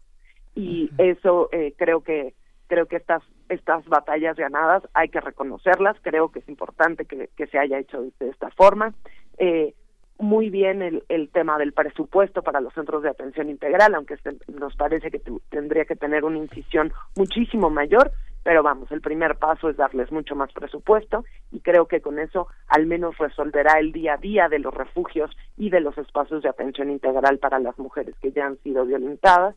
Y 0.54 0.90
eso 0.96 1.50
eh, 1.52 1.74
creo 1.76 2.00
que 2.00 2.34
creo 2.66 2.86
que 2.86 2.96
estas 2.96 3.22
estas 3.48 3.84
batallas 3.86 4.36
ganadas 4.36 4.82
hay 4.94 5.08
que 5.08 5.20
reconocerlas. 5.20 5.96
Creo 6.02 6.30
que 6.30 6.40
es 6.40 6.48
importante 6.48 7.04
que, 7.04 7.28
que 7.36 7.46
se 7.46 7.58
haya 7.58 7.78
hecho 7.78 8.02
de 8.18 8.28
esta 8.28 8.50
forma. 8.50 8.94
Eh, 9.38 9.74
muy 10.18 10.50
bien 10.50 10.82
el, 10.82 11.04
el 11.08 11.28
tema 11.30 11.58
del 11.58 11.72
presupuesto 11.72 12.42
para 12.42 12.60
los 12.60 12.74
centros 12.74 13.02
de 13.02 13.10
atención 13.10 13.48
integral, 13.48 13.94
aunque 13.94 14.14
este 14.14 14.36
nos 14.48 14.74
parece 14.74 15.10
que 15.10 15.22
tendría 15.48 15.84
que 15.84 15.94
tener 15.94 16.24
una 16.24 16.38
incisión 16.38 16.92
muchísimo 17.16 17.70
mayor, 17.70 18.10
pero 18.42 18.62
vamos, 18.62 18.90
el 18.90 19.00
primer 19.00 19.36
paso 19.36 19.68
es 19.68 19.76
darles 19.76 20.10
mucho 20.10 20.34
más 20.34 20.52
presupuesto 20.52 21.24
y 21.52 21.60
creo 21.60 21.86
que 21.86 22.00
con 22.00 22.18
eso 22.18 22.48
al 22.66 22.86
menos 22.86 23.16
resolverá 23.18 23.78
el 23.78 23.92
día 23.92 24.14
a 24.14 24.16
día 24.16 24.48
de 24.48 24.58
los 24.58 24.74
refugios 24.74 25.30
y 25.56 25.70
de 25.70 25.80
los 25.80 25.96
espacios 25.98 26.42
de 26.42 26.48
atención 26.48 26.90
integral 26.90 27.38
para 27.38 27.60
las 27.60 27.78
mujeres 27.78 28.14
que 28.20 28.32
ya 28.32 28.46
han 28.46 28.58
sido 28.58 28.86
violentadas. 28.86 29.54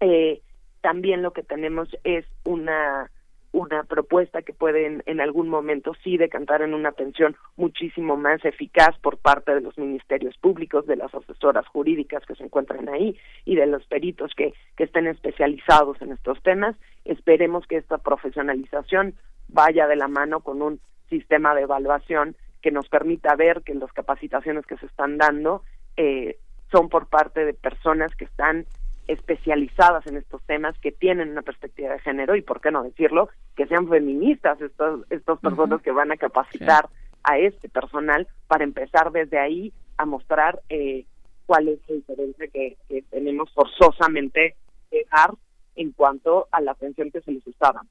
Eh, 0.00 0.40
también 0.80 1.22
lo 1.22 1.32
que 1.32 1.42
tenemos 1.42 1.88
es 2.04 2.24
una 2.44 3.10
una 3.52 3.84
propuesta 3.84 4.42
que 4.42 4.52
puede 4.52 5.00
en, 5.04 5.20
algún 5.20 5.48
momento 5.48 5.92
sí 6.04 6.16
decantar 6.18 6.62
en 6.62 6.74
una 6.74 6.90
atención 6.90 7.36
muchísimo 7.56 8.16
más 8.16 8.44
eficaz 8.44 8.98
por 8.98 9.16
parte 9.16 9.54
de 9.54 9.62
los 9.62 9.78
ministerios 9.78 10.36
públicos, 10.36 10.86
de 10.86 10.96
las 10.96 11.14
asesoras 11.14 11.66
jurídicas 11.66 12.24
que 12.26 12.34
se 12.34 12.44
encuentran 12.44 12.88
ahí 12.88 13.16
y 13.44 13.56
de 13.56 13.66
los 13.66 13.84
peritos 13.86 14.32
que, 14.36 14.52
que 14.76 14.84
estén 14.84 15.06
especializados 15.06 16.00
en 16.02 16.12
estos 16.12 16.42
temas. 16.42 16.76
Esperemos 17.04 17.66
que 17.66 17.78
esta 17.78 17.98
profesionalización 17.98 19.14
vaya 19.48 19.86
de 19.86 19.96
la 19.96 20.08
mano 20.08 20.40
con 20.40 20.60
un 20.60 20.78
sistema 21.08 21.54
de 21.54 21.62
evaluación 21.62 22.36
que 22.60 22.70
nos 22.70 22.88
permita 22.88 23.34
ver 23.34 23.62
que 23.62 23.74
las 23.74 23.92
capacitaciones 23.92 24.66
que 24.66 24.76
se 24.76 24.86
están 24.86 25.16
dando 25.16 25.62
eh, 25.96 26.36
son 26.70 26.90
por 26.90 27.06
parte 27.06 27.46
de 27.46 27.54
personas 27.54 28.14
que 28.14 28.26
están 28.26 28.66
especializadas 29.08 30.06
en 30.06 30.16
estos 30.16 30.42
temas, 30.44 30.78
que 30.78 30.92
tienen 30.92 31.30
una 31.30 31.42
perspectiva 31.42 31.92
de 31.92 31.98
género 32.00 32.36
y, 32.36 32.42
por 32.42 32.60
qué 32.60 32.70
no 32.70 32.84
decirlo, 32.84 33.30
que 33.56 33.66
sean 33.66 33.88
feministas 33.88 34.60
estos, 34.60 35.10
estas 35.10 35.40
personas 35.40 35.82
que 35.82 35.90
van 35.90 36.12
a 36.12 36.16
capacitar 36.16 36.88
a 37.24 37.38
este 37.38 37.68
personal 37.68 38.28
para 38.46 38.64
empezar 38.64 39.10
desde 39.10 39.38
ahí 39.38 39.72
a 39.96 40.04
mostrar 40.04 40.60
eh, 40.68 41.06
cuál 41.46 41.68
es 41.68 41.80
la 41.88 41.96
diferencia 41.96 42.46
que, 42.48 42.76
que 42.88 43.02
tenemos 43.10 43.50
forzosamente 43.52 44.54
que 44.90 45.04
dar 45.10 45.32
en 45.74 45.92
cuanto 45.92 46.46
a 46.52 46.60
la 46.60 46.72
atención 46.72 47.10
que 47.10 47.22
se 47.22 47.32
les 47.32 47.46
está 47.46 47.72
dando. 47.72 47.90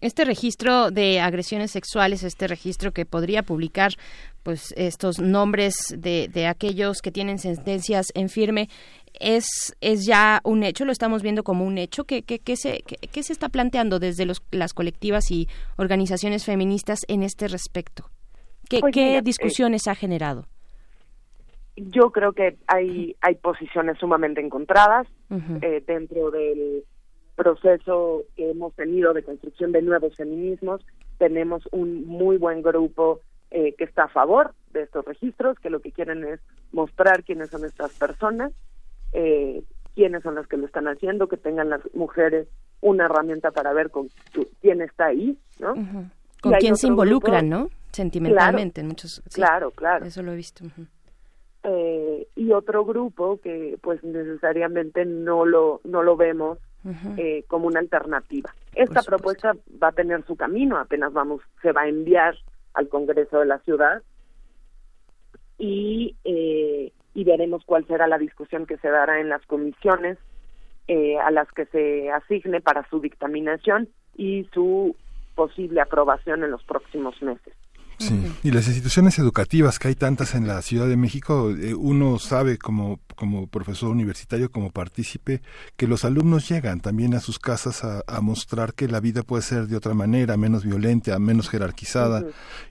Este 0.00 0.24
registro 0.24 0.90
de 0.90 1.20
agresiones 1.20 1.70
sexuales, 1.70 2.22
este 2.22 2.46
registro 2.46 2.92
que 2.92 3.06
podría 3.06 3.42
publicar 3.42 3.92
pues 4.42 4.74
estos 4.76 5.18
nombres 5.18 5.74
de, 5.96 6.28
de 6.28 6.46
aquellos 6.46 7.00
que 7.00 7.10
tienen 7.10 7.38
sentencias 7.38 8.12
en 8.14 8.28
firme, 8.28 8.68
es, 9.18 9.74
es 9.80 10.04
ya 10.06 10.40
un 10.44 10.62
hecho, 10.64 10.84
lo 10.84 10.92
estamos 10.92 11.22
viendo 11.22 11.42
como 11.42 11.64
un 11.64 11.78
hecho. 11.78 12.04
¿Qué, 12.04 12.22
qué, 12.22 12.38
qué 12.38 12.56
se, 12.56 12.82
qué, 12.86 12.96
qué 12.96 13.22
se 13.22 13.32
está 13.32 13.48
planteando 13.48 13.98
desde 13.98 14.26
los, 14.26 14.42
las 14.50 14.74
colectivas 14.74 15.30
y 15.30 15.48
organizaciones 15.76 16.44
feministas 16.44 17.00
en 17.08 17.22
este 17.22 17.48
respecto? 17.48 18.10
¿Qué, 18.68 18.80
Pues 18.80 18.96
eh, 18.96 19.20
discusiones 19.22 19.88
ha 19.88 19.94
generado? 19.94 20.46
Yo 21.76 22.10
creo 22.10 22.32
que 22.32 22.56
hay, 22.66 23.16
hay 23.20 23.34
posiciones 23.36 23.98
sumamente 23.98 24.40
encontradas 24.40 25.06
eh, 25.60 25.82
dentro 25.86 26.30
del 26.30 26.84
proceso 27.34 28.22
que 28.36 28.50
hemos 28.50 28.74
tenido 28.74 29.12
de 29.12 29.22
construcción 29.22 29.72
de 29.72 29.82
nuevos 29.82 30.14
feminismos. 30.16 30.84
Tenemos 31.18 31.62
un 31.72 32.06
muy 32.06 32.36
buen 32.38 32.62
grupo 32.62 33.20
eh, 33.50 33.74
que 33.76 33.84
está 33.84 34.04
a 34.04 34.08
favor 34.08 34.52
de 34.72 34.82
estos 34.82 35.04
registros, 35.04 35.58
que 35.60 35.70
lo 35.70 35.80
que 35.80 35.92
quieren 35.92 36.24
es 36.24 36.40
mostrar 36.72 37.22
quiénes 37.24 37.50
son 37.50 37.64
estas 37.64 37.92
personas, 37.98 38.52
eh, 39.12 39.62
quiénes 39.94 40.22
son 40.22 40.34
las 40.34 40.46
que 40.48 40.56
lo 40.56 40.66
están 40.66 40.88
haciendo, 40.88 41.28
que 41.28 41.36
tengan 41.36 41.70
las 41.70 41.80
mujeres 41.94 42.48
una 42.80 43.04
herramienta 43.06 43.50
para 43.52 43.72
ver 43.72 43.90
con 43.90 44.08
tu- 44.32 44.48
quién 44.60 44.80
está 44.82 45.06
ahí, 45.06 45.38
¿no? 45.60 45.74
¿Con 46.42 46.52
quién 46.54 46.76
se 46.76 46.88
involucran, 46.88 47.48
grupo- 47.48 47.64
no? 47.64 47.70
Sentimentalmente, 47.92 48.80
en 48.80 48.88
muchos. 48.88 49.22
sí. 49.26 49.34
Claro, 49.34 49.70
claro. 49.70 50.04
Eso 50.04 50.22
lo 50.22 50.32
he 50.32 50.36
visto. 50.36 50.64
eh, 51.62 52.26
y 52.36 52.52
otro 52.52 52.84
grupo 52.84 53.38
que 53.40 53.78
pues 53.80 54.02
necesariamente 54.04 55.04
no 55.06 55.46
lo 55.46 55.80
no 55.84 56.02
lo 56.02 56.16
vemos 56.16 56.58
Eh, 57.16 57.44
como 57.48 57.66
una 57.66 57.80
alternativa. 57.80 58.54
Esta 58.74 59.02
propuesta 59.02 59.54
va 59.82 59.88
a 59.88 59.92
tener 59.92 60.22
su 60.26 60.36
camino, 60.36 60.76
apenas 60.76 61.14
vamos 61.14 61.40
se 61.62 61.72
va 61.72 61.82
a 61.82 61.88
enviar 61.88 62.36
al 62.74 62.90
Congreso 62.90 63.40
de 63.40 63.46
la 63.46 63.58
ciudad 63.60 64.02
y 65.56 66.14
eh, 66.24 66.92
y 67.14 67.24
veremos 67.24 67.64
cuál 67.64 67.86
será 67.86 68.06
la 68.06 68.18
discusión 68.18 68.66
que 68.66 68.76
se 68.78 68.88
dará 68.88 69.20
en 69.20 69.30
las 69.30 69.46
comisiones 69.46 70.18
eh, 70.86 71.16
a 71.16 71.30
las 71.30 71.50
que 71.52 71.64
se 71.66 72.10
asigne 72.10 72.60
para 72.60 72.86
su 72.90 73.00
dictaminación 73.00 73.88
y 74.14 74.46
su 74.52 74.94
posible 75.34 75.80
aprobación 75.80 76.44
en 76.44 76.50
los 76.50 76.64
próximos 76.64 77.20
meses. 77.22 77.54
Sí, 77.98 78.14
y 78.42 78.50
las 78.50 78.66
instituciones 78.66 79.18
educativas, 79.18 79.78
que 79.78 79.88
hay 79.88 79.94
tantas 79.94 80.34
en 80.34 80.46
la 80.48 80.60
Ciudad 80.62 80.88
de 80.88 80.96
México, 80.96 81.50
eh, 81.50 81.74
uno 81.74 82.18
sabe 82.18 82.58
como, 82.58 82.98
como 83.14 83.46
profesor 83.46 83.90
universitario, 83.90 84.50
como 84.50 84.70
partícipe, 84.70 85.42
que 85.76 85.86
los 85.86 86.04
alumnos 86.04 86.48
llegan 86.48 86.80
también 86.80 87.14
a 87.14 87.20
sus 87.20 87.38
casas 87.38 87.84
a, 87.84 88.02
a 88.06 88.20
mostrar 88.20 88.74
que 88.74 88.88
la 88.88 89.00
vida 89.00 89.22
puede 89.22 89.42
ser 89.42 89.68
de 89.68 89.76
otra 89.76 89.94
manera, 89.94 90.36
menos 90.36 90.64
violenta, 90.64 91.18
menos 91.18 91.48
jerarquizada, 91.48 92.20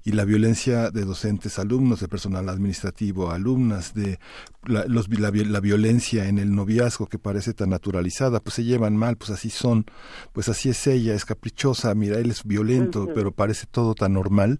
y 0.03 0.11
la 0.11 0.25
violencia 0.25 0.91
de 0.91 1.05
docentes, 1.05 1.57
alumnos, 1.59 1.99
de 2.01 2.07
personal 2.07 2.49
administrativo, 2.49 3.31
alumnas, 3.31 3.93
de 3.93 4.19
la, 4.65 4.85
los, 4.87 5.07
la, 5.09 5.29
vi- 5.31 5.45
la 5.45 5.59
violencia 5.59 6.27
en 6.27 6.37
el 6.39 6.53
noviazgo 6.55 7.07
que 7.07 7.19
parece 7.19 7.53
tan 7.53 7.69
naturalizada, 7.69 8.39
pues 8.39 8.55
se 8.55 8.63
llevan 8.63 8.95
mal, 8.97 9.17
pues 9.17 9.29
así 9.31 9.49
son, 9.49 9.85
pues 10.33 10.49
así 10.49 10.69
es 10.69 10.85
ella, 10.87 11.13
es 11.13 11.25
caprichosa, 11.25 11.93
mira, 11.95 12.17
él 12.17 12.31
es 12.31 12.43
violento, 12.43 13.09
pero 13.13 13.31
parece 13.31 13.65
todo 13.67 13.93
tan 13.95 14.13
normal 14.13 14.59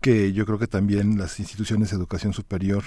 que 0.00 0.32
yo 0.32 0.46
creo 0.46 0.58
que 0.58 0.66
también 0.66 1.18
las 1.18 1.38
instituciones 1.40 1.90
de 1.90 1.96
educación 1.96 2.32
superior 2.32 2.82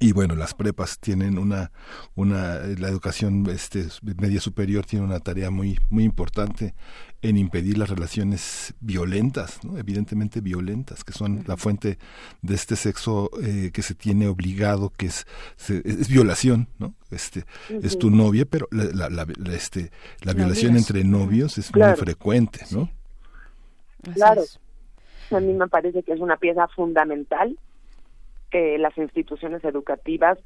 y 0.00 0.10
bueno 0.12 0.34
las 0.34 0.54
prepas 0.54 0.98
tienen 0.98 1.38
una 1.38 1.70
una 2.16 2.56
la 2.78 2.88
educación 2.88 3.46
este 3.48 3.86
media 4.02 4.40
superior 4.40 4.84
tiene 4.84 5.04
una 5.04 5.20
tarea 5.20 5.50
muy 5.50 5.78
muy 5.88 6.02
importante 6.02 6.74
en 7.22 7.36
impedir 7.38 7.78
las 7.78 7.90
relaciones 7.90 8.74
violentas 8.80 9.60
¿no? 9.62 9.78
evidentemente 9.78 10.40
violentas 10.40 11.04
que 11.04 11.12
son 11.12 11.44
la 11.46 11.56
fuente 11.56 11.98
de 12.42 12.54
este 12.56 12.74
sexo 12.74 13.30
eh, 13.40 13.70
que 13.72 13.82
se 13.82 13.94
tiene 13.94 14.26
obligado 14.26 14.90
que 14.90 15.06
es 15.06 15.26
se- 15.56 15.82
es 15.84 16.08
violación 16.08 16.68
no 16.80 16.94
este 17.12 17.44
es 17.82 17.96
tu 17.96 18.10
novia 18.10 18.46
pero 18.46 18.66
la, 18.72 18.84
la, 18.86 19.08
la- 19.10 19.26
la, 19.36 19.54
este 19.54 19.92
la 20.22 20.32
La 20.32 20.34
violación 20.34 20.76
entre 20.76 21.04
novios 21.04 21.56
es 21.56 21.70
Claro. 21.70 21.92
muy 21.92 22.00
frecuente 22.00 22.66
no 22.72 22.90
Claro. 24.14 24.42
A 25.34 25.40
mí 25.40 25.52
me 25.52 25.68
parece 25.68 26.02
que 26.02 26.12
es 26.12 26.20
una 26.20 26.36
pieza 26.36 26.68
fundamental 26.68 27.58
que 28.50 28.78
las 28.78 28.96
instituciones 28.96 29.64
educativas 29.64 30.38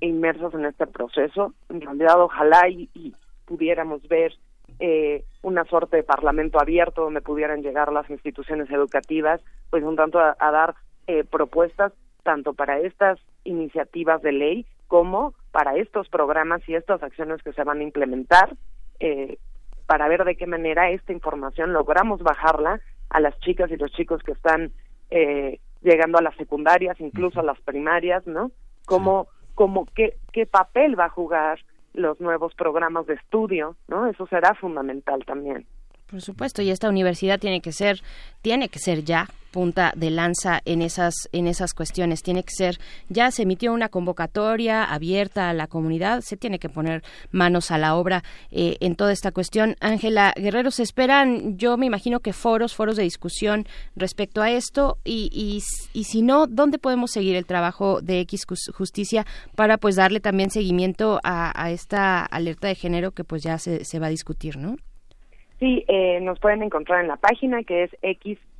inmersas 0.00 0.54
en 0.54 0.66
este 0.66 0.86
proceso, 0.86 1.52
en 1.68 1.80
realidad 1.80 2.20
ojalá 2.20 2.68
y, 2.68 2.88
y 2.94 3.14
pudiéramos 3.44 4.06
ver 4.08 4.32
eh, 4.78 5.24
una 5.42 5.64
suerte 5.64 5.96
de 5.96 6.02
parlamento 6.02 6.60
abierto 6.60 7.02
donde 7.02 7.20
pudieran 7.20 7.62
llegar 7.62 7.92
las 7.92 8.08
instituciones 8.10 8.70
educativas, 8.70 9.40
pues 9.70 9.82
un 9.82 9.96
tanto 9.96 10.18
a, 10.18 10.36
a 10.38 10.50
dar 10.50 10.74
eh, 11.06 11.24
propuestas 11.24 11.92
tanto 12.22 12.52
para 12.54 12.80
estas 12.80 13.18
iniciativas 13.44 14.20
de 14.22 14.32
ley 14.32 14.66
como 14.88 15.34
para 15.52 15.76
estos 15.76 16.08
programas 16.08 16.60
y 16.68 16.74
estas 16.74 17.02
acciones 17.02 17.42
que 17.42 17.52
se 17.52 17.64
van 17.64 17.80
a 17.80 17.84
implementar 17.84 18.54
eh, 19.00 19.38
para 19.86 20.08
ver 20.08 20.24
de 20.24 20.36
qué 20.36 20.46
manera 20.46 20.90
esta 20.90 21.12
información 21.12 21.72
logramos 21.72 22.20
bajarla 22.22 22.80
a 23.16 23.20
las 23.20 23.38
chicas 23.40 23.70
y 23.70 23.76
los 23.78 23.90
chicos 23.92 24.22
que 24.22 24.32
están 24.32 24.72
eh, 25.08 25.58
llegando 25.80 26.18
a 26.18 26.22
las 26.22 26.36
secundarias, 26.36 27.00
incluso 27.00 27.40
a 27.40 27.42
las 27.42 27.58
primarias, 27.62 28.26
¿no? 28.26 28.50
Cómo, 28.84 29.28
cómo 29.54 29.86
qué, 29.94 30.18
qué 30.32 30.44
papel 30.44 31.00
va 31.00 31.06
a 31.06 31.08
jugar 31.08 31.58
los 31.94 32.20
nuevos 32.20 32.54
programas 32.54 33.06
de 33.06 33.14
estudio, 33.14 33.74
¿no? 33.88 34.06
Eso 34.06 34.26
será 34.26 34.54
fundamental 34.54 35.24
también. 35.24 35.64
Por 36.06 36.22
supuesto, 36.22 36.62
y 36.62 36.70
esta 36.70 36.88
universidad 36.88 37.40
tiene 37.40 37.60
que 37.60 37.72
ser, 37.72 38.00
tiene 38.40 38.68
que 38.68 38.78
ser 38.78 39.04
ya 39.04 39.28
punta 39.50 39.92
de 39.96 40.10
lanza 40.10 40.60
en 40.64 40.80
esas, 40.82 41.14
en 41.32 41.48
esas 41.48 41.74
cuestiones. 41.74 42.22
Tiene 42.22 42.44
que 42.44 42.52
ser, 42.54 42.78
ya 43.08 43.32
se 43.32 43.42
emitió 43.42 43.72
una 43.72 43.88
convocatoria 43.88 44.84
abierta 44.84 45.50
a 45.50 45.52
la 45.52 45.66
comunidad, 45.66 46.20
se 46.20 46.36
tiene 46.36 46.60
que 46.60 46.68
poner 46.68 47.02
manos 47.32 47.72
a 47.72 47.78
la 47.78 47.96
obra 47.96 48.22
eh, 48.52 48.76
en 48.78 48.94
toda 48.94 49.12
esta 49.12 49.32
cuestión. 49.32 49.74
Ángela 49.80 50.32
Guerrero, 50.36 50.70
se 50.70 50.84
esperan, 50.84 51.58
yo 51.58 51.76
me 51.76 51.86
imagino 51.86 52.20
que 52.20 52.32
foros, 52.32 52.74
foros 52.74 52.96
de 52.96 53.02
discusión 53.02 53.66
respecto 53.96 54.42
a 54.42 54.50
esto, 54.52 54.98
y, 55.04 55.28
y, 55.32 55.62
y 55.98 56.04
si 56.04 56.22
no, 56.22 56.46
¿dónde 56.46 56.78
podemos 56.78 57.10
seguir 57.10 57.34
el 57.34 57.46
trabajo 57.46 58.00
de 58.00 58.20
X 58.20 58.46
Jus- 58.46 58.72
Justicia 58.72 59.26
para 59.56 59.76
pues 59.78 59.96
darle 59.96 60.20
también 60.20 60.50
seguimiento 60.50 61.18
a, 61.24 61.60
a 61.60 61.72
esta 61.72 62.24
alerta 62.24 62.68
de 62.68 62.76
género 62.76 63.10
que 63.10 63.24
pues 63.24 63.42
ya 63.42 63.58
se, 63.58 63.84
se 63.84 63.98
va 63.98 64.06
a 64.06 64.10
discutir, 64.10 64.56
¿no? 64.56 64.76
Sí, 65.58 65.84
eh, 65.88 66.20
nos 66.20 66.38
pueden 66.38 66.62
encontrar 66.62 67.00
en 67.00 67.08
la 67.08 67.16
página 67.16 67.62
que 67.62 67.84
es 67.84 67.90
x.org.mx, 68.02 68.52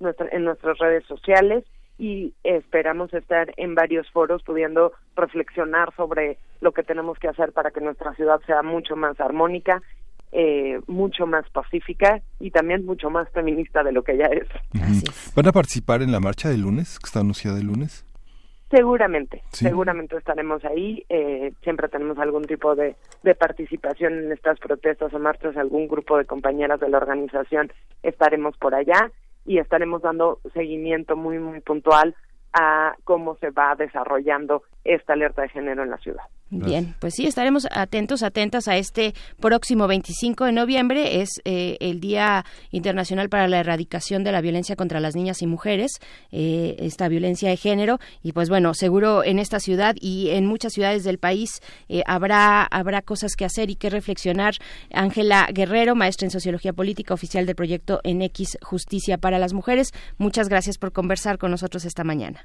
nuestra, 0.00 0.28
en 0.32 0.44
nuestras 0.44 0.78
redes 0.78 1.04
sociales 1.06 1.64
y 1.98 2.34
esperamos 2.44 3.12
estar 3.12 3.52
en 3.56 3.74
varios 3.74 4.10
foros 4.10 4.42
pudiendo 4.42 4.92
reflexionar 5.16 5.94
sobre 5.96 6.38
lo 6.60 6.72
que 6.72 6.82
tenemos 6.82 7.18
que 7.18 7.28
hacer 7.28 7.52
para 7.52 7.70
que 7.70 7.80
nuestra 7.80 8.14
ciudad 8.14 8.40
sea 8.46 8.62
mucho 8.62 8.96
más 8.96 9.20
armónica, 9.20 9.82
eh, 10.32 10.80
mucho 10.86 11.26
más 11.26 11.48
pacífica 11.50 12.22
y 12.38 12.50
también 12.50 12.86
mucho 12.86 13.10
más 13.10 13.28
feminista 13.30 13.82
de 13.82 13.92
lo 13.92 14.02
que 14.02 14.16
ya 14.16 14.26
es. 14.26 14.48
¿Van 15.34 15.48
a 15.48 15.52
participar 15.52 16.02
en 16.02 16.12
la 16.12 16.20
marcha 16.20 16.48
del 16.48 16.62
lunes, 16.62 16.98
que 16.98 17.06
está 17.06 17.20
anunciada 17.20 17.58
el 17.58 17.66
lunes? 17.66 18.04
Seguramente, 18.70 19.42
Sí. 19.50 19.64
seguramente 19.66 20.16
estaremos 20.16 20.64
ahí. 20.64 21.04
eh, 21.08 21.52
siempre 21.62 21.88
tenemos 21.88 22.18
algún 22.18 22.44
tipo 22.44 22.74
de, 22.76 22.94
de 23.24 23.34
participación 23.34 24.12
en 24.18 24.32
estas 24.32 24.58
protestas 24.60 25.12
o 25.12 25.18
marchas. 25.18 25.56
Algún 25.56 25.88
grupo 25.88 26.16
de 26.18 26.24
compañeras 26.24 26.78
de 26.80 26.88
la 26.88 26.98
organización 26.98 27.72
estaremos 28.02 28.56
por 28.58 28.74
allá 28.74 29.10
y 29.44 29.58
estaremos 29.58 30.02
dando 30.02 30.38
seguimiento 30.54 31.16
muy, 31.16 31.38
muy 31.38 31.60
puntual 31.60 32.14
a 32.52 32.94
cómo 33.04 33.36
se 33.36 33.50
va 33.50 33.74
desarrollando 33.76 34.62
esta 34.84 35.12
alerta 35.12 35.42
de 35.42 35.48
género 35.50 35.82
en 35.82 35.90
la 35.90 35.98
ciudad. 35.98 36.22
Bien, 36.52 36.96
pues 36.98 37.14
sí, 37.14 37.26
estaremos 37.26 37.68
atentos, 37.70 38.24
atentas 38.24 38.66
a 38.66 38.76
este 38.76 39.14
próximo 39.38 39.86
25 39.86 40.46
de 40.46 40.52
noviembre. 40.52 41.20
Es 41.20 41.40
eh, 41.44 41.76
el 41.78 42.00
Día 42.00 42.44
Internacional 42.72 43.28
para 43.28 43.46
la 43.46 43.60
Erradicación 43.60 44.24
de 44.24 44.32
la 44.32 44.40
Violencia 44.40 44.74
contra 44.74 44.98
las 44.98 45.14
Niñas 45.14 45.42
y 45.42 45.46
Mujeres, 45.46 46.00
eh, 46.32 46.74
esta 46.80 47.06
violencia 47.06 47.50
de 47.50 47.56
género. 47.56 47.98
Y 48.24 48.32
pues 48.32 48.48
bueno, 48.48 48.74
seguro 48.74 49.22
en 49.22 49.38
esta 49.38 49.60
ciudad 49.60 49.94
y 50.00 50.30
en 50.30 50.46
muchas 50.46 50.72
ciudades 50.72 51.04
del 51.04 51.18
país 51.18 51.60
eh, 51.88 52.02
habrá, 52.04 52.64
habrá 52.64 53.00
cosas 53.02 53.36
que 53.36 53.44
hacer 53.44 53.70
y 53.70 53.76
que 53.76 53.88
reflexionar. 53.88 54.54
Ángela 54.92 55.46
Guerrero, 55.52 55.94
maestra 55.94 56.26
en 56.26 56.32
Sociología 56.32 56.72
Política, 56.72 57.14
oficial 57.14 57.46
del 57.46 57.54
proyecto 57.54 58.00
En 58.02 58.22
X 58.22 58.58
Justicia 58.60 59.18
para 59.18 59.38
las 59.38 59.52
Mujeres. 59.52 59.92
Muchas 60.18 60.48
gracias 60.48 60.78
por 60.78 60.90
conversar 60.90 61.38
con 61.38 61.52
nosotros 61.52 61.84
esta 61.84 62.02
mañana. 62.02 62.39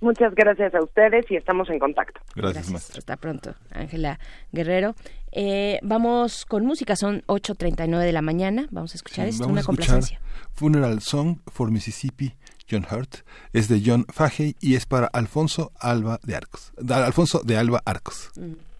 Muchas 0.00 0.34
gracias 0.34 0.74
a 0.74 0.82
ustedes 0.82 1.30
y 1.30 1.36
estamos 1.36 1.68
en 1.70 1.78
contacto. 1.78 2.20
Gracias, 2.34 2.98
Hasta 2.98 3.16
pronto, 3.16 3.54
Ángela 3.70 4.18
Guerrero. 4.52 4.94
Eh, 5.32 5.78
vamos 5.82 6.44
con 6.46 6.64
música, 6.64 6.96
son 6.96 7.22
8.39 7.26 7.98
de 8.00 8.12
la 8.12 8.22
mañana. 8.22 8.66
Vamos 8.70 8.92
a 8.94 8.96
escuchar 8.96 9.26
esto, 9.26 9.44
Vamos 9.44 9.52
una 9.52 9.60
a 9.60 9.62
escuchar 9.62 9.86
complacencia. 9.86 10.20
Funeral 10.52 11.00
Song 11.00 11.38
for 11.46 11.70
Mississippi, 11.70 12.34
John 12.70 12.86
Hurt. 12.90 13.16
Es 13.52 13.68
de 13.68 13.82
John 13.84 14.04
Fahey 14.12 14.56
y 14.60 14.74
es 14.74 14.86
para 14.86 15.06
Alfonso 15.06 15.72
Alba 15.80 16.20
de 16.22 16.36
Arcos. 16.36 16.72
Alfonso 16.88 17.40
de 17.44 17.56
Alba 17.56 17.82
Arcos. 17.84 18.30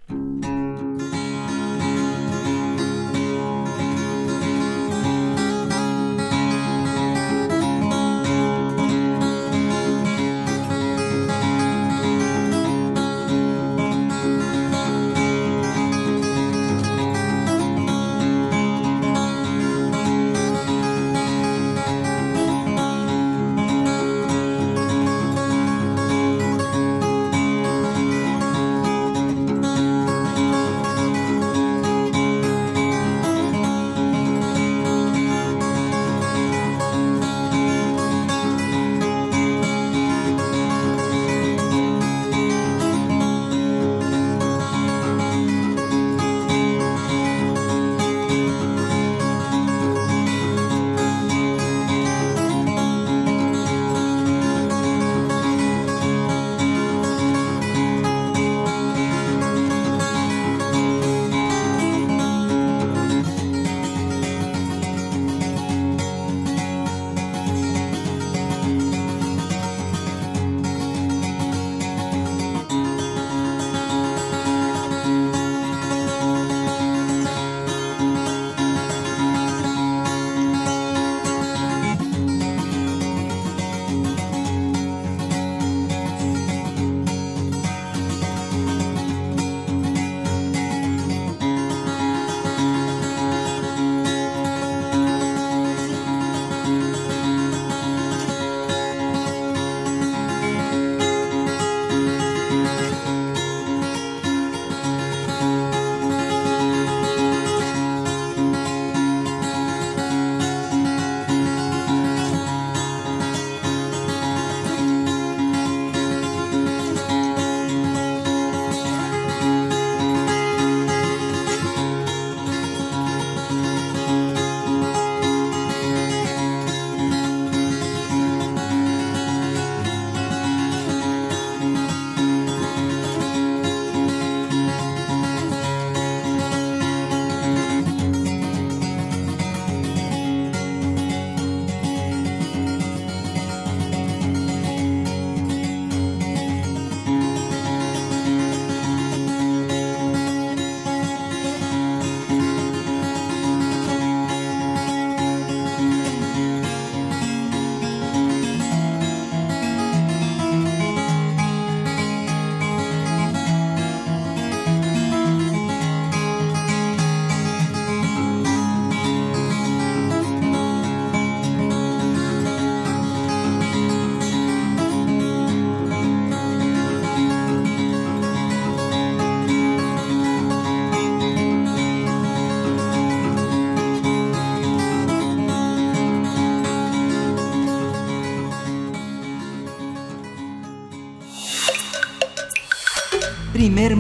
Thank 0.07 0.64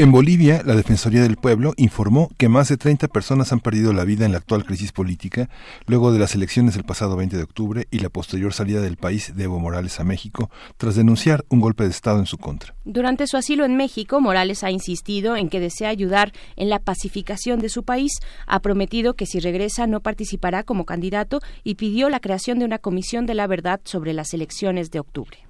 En 0.00 0.12
Bolivia, 0.12 0.62
la 0.64 0.76
Defensoría 0.76 1.22
del 1.22 1.34
Pueblo 1.34 1.74
informó 1.76 2.30
que 2.38 2.48
más 2.48 2.68
de 2.68 2.76
30 2.76 3.08
personas 3.08 3.52
han 3.52 3.58
perdido 3.58 3.92
la 3.92 4.04
vida 4.04 4.24
en 4.24 4.30
la 4.30 4.38
actual 4.38 4.64
crisis 4.64 4.92
política 4.92 5.50
luego 5.88 6.12
de 6.12 6.20
las 6.20 6.36
elecciones 6.36 6.74
del 6.74 6.84
pasado 6.84 7.16
20 7.16 7.36
de 7.36 7.42
octubre 7.42 7.88
y 7.90 7.98
la 7.98 8.08
posterior 8.08 8.54
salida 8.54 8.80
del 8.80 8.96
país 8.96 9.34
de 9.34 9.42
Evo 9.42 9.58
Morales 9.58 9.98
a 9.98 10.04
México 10.04 10.50
tras 10.76 10.94
denunciar 10.94 11.44
un 11.48 11.58
golpe 11.58 11.82
de 11.82 11.90
Estado 11.90 12.20
en 12.20 12.26
su 12.26 12.38
contra. 12.38 12.76
Durante 12.84 13.26
su 13.26 13.36
asilo 13.36 13.64
en 13.64 13.76
México, 13.76 14.20
Morales 14.20 14.62
ha 14.62 14.70
insistido 14.70 15.34
en 15.34 15.48
que 15.48 15.58
desea 15.58 15.88
ayudar 15.88 16.32
en 16.54 16.70
la 16.70 16.78
pacificación 16.78 17.58
de 17.58 17.68
su 17.68 17.82
país, 17.82 18.12
ha 18.46 18.60
prometido 18.60 19.14
que 19.14 19.26
si 19.26 19.40
regresa 19.40 19.88
no 19.88 19.98
participará 19.98 20.62
como 20.62 20.84
candidato 20.84 21.40
y 21.64 21.74
pidió 21.74 22.08
la 22.08 22.20
creación 22.20 22.60
de 22.60 22.66
una 22.66 22.78
comisión 22.78 23.26
de 23.26 23.34
la 23.34 23.48
verdad 23.48 23.80
sobre 23.82 24.12
las 24.12 24.32
elecciones 24.32 24.92
de 24.92 25.00
octubre. 25.00 25.47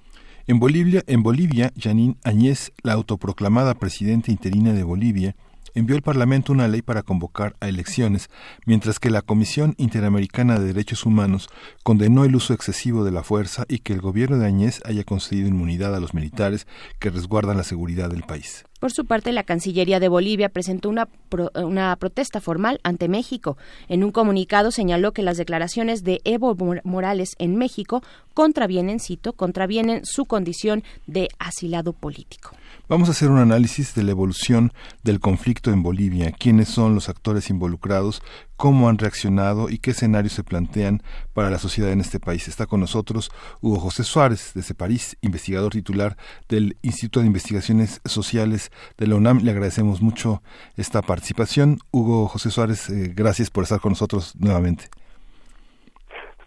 En 0.49 0.57
Bolivia, 0.57 1.03
en 1.05 1.21
Bolivia, 1.21 1.71
Janine 1.77 2.15
Añez, 2.23 2.71
la 2.81 2.93
autoproclamada 2.93 3.75
presidenta 3.75 4.31
interina 4.31 4.73
de 4.73 4.81
Bolivia, 4.81 5.35
envió 5.79 5.95
al 5.95 6.01
Parlamento 6.01 6.51
una 6.53 6.67
ley 6.67 6.81
para 6.81 7.03
convocar 7.03 7.55
a 7.59 7.67
elecciones, 7.67 8.29
mientras 8.65 8.99
que 8.99 9.09
la 9.09 9.21
Comisión 9.21 9.75
Interamericana 9.77 10.59
de 10.59 10.67
Derechos 10.67 11.05
Humanos 11.05 11.49
condenó 11.83 12.23
el 12.25 12.35
uso 12.35 12.53
excesivo 12.53 13.03
de 13.03 13.11
la 13.11 13.23
fuerza 13.23 13.65
y 13.67 13.79
que 13.79 13.93
el 13.93 14.01
gobierno 14.01 14.37
de 14.37 14.45
Añez 14.45 14.81
haya 14.85 15.03
concedido 15.03 15.47
inmunidad 15.47 15.95
a 15.95 15.99
los 15.99 16.13
militares 16.13 16.67
que 16.99 17.09
resguardan 17.09 17.57
la 17.57 17.63
seguridad 17.63 18.09
del 18.09 18.23
país. 18.23 18.65
Por 18.79 18.93
su 18.93 19.05
parte, 19.05 19.33
la 19.33 19.43
Cancillería 19.43 19.99
de 19.99 20.07
Bolivia 20.07 20.47
presentó 20.47 20.87
una, 20.89 21.05
pro- 21.05 21.51
una 21.55 21.93
protesta 21.97 22.39
formal 22.39 22.79
ante 22.83 23.09
México. 23.09 23.57
En 23.89 24.05
un 24.05 24.11
comunicado 24.11 24.71
señaló 24.71 25.11
que 25.11 25.21
las 25.21 25.35
declaraciones 25.37 26.03
de 26.05 26.21
Evo 26.23 26.55
Mor- 26.55 26.81
Morales 26.85 27.31
en 27.39 27.57
México 27.57 28.01
contravienen, 28.33 28.99
cito, 29.01 29.33
contravienen 29.33 30.05
su 30.05 30.23
condición 30.25 30.83
de 31.07 31.27
asilado 31.39 31.91
político. 31.91 32.51
Vamos 32.89 33.07
a 33.07 33.11
hacer 33.11 33.29
un 33.29 33.37
análisis 33.37 33.93
de 33.93 34.01
la 34.01 34.09
evolución 34.09 34.71
del 35.03 35.19
conflicto 35.19 35.69
en 35.69 35.83
Bolivia, 35.83 36.31
quiénes 36.31 36.69
son 36.69 36.95
los 36.95 37.07
actores 37.07 37.51
involucrados, 37.51 38.23
cómo 38.57 38.89
han 38.89 38.97
reaccionado 38.97 39.69
y 39.69 39.77
qué 39.77 39.91
escenarios 39.91 40.33
se 40.33 40.43
plantean 40.43 41.03
para 41.35 41.51
la 41.51 41.59
sociedad 41.59 41.91
en 41.91 42.01
este 42.01 42.19
país. 42.19 42.47
Está 42.47 42.65
con 42.65 42.79
nosotros 42.79 43.29
Hugo 43.61 43.77
José 43.77 44.03
Suárez, 44.03 44.53
desde 44.55 44.73
París, 44.73 45.17
investigador 45.21 45.71
titular 45.71 46.15
del 46.47 46.77
Instituto 46.81 47.19
de 47.19 47.27
Investigaciones 47.27 48.01
Sociales 48.05 48.71
de 48.97 49.05
la 49.05 49.17
UNAM. 49.17 49.41
Le 49.43 49.51
agradecemos 49.51 50.01
mucho 50.01 50.41
esta 50.75 51.03
participación. 51.03 51.77
Hugo 51.91 52.27
José 52.27 52.49
Suárez, 52.49 52.89
eh, 52.89 53.13
gracias 53.15 53.51
por 53.51 53.65
estar 53.65 53.79
con 53.79 53.91
nosotros 53.91 54.35
nuevamente. 54.39 54.85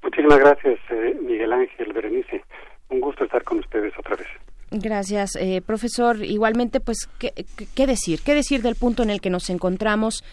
Muchísimas 0.02 0.40
gracias, 0.40 0.80
eh, 0.90 1.16
Miguel 1.22 1.52
Ángel 1.52 1.92
Berenice. 1.92 2.42
Un 2.88 3.00
gusto 3.00 3.22
estar 3.22 3.44
con 3.44 3.60
ustedes 3.60 3.96
otra 3.96 4.16
vez. 4.16 4.26
Gracias, 4.74 5.36
eh, 5.36 5.60
profesor. 5.64 6.24
Igualmente, 6.24 6.80
pues, 6.80 7.06
¿qué, 7.18 7.32
qué- 7.74 7.86
decir? 7.86 8.20
¿Qué 8.24 8.34
decir 8.34 8.62
del 8.62 8.74
punto 8.74 9.02
en 9.02 9.10
el 9.10 9.20
que 9.20 9.28
nos 9.30 9.50
encontramos? 9.50 10.24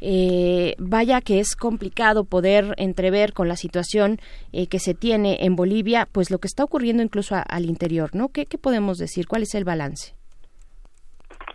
Eh, 0.00 0.74
vaya 0.78 1.20
que 1.20 1.38
es 1.38 1.54
complicado 1.54 2.24
poder 2.24 2.74
entrever 2.76 3.32
con 3.32 3.46
la 3.48 3.54
situación 3.56 4.18
eh, 4.52 4.66
que 4.66 4.80
se 4.80 4.94
tiene 4.94 5.38
en 5.46 5.54
Bolivia, 5.54 6.08
pues 6.10 6.30
lo 6.32 6.38
que 6.38 6.48
está 6.48 6.64
ocurriendo 6.64 7.02
incluso 7.04 7.36
a- 7.36 7.42
al 7.42 7.64
interior, 7.66 8.10
¿no? 8.14 8.28
¿Qué, 8.30 8.46
¿Qué 8.46 8.58
podemos 8.58 8.98
decir? 8.98 9.28
¿Cuál 9.28 9.42
es 9.44 9.54
el 9.54 9.64
balance? 9.64 10.14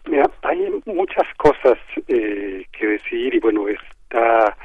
Mira, 0.09 0.31
hay 0.43 0.59
muchas 0.85 1.27
cosas 1.37 1.77
eh, 2.07 2.65
que 2.71 2.87
decir 2.87 3.35
y 3.35 3.39
bueno, 3.39 3.67
está 3.67 4.55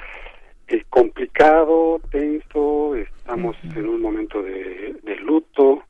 eh, 0.69 0.83
complicado, 0.89 2.01
tenso, 2.11 2.95
estamos 2.95 3.57
en 3.65 3.87
un 3.89 4.01
momento 4.01 4.41
de, 4.43 4.95
de 5.03 5.17
luto, 5.17 5.83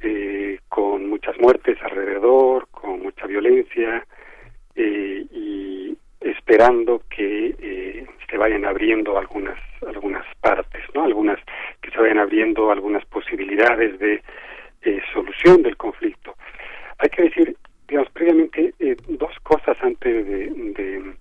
eh, 0.00 0.58
con 0.68 1.08
muchas 1.08 1.38
muertes 1.38 1.78
alrededor, 1.82 2.68
con 2.70 3.00
mucha 3.02 3.26
violencia 3.26 4.06
eh, 4.74 5.24
y 5.30 5.96
esperando 6.20 7.02
que 7.08 7.54
eh, 7.58 8.06
se 8.28 8.36
vayan 8.36 8.64
abriendo 8.64 9.18
algunas 9.18 9.58
algunas 9.86 10.24
partes, 10.40 10.82
¿no? 10.94 11.04
Algunas 11.04 11.38
que 11.80 11.90
se 11.90 11.98
vayan 11.98 12.18
abriendo 12.18 12.70
algunas 12.70 13.04
posibilidades 13.06 13.98
de 13.98 14.22
eh, 14.82 15.00
solución 15.12 15.62
del 15.62 15.76
conflicto. 15.76 16.34
Hay 16.98 17.08
que 17.08 17.22
decir, 17.22 17.56
digamos, 17.88 18.10
previamente 18.10 18.74
eh, 18.78 18.96
dos 19.08 19.34
cosas 19.42 19.76
antes 19.80 20.26
de, 20.26 20.50
de, 20.50 21.14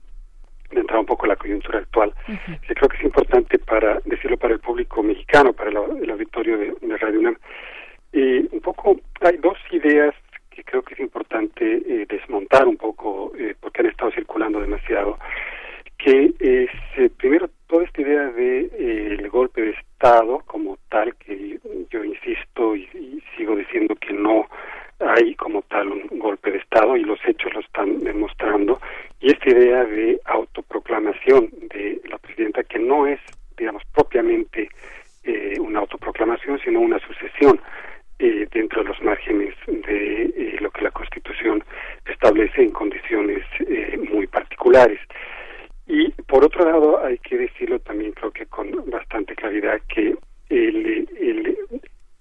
de 0.72 0.80
entrar 0.80 1.00
un 1.00 1.06
poco 1.06 1.26
a 1.26 1.30
la 1.30 1.36
coyuntura 1.38 1.80
actual, 1.80 2.14
que 2.68 2.76
creo 2.76 2.90
que 2.90 2.98
es 2.98 3.04
importante 3.04 3.60
para 3.60 4.00
decirlo 4.06 4.38
para 4.38 4.54
el 4.54 4.60
público 4.60 5.02
mexicano, 5.02 5.54
para 5.54 5.70
el, 5.70 5.78
el 6.04 6.10
auditorio 6.12 6.58
de, 6.58 6.76
de 6.82 6.98
Radio 6.98 7.20
UNAM. 7.20 7.38
Eh, 8.12 8.48
un 8.52 8.60
poco, 8.62 9.00
hay 9.22 9.38
dos 9.38 9.58
ideas 9.72 10.16
que 10.50 10.64
creo 10.64 10.82
que 10.82 10.94
es 10.94 11.00
importante 11.00 11.64
eh, 11.64 12.06
desmontar 12.10 12.68
un 12.68 12.78
poco, 12.78 13.32
eh, 13.38 13.56
porque 13.60 13.82
han 13.82 13.88
estado 13.88 14.12
circulando 14.12 14.60
demasiado, 14.60 15.18
que 15.98 16.34
es, 16.40 16.70
eh, 16.98 17.10
primero, 17.18 17.50
toda 17.68 17.84
esta 17.84 18.02
idea 18.02 18.28
de 18.32 18.62
eh, 18.62 19.18
el 19.20 19.30
golpe 19.30 19.62
de 19.62 19.72
Estado 19.72 20.40
como 20.48 20.78
tal, 20.90 21.16
que 21.16 21.60
yo 21.90 22.04
insisto 22.04 22.76
y, 22.76 22.84
y 22.94 23.24
sigo 23.38 23.56
diciendo 23.56 23.96
que 23.96 24.14
no 24.14 24.48
hay 25.00 25.36
como 25.36 25.62
tal 25.64 25.90
un 25.92 26.20
golpe 26.20 26.52
de 26.52 26.58
Estado 26.58 26.98
y 26.98 27.04
los 27.04 27.20
hechos 27.26 27.54
lo 27.54 27.60
están 27.60 28.00
demostrando, 28.04 28.80
y 29.22 29.32
esta 29.32 29.50
idea 29.50 29.84
de 29.86 30.20
autoproclamación 30.26 31.50
de 31.74 32.02
la 32.10 32.18
presidenta 32.18 32.64
que 32.64 32.80
no 32.80 33.08
es, 33.08 33.20
digamos, 33.58 33.84
propiamente 33.94 34.70
una 35.60 35.80
autoproclamación, 35.82 36.60
sino 36.64 36.80
una 36.80 36.98
sucesión 37.00 37.60
eh, 38.20 38.48
dentro 38.52 38.84
de 38.84 38.90
los 38.90 39.02
márgenes 39.02 39.56
de 39.66 40.24
eh, 40.26 40.58
lo 40.60 40.70
que 40.72 40.82
la 40.82 40.92
Constitución 40.92 41.64
establece 42.06 42.62
en 42.62 42.72
condiciones 42.72 43.44
eh, 43.62 43.98
muy 44.12 44.28
particulares. 44.28 45.00
Y 45.88 46.12
por 46.28 46.44
otro 46.44 46.66
lado, 46.66 47.04
hay 47.04 47.18
que 47.20 47.38
decirlo 47.38 47.80
también, 47.80 48.12
creo 48.12 48.32
que 48.32 48.46
con 48.46 48.70
bastante 48.90 49.36
claridad, 49.36 49.80
que 49.88 50.16
el, 50.50 51.58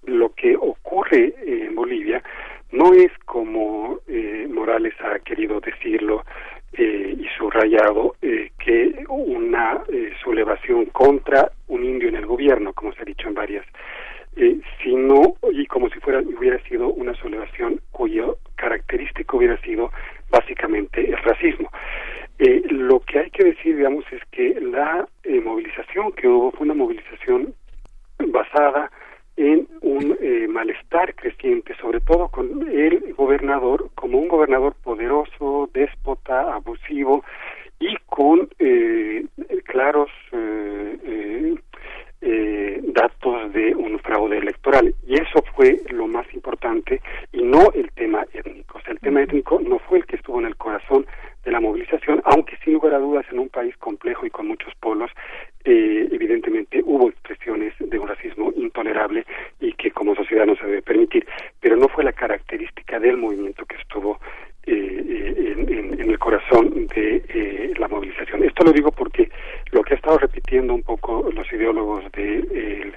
lo 0.05 0.33
que 0.33 0.55
ocurre 0.55 1.33
en 1.45 1.75
Bolivia 1.75 2.23
no 2.71 2.93
es 2.93 3.11
como 3.25 3.99
eh, 4.07 4.47
Morales 4.49 4.93
ha 5.01 5.19
querido 5.19 5.59
decirlo 5.59 6.23
eh, 6.73 7.15
y 7.19 7.27
subrayado, 7.37 8.15
que 8.59 9.03
una 9.07 9.83
sublevación 10.23 10.85
contra 10.87 11.51
un 11.67 11.83
indio 11.83 12.09
en 12.09 12.15
el 12.15 12.25
gobierno, 12.25 12.73
como 12.73 12.93
se 12.93 13.01
ha 13.01 13.05
dicho 13.05 13.27
en 13.27 13.33
varias 13.33 13.65
eh, 14.39 14.59
sino 14.83 15.35
y 15.51 15.65
como 15.67 15.89
si 15.89 15.99
fuera 15.99 16.19
hubiera 16.19 16.61
sido 16.63 16.87
una 16.87 17.13
sublevación 17.15 17.81
cuyo 17.91 18.37
característico 18.55 19.37
hubiera 19.37 19.59
sido 19.61 19.91
básicamente 20.29 21.09
el 21.09 21.17
racismo. 21.17 21.69
Eh, 22.39 22.63
lo 22.69 23.01
que 23.01 23.19
hay 23.19 23.29
que 23.31 23.43
decir, 23.43 23.75
digamos, 23.75 24.05
es 24.11 24.21
que 24.31 24.59
la 24.61 25.05
eh, 25.23 25.41
movilización 25.41 26.13
que 26.13 26.27
hubo 26.27 26.51
fue 26.51 26.65
una 26.65 26.73
movilización 26.73 27.53
basada 28.27 28.89
en 29.35 29.67
un 29.81 30.17
eh, 30.21 30.47
malestar 30.49 31.15
creciente, 31.15 31.75
sobre 31.81 31.99
todo 32.01 32.29
con 32.29 32.67
el 32.69 33.13
gobernador 33.13 33.89
como 33.95 34.19
un 34.19 34.27
gobernador 34.27 34.75
poderoso, 34.83 35.69
déspota, 35.73 36.53
abusivo 36.53 37.23
y 37.79 37.95
con 38.05 38.49
eh, 38.59 39.25
claros 39.65 40.09
eh, 40.33 41.55
eh, 42.21 42.81
datos 42.93 43.53
de 43.53 43.75
un 43.75 43.99
fraude 43.99 44.37
electoral. 44.37 44.93
Y 45.07 45.15
eso 45.15 45.43
fue 45.55 45.81
lo 45.89 46.07
más 46.07 46.31
importante 46.33 47.01
y 47.31 47.43
no 47.43 47.71
el 47.73 47.91
tema 47.91 48.25
étnico. 48.33 48.77
O 48.77 48.81
sea, 48.81 48.93
el 48.93 48.99
tema 48.99 49.21
étnico 49.23 49.59
no 49.59 49.79
fue 49.79 49.99
el 49.99 50.05
que 50.05 50.17
estuvo 50.17 50.39
en 50.39 50.47
el 50.47 50.55
corazón 50.55 51.05
de 51.43 51.51
la 51.51 51.59
movilización, 51.59 52.21
aunque 52.25 52.57
sin 52.63 52.73
lugar 52.73 52.93
a 52.93 52.99
dudas 52.99 53.25
en 53.31 53.39
un 53.39 53.49
país 53.49 53.75
complejo 53.77 54.25
y 54.25 54.29
con 54.29 54.47
muchos 54.47 54.73
polos, 54.75 55.09
eh, 55.63 56.07
evidentemente 56.11 56.81
hubo 56.83 57.09
expresiones 57.09 57.73
de 57.79 57.99
un 57.99 58.07
racismo 58.07 58.51
intolerable 58.55 59.25
y 59.59 59.73
que 59.73 59.91
como 59.91 60.15
sociedad 60.15 60.45
no 60.45 60.55
se 60.55 60.65
debe 60.65 60.81
permitir, 60.81 61.25
pero 61.61 61.77
no 61.77 61.87
fue 61.87 62.03
la 62.03 62.13
característica 62.13 62.99
del 62.99 63.17
movimiento 63.17 63.65
que 63.65 63.77
estuvo 63.77 64.19
en, 64.71 65.69
en- 65.73 66.01
en 66.01 66.09
el 66.11 66.19
corazón 66.19 66.87
de 66.95 67.23
eh, 67.29 67.73
la 67.77 67.87
movilización. 67.87 68.43
Esto 68.43 68.63
lo 68.63 68.71
digo 68.71 68.91
porque 68.91 69.29
lo 69.71 69.83
que 69.83 69.93
ha 69.93 69.97
estado 69.97 70.17
repitiendo 70.19 70.73
un 70.73 70.83
poco 70.83 71.29
los 71.33 71.51
ideólogos 71.51 72.03
de, 72.13 72.39
eh, 72.51 72.91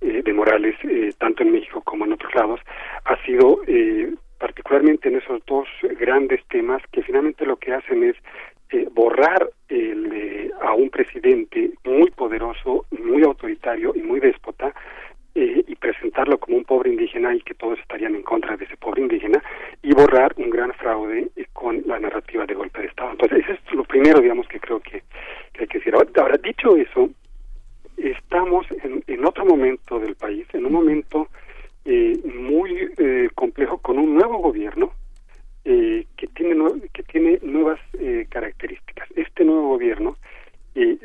eh, 0.00 0.32
Morales, 0.32 0.76
eh, 0.84 1.10
tanto 1.18 1.42
en 1.42 1.50
México 1.52 1.80
como 1.82 2.04
en 2.04 2.12
otros 2.12 2.32
lados, 2.34 2.60
ha 3.04 3.16
sido 3.24 3.60
eh, 3.66 4.12
particularmente 4.38 5.08
en 5.08 5.16
esos 5.16 5.44
dos 5.46 5.66
grandes 5.98 6.44
temas 6.48 6.80
que 6.92 7.02
finalmente 7.02 7.44
lo 7.44 7.56
que 7.56 7.72
hacen 7.72 8.04
es 8.04 8.16
eh, 8.70 8.86
borrar 8.92 9.48
el, 9.68 10.12
eh, 10.12 10.50
a 10.60 10.74
un 10.74 10.90
presidente 10.90 11.70
muy 11.84 12.10
poderoso, 12.10 12.84
muy 12.90 13.22
autoritario 13.24 13.92
y 13.96 14.00
muy 14.02 14.20
déspota 14.20 14.72
eh, 15.38 15.64
y 15.68 15.76
presentarlo 15.76 16.38
como 16.38 16.56
un 16.56 16.64
pobre 16.64 16.90
indígena 16.90 17.32
y 17.32 17.40
que 17.42 17.54
todos 17.54 17.78
estarían 17.78 18.16
en 18.16 18.22
contra 18.22 18.56
de 18.56 18.64
ese 18.64 18.76
pobre 18.76 19.02
indígena 19.02 19.40
y 19.82 19.92
borrar 19.92 20.34
un 20.36 20.50
gran 20.50 20.72
fraude 20.72 21.28
eh, 21.36 21.46
con 21.52 21.80
la 21.86 22.00
narrativa 22.00 22.44
de 22.44 22.54
golpe 22.54 22.80
de 22.80 22.88
Estado. 22.88 23.12
Entonces, 23.12 23.44
eso 23.48 23.60
es 23.68 23.72
lo 23.72 23.84
primero, 23.84 24.20
digamos, 24.20 24.48
que 24.48 24.58
creo 24.58 24.80
que, 24.80 25.02
que 25.52 25.60
hay 25.60 25.68
que 25.68 25.78
decir. 25.78 25.94
Ahora, 25.94 26.36
dicho 26.42 26.76
eso, 26.76 27.10
estamos 27.96 28.66
en, 28.82 29.04
en, 29.06 29.24
otro 29.24 29.44
momento 29.44 30.00
del 30.00 30.16
país, 30.16 30.44
en 30.54 30.66
un 30.66 30.72
momento 30.72 31.28
eh, 31.84 32.18
muy 32.24 32.90
eh, 32.98 33.28
complejo 33.36 33.78
con 33.78 33.96
un 33.96 34.16
nuevo 34.16 34.38
gobierno 34.38 34.90
eh, 35.64 36.04
que 36.16 36.26
tiene 36.28 36.56
que 36.92 37.04
tiene 37.04 37.38
nuevas 37.42 37.78
eh, 38.00 38.26
características. 38.28 39.08
Este 39.14 39.44
nuevo 39.44 39.68
gobierno 39.68 40.16
eh, 40.74 40.98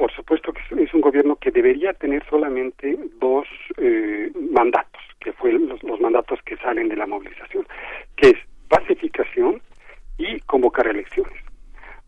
por 0.00 0.10
supuesto 0.12 0.54
que 0.54 0.82
es 0.82 0.94
un 0.94 1.02
gobierno 1.02 1.36
que 1.36 1.50
debería 1.50 1.92
tener 1.92 2.24
solamente 2.30 2.98
dos 3.20 3.46
eh, 3.76 4.32
mandatos, 4.50 5.02
que 5.20 5.30
fueron 5.34 5.68
los, 5.68 6.00
mandatos 6.00 6.40
que 6.46 6.56
salen 6.56 6.88
de 6.88 6.96
la 6.96 7.06
movilización, 7.06 7.66
que 8.16 8.30
es 8.30 8.36
pacificación 8.70 9.60
y 10.16 10.40
convocar 10.40 10.86
elecciones. 10.86 11.34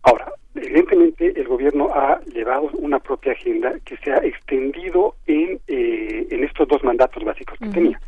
Ahora, 0.05 0.33
evidentemente 0.55 1.39
el 1.39 1.47
gobierno 1.47 1.91
ha 1.95 2.19
llevado 2.33 2.71
una 2.79 2.99
propia 2.99 3.33
agenda 3.33 3.75
que 3.85 3.99
se 3.99 4.11
ha 4.11 4.25
extendido 4.25 5.15
en, 5.27 5.61
eh, 5.69 6.27
en 6.31 6.45
estos 6.45 6.67
dos 6.69 6.83
mandatos 6.83 7.23
básicos 7.23 7.59
que 7.59 7.69
tenía. 7.69 8.01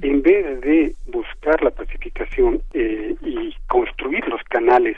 En 0.00 0.22
vez 0.22 0.62
de 0.62 0.94
buscar 1.08 1.62
la 1.62 1.72
pacificación 1.72 2.62
eh, 2.72 3.14
y 3.20 3.54
construir 3.68 4.26
los 4.28 4.42
canales 4.44 4.96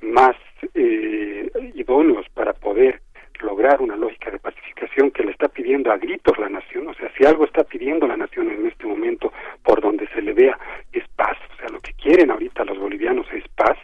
más 0.00 0.36
eh, 0.72 1.50
idóneos 1.74 2.26
para 2.32 2.54
poder 2.54 3.03
lograr 3.44 3.80
una 3.80 3.96
lógica 3.96 4.30
de 4.30 4.38
pacificación 4.38 5.10
que 5.10 5.24
le 5.24 5.30
está 5.30 5.48
pidiendo 5.48 5.92
a 5.92 5.98
gritos 5.98 6.36
la 6.38 6.48
nación, 6.48 6.88
o 6.88 6.94
sea, 6.94 7.10
si 7.16 7.24
algo 7.24 7.44
está 7.44 7.64
pidiendo 7.64 8.06
la 8.06 8.16
nación 8.16 8.50
en 8.50 8.66
este 8.66 8.86
momento, 8.86 9.32
por 9.62 9.80
donde 9.80 10.08
se 10.08 10.22
le 10.22 10.32
vea, 10.32 10.58
es 10.92 11.04
paz, 11.16 11.36
o 11.52 11.56
sea, 11.56 11.68
lo 11.68 11.80
que 11.80 11.92
quieren 11.94 12.30
ahorita 12.30 12.64
los 12.64 12.78
bolivianos 12.78 13.26
es 13.32 13.44
paz, 13.56 13.78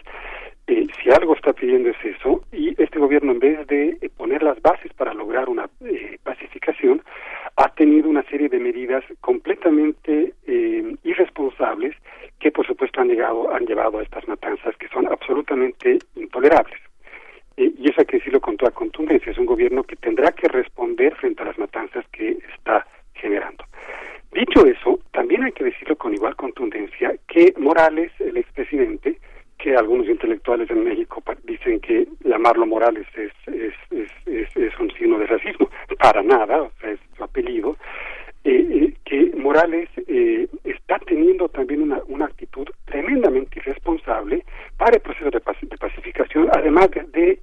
eh, 0.67 0.87
si 1.03 1.11
algo 1.11 1.35
está 1.35 1.53
pidiendo 1.53 1.91
es 1.91 1.97
eso, 2.05 2.43
y 2.53 2.75
este 2.83 2.99
gobierno 2.99 3.33
en 3.33 3.39
vez 3.41 3.67
de 3.67 3.99
eh, 4.01 4.11
poner 4.17 4.43
las 4.43 4.61
bases 4.63 4.93
para 4.95 5.15
lograr 5.15 5.49
una 5.49 5.69
eh, 5.81 6.19
pacificación, 6.23 7.03
ha 7.57 7.69
tenido 7.75 8.09
una 8.09 8.23
serie 8.25 8.49
de 8.49 8.59
medidas 8.59 9.05
completamente 9.21 10.35
eh, 10.47 10.97
irresponsables 11.03 11.95
que 12.39 12.51
por 12.51 12.67
supuesto 12.67 13.01
han, 13.01 13.09
llegado, 13.09 13.53
han 13.53 13.67
llevado 13.67 13.99
a 13.99 14.03
estas 14.03 14.27
matanzas 14.29 14.77
que 14.77 14.89
son 14.89 15.07
absolutamente 15.09 15.99
intolerables. 16.15 16.81
Eh, 17.61 17.75
y 17.79 17.91
eso 17.91 18.01
hay 18.01 18.07
que 18.07 18.17
decirlo 18.17 18.41
con 18.41 18.57
toda 18.57 18.71
contundencia, 18.71 19.31
es 19.31 19.37
un 19.37 19.45
gobierno 19.45 19.83
que 19.83 19.97
tendrá 19.97 20.33
que 20.33 20.49
responder 20.49 21.15
frente 21.17 21.43
a 21.43 21.47
las 21.47 21.59
matanzas 21.59 22.07
que 22.11 22.39
está 22.57 22.87
generando. 23.13 23.65
Dicho 24.33 24.65
eso, 24.65 24.99
también 25.13 25.45
hay 25.45 25.53
que 25.53 25.65
decirlo 25.65 25.95
con 25.97 26.15
igual 26.15 26.37
contundencia 26.37 27.13
que 27.29 27.53
Morales, 27.59 28.13
el 28.19 28.39
expresidente, 28.39 29.19
que 29.59 29.77
algunos 29.77 30.09
intelectuales 30.09 30.71
en 30.71 30.85
México 30.85 31.23
dicen 31.45 31.81
que 31.81 32.09
llamarlo 32.25 32.65
Morales 32.65 33.07
es, 33.15 33.33
es, 33.47 34.81
un 34.81 34.91
signo 34.93 35.19
de 35.19 35.27
racismo, 35.27 35.69
para 35.99 36.23
nada, 36.23 36.63
o 36.63 36.73
sea, 36.81 36.93
es 36.93 37.01
su 37.15 37.23
apellido, 37.23 37.77
eh, 38.45 38.67
eh, 38.71 38.95
que 39.05 39.37
Morales 39.37 39.91
eh, 40.07 40.49
está 40.65 40.99
teniendo 41.01 41.51
también 41.51 41.83
una, 41.83 42.01
una, 42.09 42.25
actitud 42.25 42.67
tremendamente 42.87 43.59
irresponsable 43.59 44.45
para 44.79 44.97
el 44.97 45.03
proceso 45.03 45.29
de, 45.29 45.41
pacificación, 45.41 46.49
además 46.51 46.89
de 47.13 47.39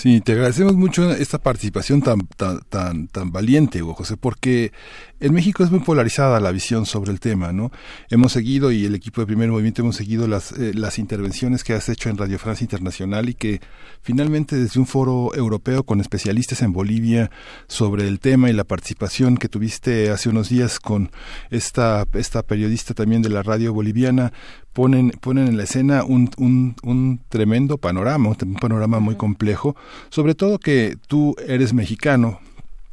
Sí, 0.00 0.22
te 0.22 0.32
agradecemos 0.32 0.76
mucho 0.76 1.10
esta 1.12 1.36
participación 1.36 2.00
tan, 2.00 2.20
tan, 2.26 2.60
tan, 2.70 3.08
tan 3.08 3.32
valiente, 3.32 3.82
Hugo 3.82 3.92
José, 3.92 4.16
porque 4.16 4.72
en 5.20 5.34
México 5.34 5.62
es 5.62 5.70
muy 5.70 5.80
polarizada 5.80 6.40
la 6.40 6.52
visión 6.52 6.86
sobre 6.86 7.12
el 7.12 7.20
tema, 7.20 7.52
¿no? 7.52 7.70
Hemos 8.08 8.32
seguido, 8.32 8.72
y 8.72 8.86
el 8.86 8.94
equipo 8.94 9.20
de 9.20 9.26
Primer 9.26 9.50
Movimiento 9.50 9.82
hemos 9.82 9.96
seguido 9.96 10.26
las, 10.26 10.52
eh, 10.52 10.72
las 10.72 10.98
intervenciones 10.98 11.64
que 11.64 11.74
has 11.74 11.90
hecho 11.90 12.08
en 12.08 12.16
Radio 12.16 12.38
Francia 12.38 12.64
Internacional 12.64 13.28
y 13.28 13.34
que 13.34 13.60
finalmente 14.00 14.56
desde 14.56 14.80
un 14.80 14.86
foro 14.86 15.34
europeo 15.34 15.84
con 15.84 16.00
especialistas 16.00 16.62
en 16.62 16.72
Bolivia 16.72 17.30
sobre 17.66 18.08
el 18.08 18.20
tema 18.20 18.48
y 18.48 18.54
la 18.54 18.64
participación 18.64 19.36
que 19.36 19.50
tuviste 19.50 20.08
hace 20.08 20.30
unos 20.30 20.48
días 20.48 20.80
con 20.80 21.10
esta, 21.50 22.06
esta 22.14 22.42
periodista 22.42 22.94
también 22.94 23.20
de 23.20 23.28
la 23.28 23.42
radio 23.42 23.74
boliviana, 23.74 24.32
ponen, 24.80 25.10
ponen 25.20 25.46
en 25.46 25.56
la 25.58 25.64
escena 25.64 26.04
un, 26.04 26.30
un, 26.38 26.74
un 26.82 27.20
tremendo 27.28 27.76
panorama, 27.76 28.30
un 28.30 28.54
panorama 28.54 28.98
muy 28.98 29.14
complejo, 29.14 29.76
sobre 30.08 30.34
todo 30.34 30.58
que 30.58 30.96
tú 31.06 31.36
eres 31.46 31.74
mexicano, 31.74 32.40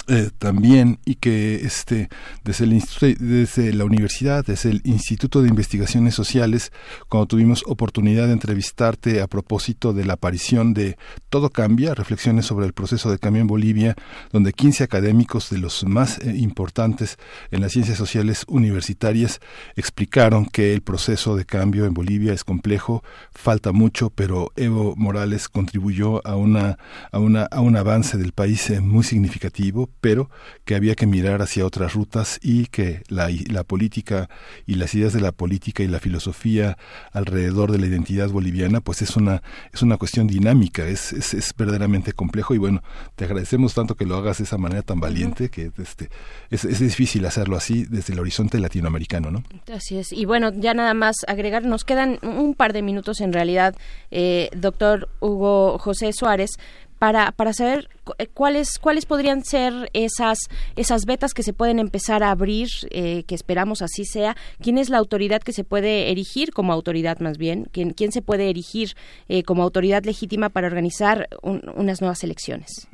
eh, 0.09 0.29
también 0.37 0.99
y 1.03 1.15
que 1.15 1.55
este 1.65 2.07
desde 2.45 2.63
el 2.63 2.71
instituto, 2.71 3.23
desde 3.25 3.73
la 3.73 3.83
universidad 3.83 4.45
desde 4.45 4.69
el 4.69 4.81
Instituto 4.85 5.41
de 5.41 5.49
Investigaciones 5.49 6.15
Sociales 6.15 6.71
cuando 7.09 7.27
tuvimos 7.27 7.61
oportunidad 7.67 8.27
de 8.27 8.31
entrevistarte 8.31 9.21
a 9.21 9.27
propósito 9.27 9.91
de 9.91 10.05
la 10.05 10.13
aparición 10.13 10.73
de 10.73 10.97
Todo 11.29 11.49
cambia 11.49 11.93
reflexiones 11.93 12.45
sobre 12.45 12.65
el 12.65 12.71
proceso 12.71 13.11
de 13.11 13.19
cambio 13.19 13.41
en 13.41 13.47
Bolivia 13.47 13.95
donde 14.31 14.53
15 14.53 14.85
académicos 14.85 15.49
de 15.49 15.57
los 15.57 15.83
más 15.83 16.19
eh, 16.19 16.33
importantes 16.37 17.17
en 17.51 17.59
las 17.59 17.73
ciencias 17.73 17.97
sociales 17.97 18.45
universitarias 18.47 19.41
explicaron 19.75 20.45
que 20.45 20.73
el 20.73 20.83
proceso 20.83 21.35
de 21.35 21.43
cambio 21.43 21.85
en 21.85 21.93
Bolivia 21.93 22.31
es 22.31 22.45
complejo 22.45 23.03
falta 23.33 23.73
mucho 23.73 24.09
pero 24.09 24.53
Evo 24.55 24.95
Morales 24.95 25.49
contribuyó 25.49 26.25
a 26.25 26.37
una 26.37 26.77
a 27.11 27.19
una 27.19 27.43
a 27.43 27.59
un 27.59 27.75
avance 27.75 28.17
del 28.17 28.31
país 28.31 28.69
eh, 28.69 28.79
muy 28.79 29.03
significativo 29.03 29.89
pero 30.07 30.29
que 30.63 30.75
había 30.75 30.95
que 30.95 31.05
mirar 31.05 31.41
hacia 31.41 31.65
otras 31.65 31.93
rutas 31.93 32.39
y 32.41 32.67
que 32.67 33.03
la, 33.09 33.27
la 33.49 33.65
política 33.65 34.29
y 34.65 34.75
las 34.75 34.95
ideas 34.95 35.11
de 35.11 35.19
la 35.19 35.33
política 35.33 35.83
y 35.83 35.87
la 35.89 35.99
filosofía 35.99 36.77
alrededor 37.11 37.73
de 37.73 37.77
la 37.77 37.87
identidad 37.87 38.29
boliviana 38.29 38.79
pues 38.79 39.01
es 39.01 39.17
una 39.17 39.43
es 39.73 39.81
una 39.81 39.97
cuestión 39.97 40.27
dinámica 40.27 40.87
es, 40.87 41.11
es, 41.11 41.33
es 41.33 41.53
verdaderamente 41.57 42.13
complejo 42.13 42.55
y 42.55 42.57
bueno 42.57 42.83
te 43.17 43.25
agradecemos 43.25 43.73
tanto 43.73 43.95
que 43.95 44.05
lo 44.05 44.15
hagas 44.15 44.37
de 44.37 44.45
esa 44.45 44.57
manera 44.57 44.81
tan 44.81 45.01
valiente 45.01 45.49
que 45.49 45.71
este 45.77 46.09
es, 46.51 46.63
es 46.63 46.79
difícil 46.79 47.25
hacerlo 47.25 47.57
así 47.57 47.83
desde 47.83 48.13
el 48.13 48.19
horizonte 48.19 48.59
latinoamericano 48.59 49.29
no 49.29 49.43
Así 49.73 49.97
es. 49.97 50.13
Y 50.13 50.25
bueno, 50.25 50.51
ya 50.53 50.73
nada 50.73 50.93
más 50.93 51.17
agregar, 51.27 51.65
nos 51.65 51.83
quedan 51.83 52.19
un 52.21 52.55
par 52.55 52.73
de 52.73 52.81
minutos 52.81 53.19
en 53.21 53.33
realidad, 53.33 53.75
eh, 54.11 54.49
doctor 54.55 55.09
Hugo 55.19 55.77
José 55.77 56.13
Suárez, 56.13 56.51
para, 56.99 57.31
para 57.31 57.53
saber 57.53 57.87
eh, 58.17 58.27
cuáles 58.33 58.79
cuáles 58.79 59.05
podrían 59.05 59.43
ser 59.43 59.73
esas 59.93 60.39
esas 60.75 61.05
vetas 61.05 61.33
que 61.33 61.43
se 61.43 61.53
pueden 61.53 61.79
empezar 61.79 62.23
a 62.23 62.31
abrir, 62.31 62.67
eh, 62.91 63.23
que 63.27 63.35
esperamos 63.35 63.81
así 63.81 64.05
sea. 64.05 64.35
¿Quién 64.61 64.77
es 64.77 64.89
la 64.89 64.97
autoridad 64.97 65.41
que 65.41 65.53
se 65.53 65.63
puede 65.63 66.11
erigir 66.11 66.51
como 66.51 66.73
autoridad 66.73 67.19
más 67.19 67.37
bien? 67.37 67.65
¿Quién, 67.71 67.91
quién 67.91 68.11
se 68.11 68.21
puede 68.21 68.49
erigir 68.49 68.89
eh, 69.29 69.43
como 69.43 69.63
autoridad 69.63 70.03
legítima 70.03 70.49
para 70.49 70.67
organizar 70.67 71.27
un- 71.41 71.61
unas 71.75 72.01
nuevas 72.01 72.23
elecciones? 72.23 72.87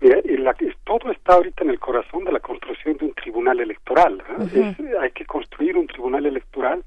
Mira, 0.00 0.18
y 0.24 0.36
la- 0.36 0.54
todo 0.84 1.10
está 1.12 1.34
ahorita 1.34 1.64
en 1.64 1.70
el 1.70 1.80
corazón 1.80 2.24
de 2.24 2.32
la 2.32 2.40
construcción 2.40 2.96
de 2.98 3.06
un 3.06 3.14
tribunal 3.14 3.58
electoral. 3.60 4.22
Es- 4.54 4.76
hay 5.00 5.10
que 5.12 5.24
construir 5.24 5.76
un 5.76 5.86
tribunal 5.86 6.26
electoral 6.26 6.84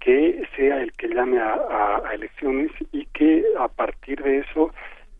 que 0.00 0.42
sea 0.56 0.80
el 0.82 0.92
que 0.92 1.08
llame 1.08 1.38
a, 1.38 1.54
a- 1.54 2.02
a 2.08 2.14
elecciones 2.14 2.70
y 2.92 3.06
que 3.06 3.44
a 3.58 3.68
partir 3.68 4.22
de 4.22 4.38
eso 4.40 4.70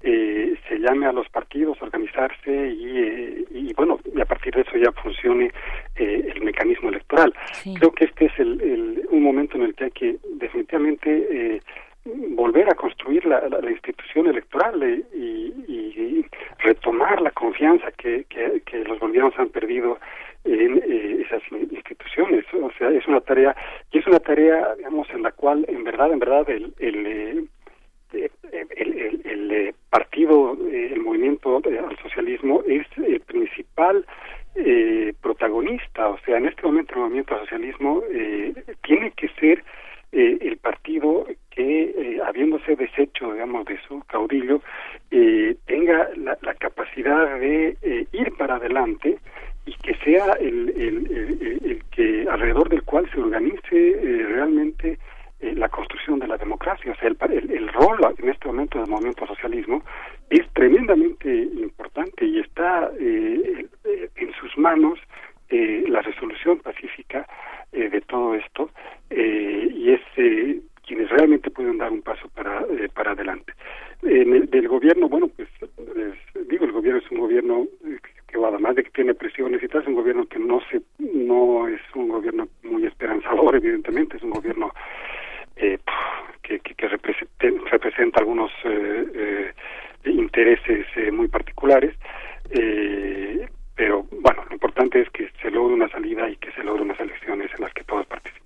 eh, 0.03 0.55
se 0.69 0.79
llame 0.79 1.07
a 1.07 1.13
los 1.13 1.29
partidos 1.29 1.81
a 1.81 1.85
organizarse 1.87 2.51
y, 2.51 2.99
eh, 2.99 3.45
y 3.51 3.73
bueno, 3.75 3.99
y 4.15 4.21
a 4.21 4.25
partir 4.25 4.55
de 4.55 4.63
eso 4.63 4.77
ya 4.77 4.91
funcione 4.93 5.51
eh, 5.97 6.33
el 6.35 6.43
mecanismo 6.43 6.89
electoral. 6.89 7.33
Creo 7.75 7.93
que 7.93 8.05
este 8.07 8.27
es 8.27 8.39
el, 8.39 8.61
el- 8.61 9.07
un 9.11 9.23
momento 9.23 9.57
en 9.57 9.65
el 9.65 9.75
que 9.75 9.85
hay 9.85 9.91
que 9.91 10.17
definitivamente 10.35 11.11
eh, 11.31 11.61
volver 12.05 12.69
a 12.71 12.75
construir 12.75 13.25
la, 13.27 13.47
la- 13.49 13.61
la 13.61 13.71
institución 13.71 14.27
electoral 14.27 14.83
eh, 14.83 15.03
y, 15.15 15.53
y 15.69 16.27
retomar 16.59 17.21
la 17.21 17.31
confianza 17.31 17.91
que, 17.93 18.25
que, 18.29 18.63
que 18.65 18.85
los 18.85 18.99
bolivianos 18.99 19.35
han 19.39 19.49
perdido 19.51 19.99
en 20.45 20.79
eh, 20.79 21.25
esas 21.27 21.43
instituciones. 21.71 22.45
O 22.55 22.71
sea, 22.79 22.91
es 22.91 23.07
una 23.07 23.21
tarea, 23.21 23.55
y 23.93 23.99
es 23.99 24.07
una 24.07 24.19
tarea, 24.19 24.75
digamos, 24.77 25.09
en 25.11 25.23
la 25.23 25.31
cual, 25.33 25.65
en 25.69 25.85
verdad, 25.85 26.13
en 26.13 26.19
verdad, 26.19 26.49
el, 26.51 26.73
el, 26.79 27.07
eh, 27.07 27.45
el, 28.53 28.99
el- 28.99 29.21
el, 29.25 29.51
eh, 29.53 29.75
partido, 29.91 30.57
eh, 30.71 30.91
el 30.93 31.01
movimiento 31.01 31.61
eh, 31.65 31.79
al 31.79 31.97
socialismo 31.99 32.63
es 32.67 32.87
el 32.99 33.21
principal 33.21 34.05
eh, 34.55 35.13
protagonista. 35.23 36.09
O 36.09 36.19
sea, 36.21 36.37
en 36.39 36.47
este 36.47 36.63
momento 36.63 36.95
el 36.95 37.01
movimiento 37.01 37.35
al 37.35 37.41
socialismo 37.41 38.03
eh, 38.11 38.53
tiene 38.83 39.11
que 39.13 39.29
ser 39.41 39.65
eh, 40.13 40.39
el 40.43 40.57
partido 40.59 41.27
que, 41.51 42.21
habiéndose 42.27 42.77
deshecho, 42.77 43.33
digamos, 43.33 43.65
de 43.67 43.79
su 43.89 44.01
caudillo, 44.07 44.61
tenga 45.67 46.09
la, 46.17 46.37
la 46.43 46.55
capacidad 46.55 47.39
de 47.39 47.77
ir 48.13 48.33
para 48.39 48.57
adelante 48.57 49.19
y 49.67 49.75
que 49.77 49.95
sea 50.05 50.33
el, 50.41 50.71
el, 50.71 51.83
que 51.95 52.27
alrededor 52.31 52.69
del 52.71 52.83
cual 52.83 53.09
se 53.13 53.21
organice 53.21 53.99
realmente 54.31 54.99
eh, 55.43 55.55
la 55.55 55.69
construcción 55.69 56.19
de 56.19 56.27
la 56.29 56.37
democracia. 56.39 56.93
O 56.93 56.97
sea, 56.97 57.09
el, 57.09 57.17
el, 57.31 57.51
el 57.51 57.69
rol 57.69 57.99
en 58.19 58.29
este 58.31 58.47
momento 58.49 58.79
del 58.81 58.89
movimiento 58.89 59.27
socialismo 59.27 59.83
es 60.31 60.49
tremendamente 60.55 61.29
importante 61.33 62.25
y 62.25 62.39
está 62.41 62.91
eh, 62.99 63.67
eh, 63.85 64.09
en 64.17 64.33
sus 64.41 64.57
manos 64.57 64.99
eh, 65.51 65.85
la 65.89 66.01
resolución 66.01 66.59
pacífica 66.61 67.27
eh, 67.73 67.91
de 67.91 68.01
todo 68.03 68.35
esto 68.35 68.71
eh, 69.11 69.69
y 69.75 69.91
es 69.93 70.01
quienes 70.87 71.09
realmente 71.11 71.51
pueden 71.51 71.79
dar 71.79 71.93
un 71.93 72.03
paso 72.03 72.29
para, 72.31 72.65
para 72.95 73.13
adelante. 73.13 73.53
En 74.03 74.35
el, 74.35 74.51
del 74.51 74.69
gobierno, 74.69 75.09
bueno, 75.09 75.29
pues 75.29 75.49
es- 75.61 76.49
digo, 76.49 76.65
el 76.65 76.73
gobierno 76.73 77.01
es 77.01 77.11
un 77.11 77.19
gobierno 77.19 77.67
que 78.29 78.39
además 78.45 78.75
de 78.75 78.83
que 78.83 78.91
tiene 78.91 79.15
presiones 79.15 79.63
y 79.63 79.69
tal, 79.69 79.83
es 79.83 79.89
un 79.89 79.95
gobierno 79.95 80.27
que 80.27 80.39
no 80.39 80.61
se, 80.71 80.81
no 80.99 81.69
es 81.69 81.81
un 81.95 82.09
gobierno 82.09 82.49
muy 82.63 82.85
esperanzador, 82.87 83.55
evidentemente, 83.57 84.17
es 84.17 84.23
un 84.23 84.31
gobierno 84.31 84.71
eh, 85.63 85.79
que, 86.43 86.59
que, 86.61 86.89
representa 86.89 88.21
algunos 88.21 88.51
eh, 88.65 89.53
eh, 90.05 90.11
intereses 90.11 90.87
eh, 90.97 91.11
muy 91.11 91.29
particulares, 91.29 91.95
eh, 92.51 93.49
pero 93.75 94.05
bueno, 94.11 94.45
lo 94.49 94.55
importante 94.55 95.01
es 95.01 95.11
que 95.11 95.31
se 95.41 95.51
logre 95.51 95.75
una 95.75 95.89
salida 95.89 96.29
y 96.29 96.37
que 96.37 96.51
se 96.53 96.63
logre 96.63 96.83
unas 96.83 97.01
elecciones 97.01 97.51
en 97.57 97.63
las 97.63 97.73
que 97.73 97.85
todos 97.85 98.07
participen. 98.07 98.42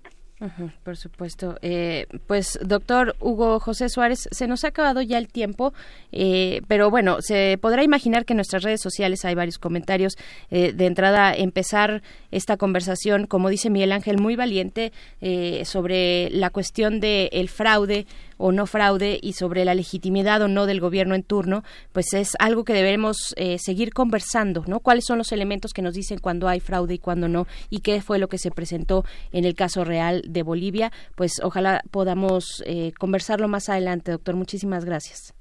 Por 0.84 0.98
supuesto. 0.98 1.56
Eh, 1.62 2.06
pues, 2.26 2.58
doctor 2.62 3.16
Hugo 3.20 3.58
José 3.58 3.88
Suárez, 3.88 4.28
se 4.30 4.46
nos 4.46 4.64
ha 4.64 4.68
acabado 4.68 5.00
ya 5.00 5.16
el 5.16 5.28
tiempo, 5.28 5.72
eh, 6.12 6.60
pero 6.68 6.90
bueno, 6.90 7.22
se 7.22 7.56
podrá 7.58 7.82
imaginar 7.82 8.26
que 8.26 8.34
en 8.34 8.38
nuestras 8.38 8.62
redes 8.62 8.82
sociales 8.82 9.24
hay 9.24 9.34
varios 9.34 9.58
comentarios. 9.58 10.16
Eh, 10.50 10.74
de 10.74 10.86
entrada, 10.86 11.34
empezar 11.34 12.02
esta 12.30 12.58
conversación, 12.58 13.26
como 13.26 13.48
dice 13.48 13.70
Miguel 13.70 13.92
Ángel, 13.92 14.18
muy 14.18 14.36
valiente 14.36 14.92
eh, 15.22 15.62
sobre 15.64 16.28
la 16.30 16.50
cuestión 16.50 17.00
del 17.00 17.30
el 17.32 17.48
fraude 17.48 18.06
o 18.38 18.52
no 18.52 18.66
fraude 18.66 19.18
y 19.22 19.32
sobre 19.32 19.64
la 19.64 19.74
legitimidad 19.74 20.42
o 20.42 20.48
no 20.48 20.66
del 20.66 20.80
gobierno 20.80 21.14
en 21.14 21.22
turno, 21.22 21.62
pues 21.92 22.12
es 22.12 22.30
algo 22.38 22.64
que 22.64 22.72
debemos 22.72 23.34
eh, 23.36 23.58
seguir 23.58 23.92
conversando, 23.92 24.64
¿no? 24.66 24.80
¿Cuáles 24.80 25.04
son 25.06 25.18
los 25.18 25.32
elementos 25.32 25.72
que 25.72 25.82
nos 25.82 25.94
dicen 25.94 26.18
cuando 26.18 26.48
hay 26.48 26.60
fraude 26.60 26.94
y 26.94 26.98
cuando 26.98 27.28
no? 27.28 27.46
¿Y 27.70 27.80
qué 27.80 28.02
fue 28.02 28.18
lo 28.18 28.28
que 28.28 28.38
se 28.38 28.50
presentó 28.50 29.04
en 29.32 29.44
el 29.44 29.54
caso 29.54 29.84
real 29.84 30.22
de 30.28 30.42
Bolivia? 30.42 30.92
Pues 31.14 31.32
ojalá 31.42 31.82
podamos 31.90 32.62
eh, 32.66 32.92
conversarlo 32.98 33.48
más 33.48 33.68
adelante, 33.68 34.12
doctor. 34.12 34.36
Muchísimas 34.36 34.84
gracias. 34.84 35.32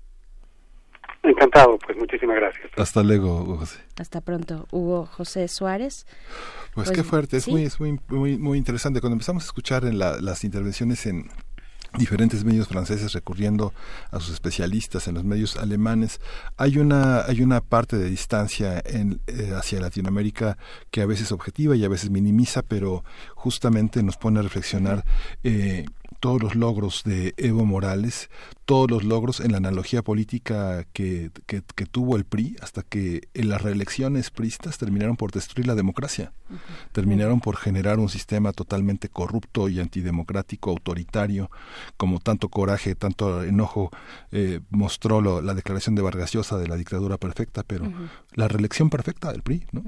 Encantado, 1.23 1.79
pues 1.79 1.97
muchísimas 1.97 2.35
gracias. 2.35 2.67
hasta 2.77 3.01
luego 3.01 3.41
Hugo 3.41 3.57
José 3.57 3.79
Hasta 3.97 4.21
pronto, 4.21 4.67
Hugo 4.71 5.07
José 5.07 5.47
Suárez. 5.47 6.05
Pues, 6.75 6.91
qué 6.91 7.03
fuerte, 7.03 7.37
es, 7.37 7.47
muy, 7.47 7.63
es 7.63 7.79
muy, 7.79 7.99
muy, 8.09 8.37
muy 8.37 8.57
interesante. 8.59 8.99
Cuando 9.01 9.15
empezamos 9.15 9.41
a 9.43 9.47
escuchar 9.47 9.85
en 9.85 9.97
la- 9.97 10.21
las 10.21 10.43
intervenciones 10.43 11.05
en 11.07 11.27
diferentes 11.97 12.43
medios 12.43 12.67
franceses 12.67 13.13
recurriendo 13.13 13.73
a 14.11 14.19
sus 14.19 14.33
especialistas 14.33 15.07
en 15.07 15.15
los 15.15 15.23
medios 15.23 15.57
alemanes, 15.57 16.19
hay 16.57 16.77
una, 16.77 17.21
hay 17.21 17.41
una 17.41 17.61
parte 17.61 17.97
de 17.97 18.09
distancia 18.09 18.81
en, 18.85 19.21
eh, 19.27 19.53
hacia 19.55 19.79
Latinoamérica 19.79 20.57
que 20.91 21.01
a 21.01 21.05
veces 21.05 21.31
objetiva 21.31 21.75
y 21.75 21.83
a 21.83 21.89
veces 21.89 22.09
minimiza, 22.09 22.61
pero 22.61 23.03
justamente 23.35 24.03
nos 24.03 24.17
pone 24.17 24.39
a 24.39 24.43
reflexionar. 24.43 25.03
eh, 25.43 25.85
todos 26.25 26.41
los 26.41 26.55
logros 26.55 27.03
de 27.05 27.35
Evo 27.37 27.65
Morales, 27.65 28.31
todos 28.65 28.89
los 28.89 29.03
logros 29.03 29.39
en 29.41 29.51
la 29.51 29.57
analogía 29.57 30.01
política 30.01 30.85
que, 30.91 31.29
que, 31.45 31.61
que 31.75 31.85
tuvo 31.85 32.15
el 32.15 32.25
PRI 32.25 32.55
hasta 32.61 32.81
que 32.81 33.27
en 33.35 33.49
las 33.49 33.61
reelecciones 33.61 34.31
pristas 34.31 34.79
terminaron 34.79 35.17
por 35.17 35.31
destruir 35.31 35.67
la 35.67 35.75
democracia, 35.75 36.33
terminaron 36.93 37.41
por 37.41 37.57
generar 37.57 37.99
un 37.99 38.09
sistema 38.09 38.53
totalmente 38.53 39.07
corrupto 39.07 39.69
y 39.69 39.79
antidemocrático, 39.79 40.71
autoritario, 40.71 41.51
como 41.95 42.19
tanto 42.19 42.49
coraje, 42.49 42.95
tanto 42.95 43.43
enojo 43.43 43.91
eh, 44.31 44.61
mostró 44.71 45.21
lo- 45.21 45.43
la 45.43 45.53
declaración 45.53 45.93
de 45.93 46.01
Vargas 46.01 46.31
Llosa 46.33 46.57
de 46.57 46.67
la 46.67 46.75
dictadura 46.75 47.17
perfecta, 47.17 47.61
pero 47.61 47.85
la 48.33 48.47
reelección 48.47 48.89
perfecta 48.89 49.31
del 49.31 49.43
PRI, 49.43 49.63
¿no? 49.71 49.83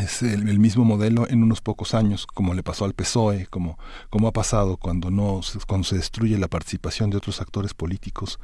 Es 0.00 0.22
el, 0.22 0.58
mismo 0.58 0.84
modelo 0.84 1.26
en 1.28 1.42
unos 1.42 1.62
pocos 1.62 1.94
años, 1.94 2.26
como 2.26 2.52
le 2.52 2.62
pasó 2.62 2.84
al 2.84 2.92
PSOE, 2.92 3.46
como, 3.46 3.78
como 4.10 4.28
ha 4.28 4.32
pasado 4.32 4.76
cuando 4.76 5.10
no 5.10 5.40
cuando 5.66 5.86
se 5.86 5.96
destruye 5.96 6.36
la 6.36 6.48
participación 6.48 7.10
de 7.10 7.16
otros 7.16 7.40
actores 7.40 7.72
políticos 7.72 8.38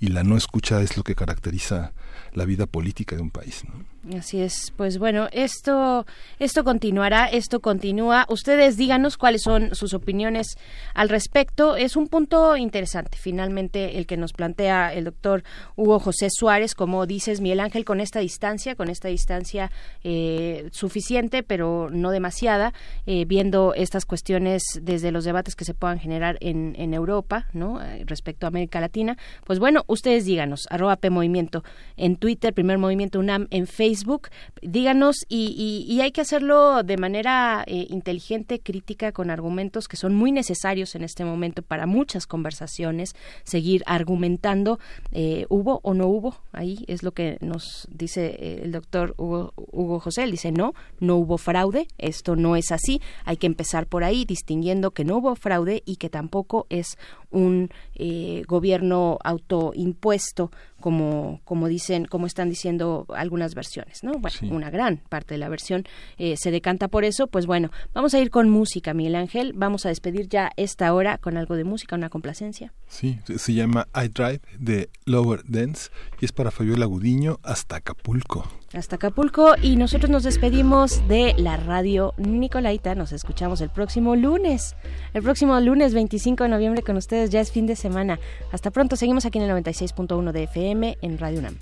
y 0.00 0.08
la 0.08 0.24
no 0.24 0.36
escucha 0.36 0.80
es 0.80 0.96
lo 0.96 1.02
que 1.02 1.14
caracteriza 1.14 1.92
la 2.36 2.44
vida 2.44 2.66
política 2.66 3.16
de 3.16 3.22
un 3.22 3.30
país. 3.30 3.64
¿no? 3.64 3.84
Así 4.14 4.40
es, 4.40 4.72
pues 4.76 4.98
bueno, 4.98 5.26
esto, 5.32 6.06
esto 6.38 6.62
continuará, 6.62 7.26
esto 7.26 7.60
continúa. 7.60 8.24
Ustedes 8.28 8.76
díganos 8.76 9.16
cuáles 9.16 9.42
son 9.42 9.74
sus 9.74 9.94
opiniones 9.94 10.56
al 10.94 11.08
respecto. 11.08 11.74
Es 11.74 11.96
un 11.96 12.06
punto 12.06 12.56
interesante, 12.56 13.18
finalmente, 13.18 13.98
el 13.98 14.06
que 14.06 14.16
nos 14.16 14.32
plantea 14.32 14.94
el 14.94 15.04
doctor 15.06 15.42
Hugo 15.74 15.98
José 15.98 16.28
Suárez, 16.30 16.76
como 16.76 17.04
dices, 17.06 17.40
Miguel 17.40 17.58
Ángel, 17.58 17.84
con 17.84 18.00
esta 18.00 18.20
distancia, 18.20 18.76
con 18.76 18.90
esta 18.90 19.08
distancia 19.08 19.72
eh, 20.04 20.68
suficiente, 20.70 21.42
pero 21.42 21.88
no 21.90 22.10
demasiada, 22.10 22.74
eh, 23.06 23.24
viendo 23.24 23.74
estas 23.74 24.04
cuestiones 24.04 24.62
desde 24.82 25.10
los 25.10 25.24
debates 25.24 25.56
que 25.56 25.64
se 25.64 25.74
puedan 25.74 25.98
generar 25.98 26.38
en, 26.40 26.76
en 26.78 26.94
Europa, 26.94 27.48
¿no? 27.54 27.82
Eh, 27.82 28.04
respecto 28.06 28.46
a 28.46 28.48
América 28.48 28.80
Latina. 28.80 29.18
Pues 29.44 29.58
bueno, 29.58 29.82
ustedes 29.88 30.26
díganos, 30.26 30.68
arroba 30.70 30.94
P 30.94 31.10
Movimiento 31.10 31.64
en 31.96 32.16
Twitter, 32.16 32.25
Primer 32.34 32.78
Movimiento 32.78 33.20
UNAM 33.20 33.46
en 33.50 33.66
Facebook, 33.68 34.28
díganos 34.60 35.16
y, 35.28 35.54
y- 35.88 35.92
y 35.92 36.00
hay 36.00 36.10
que 36.10 36.20
hacerlo 36.22 36.82
de 36.82 36.96
manera 36.96 37.62
eh, 37.68 37.86
inteligente, 37.88 38.58
crítica, 38.60 39.12
con 39.12 39.30
argumentos 39.30 39.86
que 39.86 39.96
son 39.96 40.14
muy 40.14 40.32
necesarios 40.32 40.94
en 40.96 41.04
este 41.04 41.24
momento 41.24 41.62
para 41.62 41.86
muchas 41.86 42.26
conversaciones, 42.26 43.14
seguir 43.44 43.82
argumentando, 43.86 44.80
eh, 45.12 45.46
hubo 45.50 45.80
o 45.84 45.94
no 45.94 46.08
hubo, 46.08 46.36
ahí 46.52 46.84
es 46.88 47.02
lo 47.04 47.12
que 47.12 47.38
nos 47.40 47.86
dice 47.92 48.36
eh, 48.38 48.60
el 48.64 48.72
doctor 48.72 49.14
Hugo, 49.18 49.52
Hugo 49.56 50.00
José, 50.00 50.24
él 50.24 50.32
dice 50.32 50.50
no, 50.50 50.74
no 50.98 51.16
hubo 51.16 51.38
fraude, 51.38 51.86
esto 51.98 52.34
no 52.34 52.56
es 52.56 52.72
así, 52.72 53.00
hay 53.24 53.36
que 53.36 53.46
empezar 53.46 53.86
por 53.86 54.02
ahí 54.02 54.24
distinguiendo 54.24 54.90
que 54.90 55.04
no 55.04 55.18
hubo 55.18 55.36
fraude 55.36 55.82
y 55.86 55.96
que 55.96 56.08
tampoco 56.10 56.66
es 56.70 56.96
un 57.30 57.70
eh, 57.98 58.42
gobierno 58.46 59.18
autoimpuesto 59.24 60.50
como 60.80 61.40
como 61.44 61.68
dicen 61.68 62.04
como 62.04 62.26
están 62.26 62.48
diciendo 62.50 63.06
algunas 63.14 63.54
versiones 63.54 64.02
no 64.04 64.12
bueno 64.12 64.36
una 64.54 64.70
gran 64.70 64.98
parte 65.08 65.34
de 65.34 65.38
la 65.38 65.48
versión 65.48 65.84
eh, 66.18 66.36
se 66.36 66.50
decanta 66.50 66.88
por 66.88 67.04
eso. 67.04 67.26
Pues 67.26 67.46
bueno 67.46 67.70
vamos 67.94 68.14
a 68.14 68.20
ir 68.20 68.30
con 68.30 68.48
música 68.50 68.94
Miguel 68.94 69.14
Ángel. 69.16 69.52
Vamos 69.54 69.86
a 69.86 69.88
despedir 69.88 70.28
ya 70.28 70.50
esta 70.56 70.92
hora 70.94 71.18
con 71.18 71.36
algo 71.36 71.56
de 71.56 71.64
música 71.64 71.96
una 71.96 72.10
complacencia. 72.10 72.72
Sí, 72.86 73.18
se- 73.26 73.38
se 73.38 73.54
llama 73.54 73.88
I 73.94 74.08
Drive 74.08 74.40
de 74.58 74.90
Lower 75.04 75.42
Dance 75.46 75.90
y 76.20 76.24
es 76.26 76.32
para 76.32 76.50
Fabiola 76.50 76.86
Gudiño 76.86 77.38
hasta 77.42 77.76
Acapulco. 77.76 78.46
Hasta 78.76 78.96
Acapulco 78.96 79.54
y 79.60 79.76
nosotros 79.76 80.10
nos 80.10 80.22
despedimos 80.22 81.06
de 81.08 81.34
la 81.38 81.56
radio 81.56 82.14
Nicolaita. 82.16 82.94
Nos 82.94 83.12
escuchamos 83.12 83.60
el 83.60 83.70
próximo 83.70 84.16
lunes. 84.16 84.76
El 85.14 85.22
próximo 85.22 85.58
lunes 85.60 85.94
25 85.94 86.44
de 86.44 86.50
noviembre 86.50 86.82
con 86.82 86.96
ustedes 86.96 87.30
ya 87.30 87.40
es 87.40 87.50
fin 87.50 87.66
de 87.66 87.76
semana. 87.76 88.18
Hasta 88.52 88.70
pronto, 88.70 88.96
seguimos 88.96 89.24
aquí 89.24 89.38
en 89.38 89.44
el 89.44 89.64
96.1 89.64 90.32
de 90.32 90.42
FM 90.44 90.98
en 91.00 91.18
Radio 91.18 91.38
UNAM. 91.40 91.56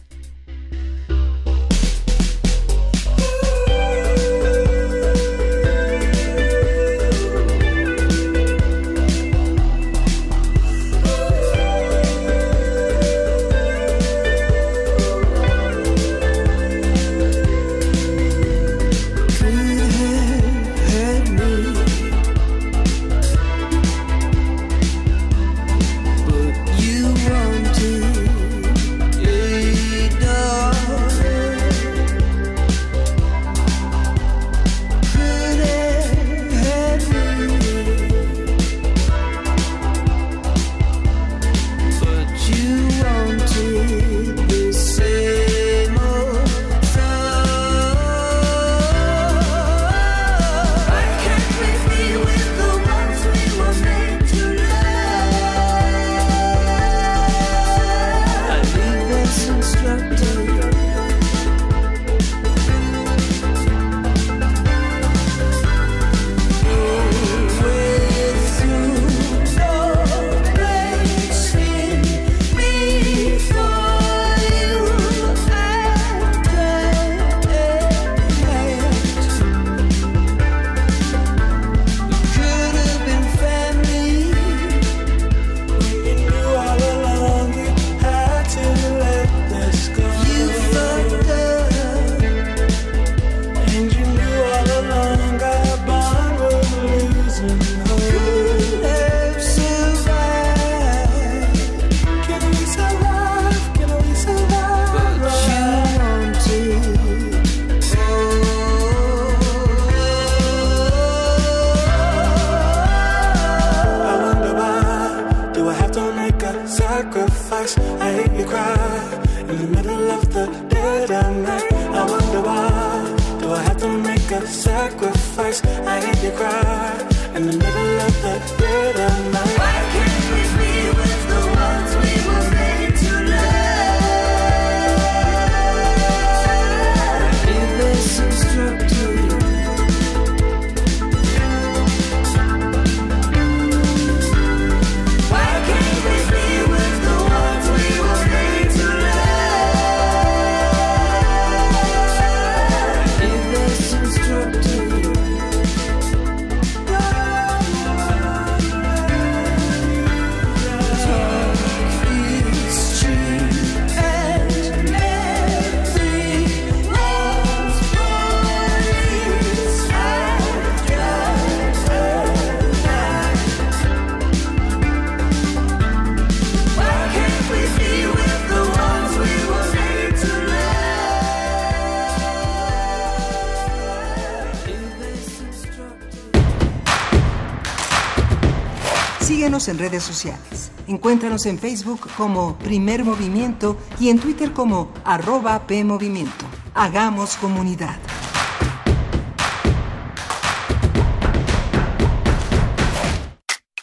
Síguenos 189.64 189.68
en 189.68 189.78
redes 189.78 190.02
sociales. 190.02 190.70
Encuéntranos 190.86 191.46
en 191.46 191.58
Facebook 191.58 192.08
como 192.16 192.58
Primer 192.58 193.04
Movimiento 193.04 193.78
y 193.98 194.08
en 194.08 194.18
Twitter 194.18 194.52
como 194.52 194.92
arroba 195.04 195.66
PMovimiento. 195.66 196.44
Hagamos 196.74 197.36
comunidad. 197.36 197.96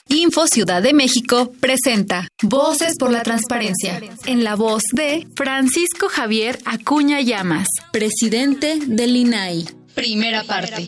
Info 0.08 0.45
Ciudad 0.45 0.84
de 0.84 0.94
México 0.94 1.52
presenta 1.60 2.28
Voces 2.44 2.95
por 2.99 3.12
la 3.12 3.24
Transparencia, 3.24 4.02
en 4.26 4.44
la 4.44 4.56
voz 4.56 4.84
de 4.94 5.26
Francisco 5.36 6.10
Javier 6.10 6.60
Acuña 6.66 7.22
Llamas, 7.22 7.68
presidente 7.91 8.78
del 8.86 9.16
INAI. 9.16 9.66
Primera 9.95 10.44
parte. 10.44 10.88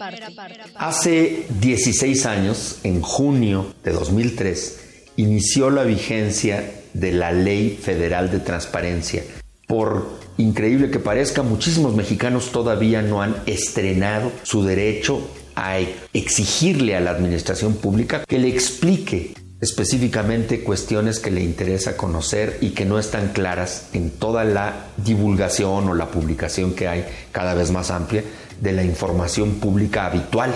Hace 0.76 1.46
16 1.60 2.26
años, 2.26 2.78
en 2.84 3.02
junio 3.02 3.74
de 3.84 3.92
2003, 3.92 4.83
inició 5.16 5.70
la 5.70 5.84
vigencia 5.84 6.82
de 6.94 7.12
la 7.12 7.32
Ley 7.32 7.80
Federal 7.82 8.32
de 8.32 8.40
Transparencia. 8.40 9.24
Por 9.68 10.08
increíble 10.38 10.92
que 10.92 11.00
parezca, 11.00 11.44
muchísimos 11.44 11.96
mexicanos 11.96 12.52
todavía 12.52 13.02
no 13.02 13.22
han 13.22 13.36
estrenado 13.46 14.32
su 14.44 14.64
derecho 14.64 15.28
a 15.56 15.80
exigirle 16.14 16.96
a 16.96 17.00
la 17.00 17.12
administración 17.12 17.76
pública 17.76 18.24
que 18.28 18.40
le 18.40 18.48
explique 18.48 19.34
específicamente 19.62 20.62
cuestiones 20.62 21.20
que 21.20 21.32
le 21.32 21.42
interesa 21.42 21.96
conocer 21.96 22.58
y 22.60 22.72
que 22.72 22.86
no 22.86 23.00
están 23.00 23.30
claras 23.30 23.88
en 23.94 24.12
toda 24.12 24.44
la 24.44 24.88
divulgación 24.98 25.88
o 25.88 25.94
la 25.94 26.12
publicación 26.12 26.74
que 26.74 26.90
hay 26.90 27.06
cada 27.32 27.54
vez 27.54 27.72
más 27.72 27.90
amplia 27.90 28.24
de 28.60 28.74
la 28.74 28.84
información 28.84 29.56
pública 29.56 30.06
habitual 30.06 30.54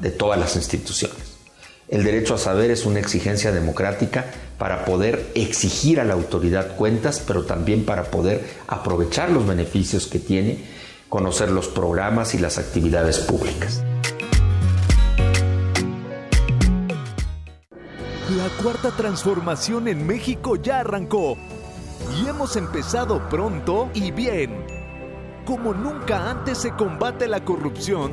de 0.00 0.10
todas 0.10 0.38
las 0.38 0.56
instituciones. 0.56 1.19
El 1.90 2.04
derecho 2.04 2.36
a 2.36 2.38
saber 2.38 2.70
es 2.70 2.86
una 2.86 3.00
exigencia 3.00 3.50
democrática 3.50 4.26
para 4.58 4.84
poder 4.84 5.32
exigir 5.34 5.98
a 5.98 6.04
la 6.04 6.14
autoridad 6.14 6.76
cuentas, 6.76 7.20
pero 7.26 7.44
también 7.44 7.84
para 7.84 8.04
poder 8.12 8.48
aprovechar 8.68 9.30
los 9.30 9.44
beneficios 9.44 10.06
que 10.06 10.20
tiene 10.20 10.64
conocer 11.08 11.50
los 11.50 11.66
programas 11.66 12.36
y 12.36 12.38
las 12.38 12.58
actividades 12.58 13.18
públicas. 13.18 13.82
La 18.36 18.48
cuarta 18.62 18.92
transformación 18.92 19.88
en 19.88 20.06
México 20.06 20.54
ya 20.54 20.78
arrancó 20.78 21.36
y 22.16 22.28
hemos 22.28 22.54
empezado 22.54 23.28
pronto 23.28 23.90
y 23.94 24.12
bien. 24.12 24.64
Como 25.44 25.74
nunca 25.74 26.30
antes 26.30 26.58
se 26.58 26.70
combate 26.70 27.26
la 27.26 27.44
corrupción 27.44 28.12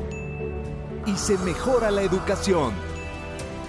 y 1.06 1.16
se 1.16 1.38
mejora 1.38 1.92
la 1.92 2.02
educación. 2.02 2.87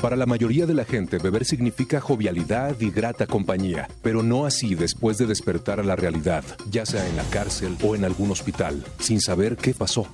Para 0.00 0.16
la 0.16 0.26
mayoría 0.26 0.66
de 0.66 0.74
la 0.74 0.84
gente, 0.84 1.18
beber 1.18 1.44
significa 1.44 2.00
jovialidad 2.00 2.80
y 2.80 2.90
grata 2.90 3.26
compañía, 3.26 3.88
pero 4.02 4.22
no 4.22 4.44
así 4.44 4.74
después 4.74 5.16
de 5.18 5.26
despertar 5.26 5.80
a 5.80 5.82
la 5.82 5.96
realidad, 5.96 6.44
ya 6.70 6.84
sea 6.84 7.08
en 7.08 7.16
la 7.16 7.24
cárcel 7.24 7.78
o 7.82 7.96
en 7.96 8.04
algún 8.04 8.30
hospital, 8.30 8.84
sin 8.98 9.18
saber 9.20 9.56
qué 9.56 9.72
pasó. 9.72 10.06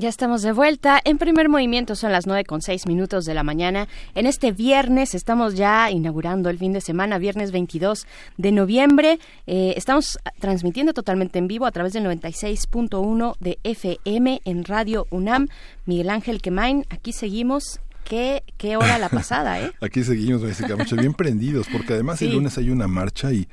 Ya 0.00 0.08
estamos 0.08 0.40
de 0.40 0.52
vuelta. 0.52 0.98
En 1.04 1.18
primer 1.18 1.50
movimiento 1.50 1.94
son 1.94 2.10
las 2.10 2.26
nueve 2.26 2.44
con 2.44 2.62
seis 2.62 2.86
minutos 2.86 3.26
de 3.26 3.34
la 3.34 3.42
mañana. 3.42 3.86
En 4.14 4.24
este 4.24 4.50
viernes 4.50 5.14
estamos 5.14 5.56
ya 5.56 5.90
inaugurando 5.90 6.48
el 6.48 6.56
fin 6.56 6.72
de 6.72 6.80
semana, 6.80 7.18
viernes 7.18 7.52
22 7.52 8.06
de 8.38 8.50
noviembre. 8.50 9.18
Eh, 9.46 9.74
estamos 9.76 10.18
transmitiendo 10.38 10.94
totalmente 10.94 11.38
en 11.38 11.48
vivo 11.48 11.66
a 11.66 11.70
través 11.70 11.92
del 11.92 12.06
96.1 12.06 13.36
de 13.40 13.58
FM 13.62 14.40
en 14.46 14.64
Radio 14.64 15.06
UNAM. 15.10 15.48
Miguel 15.84 16.08
Ángel 16.08 16.40
Quemain, 16.40 16.86
aquí 16.88 17.12
seguimos 17.12 17.78
Qué, 18.02 18.42
qué, 18.56 18.76
hora 18.76 18.98
la 18.98 19.08
pasada, 19.08 19.60
¿eh? 19.60 19.70
Aquí 19.80 20.02
seguimos, 20.02 20.42
Jessica, 20.42 20.74
mucho 20.74 20.96
bien 20.96 21.14
prendidos, 21.14 21.68
porque 21.70 21.92
además 21.92 22.18
Sí. 22.18 22.24
el 22.26 22.32
lunes 22.32 22.58
hay 22.58 22.70
una 22.70 22.88
marcha 22.88 23.32
y, 23.32 23.46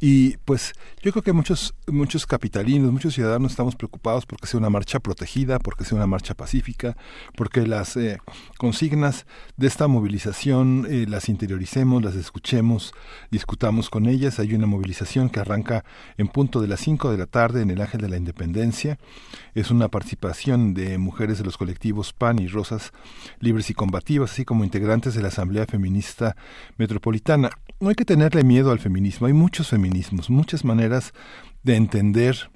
y 0.00 0.36
pues 0.38 0.74
yo 1.02 1.10
creo 1.10 1.22
que 1.22 1.32
muchos, 1.32 1.74
muchos 1.88 2.24
capitalinos, 2.24 2.92
muchos 2.92 3.14
ciudadanos 3.14 3.52
estamos 3.52 3.74
preocupados 3.74 4.26
porque 4.26 4.46
sea 4.46 4.58
una 4.58 4.70
marcha 4.70 5.00
protegida, 5.00 5.58
porque 5.58 5.84
sea 5.84 5.96
una 5.96 6.06
marcha 6.06 6.34
pacífica, 6.34 6.96
porque 7.36 7.66
las 7.66 7.96
eh, 7.96 8.18
consignas 8.58 9.26
de 9.56 9.66
esta 9.66 9.88
movilización 9.88 10.86
eh, 10.88 11.06
las 11.08 11.28
interioricemos, 11.28 12.02
las 12.02 12.14
escuchemos, 12.14 12.94
discutamos 13.30 13.90
con 13.90 14.06
ellas. 14.06 14.38
Hay 14.38 14.54
una 14.54 14.66
movilización 14.66 15.30
que 15.30 15.40
arranca 15.40 15.84
en 16.16 16.28
punto 16.28 16.60
de 16.60 16.68
las 16.68 16.80
5 16.80 17.10
de 17.10 17.18
la 17.18 17.26
tarde 17.26 17.62
en 17.62 17.70
el 17.70 17.80
Ángel 17.80 18.00
de 18.00 18.08
la 18.08 18.16
Independencia. 18.16 18.98
Es 19.54 19.70
una 19.72 19.88
participación 19.88 20.74
de 20.74 20.98
mujeres 20.98 21.38
de 21.38 21.44
los 21.44 21.56
colectivos 21.56 22.12
PAN 22.12 22.38
y 22.38 22.46
Rosas 22.46 22.92
Libres 23.40 23.70
y 23.70 23.74
Combativas, 23.74 24.30
así 24.30 24.44
como 24.44 24.62
integrantes 24.62 25.14
de 25.14 25.22
la 25.22 25.28
Asamblea 25.28 25.66
Feminista 25.66 26.36
Metropolitana. 26.76 27.50
No 27.80 27.88
hay 27.88 27.94
que 27.94 28.04
tenerle 28.04 28.44
miedo 28.44 28.70
al 28.70 28.78
feminismo, 28.80 29.26
hay 29.26 29.32
muchos 29.32 29.68
muchas 30.28 30.64
maneras 30.64 31.12
de 31.62 31.76
entender 31.76 32.50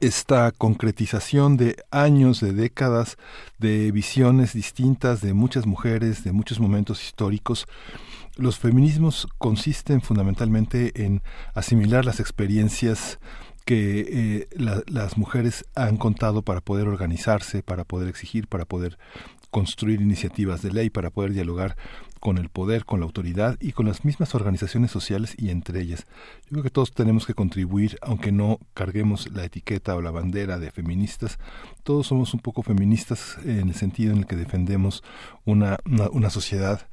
esta 0.00 0.50
concretización 0.52 1.56
de 1.56 1.76
años, 1.90 2.40
de 2.40 2.52
décadas, 2.52 3.16
de 3.58 3.92
visiones 3.92 4.54
distintas 4.54 5.20
de 5.20 5.34
muchas 5.34 5.66
mujeres, 5.66 6.24
de 6.24 6.32
muchos 6.32 6.58
momentos 6.58 7.02
históricos. 7.04 7.66
Los 8.36 8.58
feminismos 8.58 9.28
consisten 9.38 10.00
fundamentalmente 10.00 11.04
en 11.04 11.22
asimilar 11.54 12.04
las 12.04 12.18
experiencias 12.18 13.18
que 13.66 14.00
eh, 14.08 14.48
la- 14.56 14.82
las 14.86 15.16
mujeres 15.16 15.64
han 15.74 15.96
contado 15.96 16.42
para 16.42 16.60
poder 16.60 16.88
organizarse, 16.88 17.62
para 17.62 17.84
poder 17.84 18.08
exigir, 18.08 18.48
para 18.48 18.64
poder 18.64 18.98
construir 19.50 20.00
iniciativas 20.00 20.62
de 20.62 20.72
ley, 20.72 20.90
para 20.90 21.10
poder 21.10 21.32
dialogar 21.32 21.76
con 22.24 22.38
el 22.38 22.48
poder, 22.48 22.86
con 22.86 23.00
la 23.00 23.04
autoridad 23.04 23.58
y 23.60 23.72
con 23.72 23.84
las 23.84 24.06
mismas 24.06 24.34
organizaciones 24.34 24.90
sociales 24.90 25.34
y 25.36 25.50
entre 25.50 25.82
ellas. 25.82 26.06
Yo 26.44 26.52
creo 26.52 26.62
que 26.62 26.70
todos 26.70 26.90
tenemos 26.92 27.26
que 27.26 27.34
contribuir, 27.34 27.98
aunque 28.00 28.32
no 28.32 28.60
carguemos 28.72 29.30
la 29.30 29.44
etiqueta 29.44 29.94
o 29.94 30.00
la 30.00 30.10
bandera 30.10 30.58
de 30.58 30.70
feministas, 30.70 31.38
todos 31.82 32.06
somos 32.06 32.32
un 32.32 32.40
poco 32.40 32.62
feministas 32.62 33.36
en 33.44 33.68
el 33.68 33.74
sentido 33.74 34.14
en 34.14 34.20
el 34.20 34.26
que 34.26 34.36
defendemos 34.36 35.04
una, 35.44 35.78
una, 35.84 36.30
sociedad 36.30 36.88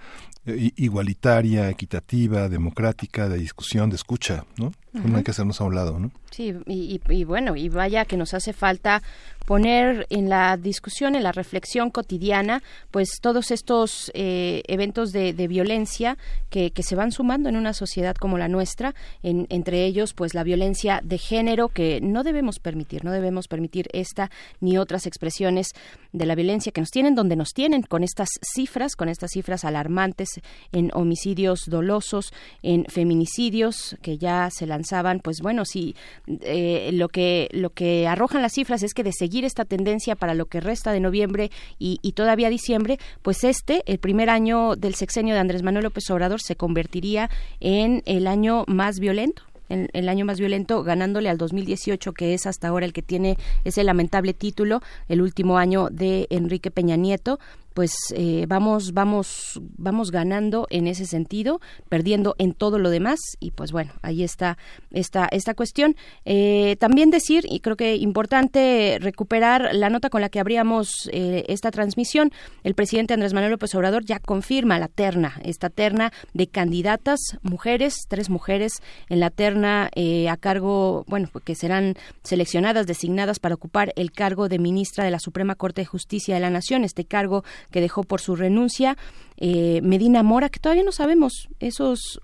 eh, 0.45 0.71
igualitaria, 0.75 1.69
equitativa, 1.69 2.49
democrática, 2.49 3.29
de 3.29 3.37
discusión, 3.37 3.89
de 3.89 3.95
escucha, 3.95 4.43
¿no? 4.57 4.73
No 4.93 5.17
hay 5.17 5.23
que 5.23 5.31
hacernos 5.31 5.61
a 5.61 5.63
un 5.63 5.75
lado, 5.75 5.99
¿no? 5.99 6.11
Sí, 6.31 6.53
y, 6.65 7.01
y- 7.07 7.13
y 7.13 7.23
bueno, 7.23 7.55
y 7.55 7.69
vaya 7.69 8.05
que 8.05 8.17
nos 8.17 8.33
hace 8.33 8.51
falta 8.53 9.01
poner 9.45 10.05
en 10.09 10.29
la 10.29 10.55
discusión, 10.55 11.15
en 11.15 11.23
la 11.23 11.31
reflexión 11.31 11.89
cotidiana, 11.89 12.61
pues 12.91 13.19
todos 13.21 13.51
estos 13.51 14.11
eh, 14.13 14.61
eventos 14.67 15.11
de, 15.11 15.33
de 15.33 15.47
violencia 15.47 16.17
que, 16.49 16.71
que 16.71 16.83
se 16.83 16.95
van 16.95 17.11
sumando 17.11 17.49
en 17.49 17.57
una 17.57 17.73
sociedad 17.73 18.15
como 18.15 18.37
la 18.37 18.47
nuestra, 18.47 18.93
en- 19.23 19.47
entre 19.49 19.85
ellos, 19.85 20.13
pues 20.13 20.33
la 20.33 20.43
violencia 20.43 21.01
de 21.03 21.17
género 21.17 21.69
que 21.69 21.99
no 22.01 22.23
debemos 22.23 22.59
permitir, 22.59 23.03
no 23.03 23.11
debemos 23.11 23.47
permitir 23.47 23.87
esta 23.93 24.29
ni 24.61 24.77
otras 24.77 25.05
expresiones 25.07 25.67
de 26.13 26.25
la 26.25 26.35
violencia 26.35 26.71
que 26.71 26.81
nos 26.81 26.91
tienen 26.91 27.15
donde 27.15 27.35
nos 27.35 27.49
tienen 27.53 27.81
con 27.81 28.03
estas 28.03 28.29
cifras, 28.41 28.95
con 28.95 29.09
estas 29.09 29.31
cifras 29.31 29.65
alarmantes 29.65 30.29
en 30.71 30.91
homicidios 30.93 31.61
dolosos, 31.67 32.31
en 32.61 32.85
feminicidios 32.85 33.97
que 34.01 34.17
ya 34.17 34.49
se 34.51 34.65
lanzaban, 34.81 35.19
pues 35.19 35.41
bueno, 35.41 35.63
sí, 35.65 35.95
eh, 36.41 36.89
lo 36.93 37.07
que 37.09 37.47
lo 37.51 37.69
que 37.69 38.07
arrojan 38.07 38.41
las 38.41 38.53
cifras 38.53 38.81
es 38.83 38.93
que 38.93 39.03
de 39.03 39.11
seguir 39.13 39.45
esta 39.45 39.63
tendencia 39.65 40.15
para 40.15 40.33
lo 40.33 40.45
que 40.47 40.59
resta 40.59 40.91
de 40.91 40.99
noviembre 40.99 41.51
y, 41.77 41.99
todavía 42.13 42.49
diciembre, 42.49 42.97
pues 43.21 43.43
este, 43.43 43.83
el 43.85 43.99
primer 43.99 44.29
año 44.29 44.75
del 44.75 44.95
sexenio 44.95 45.33
de 45.35 45.39
Andrés 45.39 45.61
Manuel 45.63 45.83
López 45.83 46.09
Obrador, 46.09 46.41
se 46.41 46.55
convertiría 46.55 47.29
en 47.59 48.01
el 48.05 48.25
año 48.27 48.63
más 48.67 48.99
violento 48.99 49.43
en- 49.69 49.87
el 49.93 50.09
año 50.09 50.25
más 50.25 50.37
violento, 50.37 50.83
ganándole 50.83 51.29
al 51.29 51.37
2018, 51.37 52.11
que 52.11 52.33
es 52.33 52.45
hasta 52.45 52.67
ahora 52.67 52.85
el 52.85 52.91
que 52.91 53.01
tiene 53.01 53.37
ese 53.63 53.85
lamentable 53.85 54.33
título, 54.33 54.81
el 55.07 55.21
último 55.21 55.57
año 55.57 55.87
de 55.89 56.27
Enrique 56.29 56.71
Peña 56.71 56.97
Nieto. 56.97 57.39
Pues 57.73 57.93
eh, 58.15 58.45
vamos, 58.47 58.93
vamos, 58.93 59.61
vamos 59.77 60.11
ganando 60.11 60.67
en 60.69 60.87
ese 60.87 61.05
sentido, 61.05 61.61
perdiendo 61.89 62.35
en 62.37 62.53
todo 62.53 62.79
lo 62.79 62.89
demás 62.89 63.19
y 63.39 63.51
pues 63.51 63.71
bueno, 63.71 63.93
ahí 64.01 64.23
está 64.23 64.57
esta 64.91 65.27
esta 65.31 65.53
cuestión. 65.53 65.95
Eh, 66.25 66.75
también 66.79 67.09
decir 67.09 67.45
y 67.49 67.59
creo 67.59 67.75
que 67.75 67.95
importante 67.95 68.97
recuperar 68.99 69.73
la 69.73 69.89
nota 69.89 70.09
con 70.09 70.21
la 70.21 70.29
que 70.29 70.39
abríamos 70.39 71.09
eh, 71.11 71.45
esta 71.47 71.71
transmisión. 71.71 72.31
El 72.63 72.75
presidente 72.75 73.13
Andrés 73.13 73.33
Manuel 73.33 73.51
López 73.51 73.73
Obrador 73.75 74.05
ya 74.05 74.19
confirma 74.19 74.79
la 74.79 74.87
terna, 74.87 75.39
esta 75.43 75.69
terna 75.69 76.11
de 76.33 76.47
candidatas 76.47 77.19
mujeres, 77.41 77.95
tres 78.07 78.29
mujeres 78.29 78.73
en 79.09 79.19
la 79.19 79.29
terna 79.29 79.89
eh, 79.95 80.29
a 80.29 80.37
cargo, 80.37 81.05
bueno, 81.07 81.29
pues, 81.31 81.43
que 81.43 81.55
serán 81.55 81.95
seleccionadas, 82.23 82.87
designadas 82.87 83.39
para 83.39 83.55
ocupar 83.55 83.93
el 83.95 84.11
cargo 84.11 84.49
de 84.49 84.59
ministra 84.59 85.03
de 85.03 85.11
la 85.11 85.19
Suprema 85.19 85.55
Corte 85.55 85.81
de 85.81 85.85
Justicia 85.85 86.35
de 86.35 86.41
la 86.41 86.49
Nación, 86.49 86.83
este 86.83 87.05
cargo 87.05 87.43
que 87.69 87.81
dejó 87.81 88.03
por 88.03 88.21
su 88.21 88.35
renuncia 88.35 88.97
eh, 89.37 89.81
Medina 89.81 90.21
Mora, 90.21 90.49
que 90.49 90.59
todavía 90.59 90.83
no 90.83 90.91
sabemos 90.91 91.49
esos 91.59 92.19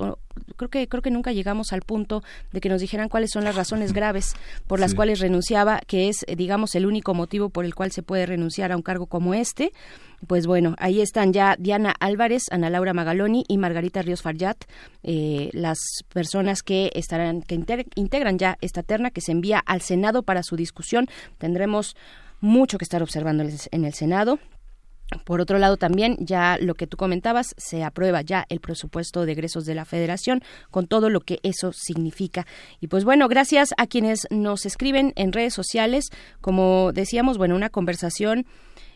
creo 0.56 0.70
que 0.70 0.88
creo 0.88 1.02
que 1.02 1.10
nunca 1.10 1.32
llegamos 1.32 1.74
al 1.74 1.82
punto 1.82 2.24
de 2.52 2.62
que 2.62 2.70
nos 2.70 2.80
dijeran 2.82 3.10
cuáles 3.10 3.32
son 3.32 3.44
las 3.44 3.56
razones 3.56 3.92
graves 3.92 4.36
por 4.68 4.80
las 4.80 4.92
Sí. 4.92 4.96
cuales 4.96 5.20
renunciaba, 5.20 5.82
que 5.88 6.10
es 6.10 6.24
eh, 6.28 6.36
digamos 6.36 6.76
el 6.76 6.86
único 6.86 7.16
motivo 7.16 7.50
por 7.50 7.66
el 7.66 7.74
cual 7.74 7.92
se 7.92 8.04
puede 8.04 8.28
renunciar 8.28 8.72
a 8.72 8.76
un 8.76 8.84
cargo 8.84 9.08
como 9.08 9.34
este. 9.34 9.72
Pues 10.28 10.46
bueno, 10.48 10.76
ahí 10.78 11.02
están 11.02 11.34
ya 11.34 11.56
Diana 11.58 11.94
Álvarez, 12.00 12.44
Ana 12.52 12.70
Laura 12.70 12.94
Magaloni 12.94 13.46
y 13.48 13.58
Margarita 13.58 14.02
Ríos 14.02 14.22
Farjat, 14.22 14.66
eh, 15.04 15.50
las 15.54 15.80
personas 16.14 16.62
que 16.62 16.92
estarán 16.94 17.42
que 17.42 17.56
integran 17.96 18.38
ya 18.38 18.58
esta 18.62 18.84
terna 18.84 19.12
que 19.12 19.22
se 19.22 19.32
envía 19.32 19.60
al 19.60 19.82
Senado 19.82 20.24
para 20.24 20.44
su 20.44 20.56
discusión. 20.56 21.08
Tendremos 21.38 21.96
mucho 22.42 22.78
que 22.78 22.86
estar 22.86 23.02
observando 23.02 23.44
en 23.44 23.86
el 23.86 23.94
Senado. 23.94 24.40
Por 25.24 25.40
otro 25.40 25.58
lado, 25.58 25.78
también 25.78 26.18
ya 26.20 26.58
lo 26.60 26.76
que 26.76 26.88
tú 26.88 26.98
comentabas, 26.98 27.56
se 27.58 27.84
aprueba 27.84 28.22
ya 28.22 28.46
el 28.50 28.60
presupuesto 28.60 29.26
de 29.26 29.32
egresos 29.32 29.66
de 29.66 29.76
la 29.76 29.86
Federación 29.86 30.44
con 30.70 30.88
todo 30.88 31.10
lo 31.10 31.22
que 31.22 31.40
eso 31.44 31.72
significa. 31.72 32.46
Y 32.82 32.88
pues 32.88 33.06
bueno, 33.06 33.28
gracias 33.30 33.74
a 33.78 33.88
quienes 33.88 34.28
nos 34.32 34.66
escriben 34.66 35.14
en 35.16 35.32
redes 35.32 35.54
sociales, 35.54 36.10
como 36.42 36.92
decíamos, 36.94 37.38
bueno, 37.38 37.56
una 37.56 37.70
conversación 37.70 38.46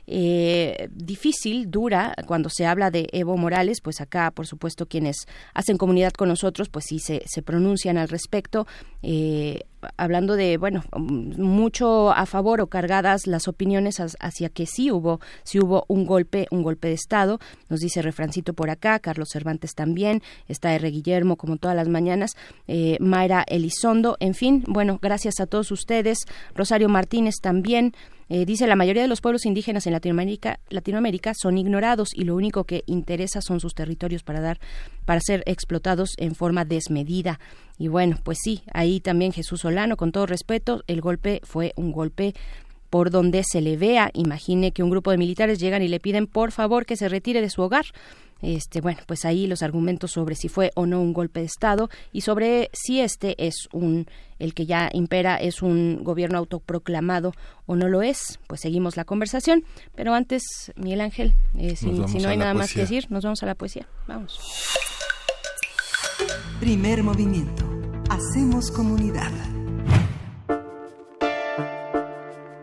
eh, 0.07 0.89
difícil, 0.91 1.69
dura, 1.69 2.13
cuando 2.27 2.49
se 2.49 2.65
habla 2.65 2.91
de 2.91 3.07
Evo 3.13 3.38
Morales, 3.38 3.79
pues 3.81 4.01
acá, 4.01 4.31
por 4.31 4.47
supuesto, 4.47 4.88
quienes 4.88 5.27
hacen 5.53 5.77
comunidad 5.77 6.11
con 6.11 6.27
nosotros, 6.27 6.69
pues 6.69 6.85
sí 6.88 6.99
se, 6.99 7.23
se 7.25 7.41
pronuncian 7.41 7.97
al 7.97 8.09
respecto, 8.09 8.67
eh, 9.03 9.61
hablando 9.97 10.35
de, 10.35 10.57
bueno, 10.57 10.83
mucho 10.97 12.11
a 12.11 12.25
favor 12.25 12.61
o 12.61 12.67
cargadas 12.67 13.27
las 13.27 13.47
opiniones 13.47 13.99
hacia 14.19 14.49
que 14.49 14.65
sí 14.65 14.91
hubo, 14.91 15.19
sí 15.43 15.59
hubo 15.59 15.85
un 15.87 16.05
golpe, 16.05 16.47
un 16.51 16.63
golpe 16.63 16.87
de 16.87 16.93
Estado, 16.93 17.39
nos 17.69 17.79
dice 17.79 18.01
Refrancito 18.01 18.53
por 18.53 18.69
acá, 18.69 18.99
Carlos 18.99 19.29
Cervantes 19.31 19.73
también, 19.75 20.21
está 20.47 20.73
R. 20.73 20.89
Guillermo 20.89 21.35
como 21.35 21.57
todas 21.57 21.75
las 21.75 21.87
mañanas, 21.87 22.35
eh, 22.67 22.97
Mayra 22.99 23.43
Elizondo, 23.47 24.17
en 24.19 24.33
fin, 24.33 24.63
bueno, 24.67 24.99
gracias 25.01 25.39
a 25.39 25.47
todos 25.47 25.71
ustedes, 25.71 26.19
Rosario 26.55 26.89
Martínez 26.89 27.35
también, 27.41 27.93
eh, 28.33 28.45
dice 28.45 28.65
la 28.65 28.77
mayoría 28.77 29.01
de 29.01 29.09
los 29.09 29.19
pueblos 29.19 29.45
indígenas 29.45 29.85
en 29.87 29.91
Latinoamérica, 29.91 30.61
Latinoamérica 30.69 31.33
son 31.35 31.57
ignorados 31.57 32.11
y 32.13 32.23
lo 32.23 32.33
único 32.33 32.63
que 32.63 32.85
interesa 32.85 33.41
son 33.41 33.59
sus 33.59 33.73
territorios 33.73 34.23
para 34.23 34.39
dar, 34.39 34.57
para 35.03 35.19
ser 35.19 35.43
explotados 35.45 36.11
en 36.15 36.33
forma 36.33 36.63
desmedida. 36.63 37.41
Y 37.77 37.89
bueno, 37.89 38.17
pues 38.23 38.37
sí, 38.41 38.61
ahí 38.73 39.01
también 39.01 39.33
Jesús 39.33 39.59
Solano, 39.59 39.97
con 39.97 40.13
todo 40.13 40.27
respeto, 40.27 40.81
el 40.87 41.01
golpe 41.01 41.41
fue 41.43 41.73
un 41.75 41.91
golpe 41.91 42.33
por 42.91 43.09
donde 43.09 43.43
se 43.43 43.61
le 43.61 43.77
vea. 43.77 44.11
Imagine 44.13 44.72
que 44.72 44.84
un 44.84 44.91
grupo 44.91 45.09
de 45.09 45.18
militares 45.18 45.59
llegan 45.59 45.81
y 45.81 45.88
le 45.88 45.99
piden 45.99 46.27
por 46.27 46.51
favor 46.51 46.85
que 46.85 46.97
se 46.97 47.09
retire 47.09 47.41
de 47.41 47.49
su 47.49 47.63
hogar. 47.63 47.85
Este, 48.41 48.81
bueno, 48.81 48.99
pues 49.07 49.23
ahí 49.23 49.47
los 49.47 49.63
argumentos 49.63 50.11
sobre 50.11 50.35
si 50.35 50.49
fue 50.49 50.72
o 50.76 50.85
no 50.85 50.99
un 50.99 51.13
golpe 51.13 51.39
de 51.39 51.45
Estado 51.45 51.89
y 52.11 52.22
sobre 52.22 52.69
si 52.73 52.99
este 52.99 53.35
es 53.47 53.69
un, 53.72 54.07
el 54.39 54.53
que 54.53 54.65
ya 54.65 54.89
impera 54.93 55.38
es 55.38 55.61
un 55.61 56.03
gobierno 56.03 56.38
autoproclamado 56.39 57.34
o 57.65 57.76
no 57.76 57.88
lo 57.88 58.01
es. 58.01 58.39
Pues 58.47 58.61
seguimos 58.61 58.97
la 58.97 59.05
conversación. 59.05 59.63
Pero 59.95 60.13
antes, 60.13 60.73
Miguel 60.76 61.01
Ángel, 61.01 61.34
eh, 61.57 61.76
si, 61.77 61.91
no 61.91 62.30
hay 62.30 62.38
nada 62.38 62.53
más 62.53 62.73
que 62.73 62.81
decir, 62.81 63.07
nos 63.09 63.23
vamos 63.23 63.41
a 63.41 63.45
la 63.45 63.55
poesía. 63.55 63.88
Vamos. 64.07 64.38
Primer 66.59 67.03
movimiento. 67.03 67.63
Hacemos 68.09 68.69
comunidad. 68.72 69.31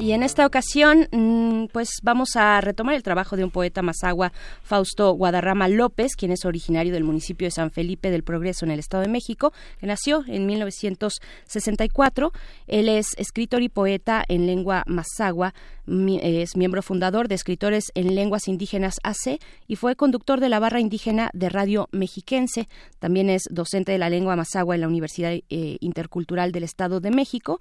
Y 0.00 0.12
en 0.12 0.22
esta 0.22 0.46
ocasión, 0.46 1.08
mm, 1.12 1.66
pues 1.74 1.98
vamos 2.02 2.34
a 2.34 2.58
retomar 2.62 2.94
el 2.94 3.02
trabajo 3.02 3.36
de 3.36 3.44
un 3.44 3.50
poeta 3.50 3.82
mazagua, 3.82 4.32
Fausto 4.62 5.12
Guadarrama 5.12 5.68
López, 5.68 6.16
quien 6.16 6.32
es 6.32 6.46
originario 6.46 6.94
del 6.94 7.04
municipio 7.04 7.46
de 7.46 7.50
San 7.50 7.70
Felipe 7.70 8.10
del 8.10 8.22
Progreso 8.22 8.64
en 8.64 8.70
el 8.70 8.78
Estado 8.78 9.02
de 9.02 9.10
México, 9.10 9.52
que 9.78 9.86
nació 9.86 10.24
en 10.26 10.46
1964. 10.46 12.32
Él 12.66 12.88
es 12.88 13.08
escritor 13.18 13.60
y 13.60 13.68
poeta 13.68 14.24
en 14.26 14.46
lengua 14.46 14.84
mazagua, 14.86 15.52
es 15.86 16.56
miembro 16.56 16.80
fundador 16.82 17.28
de 17.28 17.34
Escritores 17.34 17.92
en 17.94 18.14
Lenguas 18.14 18.48
Indígenas 18.48 18.94
AC 19.02 19.38
y 19.68 19.76
fue 19.76 19.96
conductor 19.96 20.40
de 20.40 20.48
la 20.48 20.60
barra 20.60 20.80
indígena 20.80 21.28
de 21.34 21.50
Radio 21.50 21.90
Mexiquense. 21.92 22.68
También 23.00 23.28
es 23.28 23.42
docente 23.50 23.92
de 23.92 23.98
la 23.98 24.08
lengua 24.08 24.34
mazagua 24.34 24.76
en 24.76 24.80
la 24.80 24.88
Universidad 24.88 25.32
eh, 25.32 25.76
Intercultural 25.80 26.52
del 26.52 26.64
Estado 26.64 27.00
de 27.00 27.10
México. 27.10 27.60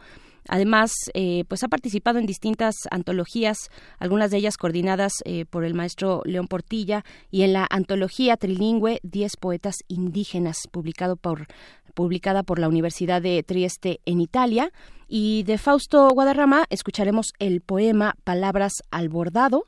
Además, 0.50 0.92
eh, 1.14 1.46
pues 1.48 1.64
ha 1.64 1.68
participado 1.68 2.18
en 2.18 2.26
distintas 2.26 2.76
antologías, 2.90 3.70
algunas 4.00 4.32
de 4.32 4.38
ellas 4.38 4.58
coordinadas 4.58 5.14
eh, 5.24 5.46
por 5.46 5.64
el 5.64 5.76
maestro 5.76 6.24
León 6.26 6.48
Portilla, 6.48 7.06
y 7.30 7.44
en 7.44 7.54
la 7.54 7.68
antología 7.70 8.36
trilingüe 8.36 9.00
Diez 9.04 9.38
poetas 9.38 9.76
indígenas, 9.88 10.58
publicado 10.72 11.16
por 11.16 11.48
publicada 11.94 12.44
por 12.44 12.60
la 12.60 12.68
Universidad 12.70 13.22
de 13.22 13.44
Trieste 13.44 14.00
en 14.06 14.22
Italia. 14.22 14.72
Y 15.08 15.44
de 15.44 15.58
Fausto 15.58 16.10
Guadarrama 16.10 16.66
escucharemos 16.70 17.34
el 17.40 17.62
poema 17.62 18.16
Palabras 18.24 18.74
al 18.90 19.10
bordado. 19.10 19.66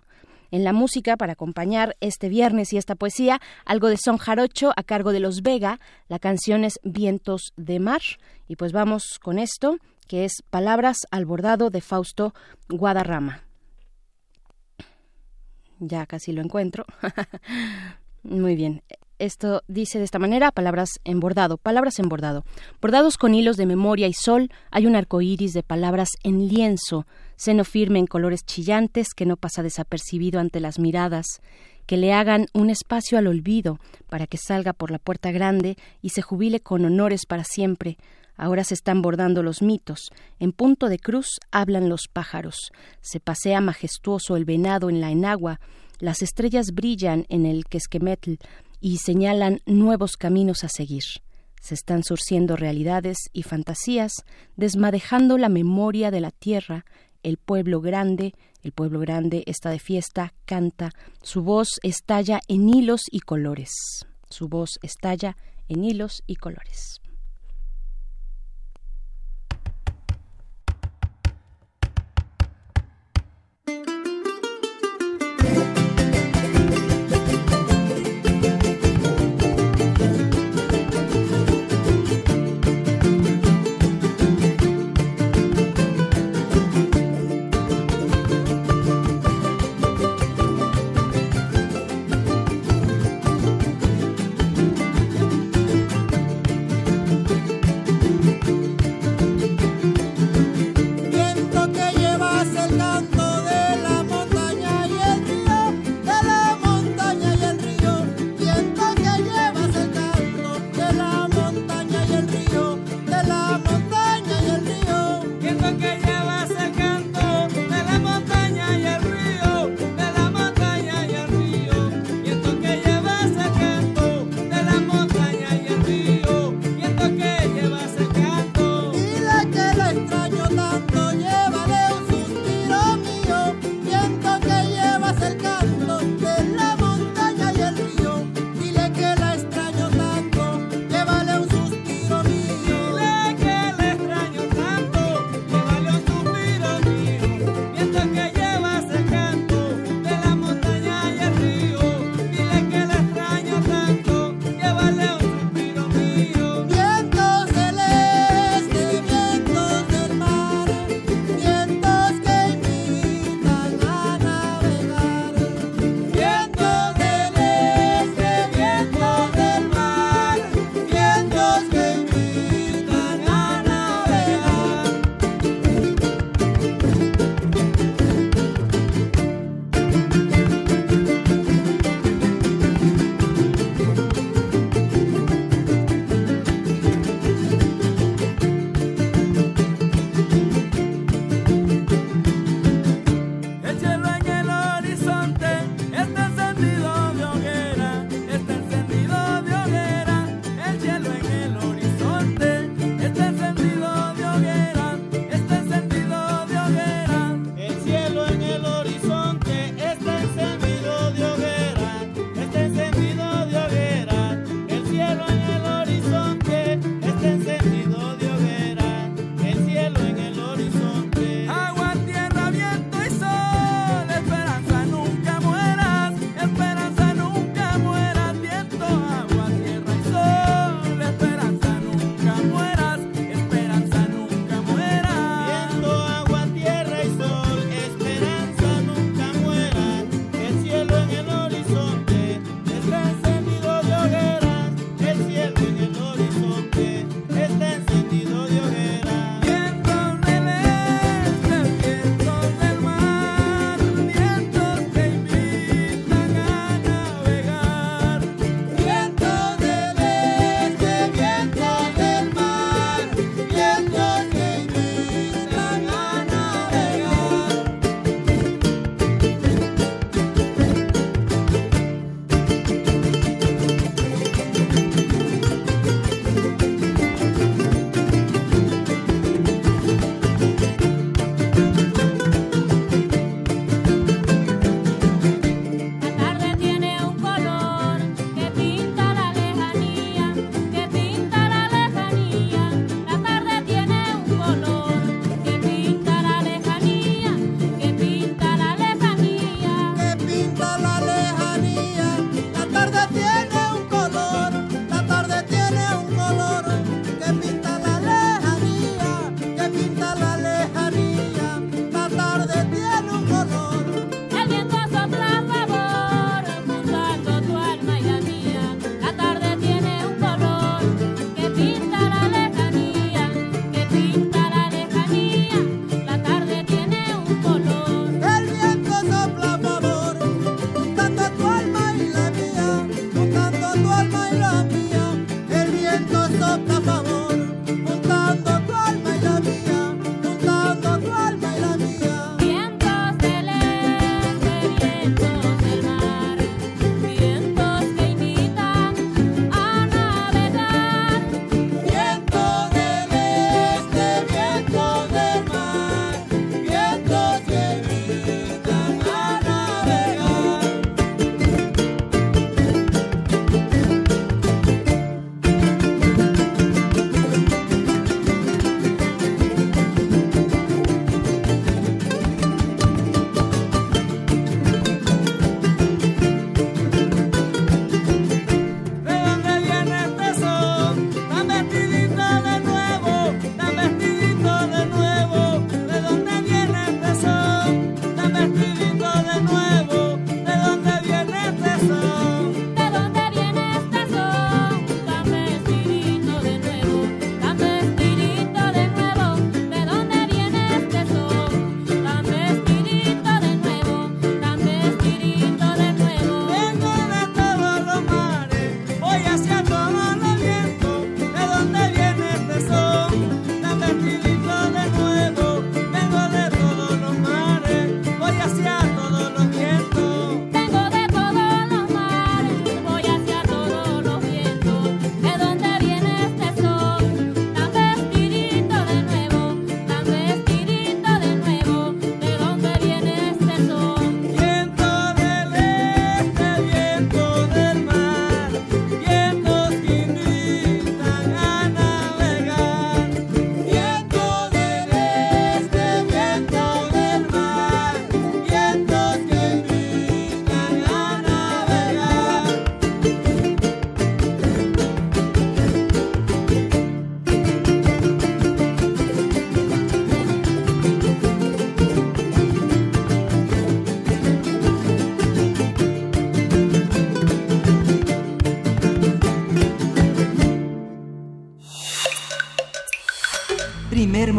En 0.50 0.64
la 0.64 0.74
música, 0.74 1.16
para 1.18 1.34
acompañar 1.34 1.96
este 2.02 2.28
viernes 2.28 2.74
y 2.74 2.78
esta 2.78 2.96
poesía, 2.96 3.40
algo 3.66 3.88
de 3.88 3.98
son 3.98 4.18
jarocho 4.18 4.72
a 4.76 4.84
cargo 4.84 5.12
de 5.12 5.20
los 5.20 5.42
Vega. 5.42 5.80
La 6.10 6.20
canción 6.20 6.64
es 6.64 6.80
Vientos 6.84 7.54
de 7.56 7.80
Mar. 7.80 8.02
Y 8.48 8.58
pues 8.58 8.72
vamos 8.72 9.20
con 9.22 9.40
esto, 9.40 9.78
que 10.08 10.26
es 10.26 10.44
Palabras 10.50 10.98
al 11.12 11.26
bordado 11.26 11.70
de 11.70 11.82
Fausto 11.82 12.34
Guadarrama. 12.70 13.44
Ya 15.80 16.06
casi 16.06 16.32
lo 16.32 16.42
encuentro. 16.42 16.86
Muy 18.24 18.56
bien. 18.56 18.84
Esto 19.22 19.62
dice 19.68 20.00
de 20.00 20.06
esta 20.06 20.18
manera, 20.18 20.52
palabras 20.52 21.00
en 21.04 21.20
bordado, 21.20 21.58
palabras 21.58 22.00
en 22.00 22.10
bordado. 22.10 22.44
Bordados 22.82 23.18
con 23.18 23.36
hilos 23.36 23.56
de 23.56 23.68
memoria 23.68 24.08
y 24.08 24.14
sol, 24.14 24.50
hay 24.72 24.88
un 24.88 24.96
arco 24.96 25.22
iris 25.22 25.54
de 25.54 25.62
palabras 25.62 26.10
en 26.24 26.48
lienzo, 26.48 27.06
seno 27.36 27.64
firme 27.64 28.00
en 28.00 28.08
colores 28.08 28.44
chillantes 28.46 29.14
que 29.16 29.28
no 29.28 29.38
pasa 29.38 29.62
desapercibido 29.62 30.40
ante 30.40 30.60
las 30.60 30.80
miradas, 30.80 31.42
que 31.86 31.98
le 31.98 32.14
hagan 32.14 32.48
un 32.54 32.72
espacio 32.72 33.20
al 33.20 33.28
olvido 33.28 33.80
para 34.10 34.26
que 34.26 34.38
salga 34.38 34.74
por 34.74 34.90
la 34.90 34.98
puerta 34.98 35.32
grande 35.32 35.78
y 36.02 36.10
se 36.10 36.24
jubile 36.24 36.60
con 36.60 36.84
honores 36.84 37.28
para 37.28 37.44
siempre. 37.44 37.98
Ahora 38.42 38.64
se 38.64 38.74
están 38.74 39.04
bordando 39.04 39.44
los 39.44 39.62
mitos. 39.62 40.10
En 40.40 40.52
punto 40.52 40.90
de 40.90 40.98
cruz 40.98 41.28
hablan 41.52 41.90
los 41.90 42.08
pájaros. 42.12 42.72
Se 43.00 43.20
pasea 43.20 43.62
majestuoso 43.62 44.36
el 44.36 44.46
venado 44.46 44.90
en 44.90 45.00
la 45.00 45.12
enagua. 45.12 45.60
Las 46.00 46.24
estrellas 46.24 46.72
brillan 46.74 47.28
en 47.30 47.46
el 47.46 47.66
quesquemetl 47.66 48.38
y 48.80 48.98
señalan 48.98 49.60
nuevos 49.68 50.18
caminos 50.18 50.64
a 50.64 50.70
seguir. 50.70 51.04
Se 51.62 51.76
están 51.76 52.04
surciendo 52.04 52.56
realidades 52.56 53.18
y 53.32 53.44
fantasías, 53.44 54.12
desmadejando 54.56 55.38
la 55.38 55.48
memoria 55.48 56.10
de 56.10 56.22
la 56.22 56.32
tierra. 56.32 56.84
El 57.22 57.38
pueblo 57.38 57.80
grande, 57.80 58.34
el 58.64 58.72
pueblo 58.72 59.00
grande 59.02 59.44
está 59.46 59.70
de 59.70 59.78
fiesta, 59.78 60.34
canta, 60.46 60.90
su 61.22 61.44
voz 61.44 61.80
estalla 61.84 62.40
en 62.48 62.68
hilos 62.68 63.02
y 63.12 63.20
colores. 63.20 63.70
Su 64.32 64.48
voz 64.48 64.80
estalla 64.82 65.38
en 65.68 65.84
hilos 65.84 66.24
y 66.26 66.38
colores. 66.38 67.01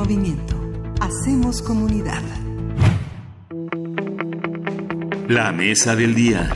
Movimiento. 0.02 0.56
Hacemos 1.00 1.62
comunidad. 1.62 2.24
La 5.28 5.52
mesa 5.52 5.94
del 5.94 6.12
día. 6.16 6.50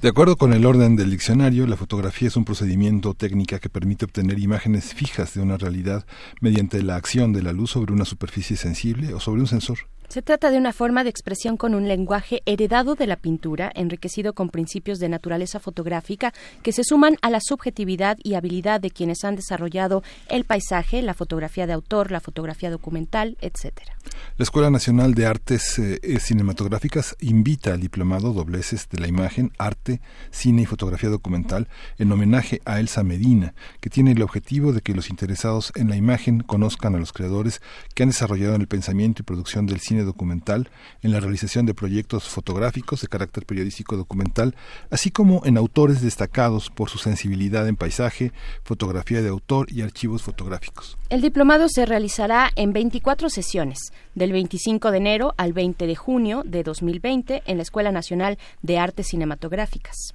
De 0.00 0.08
acuerdo 0.08 0.36
con 0.36 0.52
el 0.52 0.66
orden 0.66 0.96
del 0.96 1.12
diccionario, 1.12 1.64
la 1.68 1.76
fotografía 1.76 2.26
es 2.26 2.36
un 2.36 2.44
procedimiento 2.44 3.14
técnica 3.14 3.60
que 3.60 3.68
permite 3.68 4.04
obtener 4.04 4.40
imágenes 4.40 4.94
fijas 4.94 5.34
de 5.34 5.42
una 5.42 5.56
realidad 5.58 6.04
mediante 6.40 6.82
la 6.82 6.96
acción 6.96 7.32
de 7.32 7.42
la 7.42 7.52
luz 7.52 7.70
sobre 7.70 7.92
una 7.92 8.04
superficie 8.04 8.56
sensible 8.56 9.14
o 9.14 9.20
sobre 9.20 9.40
un 9.40 9.46
sensor. 9.46 9.91
Se 10.12 10.20
trata 10.20 10.50
de 10.50 10.58
una 10.58 10.74
forma 10.74 11.04
de 11.04 11.08
expresión 11.08 11.56
con 11.56 11.74
un 11.74 11.88
lenguaje 11.88 12.42
heredado 12.44 12.96
de 12.96 13.06
la 13.06 13.16
pintura, 13.16 13.72
enriquecido 13.74 14.34
con 14.34 14.50
principios 14.50 14.98
de 14.98 15.08
naturaleza 15.08 15.58
fotográfica 15.58 16.34
que 16.62 16.72
se 16.72 16.84
suman 16.84 17.16
a 17.22 17.30
la 17.30 17.40
subjetividad 17.40 18.18
y 18.22 18.34
habilidad 18.34 18.78
de 18.78 18.90
quienes 18.90 19.24
han 19.24 19.36
desarrollado 19.36 20.02
el 20.28 20.44
paisaje, 20.44 21.00
la 21.00 21.14
fotografía 21.14 21.66
de 21.66 21.72
autor, 21.72 22.10
la 22.10 22.20
fotografía 22.20 22.70
documental, 22.70 23.38
etcétera. 23.40 23.96
La 24.36 24.42
Escuela 24.42 24.68
Nacional 24.68 25.14
de 25.14 25.24
Artes 25.24 25.78
eh, 25.78 25.98
Cinematográficas 26.20 27.16
invita 27.20 27.72
al 27.72 27.80
diplomado 27.80 28.34
Dobleces 28.34 28.90
de 28.90 29.00
la 29.00 29.08
Imagen, 29.08 29.50
Arte, 29.56 30.02
Cine 30.30 30.60
y 30.60 30.66
Fotografía 30.66 31.08
Documental 31.08 31.68
en 31.96 32.12
homenaje 32.12 32.60
a 32.66 32.80
Elsa 32.80 33.02
Medina, 33.02 33.54
que 33.80 33.88
tiene 33.88 34.12
el 34.12 34.20
objetivo 34.20 34.74
de 34.74 34.82
que 34.82 34.92
los 34.94 35.08
interesados 35.08 35.72
en 35.74 35.88
la 35.88 35.96
imagen 35.96 36.40
conozcan 36.40 36.94
a 36.94 36.98
los 36.98 37.14
creadores 37.14 37.62
que 37.94 38.02
han 38.02 38.10
desarrollado 38.10 38.54
en 38.54 38.60
el 38.60 38.68
pensamiento 38.68 39.22
y 39.22 39.24
producción 39.24 39.64
del 39.64 39.80
cine 39.80 40.01
documental, 40.04 40.68
en 41.02 41.12
la 41.12 41.20
realización 41.20 41.66
de 41.66 41.74
proyectos 41.74 42.28
fotográficos 42.28 43.00
de 43.00 43.08
carácter 43.08 43.46
periodístico 43.46 43.96
documental, 43.96 44.54
así 44.90 45.10
como 45.10 45.42
en 45.44 45.56
autores 45.56 46.02
destacados 46.02 46.70
por 46.70 46.90
su 46.90 46.98
sensibilidad 46.98 47.66
en 47.68 47.76
paisaje, 47.76 48.32
fotografía 48.64 49.22
de 49.22 49.28
autor 49.28 49.72
y 49.72 49.82
archivos 49.82 50.22
fotográficos. 50.22 50.98
El 51.08 51.20
diplomado 51.20 51.68
se 51.68 51.86
realizará 51.86 52.50
en 52.56 52.72
24 52.72 53.30
sesiones, 53.30 53.78
del 54.14 54.32
25 54.32 54.90
de 54.90 54.98
enero 54.98 55.34
al 55.36 55.52
20 55.52 55.86
de 55.86 55.96
junio 55.96 56.42
de 56.44 56.62
2020 56.62 57.42
en 57.46 57.56
la 57.56 57.62
Escuela 57.62 57.92
Nacional 57.92 58.38
de 58.62 58.78
Artes 58.78 59.08
Cinematográficas. 59.08 60.14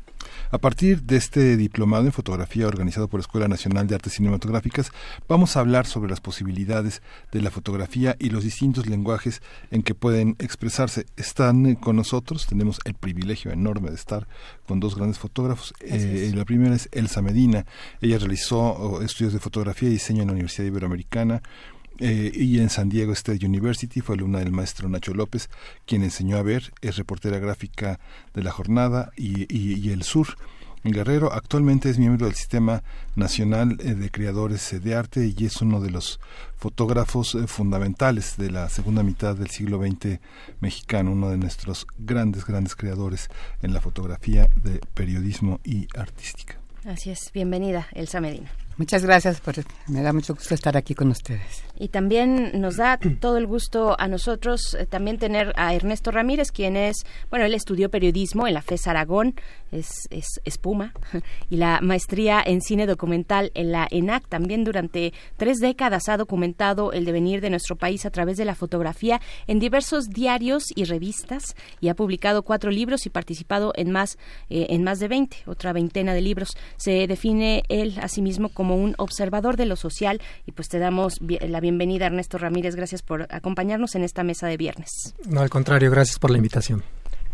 A 0.51 0.57
partir 0.57 1.03
de 1.03 1.17
este 1.17 1.57
diplomado 1.57 2.05
en 2.05 2.11
fotografía 2.11 2.67
organizado 2.67 3.07
por 3.07 3.19
la 3.19 3.21
Escuela 3.21 3.47
Nacional 3.47 3.87
de 3.87 3.95
Artes 3.95 4.13
Cinematográficas, 4.13 4.91
vamos 5.27 5.55
a 5.55 5.59
hablar 5.59 5.85
sobre 5.85 6.09
las 6.09 6.21
posibilidades 6.21 7.01
de 7.31 7.41
la 7.41 7.51
fotografía 7.51 8.15
y 8.19 8.29
los 8.29 8.43
distintos 8.43 8.87
lenguajes 8.87 9.41
en 9.71 9.83
que 9.83 9.95
pueden 9.95 10.35
expresarse. 10.39 11.05
Están 11.15 11.65
eh, 11.65 11.77
con 11.79 11.95
nosotros, 11.95 12.47
tenemos 12.47 12.79
el 12.85 12.93
privilegio 12.93 13.51
enorme 13.51 13.89
de 13.89 13.95
estar 13.95 14.27
con 14.65 14.79
dos 14.79 14.95
grandes 14.95 15.19
fotógrafos. 15.19 15.73
Eh, 15.81 16.31
la 16.35 16.45
primera 16.45 16.75
es 16.75 16.89
Elsa 16.91 17.21
Medina. 17.21 17.65
Ella 18.01 18.17
realizó 18.17 18.59
oh, 18.59 19.01
estudios 19.01 19.33
de 19.33 19.39
fotografía 19.39 19.89
y 19.89 19.93
diseño 19.93 20.21
en 20.21 20.27
la 20.27 20.33
Universidad 20.33 20.67
Iberoamericana. 20.67 21.41
Eh, 21.99 22.32
y 22.34 22.60
en 22.60 22.69
San 22.69 22.90
Diego 22.90 23.14
State 23.14 23.45
University 23.45 24.02
fue 24.02 24.15
alumna 24.15 24.40
del 24.40 24.52
maestro 24.52 24.88
Nacho 24.90 25.14
López, 25.14 25.49
quien 25.86 26.03
enseñó 26.03 26.38
a 26.38 26.44
ver, 26.44 26.74
es 26.82 26.98
reportera 26.98 27.40
gráfica 27.40 27.99
de 28.34 28.44
La 28.44 28.52
Jornada 28.52 29.11
y, 29.15 29.48
y, 29.53 29.91
El 29.91 30.03
Sur. 30.03 30.38
Guerrero 30.84 31.34
actualmente 31.34 31.90
es 31.90 31.98
miembro 31.98 32.28
del 32.28 32.36
Sistema 32.36 32.82
Nacional 33.15 33.78
eh, 33.82 33.94
de 33.94 34.10
Creadores 34.10 34.72
eh, 34.72 34.80
de 34.80 34.95
Arte 34.95 35.34
y 35.38 35.45
es 35.45 35.61
uno 35.61 35.82
de 35.82 35.90
los 35.90 36.19
fotógrafos 36.56 37.38
fundamentales 37.48 38.38
de 38.38 38.52
la 38.52 38.69
segunda 38.69 39.03
mitad 39.03 39.36
del 39.36 39.49
siglo 39.49 39.82
XX 39.82 40.19
mexicano, 40.61 41.11
uno 41.11 41.30
de 41.30 41.38
nuestros 41.38 41.88
grandes, 41.98 42.45
grandes 42.45 42.76
creadores 42.76 43.30
en 43.61 43.74
la 43.74 43.82
fotografía 43.82 44.48
de 44.64 44.80
periodismo 44.93 45.59
y 45.66 45.88
artística. 45.98 46.58
Así 46.85 47.09
es, 47.09 47.32
bienvenida, 47.34 47.88
Elsa 47.93 48.22
Medina. 48.22 48.50
Muchas 48.77 49.03
gracias, 49.03 49.42
por, 49.42 49.56
me 49.88 50.01
da 50.01 50.14
mucho 50.14 50.35
gusto 50.35 50.53
estar 50.53 50.77
aquí 50.77 50.95
con 50.95 51.09
ustedes. 51.09 51.66
Y 51.80 51.89
también 51.89 52.59
nos 52.59 52.77
da 52.77 52.99
todo 53.19 53.38
el 53.38 53.47
gusto 53.47 53.99
a 53.99 54.07
nosotros 54.07 54.75
eh, 54.77 54.85
también 54.85 55.17
tener 55.17 55.53
a 55.56 55.73
Ernesto 55.73 56.11
Ramírez, 56.11 56.51
quien 56.51 56.77
es, 56.77 56.97
bueno, 57.30 57.45
él 57.45 57.53
estudió 57.53 57.89
periodismo 57.89 58.47
en 58.47 58.53
la 58.53 58.61
FES 58.61 58.88
Aragón, 58.88 59.35
es, 59.72 59.89
es 60.11 60.27
espuma, 60.45 60.93
y 61.49 61.57
la 61.57 61.80
maestría 61.81 62.41
en 62.45 62.61
cine 62.61 62.85
documental 62.85 63.51
en 63.56 63.72
la 63.72 63.88
ENAC. 63.89 64.27
También 64.27 64.64
durante 64.64 65.14
tres 65.38 65.57
décadas 65.57 66.09
ha 66.09 66.17
documentado 66.17 66.93
el 66.93 67.06
devenir 67.06 67.41
de 67.41 67.49
nuestro 67.49 67.75
país 67.75 68.06
a 68.06 68.11
través 68.11 68.38
de 68.38 68.45
la 68.45 68.56
fotografía 68.56 69.19
en 69.47 69.59
diversos 69.59 70.09
diarios 70.09 70.65
y 70.75 70.83
revistas 70.83 71.56
y 71.80 71.89
ha 71.89 71.95
publicado 71.95 72.43
cuatro 72.43 72.69
libros 72.69 73.06
y 73.06 73.09
participado 73.09 73.73
en 73.75 73.91
más, 73.91 74.17
eh, 74.49 74.67
en 74.69 74.83
más 74.83 74.99
de 74.99 75.07
20, 75.07 75.38
otra 75.47 75.73
veintena 75.73 76.14
de 76.14 76.22
libros. 76.22 76.56
Se 76.77 77.07
define 77.07 77.64
él 77.69 77.97
a 78.01 78.07
sí 78.07 78.22
mismo 78.22 78.49
como 78.49 78.67
como 78.67 78.83
un 78.83 78.95
observador 78.97 79.56
de 79.56 79.65
lo 79.65 79.77
social 79.77 80.19
y 80.45 80.51
pues 80.51 80.67
te 80.67 80.77
damos 80.77 81.22
la 81.22 81.61
bienvenida 81.61 81.66
Ernesto 82.05 82.37
Ramírez, 82.37 82.75
gracias 82.75 83.01
por 83.01 83.27
acompañarnos 83.29 83.95
en 83.95 84.03
esta 84.03 84.23
mesa 84.23 84.47
de 84.47 84.57
viernes. 84.57 85.15
No, 85.27 85.41
al 85.41 85.49
contrario, 85.49 85.91
gracias 85.91 86.19
por 86.19 86.31
la 86.31 86.37
invitación. 86.37 86.83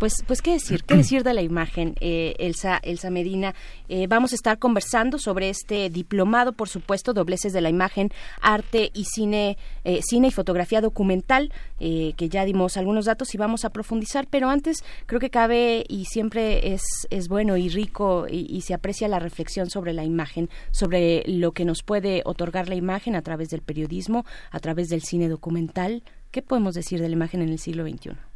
Pues, 0.03 0.21
pues 0.27 0.41
qué 0.41 0.51
decir, 0.51 0.83
qué 0.83 0.97
decir 0.97 1.23
de 1.23 1.33
la 1.33 1.41
imagen, 1.41 1.95
eh, 2.01 2.35
Elsa, 2.37 2.77
Elsa 2.83 3.09
Medina. 3.09 3.55
Eh, 3.87 4.05
vamos 4.07 4.33
a 4.33 4.35
estar 4.35 4.59
conversando 4.59 5.17
sobre 5.17 5.49
este 5.49 5.89
diplomado, 5.89 6.51
por 6.51 6.67
supuesto, 6.67 7.13
dobleces 7.13 7.53
de 7.53 7.61
la 7.61 7.69
imagen, 7.69 8.09
arte 8.41 8.91
y 8.93 9.05
cine, 9.05 9.57
eh, 9.85 10.01
cine 10.03 10.27
y 10.27 10.31
fotografía 10.31 10.81
documental, 10.81 11.53
que 11.79 12.29
ya 12.29 12.43
dimos 12.43 12.75
algunos 12.75 13.05
datos 13.05 13.33
y 13.33 13.37
vamos 13.37 13.63
a 13.63 13.69
profundizar. 13.69 14.27
Pero 14.29 14.49
antes 14.49 14.83
creo 15.05 15.21
que 15.21 15.29
cabe 15.29 15.85
y 15.87 16.03
siempre 16.03 16.73
es, 16.73 16.83
es 17.09 17.29
bueno 17.29 17.55
y 17.55 17.69
rico 17.69 18.25
y, 18.29 18.45
y 18.53 18.59
se 18.59 18.73
aprecia 18.73 19.07
la 19.07 19.19
reflexión 19.19 19.69
sobre 19.69 19.93
la 19.93 20.03
imagen, 20.03 20.49
sobre 20.71 21.23
lo 21.27 21.53
que 21.53 21.63
nos 21.63 21.81
puede 21.81 22.23
otorgar 22.25 22.67
la 22.67 22.75
imagen 22.75 23.15
a 23.15 23.21
través 23.21 23.47
del 23.47 23.61
periodismo, 23.61 24.25
a 24.51 24.59
través 24.59 24.89
del 24.89 25.01
cine 25.01 25.29
documental. 25.29 26.03
¿Qué 26.31 26.41
podemos 26.41 26.75
decir 26.75 26.99
de 26.99 27.07
la 27.07 27.13
imagen 27.13 27.41
en 27.41 27.47
el 27.47 27.59
siglo 27.59 27.87
XXI? 27.87 28.32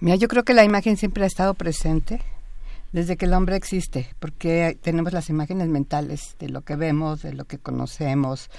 Mira, 0.00 0.16
yo 0.16 0.28
creo 0.28 0.44
que 0.44 0.54
la 0.54 0.64
imagen 0.64 0.96
siempre 0.96 1.24
ha 1.24 1.26
estado 1.26 1.54
presente 1.54 2.20
desde 2.94 3.16
que 3.16 3.24
el 3.24 3.34
hombre 3.34 3.56
existe, 3.56 4.06
porque 4.20 4.78
tenemos 4.80 5.12
las 5.12 5.28
imágenes 5.28 5.66
mentales 5.66 6.36
de 6.38 6.48
lo 6.48 6.60
que 6.60 6.76
vemos, 6.76 7.22
de 7.22 7.32
lo 7.32 7.44
que 7.44 7.58
conocemos, 7.58 8.50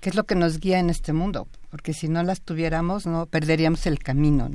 que 0.00 0.08
es 0.08 0.16
lo 0.16 0.24
que 0.24 0.34
nos 0.34 0.60
guía 0.60 0.78
en 0.78 0.88
este 0.88 1.12
mundo, 1.12 1.46
porque 1.70 1.92
si 1.92 2.08
no 2.08 2.22
las 2.22 2.40
tuviéramos, 2.40 3.04
no 3.04 3.26
perderíamos 3.26 3.84
el 3.86 3.98
camino. 3.98 4.48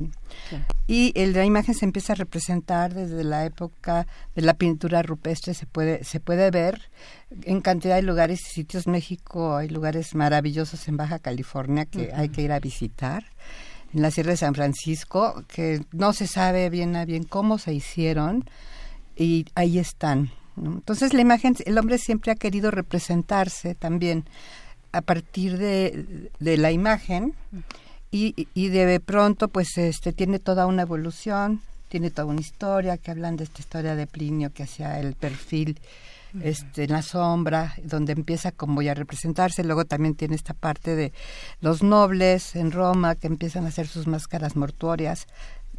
Y 0.87 1.11
el, 1.13 1.33
la 1.33 1.45
imagen 1.45 1.75
se 1.75 1.85
empieza 1.85 2.13
a 2.13 2.15
representar 2.15 2.95
desde 2.95 3.23
la 3.23 3.45
época 3.45 4.07
de 4.33 4.41
la 4.41 4.55
pintura 4.55 5.03
rupestre, 5.03 5.53
se 5.53 5.67
puede, 5.67 6.03
se 6.03 6.19
puede 6.19 6.49
ver 6.49 6.89
en 7.43 7.61
cantidad 7.61 7.97
de 7.97 8.01
lugares 8.01 8.41
y 8.41 8.49
sitios. 8.51 8.87
México 8.87 9.55
hay 9.55 9.69
lugares 9.69 10.15
maravillosos 10.15 10.87
en 10.87 10.97
Baja 10.97 11.19
California 11.19 11.85
que 11.85 12.11
hay 12.11 12.29
que 12.29 12.41
ir 12.41 12.51
a 12.51 12.59
visitar 12.59 13.23
en 13.97 14.03
la 14.03 14.11
Sierra 14.11 14.31
de 14.31 14.37
San 14.37 14.53
Francisco, 14.53 15.43
que 15.47 15.81
no 15.91 16.13
se 16.13 16.27
sabe 16.27 16.69
bien 16.69 16.95
a 16.95 17.03
bien 17.03 17.23
cómo 17.23 17.57
se 17.57 17.73
hicieron 17.73 18.47
y 19.15 19.47
ahí 19.55 19.79
están. 19.79 20.31
Entonces 20.55 21.13
la 21.13 21.21
imagen, 21.21 21.55
el 21.65 21.77
hombre 21.79 21.97
siempre 21.97 22.31
ha 22.31 22.35
querido 22.35 22.69
representarse 22.69 23.73
también 23.73 24.25
a 24.91 25.01
partir 25.01 25.57
de, 25.57 26.29
de 26.39 26.57
la 26.57 26.71
imagen 26.71 27.33
y, 28.11 28.47
y 28.53 28.69
de 28.69 28.99
pronto 28.99 29.47
pues 29.47 29.77
este 29.77 30.13
tiene 30.13 30.37
toda 30.37 30.67
una 30.67 30.83
evolución, 30.83 31.61
tiene 31.89 32.11
toda 32.11 32.27
una 32.27 32.41
historia 32.41 32.97
que 32.97 33.09
hablan 33.09 33.35
de 33.35 33.45
esta 33.45 33.61
historia 33.61 33.95
de 33.95 34.05
Plinio 34.05 34.53
que 34.53 34.63
hacía 34.63 34.99
el 34.99 35.15
perfil 35.15 35.79
este, 36.41 36.85
en 36.85 36.91
la 36.91 37.01
sombra, 37.01 37.75
donde 37.83 38.13
empieza 38.13 38.51
como 38.51 38.81
ya 38.81 38.91
a 38.91 38.95
representarse. 38.95 39.63
Luego 39.63 39.85
también 39.85 40.15
tiene 40.15 40.35
esta 40.35 40.53
parte 40.53 40.95
de 40.95 41.13
los 41.61 41.83
nobles 41.83 42.55
en 42.55 42.71
Roma 42.71 43.15
que 43.15 43.27
empiezan 43.27 43.65
a 43.65 43.69
hacer 43.69 43.87
sus 43.87 44.07
máscaras 44.07 44.55
mortuorias. 44.55 45.27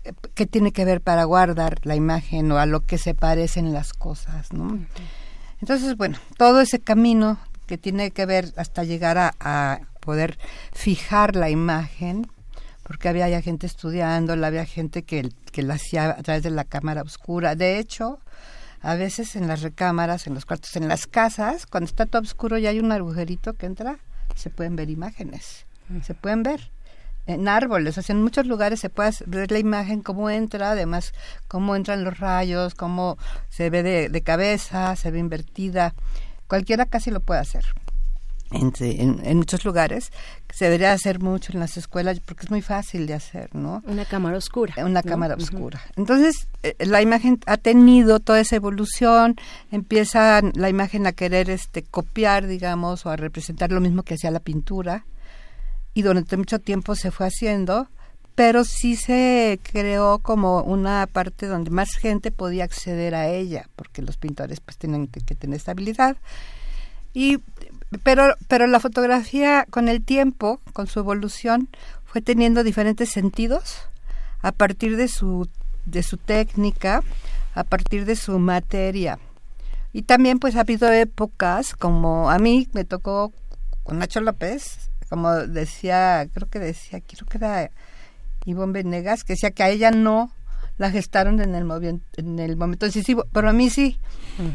Eh, 0.05 0.13
¿Qué 0.35 0.47
tiene 0.47 0.73
que 0.73 0.85
ver 0.85 1.01
para 1.01 1.25
guardar 1.25 1.79
la 1.85 1.97
imagen 1.97 2.51
o 2.53 2.59
a 2.59 2.67
lo 2.67 2.87
que 2.87 2.99
se 2.99 3.15
parecen 3.15 3.73
las 3.73 3.93
cosas? 3.93 4.53
¿no? 4.53 4.79
Entonces, 5.61 5.97
bueno, 5.97 6.19
todo 6.37 6.61
ese 6.61 6.79
camino 6.79 7.39
que 7.67 7.79
tiene 7.79 8.11
que 8.11 8.27
ver 8.27 8.53
hasta 8.57 8.85
llegar 8.85 9.19
a, 9.19 9.81
poder 10.01 10.39
fijar 10.73 11.37
la 11.37 11.51
imagen, 11.51 12.27
porque 12.83 13.11
había 13.11 13.29
ya 13.29 13.43
gente 13.43 13.67
estudiando, 13.67 14.33
había 14.33 14.65
gente 14.65 15.03
que, 15.03 15.29
que 15.53 15.63
la 15.63 15.75
hacía 15.75 16.09
a 16.11 16.23
través 16.23 16.43
de 16.43 16.51
la 16.51 16.65
cámara 16.65 17.03
oscura. 17.03 17.55
De 17.55 17.79
hecho, 17.79 18.19
a 18.81 18.95
veces 18.95 19.37
en 19.37 19.49
las 19.49 19.63
recámaras, 19.63 20.27
en 20.27 20.35
los 20.35 20.47
cuartos, 20.47 20.77
en 20.77 20.89
las 20.89 21.07
casas, 21.07 21.67
cuando 21.67 21.87
está 21.87 22.07
todo 22.07 22.23
oscuro 22.23 22.59
y 22.59 22.67
hay 22.67 22.81
un 22.81 22.93
agujerito 22.93 23.55
que 23.55 23.67
entra, 23.67 23.99
se 24.35 24.51
pueden 24.51 24.77
ver 24.77 24.91
imágenes, 24.91 25.67
se 26.03 26.15
pueden 26.15 26.43
ver 26.43 26.71
en 27.27 27.49
árboles, 27.49 27.99
o 27.99 28.03
sea, 28.03 28.15
en 28.15 28.23
muchos 28.23 28.47
lugares 28.47 28.81
se 28.81 28.89
puede 28.89 29.13
ver 29.27 29.53
la 29.53 29.59
imagen, 29.59 30.03
cómo 30.03 30.31
entra, 30.31 30.71
además, 30.71 31.13
cómo 31.47 31.77
entran 31.77 32.05
los 32.05 32.19
rayos, 32.19 32.75
cómo 32.75 33.19
se 33.49 33.69
ve 33.69 33.83
de, 33.83 34.09
de 34.09 34.23
cabeza, 34.23 34.97
se 34.97 35.11
ve 35.11 35.19
invertida. 35.19 35.95
Cualquiera 36.47 36.87
casi 36.87 37.11
lo 37.11 37.21
puede 37.21 37.41
hacer 37.41 37.65
en, 38.51 39.21
en, 39.25 39.37
muchos 39.37 39.65
lugares. 39.65 40.11
Se 40.53 40.65
debería 40.67 40.93
hacer 40.93 41.21
mucho 41.21 41.53
en 41.53 41.61
las 41.61 41.77
escuelas 41.77 42.21
porque 42.21 42.45
es 42.45 42.51
muy 42.51 42.63
fácil 42.63 43.07
de 43.07 43.15
hacer, 43.15 43.55
¿no? 43.55 43.83
Una 43.87 44.05
cámara 44.05 44.39
oscura. 44.39 44.75
Una 44.85 45.03
cámara 45.03 45.35
oscura. 45.35 45.81
Entonces, 45.97 46.49
eh, 46.63 46.75
la 46.81 47.03
imagen 47.03 47.39
ha 47.47 47.57
tenido 47.57 48.21
toda 48.21 48.41
esa 48.41 48.57
evolución, 48.57 49.37
empieza 49.71 50.41
la 50.55 50.69
imagen 50.69 51.07
a 51.07 51.13
querer 51.13 51.51
este 51.51 51.83
copiar, 51.83 52.47
digamos, 52.47 53.05
o 53.05 53.11
a 53.11 53.17
representar 53.17 53.71
lo 53.71 53.81
mismo 53.81 54.03
que 54.03 54.15
hacía 54.15 54.31
la 54.31 54.41
pintura. 54.41 55.05
y 55.95 56.03
durante 56.03 56.37
mucho 56.37 56.61
tiempo 56.61 56.95
se 56.95 57.11
fue 57.11 57.27
haciendo, 57.27 57.89
pero 58.37 58.63
sí 58.63 58.95
se 58.95 59.59
creó 59.65 60.21
como 60.21 60.63
una 60.63 61.09
parte 61.11 61.49
donde 61.49 61.71
más 61.71 61.97
gente 61.97 62.31
podía 62.31 62.63
acceder 62.63 63.17
a 63.17 63.27
ella, 63.29 63.69
porque 63.75 64.01
los 64.01 64.17
pintores 64.17 64.61
pues 64.61 64.79
tienen 64.79 65.09
que 65.09 65.35
tener 65.35 65.57
estabilidad. 65.57 66.17
Y 67.15 67.39
pero 68.03 68.35
pero 68.49 68.67
la 68.67 68.81
fotografía 68.81 69.67
con 69.71 69.89
el 69.89 70.05
tiempo, 70.05 70.61
con 70.73 70.87
su 70.87 71.01
evolución, 71.01 71.69
fue 72.05 72.23
teniendo 72.23 72.65
diferentes 72.65 73.11
sentidos 73.11 73.79
a 74.41 74.53
partir 74.53 74.97
de 74.97 75.09
su 75.09 75.49
de 75.87 76.03
su 76.03 76.17
técnica, 76.17 77.03
a 77.55 77.65
partir 77.65 78.05
de 78.05 78.17
su 78.17 78.39
materia. 78.39 79.19
Y 79.93 80.03
también 80.03 80.39
pues 80.39 80.57
ha 80.57 80.61
habido 80.61 80.93
épocas 80.93 81.75
como 81.75 82.31
a 82.31 82.39
mí 82.39 82.69
me 82.73 82.85
tocó 82.85 83.33
con 83.83 83.99
Nacho 83.99 84.21
López, 84.21 84.91
como 85.09 85.33
decía, 85.33 86.29
creo 86.35 86.49
que 86.49 86.59
decía, 86.59 87.01
creo 87.01 87.27
que 87.27 87.39
era 87.39 87.71
Ivonne 88.45 88.75
Venegas, 88.75 89.25
que 89.25 89.33
decía 89.33 89.51
que 89.51 89.63
a 89.63 89.71
ella 89.71 89.91
no 89.91 90.31
la 90.79 90.91
gestaron 90.91 91.41
en 91.41 91.55
el, 91.55 92.01
en 92.17 92.39
el 92.39 92.57
momento 92.57 92.87
decisivo, 92.87 93.27
pero 93.33 93.51
a 93.51 93.53
mí 93.53 93.69
sí. 93.69 93.99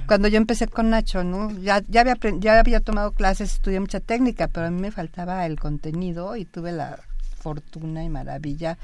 Cuando 0.07 0.29
yo 0.29 0.37
empecé 0.37 0.67
con 0.67 0.89
Nacho, 0.89 1.25
¿no? 1.25 1.51
Ya, 1.59 1.83
ya, 1.89 2.01
había, 2.01 2.15
ya 2.39 2.57
había 2.57 2.79
tomado 2.79 3.11
clases, 3.11 3.51
estudié 3.51 3.81
mucha 3.81 3.99
técnica, 3.99 4.47
pero 4.47 4.67
a 4.67 4.71
mí 4.71 4.79
me 4.79 4.91
faltaba 4.91 5.45
el 5.45 5.59
contenido 5.59 6.37
y 6.37 6.45
tuve 6.45 6.71
la 6.71 6.99
fortuna 7.41 8.01
y 8.01 8.09
maravilla 8.09 8.77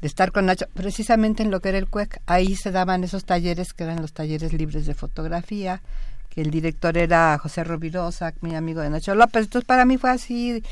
de 0.00 0.06
estar 0.06 0.32
con 0.32 0.46
Nacho, 0.46 0.66
precisamente 0.72 1.42
en 1.42 1.50
lo 1.50 1.60
que 1.60 1.68
era 1.68 1.78
el 1.78 1.86
CUEC. 1.86 2.22
Ahí 2.24 2.56
se 2.56 2.70
daban 2.70 3.04
esos 3.04 3.26
talleres 3.26 3.74
que 3.74 3.84
eran 3.84 4.00
los 4.00 4.14
talleres 4.14 4.54
libres 4.54 4.86
de 4.86 4.94
fotografía, 4.94 5.82
que 6.30 6.40
el 6.40 6.50
director 6.50 6.96
era 6.96 7.38
José 7.38 7.62
Rovirosa, 7.62 8.32
mi 8.40 8.54
amigo 8.54 8.80
de 8.80 8.88
Nacho 8.88 9.14
López. 9.14 9.44
Entonces 9.44 9.66
para 9.66 9.84
mí 9.84 9.98
fue 9.98 10.10
así 10.10 10.64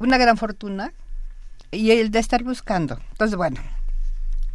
una 0.00 0.18
gran 0.18 0.36
fortuna 0.36 0.92
y 1.70 1.92
el 1.92 2.10
de 2.10 2.18
estar 2.18 2.42
buscando. 2.42 2.98
Entonces, 3.12 3.36
bueno, 3.36 3.60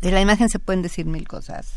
de 0.05 0.11
la 0.11 0.21
imagen 0.21 0.49
se 0.49 0.59
pueden 0.59 0.83
decir 0.83 1.07
mil 1.07 1.27
cosas, 1.27 1.67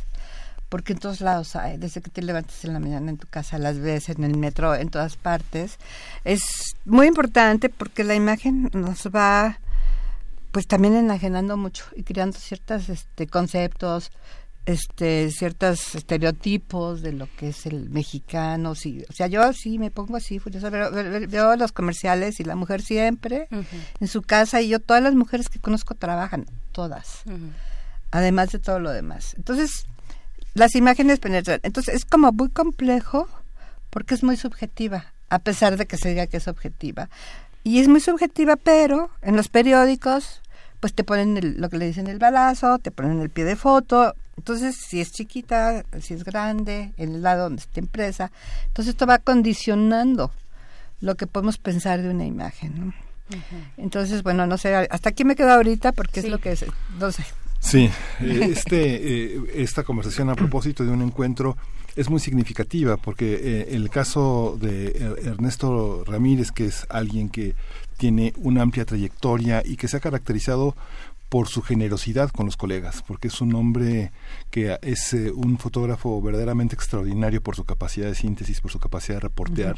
porque 0.68 0.92
en 0.92 0.98
todos 0.98 1.22
lados 1.22 1.56
hay, 1.56 1.78
desde 1.78 2.02
que 2.02 2.10
te 2.10 2.20
levantas 2.20 2.62
en 2.64 2.74
la 2.74 2.78
mañana 2.78 3.10
en 3.10 3.16
tu 3.16 3.26
casa, 3.26 3.58
las 3.58 3.78
ves 3.78 4.10
en 4.10 4.22
el 4.22 4.36
metro, 4.36 4.74
en 4.74 4.90
todas 4.90 5.16
partes. 5.16 5.78
Es 6.24 6.42
muy 6.84 7.06
importante 7.06 7.70
porque 7.70 8.04
la 8.04 8.14
imagen 8.14 8.70
nos 8.74 9.06
va 9.06 9.60
pues 10.52 10.66
también 10.66 10.94
enajenando 10.94 11.56
mucho 11.56 11.84
y 11.96 12.02
creando 12.02 12.38
ciertos 12.38 12.90
este, 12.90 13.26
conceptos, 13.26 14.10
este 14.66 15.30
ciertos 15.30 15.94
estereotipos 15.94 17.00
de 17.00 17.12
lo 17.12 17.28
que 17.36 17.48
es 17.48 17.64
el 17.64 17.88
mexicano 17.88 18.74
sí 18.74 19.02
o 19.08 19.12
sea 19.12 19.26
yo 19.26 19.50
sí 19.52 19.78
me 19.78 19.90
pongo 19.90 20.16
así 20.16 20.38
furiosa 20.38 20.68
veo, 20.68 21.56
los 21.56 21.72
comerciales 21.72 22.40
y 22.40 22.44
la 22.44 22.56
mujer 22.56 22.82
siempre 22.82 23.48
en 24.00 24.08
su 24.08 24.20
casa 24.22 24.60
y 24.60 24.68
yo 24.68 24.78
todas 24.80 25.02
las 25.02 25.14
mujeres 25.14 25.48
que 25.48 25.58
conozco 25.58 25.94
trabajan 25.94 26.44
todas 26.72 27.22
además 28.10 28.50
de 28.52 28.58
todo 28.58 28.80
lo 28.80 28.90
demás. 28.90 29.34
Entonces 29.36 29.86
las 30.54 30.74
imágenes 30.74 31.20
penetran. 31.20 31.60
Entonces 31.62 31.94
es 31.94 32.04
como 32.04 32.32
muy 32.32 32.48
complejo 32.50 33.28
porque 33.90 34.14
es 34.14 34.22
muy 34.22 34.36
subjetiva 34.36 35.12
a 35.30 35.38
pesar 35.38 35.76
de 35.76 35.86
que 35.86 35.96
se 35.96 36.10
diga 36.10 36.26
que 36.26 36.38
es 36.38 36.48
objetiva. 36.48 37.08
Y 37.64 37.80
es 37.80 37.88
muy 37.88 38.00
subjetiva 38.00 38.56
pero 38.56 39.10
en 39.22 39.36
los 39.36 39.48
periódicos 39.48 40.42
pues 40.80 40.94
te 40.94 41.04
ponen 41.04 41.60
lo 41.60 41.68
que 41.68 41.78
le 41.78 41.86
dicen 41.86 42.06
el 42.06 42.18
balazo, 42.18 42.78
te 42.78 42.90
ponen 42.90 43.20
el 43.20 43.30
pie 43.30 43.44
de 43.44 43.56
foto, 43.56 44.14
entonces, 44.38 44.76
si 44.76 45.00
es 45.00 45.10
chiquita, 45.10 45.84
si 46.00 46.14
es 46.14 46.22
grande, 46.22 46.92
en 46.96 47.16
el 47.16 47.22
lado 47.22 47.42
donde 47.44 47.60
está 47.60 47.80
impresa, 47.80 48.30
entonces 48.68 48.94
esto 48.94 49.04
va 49.04 49.18
condicionando 49.18 50.30
lo 51.00 51.16
que 51.16 51.26
podemos 51.26 51.58
pensar 51.58 52.00
de 52.00 52.08
una 52.08 52.24
imagen. 52.24 52.94
Entonces, 53.76 54.22
bueno, 54.22 54.46
no 54.46 54.56
sé, 54.56 54.76
hasta 54.76 55.08
aquí 55.08 55.24
me 55.24 55.34
quedo 55.34 55.52
ahorita 55.52 55.90
porque 55.90 56.20
es 56.20 56.28
lo 56.28 56.38
que 56.38 56.52
es, 56.52 56.64
no 57.00 57.10
sé. 57.10 57.24
Sí, 57.60 57.90
eh, 58.20 58.48
este, 58.50 59.34
eh, 59.34 59.40
esta 59.54 59.82
conversación 59.82 60.30
a 60.30 60.34
propósito 60.34 60.84
de 60.84 60.90
un 60.90 61.02
encuentro 61.02 61.56
es 61.96 62.08
muy 62.08 62.20
significativa 62.20 62.96
porque 62.96 63.34
eh, 63.34 63.68
el 63.70 63.90
caso 63.90 64.56
de 64.60 65.16
Ernesto 65.24 66.04
Ramírez, 66.06 66.52
que 66.52 66.66
es 66.66 66.86
alguien 66.88 67.28
que 67.28 67.56
tiene 67.96 68.32
una 68.36 68.62
amplia 68.62 68.84
trayectoria 68.84 69.62
y 69.64 69.76
que 69.76 69.88
se 69.88 69.96
ha 69.96 70.00
caracterizado 70.00 70.76
por 71.28 71.48
su 71.48 71.62
generosidad 71.62 72.30
con 72.30 72.46
los 72.46 72.56
colegas, 72.56 73.02
porque 73.06 73.28
es 73.28 73.40
un 73.40 73.54
hombre 73.54 74.12
que 74.50 74.78
es 74.82 75.12
eh, 75.12 75.30
un 75.30 75.58
fotógrafo 75.58 76.22
verdaderamente 76.22 76.74
extraordinario 76.74 77.42
por 77.42 77.54
su 77.54 77.64
capacidad 77.64 78.06
de 78.06 78.14
síntesis, 78.14 78.60
por 78.60 78.70
su 78.70 78.78
capacidad 78.78 79.16
de 79.16 79.20
reportear. 79.20 79.76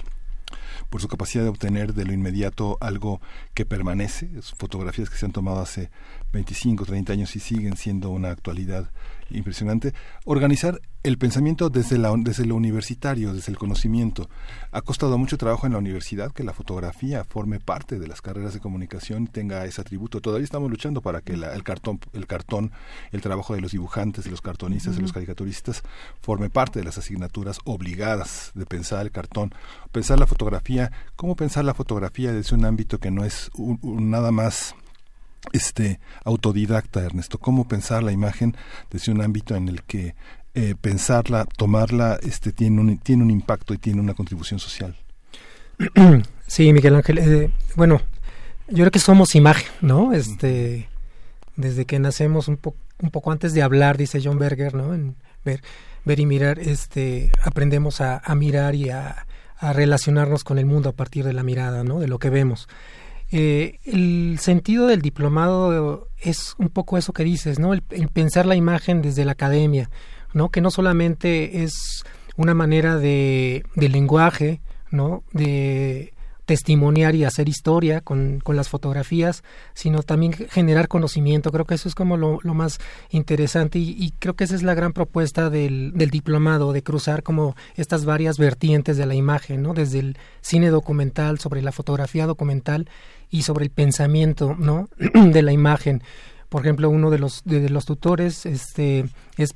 por 0.88 1.00
su 1.00 1.06
capacidad 1.06 1.44
de 1.44 1.50
obtener 1.50 1.94
de 1.94 2.04
lo 2.04 2.12
inmediato 2.12 2.76
algo 2.80 3.20
que 3.54 3.64
permanece, 3.64 4.28
fotografías 4.58 5.08
que 5.08 5.16
se 5.16 5.26
han 5.26 5.32
tomado 5.32 5.60
hace 5.60 5.90
25, 6.32 6.84
30 6.86 7.12
años 7.12 7.36
y 7.36 7.40
siguen 7.40 7.76
siendo 7.76 8.10
una 8.10 8.30
actualidad 8.30 8.90
impresionante. 9.30 9.94
Organizar 10.24 10.80
el 11.02 11.16
pensamiento 11.16 11.70
desde, 11.70 11.96
la, 11.96 12.12
desde 12.18 12.44
lo 12.44 12.56
universitario, 12.56 13.32
desde 13.32 13.50
el 13.50 13.58
conocimiento. 13.58 14.28
Ha 14.70 14.82
costado 14.82 15.16
mucho 15.16 15.38
trabajo 15.38 15.66
en 15.66 15.72
la 15.72 15.78
universidad 15.78 16.30
que 16.32 16.44
la 16.44 16.52
fotografía 16.52 17.24
forme 17.24 17.58
parte 17.58 17.98
de 17.98 18.06
las 18.06 18.20
carreras 18.20 18.52
de 18.52 18.60
comunicación, 18.60 19.26
tenga 19.26 19.64
ese 19.64 19.80
atributo. 19.80 20.20
Todavía 20.20 20.44
estamos 20.44 20.70
luchando 20.70 21.00
para 21.00 21.22
que 21.22 21.32
el, 21.32 21.62
cartón, 21.62 22.00
el 22.12 22.26
cartón, 22.26 22.72
el 23.12 23.22
trabajo 23.22 23.54
de 23.54 23.62
los 23.62 23.72
dibujantes, 23.72 24.24
de 24.24 24.30
los 24.30 24.42
cartonistas, 24.42 24.96
de 24.96 25.02
los 25.02 25.12
caricaturistas, 25.12 25.82
forme 26.20 26.50
parte 26.50 26.80
de 26.80 26.84
las 26.84 26.98
asignaturas 26.98 27.60
obligadas 27.64 28.52
de 28.54 28.66
pensar 28.66 29.00
el 29.06 29.10
cartón, 29.10 29.54
pensar 29.92 30.18
la 30.18 30.26
fotografía. 30.26 30.92
¿Cómo 31.16 31.34
pensar 31.34 31.64
la 31.64 31.74
fotografía 31.74 32.32
desde 32.32 32.56
un 32.56 32.66
ámbito 32.66 32.98
que 32.98 33.10
no 33.10 33.24
es 33.24 33.50
nada 33.82 34.32
más 34.32 34.74
este 35.52 36.00
autodidacta 36.24 37.00
Ernesto. 37.00 37.38
Cómo 37.38 37.66
pensar 37.66 38.02
la 38.02 38.12
imagen 38.12 38.56
desde 38.90 39.12
un 39.12 39.22
ámbito 39.22 39.56
en 39.56 39.68
el 39.68 39.82
que 39.82 40.14
eh, 40.52 40.74
pensarla 40.80 41.44
tomarla 41.44 42.18
este 42.24 42.50
tiene 42.50 42.80
un 42.80 42.98
tiene 42.98 43.22
un 43.22 43.30
impacto 43.30 43.72
y 43.72 43.78
tiene 43.78 44.00
una 44.00 44.14
contribución 44.14 44.58
social 44.58 44.96
sí 46.48 46.72
Miguel 46.72 46.96
Ángel 46.96 47.18
eh, 47.18 47.50
bueno 47.76 48.00
yo 48.66 48.78
creo 48.78 48.90
que 48.90 48.98
somos 48.98 49.36
imagen 49.36 49.68
no 49.80 50.12
este 50.12 50.88
desde 51.54 51.84
que 51.84 52.00
nacemos 52.00 52.48
un 52.48 52.56
poco 52.56 52.78
un 52.98 53.10
poco 53.10 53.30
antes 53.30 53.54
de 53.54 53.62
hablar 53.62 53.96
dice 53.96 54.20
John 54.20 54.40
Berger 54.40 54.74
no 54.74 54.92
en 54.92 55.14
ver 55.44 55.62
ver 56.04 56.18
y 56.18 56.26
mirar 56.26 56.58
este 56.58 57.30
aprendemos 57.44 58.00
a, 58.00 58.18
a 58.18 58.34
mirar 58.34 58.74
y 58.74 58.90
a, 58.90 59.26
a 59.56 59.72
relacionarnos 59.72 60.42
con 60.42 60.58
el 60.58 60.66
mundo 60.66 60.88
a 60.88 60.94
partir 60.94 61.24
de 61.24 61.32
la 61.32 61.44
mirada 61.44 61.84
no 61.84 62.00
de 62.00 62.08
lo 62.08 62.18
que 62.18 62.28
vemos 62.28 62.68
eh, 63.32 63.78
el 63.84 64.38
sentido 64.40 64.86
del 64.86 65.02
diplomado 65.02 66.08
es 66.18 66.54
un 66.58 66.68
poco 66.68 66.98
eso 66.98 67.12
que 67.12 67.24
dices, 67.24 67.58
¿no? 67.58 67.72
El, 67.72 67.82
pensar 67.82 68.46
la 68.46 68.56
imagen 68.56 69.02
desde 69.02 69.24
la 69.24 69.32
academia, 69.32 69.90
¿no? 70.32 70.50
Que 70.50 70.60
no 70.60 70.70
solamente 70.70 71.62
es 71.62 72.04
una 72.36 72.54
manera 72.54 72.96
de, 72.96 73.64
de 73.76 73.88
lenguaje, 73.88 74.60
¿no? 74.90 75.22
De 75.32 76.12
testimoniar 76.50 77.14
y 77.14 77.22
hacer 77.22 77.48
historia 77.48 78.00
con, 78.00 78.40
con, 78.40 78.56
las 78.56 78.68
fotografías, 78.68 79.44
sino 79.72 80.02
también 80.02 80.32
generar 80.32 80.88
conocimiento. 80.88 81.52
Creo 81.52 81.64
que 81.64 81.76
eso 81.76 81.88
es 81.88 81.94
como 81.94 82.16
lo, 82.16 82.40
más 82.42 82.80
interesante 83.10 83.78
y, 83.78 83.94
y, 83.96 84.10
creo 84.18 84.34
que 84.34 84.42
esa 84.42 84.56
es 84.56 84.64
la 84.64 84.74
gran 84.74 84.92
propuesta 84.92 85.48
del, 85.48 85.92
del, 85.94 86.10
diplomado, 86.10 86.72
de 86.72 86.82
cruzar 86.82 87.22
como 87.22 87.54
estas 87.76 88.04
varias 88.04 88.36
vertientes 88.36 88.96
de 88.96 89.06
la 89.06 89.14
imagen, 89.14 89.62
¿no? 89.62 89.74
Desde 89.74 90.00
el 90.00 90.18
cine 90.40 90.70
documental, 90.70 91.38
sobre 91.38 91.62
la 91.62 91.70
fotografía 91.70 92.26
documental 92.26 92.88
y 93.30 93.42
sobre 93.42 93.66
el 93.66 93.70
pensamiento 93.70 94.56
¿no? 94.58 94.88
de 94.98 95.42
la 95.42 95.52
imagen. 95.52 96.02
Por 96.48 96.62
ejemplo, 96.62 96.90
uno 96.90 97.10
de 97.10 97.20
los, 97.20 97.44
de, 97.44 97.68
los 97.68 97.84
tutores 97.84 98.44
este, 98.44 99.04
es 99.36 99.54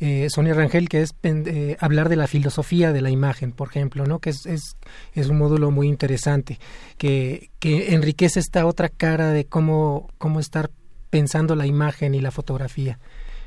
eh, 0.00 0.28
Sonia 0.30 0.54
Rangel, 0.54 0.88
que 0.88 1.02
es 1.02 1.14
eh, 1.22 1.76
hablar 1.80 2.08
de 2.08 2.16
la 2.16 2.26
filosofía 2.26 2.92
de 2.92 3.00
la 3.00 3.10
imagen, 3.10 3.52
por 3.52 3.68
ejemplo, 3.68 4.06
¿no? 4.06 4.18
que 4.18 4.30
es, 4.30 4.46
es, 4.46 4.76
es 5.12 5.28
un 5.28 5.38
módulo 5.38 5.70
muy 5.70 5.88
interesante, 5.88 6.58
que, 6.98 7.50
que 7.58 7.94
enriquece 7.94 8.40
esta 8.40 8.66
otra 8.66 8.88
cara 8.88 9.30
de 9.30 9.44
cómo, 9.44 10.08
cómo 10.18 10.40
estar 10.40 10.70
pensando 11.10 11.54
la 11.54 11.66
imagen 11.66 12.14
y 12.14 12.20
la 12.20 12.30
fotografía. 12.30 12.98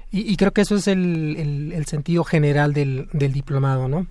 Y, 0.10 0.32
y 0.32 0.38
creo 0.38 0.54
que 0.54 0.62
eso 0.62 0.76
es 0.76 0.88
el, 0.88 1.36
el, 1.38 1.74
el 1.74 1.86
sentido 1.86 2.24
general 2.24 2.74
del, 2.74 3.10
del 3.12 3.34
diplomado, 3.34 3.88
¿no? 3.88 4.08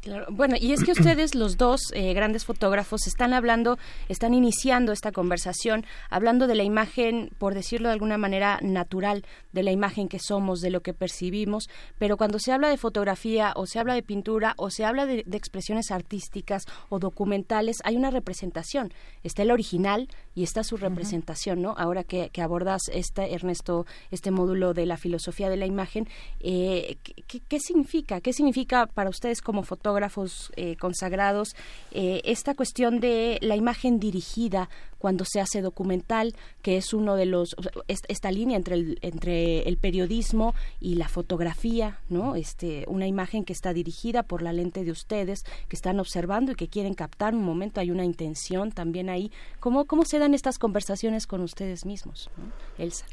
Claro. 0.00 0.26
Bueno, 0.30 0.56
y 0.60 0.72
es 0.72 0.84
que 0.84 0.92
ustedes, 0.92 1.34
los 1.34 1.56
dos 1.56 1.80
eh, 1.94 2.12
grandes 2.12 2.44
fotógrafos, 2.44 3.06
están 3.06 3.32
hablando, 3.32 3.78
están 4.08 4.34
iniciando 4.34 4.92
esta 4.92 5.12
conversación, 5.12 5.84
hablando 6.10 6.46
de 6.46 6.54
la 6.54 6.62
imagen, 6.62 7.30
por 7.38 7.54
decirlo 7.54 7.88
de 7.88 7.94
alguna 7.94 8.18
manera, 8.18 8.58
natural, 8.62 9.24
de 9.52 9.62
la 9.62 9.72
imagen 9.72 10.08
que 10.08 10.18
somos, 10.18 10.60
de 10.60 10.70
lo 10.70 10.82
que 10.82 10.92
percibimos, 10.92 11.68
pero 11.98 12.16
cuando 12.16 12.38
se 12.38 12.52
habla 12.52 12.68
de 12.68 12.76
fotografía 12.76 13.52
o 13.56 13.66
se 13.66 13.78
habla 13.78 13.94
de 13.94 14.02
pintura 14.02 14.54
o 14.58 14.70
se 14.70 14.84
habla 14.84 15.06
de, 15.06 15.22
de 15.26 15.36
expresiones 15.36 15.90
artísticas 15.90 16.64
o 16.88 16.98
documentales, 16.98 17.78
hay 17.84 17.96
una 17.96 18.10
representación. 18.10 18.92
Está 19.22 19.42
el 19.42 19.50
original 19.50 20.08
y 20.34 20.42
está 20.42 20.64
su 20.64 20.76
representación, 20.76 21.62
¿no? 21.62 21.74
Ahora 21.78 22.04
que, 22.04 22.28
que, 22.30 22.42
abordas, 22.42 22.82
este, 22.92 23.34
Ernesto, 23.34 23.86
este 24.10 24.30
módulo 24.30 24.74
de 24.74 24.86
la 24.86 24.98
filosofía 24.98 25.48
de 25.48 25.56
la 25.56 25.66
imagen, 25.66 26.08
eh, 26.40 26.98
¿qué, 27.26 27.40
¿qué 27.40 27.58
significa? 27.58 28.20
¿Qué 28.20 28.32
significa 28.32 28.86
para 28.86 29.08
ustedes 29.08 29.40
como 29.46 29.62
fotógrafos 29.62 30.50
eh, 30.56 30.74
consagrados, 30.74 31.54
eh, 31.92 32.20
esta 32.24 32.56
cuestión 32.56 32.98
de 32.98 33.38
la 33.42 33.54
imagen 33.54 34.00
dirigida 34.00 34.68
cuando 34.98 35.24
se 35.24 35.40
hace 35.40 35.62
documental, 35.62 36.34
que 36.62 36.76
es 36.76 36.92
uno 36.92 37.14
de 37.14 37.26
los 37.26 37.54
esta 37.86 38.32
línea 38.32 38.56
entre 38.56 38.74
el, 38.74 38.98
entre 39.02 39.60
el 39.68 39.76
periodismo 39.76 40.52
y 40.80 40.96
la 40.96 41.06
fotografía, 41.06 42.00
¿no? 42.08 42.34
Este 42.34 42.84
una 42.88 43.06
imagen 43.06 43.44
que 43.44 43.52
está 43.52 43.72
dirigida 43.72 44.24
por 44.24 44.42
la 44.42 44.52
lente 44.52 44.82
de 44.82 44.90
ustedes, 44.90 45.44
que 45.68 45.76
están 45.76 46.00
observando 46.00 46.50
y 46.50 46.56
que 46.56 46.66
quieren 46.66 46.94
captar 46.94 47.32
un 47.32 47.44
momento, 47.44 47.80
hay 47.80 47.92
una 47.92 48.04
intención 48.04 48.72
también 48.72 49.08
ahí. 49.08 49.30
¿Cómo 49.60 49.84
cómo 49.84 50.04
se 50.04 50.18
dan 50.18 50.34
estas 50.34 50.58
conversaciones 50.58 51.28
con 51.28 51.40
ustedes 51.40 51.86
mismos, 51.86 52.30
Elsa? 52.78 53.06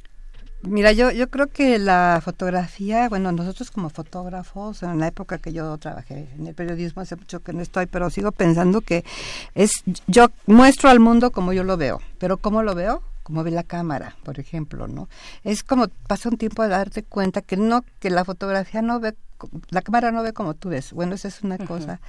Mira, 0.65 0.93
yo, 0.93 1.11
yo 1.11 1.29
creo 1.29 1.47
que 1.47 1.77
la 1.77 2.21
fotografía, 2.23 3.09
bueno, 3.09 3.33
nosotros 3.33 3.69
como 3.69 3.89
fotógrafos, 3.89 4.81
en 4.81 4.97
la 4.97 5.07
época 5.07 5.37
que 5.37 5.51
yo 5.51 5.77
trabajé 5.77 6.29
en 6.37 6.47
el 6.47 6.55
periodismo, 6.55 7.01
hace 7.01 7.17
mucho 7.17 7.41
que 7.41 7.51
no 7.51 7.61
estoy, 7.61 7.85
pero 7.85 8.09
sigo 8.09 8.31
pensando 8.31 8.79
que 8.79 9.03
es, 9.55 9.83
yo 10.07 10.27
muestro 10.47 10.89
al 10.89 11.01
mundo 11.01 11.31
como 11.31 11.51
yo 11.51 11.65
lo 11.65 11.75
veo, 11.75 11.99
pero 12.17 12.37
¿cómo 12.37 12.63
lo 12.63 12.75
veo? 12.75 13.03
como 13.23 13.43
ve 13.43 13.51
la 13.51 13.63
cámara, 13.63 14.15
por 14.23 14.39
ejemplo, 14.39 14.87
¿no? 14.87 15.07
Es 15.43 15.63
como 15.63 15.87
pasa 16.07 16.29
un 16.29 16.37
tiempo 16.37 16.61
de 16.61 16.69
darte 16.69 17.03
cuenta 17.03 17.41
que 17.41 17.55
no, 17.55 17.83
que 17.99 18.09
la 18.09 18.25
fotografía 18.25 18.81
no 18.81 18.99
ve, 18.99 19.15
la 19.69 19.81
cámara 19.81 20.11
no 20.11 20.23
ve 20.23 20.33
como 20.33 20.53
tú 20.53 20.69
ves. 20.69 20.91
Bueno, 20.91 21.15
esa 21.15 21.29
es 21.29 21.41
una 21.41 21.57
cosa. 21.57 22.01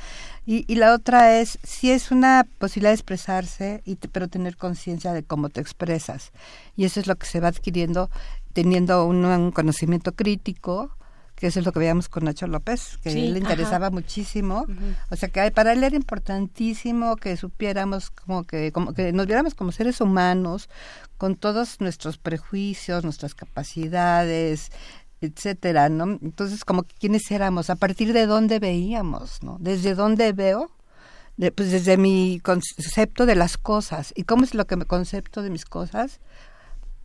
Y, 0.45 0.65
y 0.71 0.75
la 0.75 0.93
otra 0.93 1.39
es, 1.39 1.59
si 1.63 1.93
es 1.93 2.11
una 2.11 2.45
posibilidad 2.59 2.91
de 2.91 2.97
expresarse, 2.97 3.83
y 3.85 3.95
pero 3.95 4.29
tener 4.29 4.57
conciencia 4.57 5.13
de 5.13 5.23
cómo 5.23 5.51
te 5.51 5.61
expresas. 5.61 6.33
Y 6.77 6.85
eso 6.85 6.99
es 6.99 7.07
lo 7.07 7.15
que 7.15 7.27
se 7.27 7.41
va 7.41 7.49
adquiriendo 7.49 8.11
teniendo 8.55 9.05
un, 9.05 9.51
conocimiento 9.51 10.13
crítico, 10.13 10.97
que 11.35 11.49
eso 11.49 11.59
es 11.59 11.67
lo 11.67 11.73
que 11.73 11.81
veíamos 11.81 12.09
con 12.09 12.25
Nacho 12.25 12.47
López, 12.47 12.99
que 13.03 13.13
le 13.13 13.39
interesaba 13.39 13.91
muchísimo. 13.91 14.65
O 15.11 15.17
sea, 15.17 15.29
que 15.29 15.51
para 15.51 15.73
él 15.73 15.83
era 15.83 15.97
importantísimo 15.97 17.17
que 17.17 17.37
supiéramos 17.37 18.11
como 18.11 18.45
que, 18.45 18.73
como 18.73 18.95
que 18.95 19.13
nos 19.13 19.27
viéramos 19.27 19.55
como 19.55 19.73
seres 19.73 20.01
humanos, 20.01 20.71
con 21.19 21.35
todos 21.37 21.81
nuestros 21.81 22.17
prejuicios, 22.17 23.03
nuestras 23.03 23.35
capacidades, 23.35 24.71
etcétera, 25.21 25.89
¿no? 25.89 26.05
Entonces, 26.23 26.65
como 26.65 26.85
quiénes 26.85 27.29
éramos, 27.31 27.69
a 27.69 27.77
partir 27.77 28.13
de 28.13 28.27
dónde 28.27 28.61
veíamos, 28.61 29.43
¿no? 29.43 29.57
Desde 29.61 29.95
dónde 29.95 30.33
veo, 30.33 30.71
pues 31.37 31.73
desde 31.73 31.97
mi 31.97 32.41
concepto 32.41 33.27
de 33.27 33.35
las 33.35 33.59
cosas. 33.59 34.13
¿Y 34.15 34.23
cómo 34.23 34.45
es 34.45 34.55
lo 34.55 34.67
que 34.67 34.77
me 34.77 34.85
concepto 34.85 35.43
de 35.43 35.51
mis 35.51 35.65
cosas? 35.65 36.21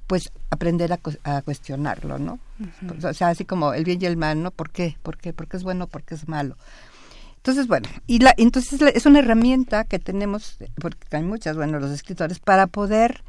Pues 0.09 0.31
aprender 0.49 0.91
a, 0.91 1.41
cuestionarlo, 1.43 2.17
¿no? 2.17 2.39
O 3.07 3.13
sea, 3.13 3.27
así 3.27 3.45
como 3.45 3.75
el 3.75 3.83
bien 3.83 4.01
y 4.01 4.07
el 4.07 4.17
mal, 4.17 4.41
¿no? 4.41 4.49
¿Por 4.49 4.71
qué? 4.71 4.97
¿Por 5.03 5.19
qué? 5.19 5.33
Porque 5.33 5.55
es 5.55 5.61
bueno, 5.61 5.85
porque 5.85 6.15
es 6.15 6.27
malo. 6.27 6.57
Entonces, 7.35 7.67
bueno, 7.67 7.87
y 8.07 8.17
la, 8.17 8.33
entonces 8.35 8.81
es 8.81 9.05
una 9.05 9.19
herramienta 9.19 9.83
que 9.83 9.99
tenemos, 9.99 10.57
porque 10.81 11.15
hay 11.15 11.21
muchas, 11.21 11.57
bueno, 11.57 11.79
los 11.79 11.91
escritores, 11.91 12.39
para 12.39 12.65
poder 12.65 13.23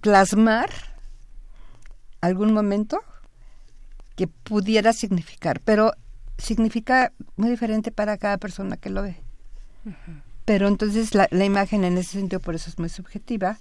plasmar 0.00 0.68
algún 2.20 2.52
momento 2.52 3.00
que 4.16 4.26
pudiera 4.26 4.92
significar, 4.92 5.60
pero 5.60 5.92
significa 6.38 7.12
muy 7.36 7.50
diferente 7.50 7.92
para 7.92 8.18
cada 8.18 8.36
persona 8.36 8.76
que 8.76 8.90
lo 8.90 9.02
ve. 9.02 9.16
Pero 10.44 10.66
entonces 10.66 11.14
la, 11.14 11.28
la 11.30 11.44
imagen 11.44 11.84
en 11.84 11.98
ese 11.98 12.18
sentido 12.18 12.40
por 12.40 12.56
eso 12.56 12.68
es 12.68 12.80
muy 12.80 12.88
subjetiva, 12.88 13.58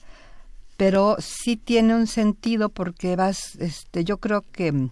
pero 0.82 1.16
sí 1.20 1.58
tiene 1.58 1.94
un 1.94 2.08
sentido 2.08 2.70
porque 2.70 3.16
vas, 3.16 3.56
este, 3.58 4.04
yo 4.04 4.18
creo 4.18 4.44
que 4.52 4.72
mm, 4.72 4.90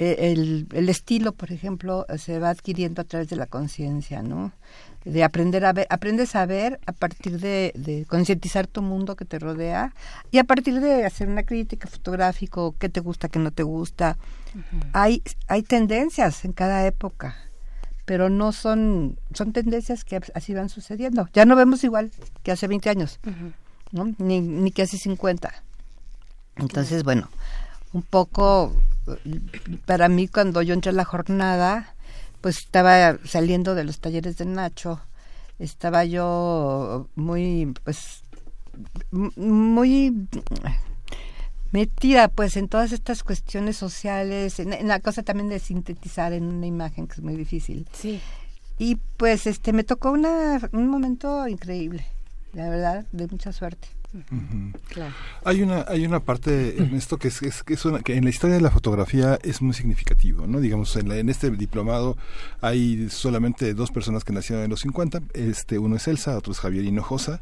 e, 0.00 0.32
el, 0.32 0.66
el 0.72 0.88
estilo, 0.88 1.30
por 1.30 1.52
ejemplo, 1.52 2.04
se 2.18 2.40
va 2.40 2.50
adquiriendo 2.50 3.02
a 3.02 3.04
través 3.04 3.28
de 3.28 3.36
la 3.36 3.46
conciencia, 3.46 4.24
¿no? 4.24 4.50
De 5.04 5.22
aprender 5.22 5.64
a 5.64 5.72
ver, 5.72 5.86
aprendes 5.90 6.34
a 6.34 6.44
ver 6.44 6.80
a 6.86 6.92
partir 6.92 7.38
de, 7.38 7.72
de 7.76 8.04
concientizar 8.06 8.66
tu 8.66 8.82
mundo 8.82 9.14
que 9.14 9.24
te 9.24 9.38
rodea 9.38 9.94
y 10.32 10.38
a 10.38 10.44
partir 10.44 10.80
de 10.80 11.04
hacer 11.04 11.28
una 11.28 11.44
crítica 11.44 11.86
fotográfica, 11.86 12.62
qué 12.76 12.88
te 12.88 12.98
gusta, 12.98 13.28
qué 13.28 13.38
no 13.38 13.52
te 13.52 13.62
gusta. 13.62 14.18
Hay, 14.92 15.22
hay 15.46 15.62
tendencias 15.62 16.44
en 16.44 16.52
cada 16.52 16.84
época 16.84 17.36
pero 18.06 18.30
no 18.30 18.52
son, 18.52 19.18
son 19.34 19.52
tendencias 19.52 20.04
que 20.04 20.20
así 20.32 20.54
van 20.54 20.68
sucediendo. 20.68 21.28
Ya 21.32 21.44
no 21.44 21.56
vemos 21.56 21.82
igual 21.82 22.12
que 22.44 22.52
hace 22.52 22.68
20 22.68 22.88
años. 22.88 23.18
¿No? 23.96 24.14
Ni, 24.18 24.40
ni 24.40 24.70
que 24.70 24.82
hace 24.82 24.98
50. 24.98 25.52
Entonces, 26.56 27.02
bueno, 27.02 27.28
un 27.92 28.02
poco 28.02 28.72
para 29.84 30.08
mí 30.08 30.28
cuando 30.28 30.62
yo 30.62 30.74
entré 30.74 30.90
a 30.90 30.94
la 30.94 31.04
jornada, 31.04 31.94
pues 32.40 32.58
estaba 32.58 33.18
saliendo 33.24 33.74
de 33.74 33.84
los 33.84 34.00
talleres 34.00 34.36
de 34.36 34.46
Nacho, 34.46 35.00
estaba 35.58 36.04
yo 36.04 37.08
muy, 37.14 37.72
pues, 37.84 38.22
muy 39.10 40.28
metida 41.72 42.28
pues 42.28 42.56
en 42.56 42.68
todas 42.68 42.92
estas 42.92 43.22
cuestiones 43.22 43.76
sociales, 43.76 44.60
en, 44.60 44.72
en, 44.72 44.88
la 44.88 45.00
cosa 45.00 45.22
también 45.22 45.48
de 45.48 45.58
sintetizar 45.58 46.32
en 46.32 46.44
una 46.44 46.66
imagen 46.66 47.06
que 47.06 47.14
es 47.14 47.22
muy 47.22 47.36
difícil. 47.36 47.86
Sí. 47.92 48.20
Y 48.78 48.96
pues 49.16 49.46
este 49.46 49.72
me 49.72 49.84
tocó 49.84 50.10
una, 50.10 50.60
un 50.72 50.88
momento 50.88 51.48
increíble 51.48 52.06
la 52.56 52.70
verdad, 52.70 53.04
de 53.12 53.26
mucha 53.28 53.52
suerte. 53.52 53.88
Hay 55.44 55.62
una 55.62 55.84
hay 55.88 56.06
una 56.06 56.20
parte 56.20 56.82
en 56.82 56.94
esto 56.94 57.18
que 57.18 57.28
es, 57.28 57.40
que, 57.40 57.74
es 57.74 57.84
una, 57.84 58.00
que 58.00 58.16
en 58.16 58.24
la 58.24 58.30
historia 58.30 58.56
de 58.56 58.62
la 58.62 58.70
fotografía 58.70 59.38
es 59.42 59.62
muy 59.62 59.74
significativo, 59.74 60.46
¿no? 60.46 60.60
Digamos 60.60 60.96
en, 60.96 61.10
en 61.12 61.28
este 61.28 61.50
diplomado 61.50 62.16
hay 62.60 63.08
solamente 63.10 63.74
dos 63.74 63.90
personas 63.90 64.24
que 64.24 64.32
nacieron 64.32 64.64
en 64.64 64.70
los 64.70 64.80
50, 64.80 65.22
este 65.34 65.78
uno 65.78 65.96
es 65.96 66.08
Elsa, 66.08 66.36
otro 66.36 66.52
es 66.52 66.58
Javier 66.58 66.84
Hinojosa, 66.84 67.40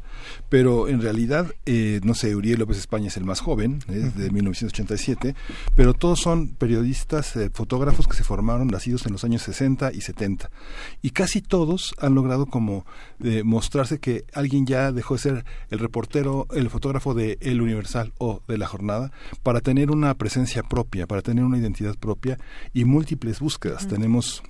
pero 0.49 0.87
en 0.87 1.01
realidad 1.01 1.51
eh, 1.65 1.99
no 2.03 2.13
sé, 2.13 2.35
Uriel 2.35 2.59
López 2.59 2.77
España 2.77 3.07
es 3.07 3.17
el 3.17 3.25
más 3.25 3.39
joven, 3.39 3.79
es 3.87 4.15
de 4.15 4.29
1987, 4.29 5.35
pero 5.75 5.93
todos 5.93 6.19
son 6.19 6.49
periodistas, 6.49 7.35
eh, 7.35 7.49
fotógrafos 7.53 8.07
que 8.07 8.15
se 8.15 8.23
formaron 8.23 8.67
nacidos 8.67 9.05
en 9.05 9.13
los 9.13 9.23
años 9.23 9.41
60 9.43 9.91
y 9.93 10.01
70 10.01 10.49
y 11.01 11.11
casi 11.11 11.41
todos 11.41 11.95
han 11.99 12.15
logrado 12.15 12.45
como 12.45 12.85
eh, 13.23 13.43
mostrarse 13.43 13.99
que 13.99 14.25
alguien 14.33 14.65
ya 14.65 14.91
dejó 14.91 15.15
de 15.15 15.19
ser 15.19 15.45
el 15.69 15.79
reportero 15.79 16.47
el 16.53 16.64
fotógrafo 16.69 17.13
de 17.13 17.37
El 17.41 17.61
Universal 17.61 18.13
o 18.17 18.41
de 18.47 18.57
La 18.57 18.67
Jornada 18.67 19.11
para 19.43 19.61
tener 19.61 19.91
una 19.91 20.13
presencia 20.15 20.63
propia, 20.63 21.07
para 21.07 21.21
tener 21.21 21.43
una 21.43 21.57
identidad 21.57 21.95
propia 21.95 22.37
y 22.73 22.85
múltiples 22.85 23.39
búsquedas. 23.39 23.87
Tenemos 23.87 24.43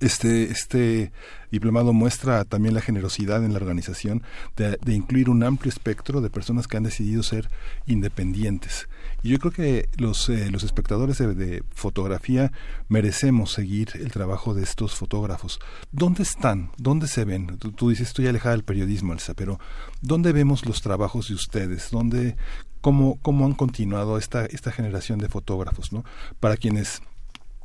este, 0.00 0.50
este 0.50 1.12
diplomado 1.50 1.92
muestra 1.92 2.44
también 2.44 2.74
la 2.74 2.80
generosidad 2.80 3.44
en 3.44 3.52
la 3.52 3.58
organización 3.58 4.22
de, 4.56 4.78
incluir 4.92 5.30
un 5.30 5.42
amplio 5.42 5.70
espectro 5.70 6.20
de 6.20 6.30
personas 6.30 6.66
que 6.66 6.76
han 6.76 6.82
decidido 6.82 7.22
ser 7.22 7.50
independientes. 7.86 8.88
Y 9.22 9.30
yo 9.30 9.38
creo 9.38 9.52
que 9.52 9.88
los, 9.96 10.28
eh, 10.28 10.50
los 10.50 10.62
espectadores 10.62 11.18
de, 11.18 11.62
fotografía 11.72 12.52
merecemos 12.88 13.52
seguir 13.52 13.90
el 13.94 14.10
trabajo 14.10 14.54
de 14.54 14.62
estos 14.62 14.94
fotógrafos. 14.94 15.60
¿Dónde 15.92 16.22
están? 16.22 16.70
¿Dónde 16.76 17.06
se 17.08 17.24
ven? 17.24 17.58
Tú, 17.58 17.90
dices, 17.90 18.08
estoy 18.08 18.26
alejada 18.26 18.54
del 18.54 18.64
periodismo, 18.64 19.12
Elsa, 19.12 19.34
pero 19.34 19.58
¿dónde 20.02 20.32
vemos 20.32 20.66
los 20.66 20.82
trabajos 20.82 21.28
de 21.28 21.34
ustedes? 21.34 21.90
¿Dónde, 21.90 22.36
cómo, 22.80 23.18
cómo 23.22 23.46
han 23.46 23.54
continuado 23.54 24.18
esta, 24.18 24.46
esta 24.46 24.72
generación 24.72 25.18
de 25.18 25.28
fotógrafos? 25.28 25.92
¿no? 25.92 26.04
Para 26.40 26.56
quienes 26.56 27.02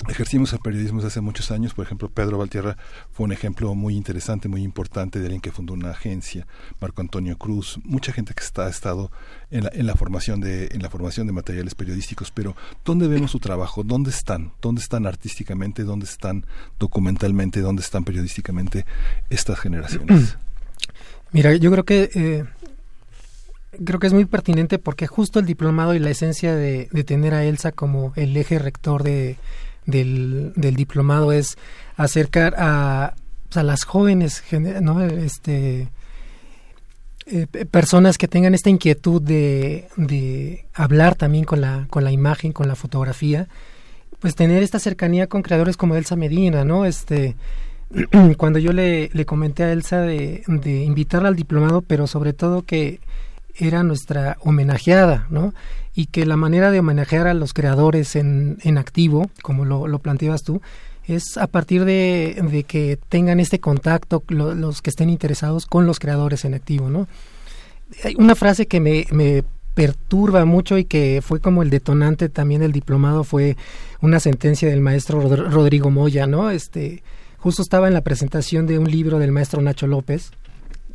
ejercimos 0.09 0.53
el 0.53 0.59
periodismo 0.59 0.97
desde 0.97 1.07
hace 1.07 1.21
muchos 1.21 1.51
años. 1.51 1.73
Por 1.73 1.85
ejemplo, 1.85 2.09
Pedro 2.09 2.37
Valtierra 2.37 2.77
fue 3.11 3.25
un 3.25 3.31
ejemplo 3.31 3.73
muy 3.75 3.95
interesante, 3.95 4.47
muy 4.47 4.63
importante 4.63 5.19
de 5.19 5.25
alguien 5.25 5.41
que 5.41 5.51
fundó 5.51 5.73
una 5.73 5.91
agencia. 5.91 6.47
Marco 6.79 7.01
Antonio 7.01 7.37
Cruz, 7.37 7.79
mucha 7.83 8.11
gente 8.11 8.33
que 8.33 8.43
está, 8.43 8.65
ha 8.65 8.69
estado 8.69 9.11
en 9.49 9.65
la, 9.65 9.71
en 9.73 9.85
la 9.85 9.95
formación 9.95 10.41
de 10.41 10.69
en 10.71 10.81
la 10.81 10.89
formación 10.89 11.27
de 11.27 11.33
materiales 11.33 11.75
periodísticos. 11.75 12.31
Pero 12.31 12.55
¿dónde 12.85 13.07
vemos 13.07 13.31
su 13.31 13.39
trabajo? 13.39 13.83
¿Dónde 13.83 14.09
están? 14.09 14.53
¿Dónde 14.61 14.81
están 14.81 15.05
artísticamente? 15.05 15.83
¿Dónde 15.83 16.05
están 16.05 16.45
documentalmente? 16.79 17.61
¿Dónde 17.61 17.81
están 17.81 18.03
periodísticamente 18.03 18.85
estas 19.29 19.59
generaciones? 19.59 20.37
Mira, 21.31 21.55
yo 21.55 21.71
creo 21.71 21.85
que 21.85 22.09
eh, 22.13 22.45
creo 23.85 23.99
que 23.99 24.07
es 24.07 24.13
muy 24.13 24.25
pertinente 24.25 24.79
porque 24.79 25.07
justo 25.07 25.39
el 25.39 25.45
diplomado 25.45 25.93
y 25.93 25.99
la 25.99 26.09
esencia 26.09 26.55
de, 26.55 26.89
de 26.91 27.03
tener 27.03 27.33
a 27.33 27.45
Elsa 27.45 27.71
como 27.71 28.13
el 28.15 28.35
eje 28.35 28.59
rector 28.59 29.03
de 29.03 29.37
del, 29.85 30.53
del 30.55 30.75
diplomado 30.75 31.31
es 31.31 31.57
acercar 31.97 32.55
a, 32.57 33.13
pues, 33.47 33.57
a 33.57 33.63
las 33.63 33.83
jóvenes, 33.83 34.43
¿no? 34.81 35.01
Este, 35.01 35.89
eh, 37.27 37.47
personas 37.69 38.17
que 38.17 38.27
tengan 38.27 38.53
esta 38.53 38.69
inquietud 38.69 39.21
de, 39.21 39.87
de 39.95 40.65
hablar 40.73 41.15
también 41.15 41.45
con 41.45 41.61
la, 41.61 41.87
con 41.89 42.03
la 42.03 42.11
imagen, 42.11 42.51
con 42.51 42.67
la 42.67 42.75
fotografía, 42.75 43.47
pues 44.19 44.35
tener 44.35 44.63
esta 44.63 44.79
cercanía 44.79 45.27
con 45.27 45.41
creadores 45.41 45.77
como 45.77 45.95
Elsa 45.95 46.15
Medina, 46.15 46.63
¿no? 46.65 46.85
Este, 46.85 47.35
cuando 48.37 48.59
yo 48.59 48.73
le, 48.73 49.09
le 49.13 49.25
comenté 49.25 49.63
a 49.63 49.71
Elsa 49.71 50.01
de, 50.01 50.43
de 50.47 50.83
invitarla 50.83 51.29
al 51.29 51.35
diplomado, 51.35 51.81
pero 51.81 52.07
sobre 52.07 52.33
todo 52.33 52.63
que 52.63 52.99
era 53.55 53.83
nuestra 53.83 54.37
homenajeada, 54.41 55.27
¿no? 55.29 55.53
Y 55.93 56.05
que 56.07 56.25
la 56.25 56.37
manera 56.37 56.71
de 56.71 56.79
homenajear 56.79 57.27
a 57.27 57.33
los 57.33 57.53
creadores 57.53 58.15
en, 58.15 58.57
en 58.63 58.77
activo, 58.77 59.29
como 59.41 59.65
lo, 59.65 59.87
lo 59.87 59.99
planteabas 59.99 60.43
tú, 60.43 60.61
es 61.07 61.37
a 61.37 61.47
partir 61.47 61.83
de, 61.83 62.41
de 62.49 62.63
que 62.63 62.97
tengan 63.09 63.39
este 63.39 63.59
contacto 63.59 64.23
lo- 64.29 64.53
los 64.55 64.81
que 64.81 64.89
estén 64.89 65.09
interesados 65.09 65.65
con 65.65 65.85
los 65.85 65.99
creadores 65.99 66.45
en 66.45 66.53
activo, 66.53 66.89
¿no? 66.89 67.07
Hay 68.05 68.15
una 68.17 68.35
frase 68.35 68.67
que 68.67 68.79
me, 68.79 69.05
me 69.11 69.43
perturba 69.73 70.45
mucho 70.45 70.77
y 70.77 70.85
que 70.85 71.21
fue 71.21 71.39
como 71.39 71.63
el 71.63 71.69
detonante 71.69 72.29
también 72.29 72.61
del 72.61 72.71
diplomado 72.71 73.23
fue 73.23 73.57
una 74.01 74.19
sentencia 74.19 74.69
del 74.69 74.81
maestro 74.81 75.21
Rod- 75.21 75.51
Rodrigo 75.51 75.89
Moya, 75.89 76.27
¿no? 76.27 76.51
Este, 76.51 77.03
justo 77.37 77.61
estaba 77.61 77.87
en 77.87 77.93
la 77.93 78.01
presentación 78.01 78.65
de 78.67 78.79
un 78.79 78.89
libro 78.89 79.17
del 79.19 79.31
maestro 79.31 79.61
Nacho 79.61 79.87
López, 79.87 80.31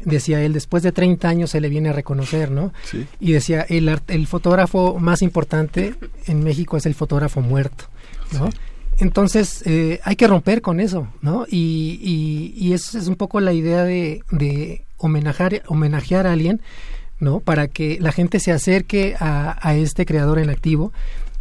decía 0.07 0.41
él, 0.43 0.52
después 0.55 0.83
de 0.83 0.93
30 0.93 1.28
años 1.28 1.51
se 1.51 1.60
le 1.60 1.68
viene 1.68 1.91
a 1.91 1.93
reconocer, 1.93 2.51
¿no? 2.51 2.73
Sí. 2.85 3.07
Y 3.20 3.33
decía, 3.33 3.67
el, 3.68 3.89
art- 3.89 4.10
el 4.10 4.26
fotógrafo 4.26 4.99
más 4.99 5.20
importante 5.20 5.94
en 6.26 6.43
México 6.43 6.76
es 6.78 6.86
el 6.86 6.94
fotógrafo 6.94 7.41
muerto, 7.43 7.85
¿no? 8.33 8.49
Entonces, 8.99 9.62
eh, 9.67 10.01
hay 10.05 10.17
que 10.17 10.26
romper 10.26 10.62
con 10.62 10.81
eso, 10.81 11.09
¿no? 11.20 11.44
Y, 11.51 12.01
y, 12.02 12.55
y 12.57 12.73
esa 12.73 12.99
es 12.99 13.09
un 13.09 13.17
poco 13.17 13.41
la 13.41 13.52
idea 13.52 13.85
de, 13.85 14.23
de 14.31 14.85
homenajear, 14.97 15.62
homenajear 15.67 16.26
a 16.26 16.33
alguien, 16.33 16.62
¿no? 17.20 17.41
Para 17.41 17.68
que 17.68 17.99
la 18.01 18.12
gente 18.12 18.41
se 18.41 18.52
acerque 18.52 19.15
a, 19.20 19.59
a 19.60 19.75
este 19.76 20.07
creador 20.07 20.39
en 20.39 20.49
activo 20.49 20.93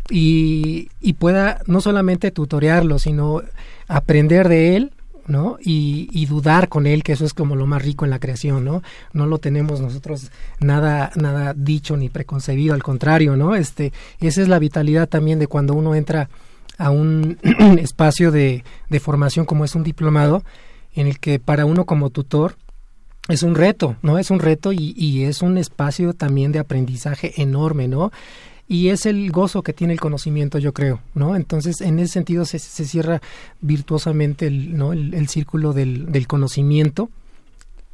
y, 0.10 0.90
y 1.00 1.14
pueda 1.14 1.62
no 1.68 1.82
solamente 1.82 2.32
tutorearlo, 2.32 3.00
sino 3.00 3.42
aprender 3.88 4.50
de 4.50 4.76
él, 4.76 4.92
¿no? 5.28 5.58
Y, 5.62 6.10
y 6.12 6.26
dudar 6.26 6.70
con 6.70 6.88
él, 6.88 7.04
que 7.04 7.14
eso 7.14 7.26
es 7.26 7.34
como 7.34 7.56
lo 7.56 7.68
más 7.68 7.82
rico 7.82 8.06
en 8.06 8.12
la 8.12 8.20
creación, 8.20 8.64
¿no? 8.64 8.84
No 9.14 9.26
lo 9.26 9.40
tenemos 9.40 9.82
nosotros 9.82 10.32
nada, 10.60 11.12
nada 11.16 11.54
dicho 11.56 11.98
ni 11.98 12.10
preconcebido, 12.10 12.74
al 12.74 12.84
contrario, 12.84 13.36
¿no? 13.36 13.56
Este, 13.56 13.92
esa 14.20 14.42
es 14.42 14.48
la 14.48 14.60
vitalidad 14.60 15.10
también 15.10 15.40
de 15.40 15.48
cuando 15.48 15.74
uno 15.74 15.96
entra 15.96 16.30
a 16.78 16.92
un 16.92 17.38
espacio 17.80 18.32
de, 18.32 18.64
de 18.90 19.00
formación 19.00 19.46
como 19.46 19.66
es 19.66 19.76
un 19.76 19.84
diplomado, 19.84 20.44
en 20.94 21.08
el 21.08 21.20
que 21.20 21.40
para 21.40 21.66
uno 21.66 21.86
como 21.86 22.10
tutor 22.10 22.56
es 23.28 23.44
un 23.44 23.56
reto, 23.56 23.96
¿no? 24.02 24.20
Es 24.20 24.30
un 24.30 24.40
reto 24.40 24.72
y, 24.72 24.94
y 24.96 25.24
es 25.24 25.42
un 25.42 25.58
espacio 25.58 26.14
también 26.14 26.52
de 26.52 26.60
aprendizaje 26.60 27.42
enorme, 27.42 27.88
¿no? 27.88 28.12
Y 28.68 28.90
es 28.90 29.06
el 29.06 29.32
gozo 29.32 29.62
que 29.62 29.74
tiene 29.74 29.94
el 29.94 30.00
conocimiento, 30.00 30.58
yo 30.58 30.74
creo, 30.74 31.00
¿no? 31.14 31.36
Entonces, 31.36 31.82
en 31.82 32.00
ese 32.00 32.14
sentido 32.14 32.46
se, 32.46 32.58
se 32.58 32.86
cierra 32.86 33.22
virtuosamente 33.62 34.48
el, 34.48 34.76
¿no? 34.76 34.92
el, 34.92 35.14
el 35.14 35.28
círculo 35.28 35.72
del, 35.74 36.12
del 36.12 36.26
conocimiento. 36.28 37.10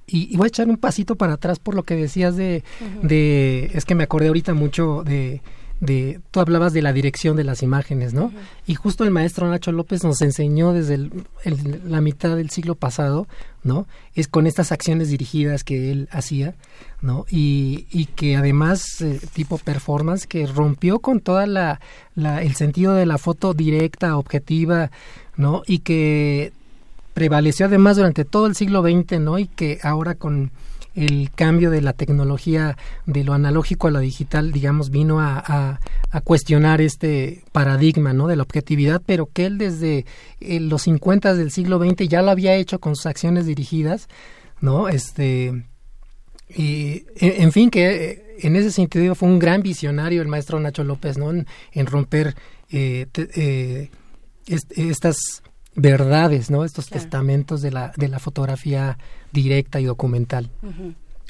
Y, 0.08 0.36
voy 0.36 0.46
a 0.46 0.48
echar 0.48 0.68
un 0.68 0.78
pasito 0.78 1.16
para 1.16 1.34
atrás 1.34 1.60
por 1.60 1.76
lo 1.76 1.84
que 1.84 1.96
decías 1.96 2.36
de, 2.36 2.64
de 3.02 3.72
es 3.74 3.86
que 3.86 3.96
me 3.96 4.04
acordé 4.04 4.28
ahorita 4.28 4.54
mucho 4.54 5.04
de, 5.04 5.42
de, 5.82 6.22
tú 6.32 6.40
hablabas 6.40 6.72
de 6.74 6.82
la 6.82 6.94
dirección 6.94 7.36
de 7.36 7.44
las 7.44 7.64
imágenes, 7.64 8.14
¿no? 8.14 8.32
Y 8.68 8.76
justo 8.76 9.04
el 9.04 9.12
maestro 9.12 9.50
Nacho 9.50 9.72
López 9.74 10.04
nos 10.04 10.22
enseñó 10.22 10.72
desde 10.74 10.94
el- 10.94 11.12
el- 11.44 11.82
la 11.92 12.00
mitad 12.02 12.36
del 12.38 12.50
siglo 12.52 12.76
pasado, 12.76 13.28
¿no? 13.64 13.88
Es 14.16 14.28
con 14.28 14.48
estas 14.48 14.72
acciones 14.72 15.10
dirigidas 15.10 15.64
que 15.64 15.92
él 15.92 16.08
hacía, 16.12 16.54
¿no? 17.02 17.26
Y, 17.30 17.88
y 17.92 18.06
que 18.06 18.36
además, 18.38 19.02
eh, 19.02 19.20
tipo 19.34 19.58
performance, 19.58 20.28
que 20.28 20.46
rompió 20.46 21.00
con 21.00 21.20
toda 21.20 21.48
la, 21.48 21.82
la, 22.16 22.42
el 22.44 22.54
sentido 22.56 22.94
de 22.94 23.08
la 23.08 23.18
foto 23.18 23.54
directa, 23.56 24.18
objetiva, 24.18 24.92
¿no? 25.36 25.64
Y 25.66 25.80
que 25.80 26.54
prevaleció 27.16 27.66
además 27.66 27.98
durante 27.98 28.24
todo 28.24 28.46
el 28.48 28.56
siglo 28.56 28.82
XX, 28.84 29.20
¿no? 29.20 29.40
Y 29.40 29.48
que 29.48 29.80
ahora 29.84 30.16
con 30.16 30.52
el 30.94 31.32
cambio 31.34 31.72
de 31.72 31.82
la 31.82 31.94
tecnología 31.94 32.78
de 33.06 33.24
lo 33.24 33.34
analógico 33.34 33.88
a 33.88 33.92
lo 33.92 34.00
digital, 34.00 34.52
digamos, 34.52 34.90
vino 34.90 35.20
a, 35.22 35.80
cuestionar 36.26 36.82
este 36.82 37.44
paradigma, 37.54 38.12
¿no? 38.14 38.28
De 38.28 38.36
la 38.36 38.44
objetividad, 38.44 39.02
pero 39.06 39.30
que 39.32 39.46
él 39.46 39.58
desde 39.58 40.06
eh, 40.42 40.60
los 40.60 40.82
50 40.84 41.34
del 41.36 41.52
siglo 41.52 41.80
XX 41.80 42.08
ya 42.10 42.22
lo 42.22 42.32
había 42.32 42.56
hecho 42.56 42.80
con 42.80 42.96
sus 42.98 43.06
acciones 43.06 43.46
dirigidas, 43.46 44.10
¿no? 44.60 44.90
Este, 44.90 45.64
y, 46.50 47.06
en 47.16 47.52
fin, 47.54 47.70
que 47.70 48.12
eh, 48.12 48.24
en 48.40 48.56
ese 48.58 48.72
sentido 48.72 49.16
fue 49.16 49.30
un 49.30 49.40
gran 49.40 49.62
visionario 49.62 50.22
el 50.22 50.28
maestro 50.28 50.60
Nacho 50.60 50.84
López, 50.84 51.18
¿no? 51.18 51.32
En, 51.32 51.46
romper 51.86 52.36
eh, 52.70 53.08
eh, 53.16 53.90
est- 54.48 54.78
estas 54.78 55.44
verdades, 55.76 56.52
¿no? 56.52 56.64
Estos 56.64 56.88
Claro. 56.88 57.02
testamentos 57.02 57.62
de 57.62 57.72
la, 57.72 57.92
de 57.96 58.08
la 58.08 58.20
fotografía 58.20 58.98
directa 59.32 59.80
y 59.80 59.86
documental. 59.86 60.50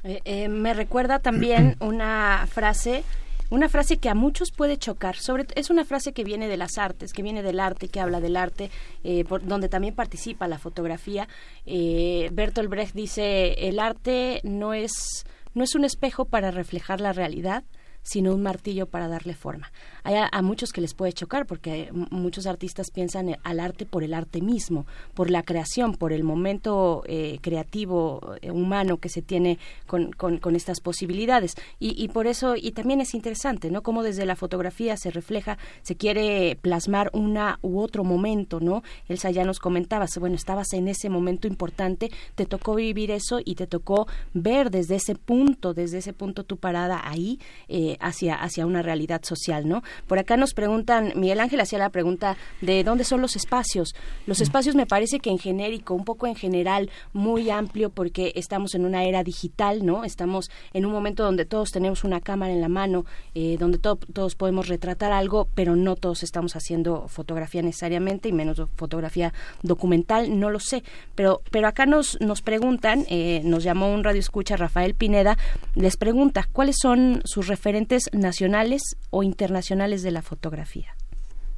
Eh, 0.04 0.22
eh, 0.26 0.48
me 0.48 0.74
recuerda 0.74 1.20
también 1.20 1.76
una 1.80 2.48
frase 2.50 3.04
una 3.52 3.68
frase 3.68 3.98
que 3.98 4.08
a 4.08 4.16
muchos 4.16 4.50
puede 4.52 4.78
chocar 4.78 5.18
sobre 5.18 5.46
es 5.56 5.70
una 5.70 5.84
frase 5.84 6.14
que 6.14 6.24
viene 6.24 6.48
de 6.48 6.56
las 6.56 6.78
artes 6.78 7.12
que 7.12 7.22
viene 7.22 7.44
del 7.44 7.60
arte 7.60 7.90
que 7.90 8.00
habla 8.00 8.22
del 8.22 8.38
arte 8.38 8.72
eh, 9.04 9.26
por, 9.26 9.46
donde 9.46 9.68
también 9.68 9.94
participa 9.94 10.48
la 10.48 10.58
fotografía 10.58 11.28
eh, 11.66 12.30
Bertolt 12.32 12.70
Brecht 12.70 12.96
dice 12.96 13.68
el 13.68 13.80
arte 13.80 14.40
no 14.44 14.74
es 14.74 15.26
no 15.54 15.66
es 15.66 15.76
un 15.76 15.84
espejo 15.84 16.24
para 16.24 16.50
reflejar 16.50 17.02
la 17.02 17.12
realidad 17.12 17.66
sino 18.04 18.34
un 18.34 18.42
martillo 18.42 18.88
para 18.88 19.08
darle 19.08 19.36
forma. 19.36 19.72
Hay 20.04 20.16
a, 20.16 20.42
muchos 20.42 20.72
que 20.72 20.82
les 20.82 20.94
puede 20.94 21.14
chocar 21.14 21.46
porque 21.46 21.90
muchos 22.10 22.48
artistas 22.48 22.92
piensan 22.92 23.30
eh, 23.30 23.40
al 23.44 23.60
arte 23.60 23.86
por 23.86 24.04
el 24.04 24.14
arte 24.14 24.42
mismo, 24.42 24.86
por 25.14 25.30
la 25.30 25.44
creación, 25.44 25.94
por 25.96 26.14
el 26.14 26.24
momento 26.24 27.04
eh, 27.06 27.40
creativo 27.42 28.36
eh, 28.42 28.52
humano 28.52 28.98
que 28.98 29.10
se 29.10 29.22
tiene 29.22 29.60
con, 29.88 30.12
con- 30.12 30.40
estas 30.56 30.82
posibilidades. 30.82 31.56
Y, 31.80 32.02
y 32.02 32.10
por 32.10 32.28
eso, 32.28 32.56
y 32.58 32.72
también 32.72 33.00
es 33.00 33.14
interesante, 33.14 33.72
¿no? 33.72 33.84
Cómo 33.84 34.04
desde 34.04 34.26
la 34.26 34.36
fotografía 34.36 34.98
se 34.98 35.12
refleja, 35.12 35.58
se 35.82 35.96
quiere 35.96 36.58
plasmar 36.62 37.10
una 37.14 37.58
u 37.62 37.80
otro 37.80 38.04
momento, 38.04 38.60
¿no? 38.60 38.84
Elsa 39.08 39.32
ya 39.32 39.46
nos 39.46 39.60
comentaba, 39.60 40.08
bueno, 40.20 40.36
estabas 40.36 40.74
en 40.74 40.88
ese 40.88 41.10
momento 41.10 41.48
importante, 41.48 42.12
te 42.36 42.46
tocó 42.46 42.76
vivir 42.76 43.12
eso 43.12 43.40
y 43.44 43.56
te 43.56 43.68
tocó 43.68 44.08
ver 44.34 44.72
desde 44.72 44.96
ese 44.96 45.16
punto, 45.16 45.74
desde 45.74 46.00
ese 46.00 46.14
punto 46.14 46.44
tu 46.44 46.58
parada 46.58 47.02
ahí 47.04 47.40
eh, 47.70 47.98
hacia, 48.00 48.36
hacia 48.36 48.66
una 48.66 48.82
realidad 48.82 49.22
social, 49.24 49.68
¿no? 49.68 49.84
Por 50.08 50.20
acá 50.20 50.38
nos 50.38 50.54
preguntan, 50.54 51.14
Miguel 51.16 51.40
Ángel 51.40 51.60
hacía 51.60 51.80
la 51.80 51.90
pregunta 51.90 52.38
de 52.62 52.84
dónde 52.84 53.04
son 53.04 53.22
los 53.22 53.36
espacios. 53.36 53.94
Los 54.28 54.42
espacios 54.42 54.76
me 54.76 54.86
parece 54.86 55.20
que 55.20 55.30
en 55.30 55.40
genérico, 55.40 55.94
un 55.94 56.06
poco 56.06 56.28
en 56.28 56.36
general, 56.36 56.90
muy 57.14 57.50
amplio 57.50 57.90
porque 57.90 58.32
estamos 58.36 58.76
en 58.76 58.86
una 58.86 59.04
era 59.04 59.24
digital, 59.24 59.86
¿no? 59.86 60.04
Estamos 60.04 60.50
en 60.74 60.86
un 60.86 60.92
momento 60.92 61.24
donde 61.24 61.46
todos 61.46 61.72
tenemos 61.72 62.04
una 62.04 62.22
cámara 62.22 62.54
en 62.54 62.62
la 62.62 62.70
mano, 62.70 63.06
eh, 63.36 63.58
donde 63.60 63.78
to- 63.78 63.98
todos 64.14 64.36
podemos 64.36 64.68
retratar 64.68 65.12
algo, 65.12 65.48
pero 65.56 65.76
no 65.76 65.96
todos 65.96 66.24
estamos 66.24 66.56
haciendo 66.56 67.08
fotografía 67.08 67.62
necesariamente 67.62 68.30
y 68.30 68.32
menos 68.34 68.62
fotografía 68.76 69.34
documental, 69.64 70.40
no 70.40 70.50
lo 70.50 70.60
sé. 70.60 70.84
Pero, 71.16 71.42
pero 71.52 71.68
acá 71.68 71.86
nos, 71.86 72.20
nos 72.22 72.42
preguntan, 72.42 73.06
eh, 73.10 73.42
nos 73.44 73.64
llamó 73.64 73.94
un 73.94 74.04
radio 74.04 74.20
escucha 74.20 74.56
Rafael 74.58 74.96
Pineda, 74.96 75.38
les 75.76 75.98
pregunta 75.98 76.48
cuáles 76.52 76.78
son 76.82 77.22
sus 77.26 77.48
referentes 77.48 78.04
nacionales 78.12 78.82
o 79.10 79.24
internacionales 79.24 79.81
de 80.04 80.12
la 80.12 80.22
fotografía. 80.22 80.96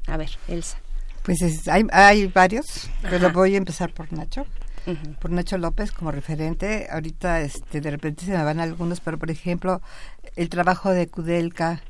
A 0.08 0.18
ver, 0.18 0.30
Elsa. 0.48 0.77
Pues 1.24 1.42
es- 1.42 1.68
hay, 1.68 1.85
hay 1.92 2.27
varios, 2.27 2.90
pero 3.02 3.27
Ajá. 3.27 3.34
voy 3.34 3.53
a 3.56 3.58
empezar 3.58 3.93
por 3.93 4.11
Nacho. 4.11 4.45
Ujú. 4.85 5.14
Por 5.19 5.32
Nacho 5.32 5.58
López 5.58 5.92
como 5.93 6.11
referente. 6.11 6.88
Ahorita 6.92 7.40
este, 7.42 7.80
de 7.80 7.90
repente 7.92 8.26
se 8.26 8.32
me 8.32 8.43
van 8.43 8.60
algunos, 8.60 9.00
pero 9.00 9.18
por 9.18 9.32
ejemplo, 9.32 9.82
el 10.35 10.50
trabajo 10.50 10.92
de 10.92 11.08
Kudelka, 11.08 11.82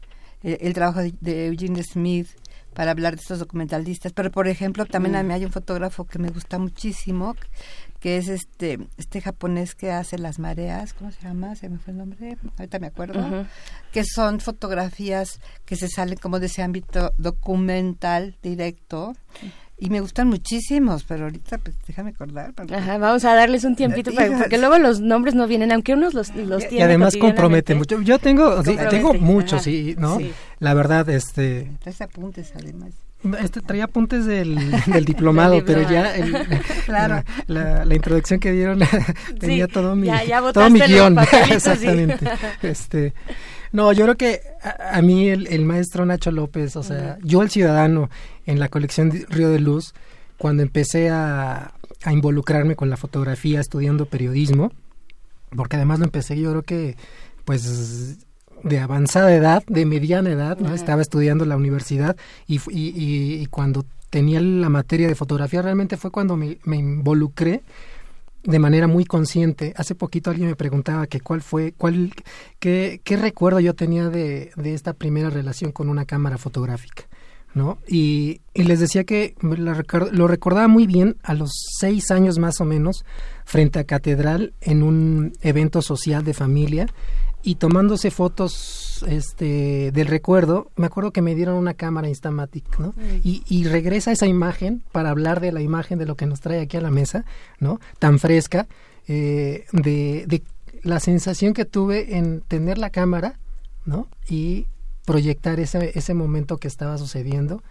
el, 0.44 0.58
el 0.62 0.74
trabajo 0.74 1.00
de, 1.00 1.14
de 1.22 1.48
Eugene 1.48 1.82
Smith 1.84 2.28
para 2.76 2.92
hablar 2.92 3.16
de 3.16 3.22
estos 3.22 3.40
documentalistas. 3.40 4.14
Pero 4.14 4.30
por 4.32 4.48
ejemplo, 4.48 4.86
también 4.86 5.16
a 5.16 5.24
Mm. 5.24 5.28
mí 5.28 5.34
hay 5.34 5.46
un 5.46 5.52
fotógrafo 5.52 6.06
que 6.06 6.20
me 6.20 6.30
gusta 6.30 6.60
muchísimo, 6.60 7.36
que 8.04 8.18
es 8.18 8.28
este 8.28 8.80
este 8.98 9.22
japonés 9.22 9.76
que 9.76 9.90
hace 9.90 10.18
las 10.18 10.38
mareas, 10.38 10.92
¿cómo 10.94 11.10
se 11.12 11.22
llama? 11.22 11.56
Se 11.56 11.70
me 11.70 11.78
fue 11.80 11.92
el 11.94 12.00
nombre, 12.00 12.38
ahorita 12.58 12.78
me 12.80 12.88
acuerdo. 12.88 13.18
Ujú. 13.26 13.46
Que 13.94 14.04
son 14.04 14.42
fotografías 14.42 15.40
que 15.64 15.78
se 15.78 15.88
salen 15.88 16.18
como 16.18 16.42
de 16.42 16.48
ese 16.48 16.62
ámbito 16.64 17.14
documental 17.18 18.36
directo. 18.44 19.16
Y 19.78 19.90
me 19.90 20.02
gustan 20.02 20.28
muchísimos, 20.28 21.06
pero 21.06 21.24
ahorita 21.26 21.58
pues 21.60 21.78
déjame 21.88 22.10
acordar. 22.10 22.54
porque- 22.54 22.76
Ajá, 22.76 22.98
vamos 22.98 23.24
a 23.24 23.36
darles 23.36 23.64
un 23.64 23.76
tiempito 23.78 24.14
para- 24.14 24.38
porque 24.38 24.58
luego 24.58 24.78
los 24.80 25.00
nombres 25.00 25.34
no 25.34 25.48
vienen, 25.48 25.72
aunque 25.72 25.94
unos 25.94 26.14
los, 26.14 26.36
los 26.36 26.64
Y 26.66 26.68
tienen 26.68 26.88
además 26.88 27.16
compromete 27.16 27.74
mucho. 27.74 28.02
Yo 28.02 28.20
tengo, 28.20 28.64
sí, 28.66 28.76
tengo 28.90 29.14
muchos, 29.14 29.64
sí, 29.64 29.96
¿no? 29.98 30.18
sí. 30.18 30.34
La 30.60 30.74
verdad, 30.74 31.10
este, 31.10 31.72
Traes 31.80 32.02
apuntes 32.02 32.52
además. 32.56 32.92
Este, 33.40 33.62
traía 33.62 33.86
apuntes 33.86 34.26
del, 34.26 34.58
del 34.88 35.06
diplomado, 35.06 35.54
Del 35.54 35.64
pero 35.64 35.90
ya 35.90 36.16
el- 36.16 36.34
Claro. 36.86 37.24
la, 37.48 37.64
la- 37.64 37.86
la 37.86 37.96
introducción 37.96 38.40
que 38.40 38.52
dieron 38.52 38.80
tenía 39.40 39.66
Sí, 39.68 39.72
todo 39.74 39.96
mi, 39.96 40.08
ya- 40.08 40.24
ya 40.26 40.52
todo 40.52 40.70
mi 40.70 40.80
guion. 40.82 41.18
sí. 41.30 41.54
Exactamente. 41.54 42.26
Este, 42.62 43.14
no, 43.72 43.92
yo 43.94 44.04
creo 44.06 44.18
que 44.18 44.42
a, 44.62 44.98
a 44.98 45.02
mí 45.02 45.30
el, 45.30 45.48
el 45.48 45.66
maestro 45.66 46.06
Nacho 46.06 46.32
López, 46.32 46.76
o 46.76 46.84
sea, 46.84 47.18
yo 47.24 47.42
el 47.42 47.50
ciudadano 47.50 48.10
en 48.46 48.60
la 48.60 48.68
colección 48.70 49.10
de 49.10 49.26
Río 49.30 49.50
de 49.50 49.60
Luz, 49.60 49.94
cuando 50.38 50.62
empecé 50.64 51.10
a, 51.10 51.72
a 52.04 52.12
involucrarme 52.14 52.76
con 52.76 52.90
la 52.90 52.98
fotografía, 52.98 53.62
estudiando 53.62 54.06
periodismo, 54.06 54.72
porque 55.56 55.78
además 55.78 56.00
lo 56.00 56.06
empecé 56.06 56.38
yo 56.38 56.50
creo 56.52 56.64
que 56.64 56.98
pues 57.46 58.18
de 58.64 58.80
avanzada 58.80 59.34
edad, 59.36 59.64
de 59.68 59.86
mediana 59.86 60.32
edad. 60.32 60.58
Estaba 60.74 61.02
estudiando 61.02 61.44
en 61.44 61.50
la 61.50 61.58
universidad 61.58 62.16
y, 62.48 62.58
fu- 62.60 62.72
y, 62.72 62.90
y- 62.90 63.42
y 63.42 63.46
cuando 63.48 63.86
tenía 64.10 64.40
la 64.42 64.70
materia 64.70 65.08
de 65.08 65.16
fotografía, 65.16 65.62
realmente 65.62 65.98
fue 65.98 66.12
cuando 66.12 66.38
me, 66.38 66.58
me 66.64 66.78
involucré 66.78 67.64
de 68.44 68.60
manera 68.60 68.88
muy 68.88 69.06
consciente. 69.06 69.74
Hace 69.78 69.96
poquito 69.96 70.30
alguien 70.30 70.50
me 70.50 70.56
preguntaba 70.56 71.08
que 71.08 71.20
cuál 71.22 71.42
fue, 71.42 71.74
cuál, 71.78 72.12
qué, 72.60 73.00
qué 73.04 73.18
recuerdo 73.18 73.60
yo 73.60 73.74
tenía 73.74 74.10
de, 74.10 74.52
de 74.56 74.74
esta 74.74 74.94
primera 74.94 75.30
relación 75.30 75.72
con 75.72 75.90
una 75.90 76.06
cámara 76.06 76.38
fotográfica. 76.38 77.04
¿no? 77.56 77.78
Y, 77.88 78.42
y 78.56 78.64
les 78.64 78.80
decía 78.80 79.04
que 79.04 79.36
lo 79.42 80.28
recordaba 80.28 80.68
muy 80.68 80.88
bien 80.88 81.18
a 81.22 81.36
los 81.36 81.52
seis 81.80 82.10
años 82.10 82.40
más 82.40 82.60
o 82.60 82.66
menos, 82.66 83.06
frente 83.46 83.78
a 83.80 83.84
Catedral, 83.84 84.54
en 84.60 84.82
un 84.82 85.34
evento 85.42 85.82
social 85.84 86.24
de 86.24 86.34
familia, 86.34 86.88
y 87.44 87.56
tomándose 87.56 88.10
fotos 88.10 89.04
este, 89.08 89.92
del 89.92 90.08
recuerdo, 90.08 90.72
me 90.78 90.86
acuerdo 90.86 91.12
que 91.12 91.22
me 91.22 91.36
dieron 91.36 91.56
una 91.56 91.74
cámara 91.74 92.08
Instamatic, 92.08 92.80
¿no? 92.80 92.94
Y, 93.24 93.44
y 93.48 93.66
regresa 93.66 94.12
esa 94.14 94.28
imagen 94.28 94.82
para 94.92 95.10
hablar 95.10 95.42
de 95.42 95.52
la 95.52 95.62
imagen 95.62 96.00
de 96.00 96.06
lo 96.06 96.16
que 96.16 96.26
nos 96.26 96.40
trae 96.40 96.62
aquí 96.62 96.78
a 96.78 96.82
la 96.82 96.90
mesa, 96.92 97.26
¿no? 97.60 97.80
Tan 98.00 98.18
fresca, 98.20 98.68
eh, 99.08 99.66
de, 99.74 100.26
de 100.28 100.42
la 100.84 101.00
sensación 101.02 101.54
que 101.54 101.66
tuve 101.66 102.18
en 102.18 102.42
tener 102.42 102.78
la 102.78 102.90
cámara, 102.90 103.38
¿no? 103.86 104.08
Y 104.30 104.68
proyectar 105.06 105.60
ese, 105.60 105.92
ese 106.00 106.14
momento 106.14 106.58
que 106.58 106.70
estaba 106.70 106.98
sucediendo, 106.98 107.62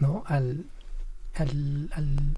¿no? 0.00 0.22
Al, 0.26 0.64
al, 1.34 1.90
al- 1.92 2.36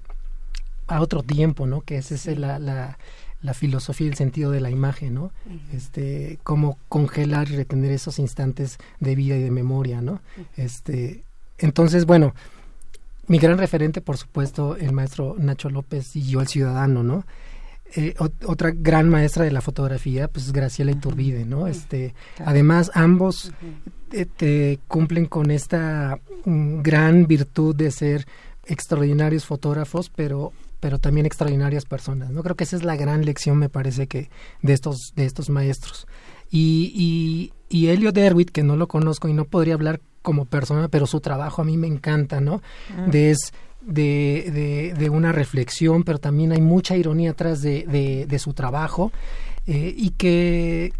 a 0.87 0.99
otro 0.99 1.23
tiempo, 1.23 1.67
¿no? 1.67 1.79
Que 1.81 1.97
es 1.99 2.11
ese 2.11 2.35
la, 2.35 2.59
la, 2.59 2.97
la 3.41 3.53
filosofía 3.53 4.07
y 4.07 4.09
el 4.11 4.15
sentido 4.15 4.51
de 4.51 4.59
la 4.61 4.69
imagen, 4.69 5.13
¿no? 5.15 5.31
Este, 5.73 6.39
cómo 6.43 6.77
congelar 6.89 7.49
y 7.49 7.55
retener 7.55 7.91
esos 7.91 8.19
instantes 8.19 8.77
de 8.99 9.15
vida 9.15 9.35
y 9.37 9.41
de 9.41 9.51
memoria, 9.51 10.01
¿no? 10.01 10.21
Este, 10.57 11.23
entonces, 11.57 12.05
bueno, 12.05 12.33
mi 13.27 13.37
gran 13.39 13.57
referente, 13.57 14.01
por 14.01 14.17
supuesto, 14.17 14.75
el 14.75 14.91
maestro 14.93 15.35
Nacho 15.39 15.69
López 15.69 16.15
y 16.15 16.23
yo, 16.23 16.41
el 16.41 16.47
ciudadano, 16.47 17.03
¿no? 17.03 17.25
Eh, 17.95 18.13
ot- 18.19 18.45
otra 18.45 18.71
gran 18.73 19.09
maestra 19.09 19.43
de 19.43 19.51
la 19.51 19.59
fotografía, 19.61 20.27
pues 20.27 20.51
Graciela 20.53 20.91
Iturbide, 20.91 21.45
¿no? 21.45 21.67
Este, 21.67 22.13
además, 22.45 22.89
ambos 22.93 23.51
eh, 24.11 24.25
te 24.25 24.79
cumplen 24.87 25.25
con 25.25 25.51
esta 25.51 26.19
mm, 26.45 26.81
gran 26.81 27.25
virtud 27.27 27.75
de 27.75 27.91
ser 27.91 28.27
extraordinarios 28.65 29.45
fotógrafos, 29.45 30.09
pero 30.09 30.53
pero 30.81 30.99
también 30.99 31.25
extraordinarias 31.25 31.85
personas. 31.85 32.31
No 32.31 32.43
creo 32.43 32.57
que 32.57 32.65
esa 32.65 32.75
es 32.75 32.83
la 32.83 32.97
gran 32.97 33.23
lección, 33.23 33.57
me 33.57 33.69
parece 33.69 34.07
que 34.07 34.29
de 34.61 34.73
estos 34.73 35.13
de 35.15 35.25
estos 35.25 35.49
maestros. 35.49 36.07
Y 36.49 36.91
y, 36.93 37.53
y 37.69 37.87
Elliot 37.87 38.17
Erwitt, 38.17 38.51
que 38.51 38.63
no 38.63 38.75
lo 38.75 38.89
conozco 38.89 39.29
y 39.29 39.33
no 39.33 39.45
podría 39.45 39.75
hablar 39.75 40.01
como 40.21 40.45
persona, 40.45 40.89
pero 40.89 41.07
su 41.07 41.21
trabajo 41.21 41.61
a 41.61 41.65
mí 41.65 41.77
me 41.77 41.87
encanta, 41.87 42.41
¿no? 42.41 42.61
Ah. 42.89 43.05
De 43.09 43.31
es 43.31 43.53
de, 43.81 44.49
de, 44.53 44.93
de 44.93 45.09
una 45.09 45.31
reflexión, 45.31 46.03
pero 46.03 46.19
también 46.19 46.51
hay 46.51 46.61
mucha 46.61 46.95
ironía 46.95 47.31
atrás 47.31 47.61
de, 47.61 47.85
de, 47.87 48.25
de 48.27 48.39
su 48.39 48.53
trabajo 48.53 49.11
eh, 49.67 49.93
y 49.95 50.11
que, 50.11 50.93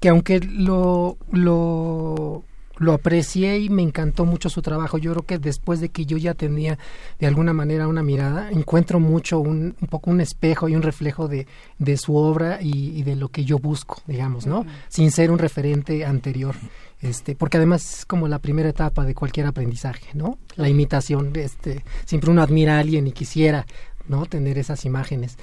que 0.00 0.08
aunque 0.08 0.40
lo, 0.40 1.16
lo, 1.30 2.44
lo 2.78 2.92
aprecié 2.92 3.58
y 3.58 3.68
me 3.68 3.82
encantó 3.82 4.24
mucho 4.24 4.48
su 4.48 4.62
trabajo, 4.62 4.98
yo 4.98 5.12
creo 5.12 5.26
que 5.26 5.38
después 5.38 5.80
de 5.80 5.88
que 5.88 6.06
yo 6.06 6.16
ya 6.16 6.34
tenía 6.34 6.78
de 7.18 7.26
alguna 7.26 7.52
manera 7.52 7.88
una 7.88 8.02
mirada, 8.02 8.50
encuentro 8.50 9.00
mucho 9.00 9.40
un, 9.40 9.74
un 9.80 9.88
poco 9.88 10.10
un 10.10 10.20
espejo 10.20 10.68
y 10.68 10.76
un 10.76 10.82
reflejo 10.82 11.28
de, 11.28 11.46
de 11.78 11.96
su 11.96 12.16
obra 12.16 12.58
y, 12.62 12.98
y 12.98 13.02
de 13.02 13.16
lo 13.16 13.28
que 13.28 13.44
yo 13.44 13.58
busco, 13.58 14.02
digamos, 14.06 14.46
¿no? 14.46 14.64
Sin 14.88 15.10
ser 15.10 15.30
un 15.30 15.38
referente 15.38 16.04
anterior. 16.04 16.54
Este, 17.00 17.36
porque 17.36 17.58
además 17.58 17.98
es 18.00 18.04
como 18.06 18.26
la 18.26 18.40
primera 18.40 18.68
etapa 18.68 19.04
de 19.04 19.14
cualquier 19.14 19.46
aprendizaje, 19.46 20.08
¿no? 20.14 20.36
La 20.56 20.68
imitación, 20.68 21.30
este, 21.36 21.84
siempre 22.04 22.30
uno 22.30 22.42
admira 22.42 22.76
a 22.76 22.80
alguien 22.80 23.06
y 23.06 23.12
quisiera, 23.12 23.66
¿no? 24.08 24.26
Tener 24.26 24.58
esas 24.58 24.84
imágenes. 24.84 25.36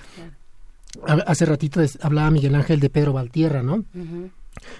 Ha- 1.07 1.23
Hace 1.27 1.45
ratito 1.45 1.81
hablaba 2.01 2.31
Miguel 2.31 2.55
Ángel 2.55 2.79
de 2.79 2.89
Pedro 2.89 3.13
Valtierra, 3.13 3.63
¿no? 3.63 3.83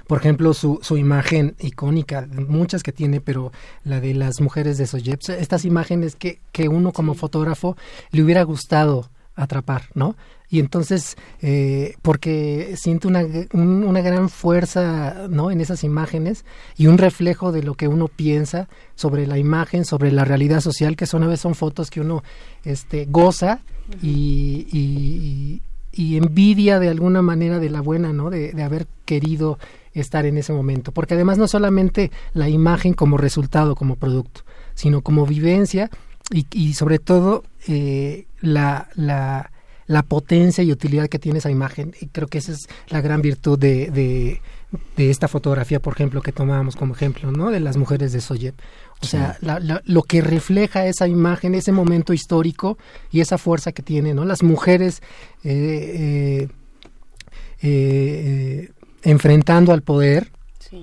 Por 0.08 0.20
ejemplo, 0.20 0.54
su, 0.54 0.80
su 0.82 0.98
imagen 0.98 1.56
icónica, 1.60 2.28
muchas 2.48 2.84
que 2.84 2.92
tiene, 2.92 3.22
pero 3.22 3.52
la 3.84 4.00
de 4.00 4.14
las 4.14 4.42
mujeres 4.42 4.78
de 4.78 4.88
Soyeps, 4.88 5.30
estas 5.30 5.66
imágenes 5.66 6.16
que, 6.16 6.40
que 6.52 6.68
uno 6.68 6.92
como 6.92 7.14
fotógrafo 7.14 7.76
le 8.12 8.24
hubiera 8.24 8.44
gustado 8.44 9.10
atrapar, 9.36 9.90
¿no? 9.96 10.16
Y 10.48 10.60
entonces, 10.60 11.18
eh, 11.42 11.96
porque 12.04 12.76
siento 12.78 13.08
una, 13.08 13.26
un- 13.52 13.84
una 13.84 14.02
gran 14.02 14.30
fuerza, 14.30 15.28
¿no? 15.30 15.50
En 15.52 15.60
esas 15.60 15.84
imágenes 15.84 16.46
y 16.78 16.88
un 16.88 16.98
reflejo 17.00 17.52
de 17.52 17.64
lo 17.64 17.74
que 17.74 17.88
uno 17.88 18.08
piensa 18.08 18.70
sobre 18.94 19.28
la 19.28 19.38
imagen, 19.40 19.84
sobre 19.84 20.12
la 20.12 20.24
realidad 20.24 20.62
social, 20.62 20.96
que 20.96 21.08
son 21.08 21.24
a 21.24 21.28
veces 21.28 21.42
son 21.42 21.56
fotos 21.56 21.90
que 21.90 22.00
uno 22.00 22.24
este, 22.64 23.06
goza 23.10 23.60
y, 24.02 24.68
y, 24.72 24.80
y 24.80 25.62
envidia 25.96 26.80
de 26.80 26.90
alguna 26.90 27.22
manera 27.22 27.60
de 27.60 27.70
la 27.70 27.82
buena, 27.82 28.14
¿no? 28.14 28.30
De, 28.30 28.52
de 28.52 28.64
haber 28.64 28.88
querido 29.06 29.58
estar 29.94 30.26
en 30.26 30.38
ese 30.38 30.54
momento. 30.54 30.92
Porque 30.92 31.14
además 31.14 31.38
no 31.38 31.48
solamente 31.48 32.12
la 32.34 32.50
imagen 32.50 32.94
como 32.94 33.18
resultado, 33.18 33.76
como 33.76 33.96
producto, 33.96 34.42
sino 34.74 35.02
como 35.02 35.26
vivencia 35.26 35.90
y, 36.32 36.46
y 36.52 36.74
sobre 36.74 37.00
todo 37.00 37.44
eh, 37.68 38.26
la, 38.42 38.90
la, 38.96 39.52
la 39.88 40.04
potencia 40.04 40.64
y 40.64 40.72
utilidad 40.72 41.08
que 41.08 41.20
tiene 41.20 41.40
esa 41.40 41.52
imagen. 41.52 41.94
Y 42.02 42.08
creo 42.08 42.28
que 42.28 42.40
esa 42.40 42.52
es 42.52 42.68
la 42.90 43.02
gran 43.02 43.22
virtud 43.22 43.58
de, 43.58 43.90
de, 43.90 44.42
esta 44.98 45.28
fotografía, 45.28 45.80
por 45.80 45.94
ejemplo, 45.94 46.22
que 46.22 46.32
tomábamos 46.32 46.76
como 46.76 46.94
ejemplo, 46.94 47.32
¿no? 47.32 47.52
De 47.52 47.60
las 47.60 47.78
mujeres 47.78 48.12
de 48.12 48.20
Soyet. 48.20 48.56
O 49.02 49.06
sea, 49.06 49.38
la- 49.42 49.60
la- 49.60 49.82
lo 49.86 50.02
que 50.04 50.22
refleja 50.22 50.86
esa 50.88 51.08
imagen, 51.08 51.54
ese 51.54 51.72
momento 51.72 52.14
histórico 52.14 52.78
y 53.12 53.20
esa 53.22 53.38
fuerza 53.38 53.72
que 53.72 53.84
tiene, 53.84 54.14
¿no? 54.14 54.26
Las 54.26 54.42
mujeres 54.42 55.02
eh, 55.44 56.48
eh, 56.48 56.48
eh, 57.62 58.72
enfrentando 59.04 59.74
al 59.74 59.82
poder, 59.82 60.32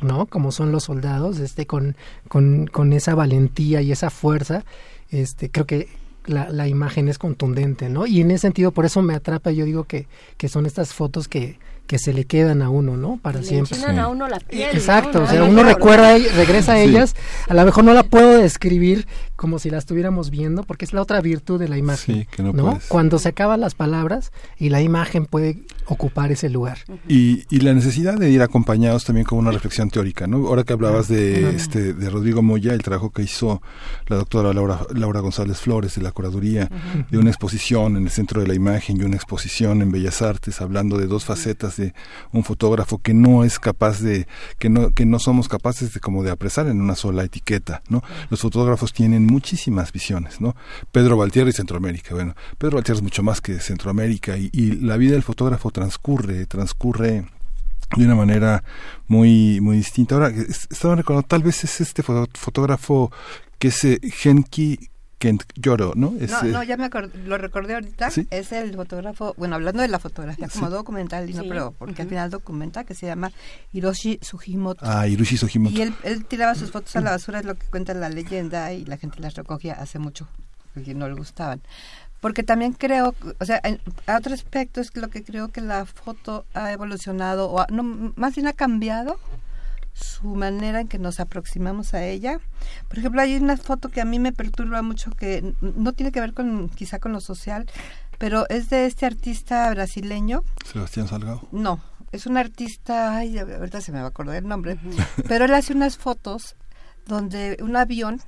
¿no? 0.02 0.26
Como 0.26 0.52
son 0.52 0.72
los 0.72 0.84
soldados, 0.84 1.38
este, 1.40 1.66
con, 1.66 1.96
con, 2.28 2.66
con 2.66 2.92
esa 2.92 3.14
valentía 3.14 3.82
y 3.82 3.92
esa 3.92 4.10
fuerza, 4.10 4.64
este, 5.10 5.50
creo 5.50 5.66
que 5.66 5.88
la, 6.26 6.48
la 6.50 6.68
imagen 6.68 7.08
es 7.08 7.18
contundente, 7.18 7.88
¿no? 7.88 8.06
Y 8.06 8.20
en 8.20 8.30
ese 8.30 8.42
sentido, 8.42 8.70
por 8.70 8.84
eso 8.84 9.02
me 9.02 9.14
atrapa, 9.14 9.50
yo 9.50 9.64
digo 9.64 9.84
que, 9.84 10.06
que 10.36 10.48
son 10.48 10.66
estas 10.66 10.94
fotos 10.94 11.26
que, 11.28 11.58
que 11.92 11.98
se 11.98 12.14
le 12.14 12.24
quedan 12.24 12.62
a 12.62 12.70
uno, 12.70 12.96
¿no? 12.96 13.18
Para 13.20 13.40
Le 13.40 13.44
siempre. 13.44 13.76
a 14.00 14.08
uno 14.08 14.26
la 14.26 14.40
piel, 14.40 14.70
Exacto, 14.74 15.18
¿no? 15.18 15.24
o 15.26 15.28
sea, 15.28 15.40
No, 15.40 15.44
uno 15.44 15.56
no, 15.56 15.62
no. 15.64 15.68
recuerda, 15.68 16.16
y 16.16 16.26
regresa 16.26 16.72
a 16.72 16.76
Sí. 16.76 16.84
ellas, 16.84 17.14
a 17.46 17.52
lo 17.52 17.62
mejor 17.66 17.84
no 17.84 17.92
la 17.92 18.02
puedo 18.02 18.38
describir 18.38 19.06
como 19.36 19.58
si 19.58 19.68
la 19.68 19.76
estuviéramos 19.76 20.30
viendo, 20.30 20.62
porque 20.62 20.86
es 20.86 20.94
la 20.94 21.02
otra 21.02 21.20
virtud 21.20 21.60
de 21.60 21.68
la 21.68 21.76
imagen, 21.76 22.14
Sí, 22.22 22.26
que 22.34 22.42
no. 22.42 22.78
Cuando 22.88 23.18
se 23.18 23.28
acaban 23.28 23.60
las 23.60 23.74
palabras 23.74 24.32
y 24.56 24.70
la 24.70 24.80
imagen 24.80 25.26
puede 25.26 25.58
ocupar 25.86 26.32
ese 26.32 26.48
lugar. 26.48 26.78
Y, 27.08 27.44
y 27.50 27.60
la 27.60 27.74
necesidad 27.74 28.18
de 28.18 28.30
ir 28.30 28.42
acompañados 28.42 29.04
también 29.04 29.24
con 29.26 29.38
una 29.38 29.50
reflexión 29.50 29.90
teórica, 29.90 30.26
¿no? 30.26 30.48
Ahora 30.48 30.64
que 30.64 30.72
hablabas 30.72 31.08
de 31.08 31.54
este 31.54 31.92
de 31.92 32.10
Rodrigo 32.10 32.42
Moya, 32.42 32.72
el 32.72 32.82
trabajo 32.82 33.10
que 33.10 33.22
hizo 33.22 33.60
la 34.06 34.16
doctora 34.16 34.52
Laura, 34.52 34.80
Laura 34.94 35.20
González 35.20 35.58
Flores 35.58 35.94
de 35.96 36.02
la 36.02 36.12
curaduría 36.12 36.68
de 37.10 37.18
una 37.18 37.30
exposición 37.30 37.96
en 37.96 38.04
el 38.04 38.10
centro 38.10 38.40
de 38.40 38.46
la 38.46 38.54
imagen 38.54 39.00
y 39.00 39.04
una 39.04 39.16
exposición 39.16 39.82
en 39.82 39.90
Bellas 39.90 40.22
Artes 40.22 40.60
hablando 40.60 40.98
de 40.98 41.06
dos 41.06 41.24
facetas 41.24 41.76
de 41.76 41.94
un 42.32 42.44
fotógrafo 42.44 42.98
que 42.98 43.14
no 43.14 43.44
es 43.44 43.58
capaz 43.58 44.00
de 44.00 44.26
que 44.58 44.68
no 44.68 44.90
que 44.90 45.06
no 45.06 45.18
somos 45.18 45.48
capaces 45.48 45.92
de 45.94 46.00
como 46.00 46.22
de 46.22 46.30
apresar 46.30 46.66
en 46.68 46.80
una 46.80 46.94
sola 46.94 47.24
etiqueta, 47.24 47.82
¿no? 47.88 48.02
Los 48.30 48.40
fotógrafos 48.40 48.92
tienen 48.92 49.26
muchísimas 49.26 49.92
visiones, 49.92 50.40
¿no? 50.40 50.54
Pedro 50.92 51.16
Valtierra 51.16 51.50
y 51.50 51.52
Centroamérica, 51.52 52.14
bueno, 52.14 52.34
Pedro 52.58 52.76
Valtierra 52.76 52.98
es 52.98 53.02
mucho 53.02 53.22
más 53.22 53.40
que 53.40 53.58
Centroamérica 53.58 54.36
y, 54.36 54.50
y 54.52 54.72
la 54.72 54.96
vida 54.96 55.12
del 55.12 55.22
fotógrafo 55.22 55.71
transcurre, 55.72 56.46
transcurre 56.46 57.24
de 57.96 58.04
una 58.06 58.14
manera 58.14 58.62
muy 59.08 59.60
muy 59.60 59.76
distinta. 59.78 60.14
Ahora 60.14 60.28
es- 60.28 60.68
estaba 60.70 60.94
recordando, 60.94 61.26
tal 61.26 61.42
vez 61.42 61.64
es 61.64 61.80
este 61.80 62.02
fo- 62.04 62.28
fotógrafo 62.34 63.10
que 63.58 63.68
es 63.68 63.84
eh, 63.84 64.00
Genki 64.02 64.88
Kent 65.18 65.44
Yoro, 65.54 65.92
¿no? 65.94 66.14
Es, 66.18 66.32
No, 66.32 66.42
eh, 66.42 66.48
no, 66.50 66.62
ya 66.64 66.76
me 66.76 66.90
acor- 66.90 67.12
lo 67.26 67.38
recordé 67.38 67.74
ahorita. 67.74 68.10
¿Sí? 68.10 68.26
Es 68.30 68.50
el 68.50 68.74
fotógrafo, 68.74 69.34
bueno, 69.36 69.54
hablando 69.54 69.82
de 69.82 69.86
la 69.88 70.00
fotografía 70.00 70.48
como 70.48 70.66
Sí. 70.66 70.72
documental, 70.72 71.30
y 71.30 71.34
no, 71.34 71.42
Sí. 71.44 71.48
pero 71.48 71.72
porque 71.78 72.02
al 72.02 72.08
final 72.08 72.28
documenta, 72.30 72.82
que 72.82 72.94
se 72.94 73.06
llama 73.06 73.30
Hiroshi 73.72 74.18
Sugimoto. 74.20 74.80
Ah, 74.84 75.06
Hiroshi 75.06 75.36
Sugimoto. 75.36 75.76
Y 75.76 75.82
él, 75.82 75.94
él 76.02 76.24
tiraba 76.24 76.56
sus 76.56 76.72
fotos 76.72 76.96
a 76.96 77.00
la 77.02 77.10
basura, 77.12 77.38
es 77.38 77.44
lo 77.44 77.54
que 77.54 77.66
cuenta 77.66 77.94
la 77.94 78.08
leyenda, 78.08 78.72
y 78.72 78.84
la 78.84 78.96
gente 78.96 79.20
las 79.20 79.34
recogía 79.34 79.74
hace 79.74 80.00
mucho, 80.00 80.26
porque 80.74 80.92
no 80.92 81.06
le 81.06 81.14
gustaban. 81.14 81.60
Porque 82.22 82.42
también 82.42 82.72
creo, 82.72 83.14
o 83.38 83.44
sea, 83.44 83.60
en- 83.64 83.80
a 84.06 84.16
otro 84.16 84.32
aspecto 84.32 84.80
es 84.80 84.90
que 84.90 85.00
lo 85.00 85.08
que 85.10 85.22
creo 85.22 85.48
que 85.48 85.60
la 85.60 85.84
foto 85.84 86.46
ha 86.54 86.72
evolucionado, 86.72 87.50
o 87.50 87.60
ha- 87.60 87.66
no, 87.70 87.82
más 88.16 88.34
bien 88.36 88.46
ha 88.46 88.54
cambiado 88.54 89.18
su 89.92 90.24
manera 90.34 90.80
en 90.80 90.88
que 90.88 90.98
nos 90.98 91.20
aproximamos 91.20 91.92
a 91.92 92.04
ella. 92.04 92.38
Por 92.88 92.98
ejemplo, 92.98 93.20
hay 93.20 93.36
una 93.36 93.58
foto 93.58 93.90
que 93.90 94.00
a 94.00 94.06
mí 94.06 94.18
me 94.18 94.32
perturba 94.32 94.80
mucho 94.80 95.10
que 95.10 95.52
no 95.60 95.92
tiene 95.92 96.12
que 96.12 96.20
ver 96.20 96.32
con 96.32 96.70
quizá 96.70 96.98
con 96.98 97.12
lo 97.12 97.20
social, 97.20 97.66
pero 98.18 98.48
es 98.48 98.70
de 98.70 98.86
este 98.86 99.04
artista 99.04 99.68
brasileño. 99.70 100.44
Sebastián 100.64 101.08
Salgado. 101.08 101.46
No, 101.52 101.80
es 102.12 102.26
un 102.26 102.36
artista, 102.38 103.16
ay, 103.16 103.36
ahorita 103.38 103.80
se 103.82 103.92
me 103.92 103.98
va 103.98 104.04
a 104.06 104.08
acordar 104.08 104.36
el 104.36 104.46
nombre, 104.48 104.78
pero 105.28 105.44
él 105.44 105.52
hace 105.54 105.72
unas 105.74 105.98
fotos 105.98 106.56
donde 107.06 107.58
un 107.60 107.76
avión 107.76 108.22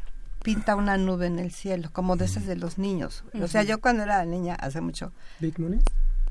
pinta 0.44 0.76
una 0.76 0.98
nube 0.98 1.26
en 1.26 1.39
el 1.39 1.50
cielo, 1.50 1.89
como 1.90 2.16
de 2.16 2.26
esas 2.26 2.47
de 2.47 2.55
los 2.55 2.76
niños. 2.78 3.24
O 3.42 3.48
sea, 3.48 3.62
yo 3.62 3.81
cuando 3.81 4.02
era 4.02 4.24
niña, 4.26 4.55
hace 4.55 4.81
mucho, 4.82 5.10
Big 5.40 5.58
Moonies. 5.58 5.82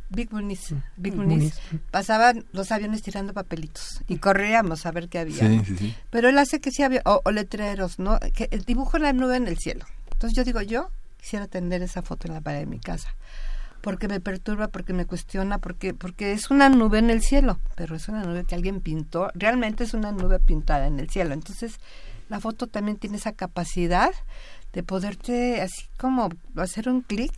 Big 0.09 0.31
Moonies, 0.31 0.75
Big 0.95 1.15
Moonies. 1.15 1.59
Pasaban 1.89 2.45
los 2.51 2.71
aviones 2.71 3.01
tirando 3.01 3.33
papelitos 3.33 4.03
y 4.07 4.17
corríamos 4.17 4.85
a 4.85 4.91
ver 4.91 5.09
qué 5.09 5.17
había. 5.17 5.39
Sí, 5.39 5.57
¿no? 5.57 5.65
sí, 5.65 5.75
sí. 5.75 5.95
Pero 6.11 6.29
él 6.29 6.37
hace 6.37 6.61
que 6.61 6.69
sí 6.69 6.83
había, 6.83 7.01
o, 7.05 7.21
o 7.25 7.31
letreros, 7.31 7.97
¿no? 7.97 8.19
Que 8.35 8.47
el 8.51 8.63
dibujo 8.63 8.99
la 8.99 9.11
nube 9.11 9.35
en 9.35 9.47
el 9.47 9.57
cielo. 9.57 9.85
Entonces 10.11 10.37
yo 10.37 10.43
digo, 10.43 10.61
yo 10.61 10.91
quisiera 11.19 11.47
tener 11.47 11.81
esa 11.81 12.03
foto 12.03 12.27
en 12.27 12.35
la 12.35 12.41
pared 12.41 12.59
de 12.59 12.65
mi 12.67 12.79
casa. 12.79 13.15
Porque 13.81 14.07
me 14.07 14.21
perturba, 14.21 14.67
porque 14.67 14.93
me 14.93 15.07
cuestiona, 15.07 15.57
porque, 15.57 15.95
porque 15.95 16.33
es 16.33 16.51
una 16.51 16.69
nube 16.69 16.99
en 16.99 17.09
el 17.09 17.23
cielo, 17.23 17.59
pero 17.75 17.95
es 17.95 18.07
una 18.07 18.23
nube 18.23 18.45
que 18.45 18.53
alguien 18.53 18.79
pintó, 18.79 19.29
realmente 19.33 19.83
es 19.83 19.95
una 19.95 20.11
nube 20.11 20.39
pintada 20.39 20.85
en 20.85 20.99
el 20.99 21.09
cielo. 21.09 21.33
Entonces, 21.33 21.79
la 22.33 22.39
foto 22.39 22.65
también 22.65 22.97
tiene 22.97 23.17
esa 23.17 23.31
capacidad 23.33 24.09
de 24.73 24.81
poderte 24.81 25.61
así 25.61 25.83
como 25.99 26.29
hacer 26.55 26.89
un 26.89 27.01
clic 27.01 27.31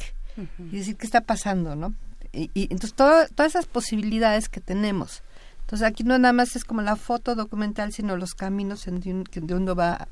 y 0.72 0.77
decir 0.77 0.95
qué 0.95 1.06
está 1.06 1.19
pasando, 1.19 1.75
¿no? 1.75 1.93
Y, 2.32 2.49
y 2.53 2.64
entonces 2.72 2.93
todo- 2.93 3.27
todas 3.35 3.51
esas 3.53 3.65
posibilidades 3.67 4.48
que 4.48 4.61
tenemos. 4.61 5.22
Entonces 5.61 5.85
aquí 5.85 6.03
no 6.06 6.17
nada 6.17 6.32
más 6.32 6.56
es 6.56 6.64
como 6.64 6.82
la 6.82 6.95
foto 6.95 7.35
documental, 7.35 7.91
sino 7.91 8.15
los 8.15 8.35
caminos 8.35 8.88
en 8.88 8.95
un- 9.06 9.24
que 9.25 9.41
de 9.41 9.53
uno 9.53 9.75
va 9.75 10.07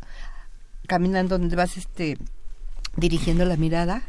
caminando, 0.87 1.37
donde 1.39 1.55
vas 1.55 1.77
este 1.77 2.17
dirigiendo 2.97 3.45
la 3.45 3.55
mirada, 3.55 4.03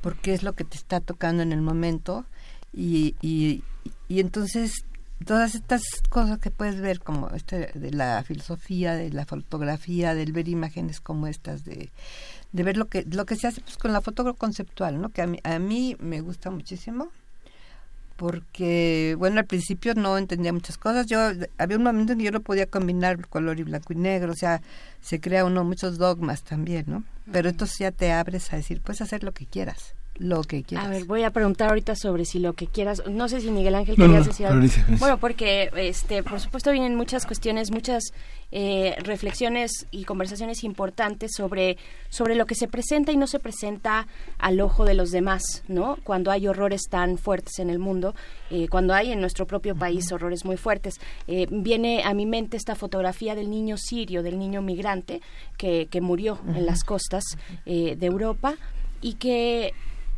porque 0.00 0.32
es 0.34 0.42
lo 0.44 0.52
que 0.52 0.62
te 0.64 0.76
está 0.76 1.00
tocando 1.00 1.42
en 1.42 1.50
el 1.52 1.60
momento 1.60 2.24
y, 2.72 3.16
y, 3.20 3.64
y 4.08 4.20
entonces 4.20 4.84
todas 5.24 5.54
estas 5.54 5.82
cosas 6.08 6.38
que 6.38 6.50
puedes 6.50 6.80
ver 6.80 7.00
como 7.00 7.30
este 7.30 7.70
de 7.74 7.90
la 7.90 8.22
filosofía 8.24 8.94
de 8.94 9.10
la 9.10 9.24
fotografía 9.24 10.14
del 10.14 10.32
ver 10.32 10.48
imágenes 10.48 11.00
como 11.00 11.26
estas 11.26 11.64
de, 11.64 11.90
de 12.52 12.62
ver 12.62 12.76
lo 12.76 12.86
que 12.86 13.04
lo 13.04 13.24
que 13.24 13.36
se 13.36 13.46
hace 13.46 13.60
pues 13.60 13.76
con 13.76 13.92
la 13.92 14.00
foto 14.00 14.34
conceptual 14.34 15.00
no 15.00 15.10
que 15.10 15.22
a 15.22 15.26
mí, 15.26 15.38
a 15.44 15.58
mí 15.58 15.96
me 15.98 16.20
gusta 16.20 16.50
muchísimo 16.50 17.10
porque 18.16 19.16
bueno 19.18 19.40
al 19.40 19.46
principio 19.46 19.94
no 19.94 20.16
entendía 20.18 20.52
muchas 20.52 20.78
cosas. 20.78 21.06
Yo 21.06 21.18
había 21.58 21.76
un 21.76 21.82
momento 21.82 22.12
en 22.12 22.18
que 22.18 22.24
yo 22.24 22.30
no 22.30 22.40
podía 22.40 22.66
combinar 22.66 23.26
color 23.26 23.58
y 23.58 23.64
blanco 23.64 23.92
y 23.92 23.96
negro 23.96 24.32
o 24.32 24.36
sea 24.36 24.62
se 25.00 25.20
crea 25.20 25.44
uno 25.44 25.64
muchos 25.64 25.98
dogmas 25.98 26.42
también 26.42 26.84
no 26.86 27.04
pero 27.32 27.48
entonces 27.48 27.78
ya 27.78 27.90
te 27.90 28.12
abres 28.12 28.52
a 28.52 28.56
decir 28.56 28.80
puedes 28.80 29.00
hacer 29.00 29.24
lo 29.24 29.32
que 29.32 29.46
quieras 29.46 29.94
lo 30.16 30.42
que 30.42 30.62
quieras. 30.62 30.86
A 30.86 30.90
ver, 30.90 31.04
voy 31.04 31.22
a 31.24 31.30
preguntar 31.30 31.70
ahorita 31.70 31.96
sobre 31.96 32.24
si 32.24 32.38
lo 32.38 32.52
que 32.52 32.66
quieras, 32.66 33.02
no 33.10 33.28
sé 33.28 33.40
si 33.40 33.50
Miguel 33.50 33.74
Ángel 33.74 33.96
No, 33.98 34.04
querías 34.04 34.26
no, 34.26 34.28
decir 34.28 34.46
algo. 34.46 34.66
Bueno, 34.98 35.18
porque 35.18 35.70
este, 35.76 36.22
por 36.22 36.40
supuesto 36.40 36.70
vienen 36.70 36.94
muchas 36.94 37.26
cuestiones, 37.26 37.70
muchas 37.70 38.04
eh, 38.52 38.94
reflexiones 39.02 39.86
y 39.90 40.04
conversaciones 40.04 40.62
importantes 40.62 41.32
sobre 41.36 41.76
sobre 42.10 42.36
lo 42.36 42.46
que 42.46 42.54
se 42.54 42.68
presenta 42.68 43.10
y 43.10 43.16
no 43.16 43.26
se 43.26 43.40
presenta 43.40 44.06
al 44.38 44.60
ojo 44.60 44.84
de 44.84 44.94
los 44.94 45.10
demás, 45.10 45.64
¿no? 45.66 45.98
Cuando 46.04 46.30
hay 46.30 46.46
horrores 46.46 46.82
tan 46.88 47.18
fuertes 47.18 47.58
en 47.58 47.68
el 47.68 47.80
mundo, 47.80 48.14
eh, 48.50 48.68
cuando 48.68 48.94
hay 48.94 49.10
en 49.10 49.20
nuestro 49.20 49.46
propio 49.46 49.74
país 49.74 50.12
horrores 50.12 50.44
muy 50.44 50.56
fuertes, 50.56 51.00
Eh, 51.26 51.46
viene 51.50 52.02
a 52.04 52.12
mi 52.14 52.26
mente 52.26 52.56
esta 52.56 52.74
fotografía 52.74 53.34
del 53.34 53.48
niño 53.50 53.76
sirio, 53.76 54.22
del 54.22 54.38
niño 54.38 54.60
migrante 54.62 55.20
que, 55.56 55.86
que 55.90 56.00
murió 56.00 56.38
en 56.54 56.66
las 56.66 56.84
costas 56.84 57.24
eh, 57.66 57.96
de 57.98 58.06
Europa 58.06 58.54
y 59.00 59.14
que 59.14 59.72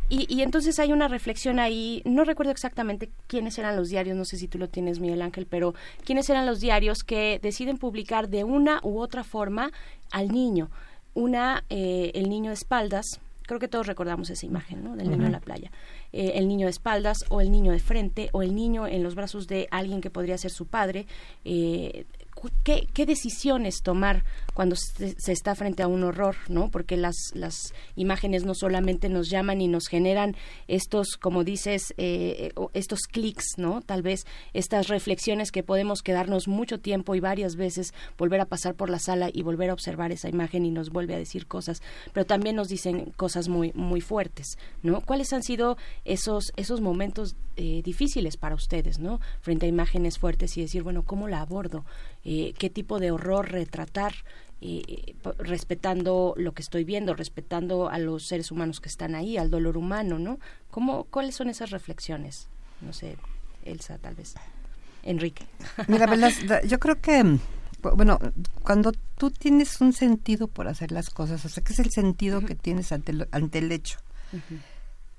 y, 0.08 0.32
y 0.32 0.42
entonces 0.42 0.78
hay 0.78 0.92
una 0.92 1.08
reflexión 1.08 1.58
ahí, 1.58 2.02
no 2.04 2.24
recuerdo 2.24 2.52
exactamente 2.52 3.10
quiénes 3.26 3.58
eran 3.58 3.76
los 3.76 3.88
diarios, 3.88 4.16
no 4.16 4.24
sé 4.24 4.36
si 4.36 4.48
tú 4.48 4.58
lo 4.58 4.68
tienes, 4.68 5.00
Miguel 5.00 5.22
Ángel, 5.22 5.46
pero 5.46 5.74
quiénes 6.04 6.28
eran 6.30 6.46
los 6.46 6.60
diarios 6.60 7.02
que 7.04 7.38
deciden 7.42 7.78
publicar 7.78 8.28
de 8.28 8.44
una 8.44 8.80
u 8.82 9.00
otra 9.00 9.24
forma 9.24 9.72
al 10.10 10.28
niño. 10.28 10.70
Una, 11.14 11.64
eh, 11.70 12.12
el 12.14 12.28
niño 12.28 12.50
de 12.50 12.54
espaldas, 12.54 13.20
creo 13.46 13.58
que 13.58 13.68
todos 13.68 13.86
recordamos 13.86 14.28
esa 14.30 14.44
imagen, 14.44 14.84
¿no? 14.84 14.96
Del 14.96 15.10
niño 15.10 15.26
en 15.26 15.32
la 15.32 15.40
playa. 15.40 15.70
Eh, 16.12 16.32
el 16.34 16.48
niño 16.48 16.66
de 16.66 16.72
espaldas 16.72 17.24
o 17.30 17.40
el 17.40 17.50
niño 17.50 17.72
de 17.72 17.78
frente 17.78 18.28
o 18.32 18.42
el 18.42 18.54
niño 18.54 18.86
en 18.86 19.02
los 19.02 19.14
brazos 19.14 19.46
de 19.46 19.68
alguien 19.70 20.00
que 20.00 20.10
podría 20.10 20.36
ser 20.36 20.50
su 20.50 20.66
padre. 20.66 21.06
Eh, 21.44 22.04
¿Qué, 22.64 22.86
qué 22.92 23.06
decisiones 23.06 23.82
tomar 23.82 24.24
cuando 24.56 24.74
se, 24.74 25.14
se 25.18 25.32
está 25.32 25.54
frente 25.54 25.82
a 25.82 25.86
un 25.86 26.02
horror, 26.02 26.34
¿no? 26.48 26.70
Porque 26.70 26.96
las, 26.96 27.14
las 27.34 27.74
imágenes 27.94 28.46
no 28.46 28.54
solamente 28.54 29.10
nos 29.10 29.28
llaman 29.28 29.60
y 29.60 29.68
nos 29.68 29.86
generan 29.86 30.34
estos, 30.66 31.18
como 31.18 31.44
dices, 31.44 31.92
eh, 31.98 32.54
estos 32.72 33.00
clics, 33.02 33.58
¿no? 33.58 33.82
Tal 33.82 34.00
vez 34.00 34.24
estas 34.54 34.88
reflexiones 34.88 35.52
que 35.52 35.62
podemos 35.62 36.00
quedarnos 36.00 36.48
mucho 36.48 36.80
tiempo 36.80 37.14
y 37.14 37.20
varias 37.20 37.56
veces 37.56 37.92
volver 38.16 38.40
a 38.40 38.46
pasar 38.46 38.74
por 38.76 38.88
la 38.88 38.98
sala 38.98 39.28
y 39.30 39.42
volver 39.42 39.68
a 39.68 39.74
observar 39.74 40.10
esa 40.10 40.30
imagen 40.30 40.64
y 40.64 40.70
nos 40.70 40.88
vuelve 40.88 41.14
a 41.14 41.18
decir 41.18 41.46
cosas, 41.46 41.82
pero 42.14 42.24
también 42.24 42.56
nos 42.56 42.68
dicen 42.68 43.12
cosas 43.14 43.48
muy, 43.48 43.72
muy 43.74 44.00
fuertes, 44.00 44.56
¿no? 44.82 45.02
¿Cuáles 45.02 45.34
han 45.34 45.42
sido 45.42 45.76
esos, 46.06 46.54
esos 46.56 46.80
momentos 46.80 47.36
eh, 47.56 47.82
difíciles 47.84 48.38
para 48.38 48.54
ustedes, 48.54 49.00
¿no? 49.00 49.20
Frente 49.42 49.66
a 49.66 49.68
imágenes 49.68 50.18
fuertes 50.18 50.56
y 50.56 50.62
decir, 50.62 50.82
bueno, 50.82 51.02
¿cómo 51.02 51.28
la 51.28 51.42
abordo? 51.42 51.84
Eh, 52.24 52.54
¿Qué 52.58 52.70
tipo 52.70 52.98
de 52.98 53.10
horror 53.10 53.50
retratar? 53.50 54.14
Eh, 54.60 55.14
respetando 55.38 56.34
lo 56.36 56.52
que 56.52 56.62
estoy 56.62 56.84
viendo, 56.84 57.14
respetando 57.14 57.88
a 57.88 57.98
los 57.98 58.26
seres 58.26 58.50
humanos 58.50 58.80
que 58.80 58.88
están 58.88 59.14
ahí, 59.14 59.36
al 59.36 59.50
dolor 59.50 59.76
humano, 59.76 60.18
¿no? 60.18 60.38
¿Cómo, 60.70 61.04
¿Cuáles 61.04 61.34
son 61.34 61.48
esas 61.48 61.70
reflexiones? 61.70 62.48
No 62.80 62.92
sé, 62.92 63.16
Elsa, 63.64 63.98
tal 63.98 64.14
vez. 64.14 64.34
Enrique. 65.02 65.44
Mira, 65.88 66.06
yo 66.66 66.78
creo 66.78 67.00
que, 67.00 67.22
mm, 67.22 67.38
bu- 67.82 67.96
bueno, 67.96 68.18
cuando 68.62 68.92
tú 69.18 69.30
tienes 69.30 69.80
un 69.80 69.92
sentido 69.92 70.48
por 70.48 70.68
hacer 70.68 70.90
las 70.90 71.10
cosas, 71.10 71.44
o 71.44 71.48
sea, 71.48 71.62
¿qué 71.62 71.72
es 71.72 71.78
el 71.78 71.90
sentido 71.90 72.40
que 72.40 72.54
tienes 72.54 72.90
ante, 72.92 73.12
lo- 73.12 73.26
ante 73.32 73.58
el 73.58 73.70
hecho? 73.72 73.98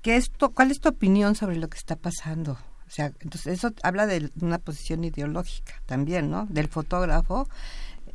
¿Qué 0.02 0.16
es 0.16 0.30
tu- 0.30 0.52
¿Cuál 0.52 0.70
es 0.70 0.80
tu 0.80 0.88
opinión 0.88 1.34
sobre 1.34 1.56
lo 1.56 1.68
que 1.68 1.78
está 1.78 1.96
pasando? 1.96 2.52
O 2.86 2.90
sea, 2.90 3.12
entonces 3.20 3.58
eso 3.58 3.70
habla 3.82 4.06
de 4.06 4.30
una 4.40 4.58
posición 4.58 5.04
ideológica 5.04 5.74
también, 5.86 6.30
¿no? 6.30 6.46
Del 6.46 6.68
fotógrafo. 6.68 7.48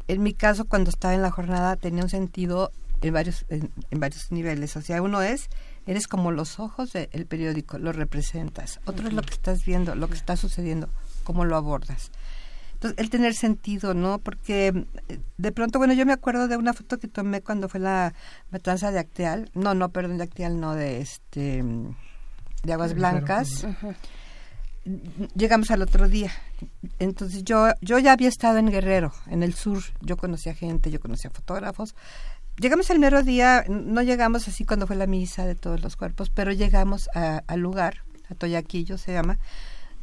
En 0.07 0.23
mi 0.23 0.33
caso, 0.33 0.65
cuando 0.65 0.89
estaba 0.89 1.13
en 1.13 1.21
la 1.21 1.31
jornada, 1.31 1.75
tenía 1.75 2.03
un 2.03 2.09
sentido 2.09 2.71
en 3.01 3.13
varios, 3.13 3.45
en, 3.49 3.71
en 3.91 3.99
varios 3.99 4.31
niveles. 4.31 4.75
O 4.75 4.81
sea, 4.81 5.01
uno 5.01 5.21
es, 5.21 5.49
eres 5.85 6.07
como 6.07 6.31
los 6.31 6.59
ojos 6.59 6.93
del 6.93 7.25
periódico, 7.25 7.77
lo 7.77 7.91
representas. 7.91 8.79
Otro 8.85 9.07
es 9.07 9.13
lo 9.13 9.21
que 9.21 9.33
estás 9.33 9.65
viendo, 9.65 9.95
lo 9.95 10.07
que 10.07 10.15
está 10.15 10.35
sucediendo, 10.37 10.89
cómo 11.23 11.45
lo 11.45 11.55
abordas. 11.55 12.11
Entonces, 12.73 12.99
el 12.99 13.09
tener 13.09 13.33
sentido, 13.33 13.93
¿no? 13.93 14.19
Porque 14.19 14.85
eh, 15.07 15.19
de 15.37 15.51
pronto, 15.53 15.79
bueno, 15.79 15.93
yo 15.93 16.05
me 16.05 16.11
acuerdo 16.11 16.49
de 16.49 16.57
una 16.57 16.73
foto 16.73 16.99
que 16.99 17.07
tomé 17.07 17.41
cuando 17.41 17.69
fue 17.69 17.79
la 17.79 18.13
matanza 18.51 18.91
de 18.91 18.99
Acteal. 18.99 19.49
No, 19.53 19.73
no, 19.73 19.89
perdón, 19.89 20.17
de 20.17 20.25
Acteal, 20.25 20.59
no, 20.59 20.75
de 20.75 20.99
este 20.99 21.63
de 22.63 22.73
Aguas 22.73 22.93
Blancas. 22.93 23.65
Llegamos 25.35 25.71
al 25.71 25.81
otro 25.81 26.09
día. 26.09 26.31
Entonces 26.99 27.43
yo 27.43 27.67
yo 27.81 27.99
ya 27.99 28.11
había 28.13 28.27
estado 28.27 28.57
en 28.57 28.69
Guerrero, 28.69 29.13
en 29.27 29.41
el 29.43 29.53
sur. 29.53 29.81
Yo 30.01 30.17
conocía 30.17 30.53
gente, 30.53 30.91
yo 30.91 30.99
conocía 30.99 31.29
fotógrafos. 31.29 31.95
Llegamos 32.57 32.89
el 32.89 32.99
mero 32.99 33.23
día, 33.23 33.63
no 33.69 34.01
llegamos 34.03 34.47
así 34.47 34.63
cuando 34.65 34.85
fue 34.85 34.95
la 34.95 35.07
misa 35.07 35.45
de 35.47 35.55
todos 35.55 35.81
los 35.81 35.95
cuerpos, 35.95 36.29
pero 36.29 36.51
llegamos 36.51 37.09
a- 37.15 37.41
al 37.47 37.59
lugar, 37.61 38.03
a 38.29 38.35
Toyaquillo 38.35 38.97
se 38.99 39.11
llama, 39.13 39.39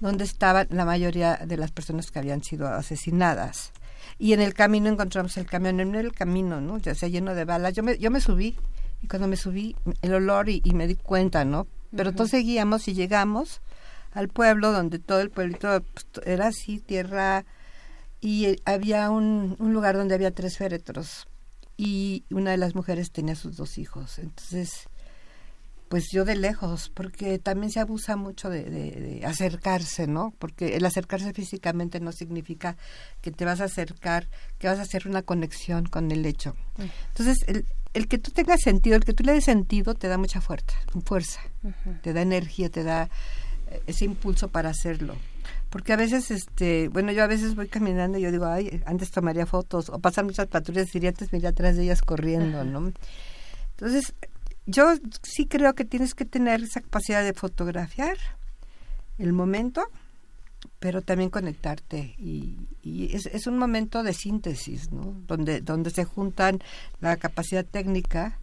donde 0.01 0.25
estaban 0.25 0.67
la 0.71 0.85
mayoría 0.85 1.37
de 1.37 1.57
las 1.57 1.71
personas 1.71 2.11
que 2.11 2.19
habían 2.19 2.43
sido 2.43 2.67
asesinadas. 2.67 3.71
Y 4.19 4.33
en 4.33 4.41
el 4.41 4.55
camino 4.55 4.89
encontramos 4.89 5.37
el 5.37 5.47
camión, 5.47 5.79
en 5.79 5.95
el 5.95 6.13
camino, 6.13 6.61
¿no? 6.61 6.79
Ya 6.79 6.95
sea 6.97 7.09
lleno 7.09 7.35
de 7.35 7.45
balas. 7.45 7.75
Yo 7.75 7.83
me, 7.85 7.97
yo 7.99 8.11
me 8.11 8.21
subí 8.21 8.57
y 9.03 9.07
cuando 9.07 9.29
me 9.29 9.37
subí, 9.37 9.77
el 10.03 10.15
olor 10.15 10.49
y, 10.49 10.61
y 10.65 10.73
me 10.75 10.89
di 10.89 10.97
cuenta, 10.97 11.45
¿no? 11.45 11.69
Pero 11.95 12.13
todos 12.13 12.31
seguíamos 12.31 12.89
y 12.89 12.95
llegamos 12.95 13.61
al 14.13 14.29
pueblo 14.29 14.73
donde 14.73 14.99
todo 14.99 15.21
el 15.21 15.31
pueblito 15.31 15.83
pues, 15.95 16.07
era 16.27 16.49
así, 16.49 16.79
tierra, 16.81 17.45
y 18.21 18.47
eh, 18.47 18.57
había 18.65 19.11
un, 19.11 19.57
un 19.59 19.73
lugar 19.73 19.97
donde 19.97 20.15
había 20.15 20.31
tres 20.33 20.57
féretros 20.59 21.27
y 21.77 22.25
una 22.31 22.51
de 22.51 22.57
las 22.59 22.75
mujeres 22.75 23.11
tenía 23.11 23.35
sus 23.35 23.57
dos 23.57 23.79
hijos. 23.79 24.19
Entonces, 24.19 24.89
pues 25.89 26.05
yo 26.13 26.25
de 26.25 26.37
lejos, 26.37 26.91
porque 26.95 27.39
también 27.41 27.73
se 27.73 27.81
abusa 27.81 28.15
mucho 28.17 28.49
de, 28.49 28.63
de- 28.65 28.93
de 29.01 29.27
acercarse, 29.27 30.07
¿no? 30.07 30.33
Porque 30.39 30.77
el 30.77 30.85
acercarse 30.85 31.33
físicamente 31.33 31.99
no 31.99 32.13
significa 32.13 32.77
que 33.23 33.33
te 33.33 33.45
vas 33.45 33.61
a 33.61 33.65
acercar, 33.65 34.29
que 34.59 34.69
vas 34.69 34.79
a 34.79 34.83
hacer 34.83 35.09
una 35.09 35.23
conexión 35.23 35.87
con 35.87 36.13
el 36.13 36.25
hecho. 36.27 36.55
Entonces, 37.09 37.39
el, 37.49 37.67
el 37.95 38.07
que 38.07 38.19
tú 38.19 38.31
tengas 38.31 38.61
sentido, 38.61 38.95
el 38.97 39.05
que 39.05 39.15
tú 39.15 39.25
le 39.25 39.33
des 39.33 39.45
sentido, 39.45 39.95
te 39.95 40.07
da 40.07 40.17
mucha 40.17 40.41
fuerza, 40.41 40.77
fuerza, 41.05 41.41
te 42.03 42.13
da 42.13 42.23
energía, 42.23 42.69
te 42.71 42.85
da 42.85 43.09
ese 43.87 44.05
impulso 44.05 44.49
para 44.49 44.71
hacerlo. 44.71 45.15
Porque 45.69 45.93
a 45.93 45.97
veces, 45.97 46.31
este, 46.31 46.89
bueno, 46.89 47.13
yo 47.13 47.23
a 47.23 47.29
veces 47.29 47.55
voy 47.55 47.69
caminando 47.69 48.19
y 48.19 48.23
yo 48.23 48.33
digo, 48.33 48.47
ay, 48.47 48.83
antes 48.87 49.11
tomaría 49.11 49.47
fotos, 49.47 49.89
o 49.89 49.99
pasan 49.99 50.27
muchas 50.27 50.49
patrullas 50.49 50.95
y 50.95 51.07
antes 51.07 51.33
me 51.33 51.39
iría 51.39 51.51
atrás 51.51 51.77
de 51.77 51.85
ellas 51.85 52.03
corriendo, 52.03 52.65
¿no? 52.65 52.93
Entonces, 53.71 54.15
yo 54.67 54.95
sí 55.23 55.47
creo 55.47 55.75
que 55.75 55.85
tienes 55.85 56.15
que 56.15 56.25
tener 56.25 56.63
esa 56.63 56.81
capacidad 56.81 57.23
de 57.23 57.33
fotografiar 57.35 58.17
el 59.19 59.33
momento 59.33 59.87
pero 60.79 61.03
también 61.03 61.31
conectarte 61.31 62.15
y, 62.19 62.57
y 62.83 63.15
es, 63.15 63.27
es, 63.27 63.47
un 63.47 63.59
momento 63.59 64.03
de 64.03 64.13
síntesis, 64.13 64.93
¿no? 64.93 65.15
Donde, 65.27 65.61
donde 65.61 65.91
se 65.91 66.05
juntan 66.05 66.61
la 67.01 67.17
capacidad 67.17 67.65
técnica. 67.65 68.39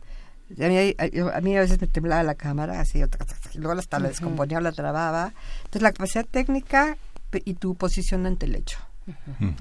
A 0.50 0.68
mí, 0.68 0.96
a 0.98 1.42
mí 1.42 1.58
a 1.58 1.60
veces 1.62 1.82
me 1.82 1.88
temblaba 1.88 2.24
la 2.24 2.36
cámara, 2.36 2.80
así, 2.80 3.00
y 3.00 3.58
luego 3.58 3.80
hasta 3.80 4.00
la 4.00 4.08
descomponía 4.08 4.60
o 4.60 4.62
la 4.62 4.72
trababa. 4.72 5.34
Entonces, 5.58 5.82
la 5.82 5.92
capacidad 5.92 6.26
técnica 6.26 6.98
y 7.34 7.56
tu 7.56 7.76
posición 7.76 8.26
ante 8.26 8.46
el 8.46 8.56
hecho. 8.56 8.80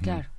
Claro. 0.01 0.29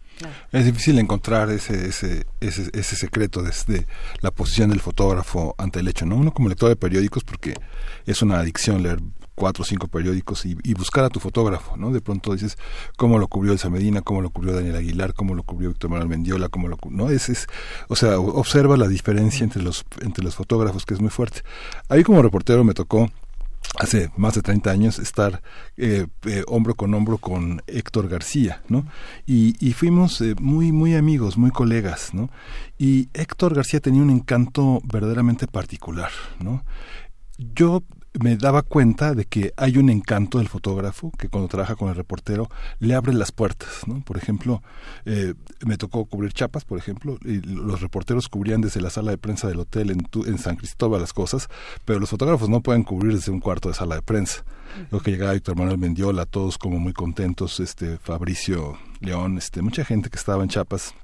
Es 0.50 0.64
difícil 0.64 0.98
encontrar 0.98 1.50
ese, 1.50 1.88
ese, 1.88 2.26
ese, 2.40 2.70
ese 2.72 2.96
secreto 2.96 3.42
desde 3.42 3.86
la 4.20 4.30
posición 4.30 4.70
del 4.70 4.80
fotógrafo 4.80 5.54
ante 5.58 5.80
el 5.80 5.88
hecho, 5.88 6.06
¿no? 6.06 6.16
Uno 6.16 6.32
como 6.32 6.48
lector 6.48 6.68
de 6.68 6.76
periódicos, 6.76 7.22
porque 7.24 7.54
es 8.04 8.22
una 8.22 8.40
adicción 8.40 8.82
leer 8.82 9.00
cuatro 9.38 9.62
o 9.62 9.64
cinco 9.64 9.86
periódicos 9.86 10.44
y, 10.44 10.74
buscar 10.74 11.04
a 11.04 11.08
tu 11.08 11.20
fotógrafo, 11.20 11.76
¿no? 11.76 11.92
De 11.92 12.00
pronto 12.00 12.32
dices 12.32 12.58
cómo 12.96 13.18
lo 13.18 13.28
cubrió 13.28 13.52
Elsa 13.52 13.70
Medina, 13.70 14.02
cómo 14.02 14.20
lo 14.20 14.30
cubrió 14.30 14.52
Daniel 14.52 14.76
Aguilar, 14.76 15.14
cómo 15.14 15.34
lo 15.34 15.44
cubrió 15.44 15.70
Víctor 15.70 15.90
Manuel 15.90 16.08
Mendiola, 16.08 16.48
cómo 16.48 16.66
lo 16.68 16.76
no 16.90 17.08
es, 17.08 17.28
es 17.28 17.46
o 17.88 17.94
sea, 17.96 18.18
observa 18.18 18.76
la 18.76 18.88
diferencia 18.88 19.44
entre 19.44 19.62
los 19.62 19.84
entre 20.00 20.24
los 20.24 20.34
fotógrafos 20.34 20.84
que 20.84 20.94
es 20.94 21.00
muy 21.00 21.10
fuerte. 21.10 21.42
Ahí 21.88 22.02
como 22.02 22.20
reportero 22.20 22.64
me 22.64 22.74
tocó 22.74 23.08
hace 23.78 24.10
más 24.16 24.34
de 24.34 24.42
30 24.42 24.70
años 24.70 24.98
estar 24.98 25.42
eh, 25.76 26.06
hombro 26.48 26.74
con 26.74 26.92
hombro 26.94 27.18
con 27.18 27.62
Héctor 27.66 28.08
García, 28.08 28.62
¿no? 28.68 28.86
Y, 29.26 29.54
y 29.64 29.72
fuimos 29.72 30.20
eh, 30.20 30.34
muy, 30.40 30.72
muy 30.72 30.94
amigos, 30.96 31.38
muy 31.38 31.50
colegas, 31.50 32.12
¿no? 32.12 32.30
Y 32.76 33.08
Héctor 33.14 33.54
García 33.54 33.80
tenía 33.80 34.02
un 34.02 34.10
encanto 34.10 34.80
verdaderamente 34.84 35.46
particular, 35.46 36.10
¿no? 36.40 36.64
Yo 37.38 37.84
me 38.18 38.36
daba 38.36 38.62
cuenta 38.62 39.14
de 39.14 39.24
que 39.24 39.52
hay 39.56 39.78
un 39.78 39.90
encanto 39.90 40.38
del 40.38 40.48
fotógrafo 40.48 41.12
que 41.18 41.28
cuando 41.28 41.48
trabaja 41.48 41.76
con 41.76 41.88
el 41.88 41.94
reportero 41.94 42.48
le 42.80 42.94
abre 42.94 43.12
las 43.12 43.32
puertas, 43.32 43.86
¿no? 43.86 44.00
Por 44.02 44.16
ejemplo, 44.16 44.62
eh, 45.04 45.34
me 45.64 45.76
tocó 45.76 46.04
cubrir 46.04 46.32
chapas, 46.32 46.64
por 46.64 46.78
ejemplo, 46.78 47.18
y 47.24 47.40
los 47.40 47.80
reporteros 47.80 48.28
cubrían 48.28 48.60
desde 48.60 48.80
la 48.80 48.90
sala 48.90 49.12
de 49.12 49.18
prensa 49.18 49.48
del 49.48 49.60
hotel 49.60 49.90
en, 49.90 50.06
en 50.26 50.38
San 50.38 50.56
Cristóbal 50.56 51.00
las 51.00 51.12
cosas, 51.12 51.48
pero 51.84 52.00
los 52.00 52.10
fotógrafos 52.10 52.48
no 52.48 52.60
pueden 52.60 52.82
cubrir 52.82 53.14
desde 53.14 53.32
un 53.32 53.40
cuarto 53.40 53.68
de 53.68 53.74
sala 53.74 53.94
de 53.96 54.02
prensa. 54.02 54.44
Lo 54.90 55.00
que 55.00 55.10
llegaba 55.10 55.32
Víctor 55.32 55.56
Manuel 55.56 55.78
Mendiola, 55.78 56.26
todos 56.26 56.58
como 56.58 56.78
muy 56.78 56.92
contentos, 56.92 57.60
este 57.60 57.98
Fabricio 57.98 58.78
León, 59.00 59.38
este 59.38 59.62
mucha 59.62 59.84
gente 59.84 60.10
que 60.10 60.16
estaba 60.16 60.42
en 60.42 60.48
Chapas 60.48 60.94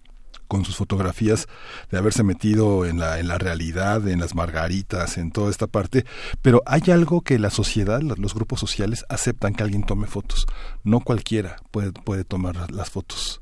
con 0.49 0.65
sus 0.65 0.77
fotografías 0.77 1.47
de 1.91 1.99
haberse 1.99 2.23
metido 2.23 2.87
en 2.87 2.99
la, 2.99 3.19
en 3.19 3.29
la 3.29 3.39
realidad, 3.39 4.07
en 4.09 4.21
las 4.21 4.35
margaritas, 4.35 5.19
en 5.19 5.31
toda 5.31 5.51
esta 5.51 5.67
parte, 5.67 6.05
pero 6.43 6.63
hay 6.67 6.83
algo 6.91 7.23
que 7.23 7.39
la 7.39 7.51
sociedad, 7.51 8.01
los 8.03 8.35
grupos 8.35 8.61
sociales 8.61 9.05
aceptan 9.09 9.55
que 9.55 9.63
alguien 9.63 9.85
tome 9.85 10.07
fotos. 10.07 10.47
No 10.83 11.01
cualquiera 11.01 11.57
puede, 11.71 11.93
puede 11.93 12.25
tomar 12.25 12.71
las 12.71 12.91
fotos. 12.91 13.41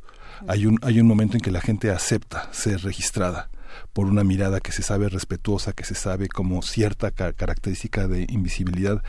Hay 0.48 0.66
un, 0.66 0.78
hay 0.82 1.00
un 1.00 1.06
momento 1.06 1.36
en 1.36 1.40
que 1.40 1.50
la 1.50 1.60
gente 1.60 1.90
acepta 1.90 2.48
ser 2.52 2.82
registrada 2.82 3.48
por 3.92 4.06
una 4.06 4.24
mirada 4.24 4.60
que 4.60 4.72
se 4.72 4.82
sabe 4.82 5.08
respetuosa, 5.08 5.72
que 5.72 5.84
se 5.84 5.94
sabe 5.94 6.28
como 6.28 6.62
cierta 6.62 7.10
característica 7.10 8.08
de 8.08 8.26
invisibilidad. 8.28 9.02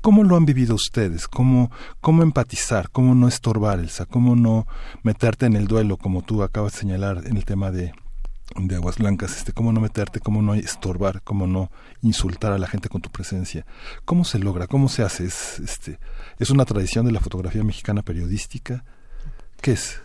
¿Cómo 0.00 0.24
lo 0.24 0.36
han 0.36 0.46
vivido 0.46 0.74
ustedes? 0.74 1.28
¿Cómo, 1.28 1.70
cómo 2.00 2.22
empatizar? 2.22 2.90
¿Cómo 2.90 3.14
no 3.14 3.28
estorbar, 3.28 3.80
Elsa? 3.80 4.06
¿Cómo 4.06 4.36
no 4.36 4.66
meterte 5.02 5.46
en 5.46 5.56
el 5.56 5.66
duelo, 5.66 5.96
como 5.96 6.22
tú 6.22 6.42
acabas 6.42 6.72
de 6.72 6.78
señalar 6.80 7.22
en 7.26 7.36
el 7.36 7.44
tema 7.44 7.70
de, 7.70 7.92
de 8.56 8.76
Aguas 8.76 8.98
Blancas, 8.98 9.36
este, 9.36 9.52
cómo 9.52 9.72
no 9.72 9.80
meterte, 9.80 10.20
cómo 10.20 10.42
no 10.42 10.54
estorbar, 10.54 11.22
cómo 11.22 11.46
no 11.46 11.70
insultar 12.02 12.52
a 12.52 12.58
la 12.58 12.66
gente 12.66 12.88
con 12.88 13.00
tu 13.00 13.10
presencia. 13.10 13.66
¿Cómo 14.04 14.24
se 14.24 14.38
logra? 14.38 14.66
¿Cómo 14.66 14.88
se 14.88 15.02
hace? 15.02 15.26
¿Es, 15.26 15.58
este, 15.60 15.98
¿es 16.38 16.50
una 16.50 16.64
tradición 16.64 17.06
de 17.06 17.12
la 17.12 17.20
fotografía 17.20 17.62
mexicana 17.62 18.02
periodística? 18.02 18.84
¿Qué 19.60 19.72
es? 19.72 20.00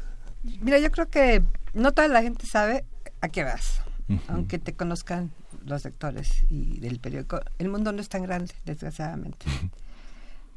Mira, 0.61 0.79
yo 0.79 0.91
creo 0.91 1.09
que 1.09 1.41
no 1.73 1.93
toda 1.93 2.07
la 2.07 2.21
gente 2.21 2.45
sabe 2.45 2.85
a 3.21 3.29
qué 3.29 3.43
vas 3.43 3.82
aunque 4.27 4.59
te 4.59 4.73
conozcan 4.73 5.31
los 5.65 5.85
lectores 5.85 6.45
y 6.49 6.79
del 6.79 6.99
periódico, 6.99 7.39
el 7.59 7.69
mundo 7.69 7.91
no 7.91 8.01
es 8.01 8.09
tan 8.09 8.23
grande, 8.23 8.53
desgraciadamente. 8.65 9.45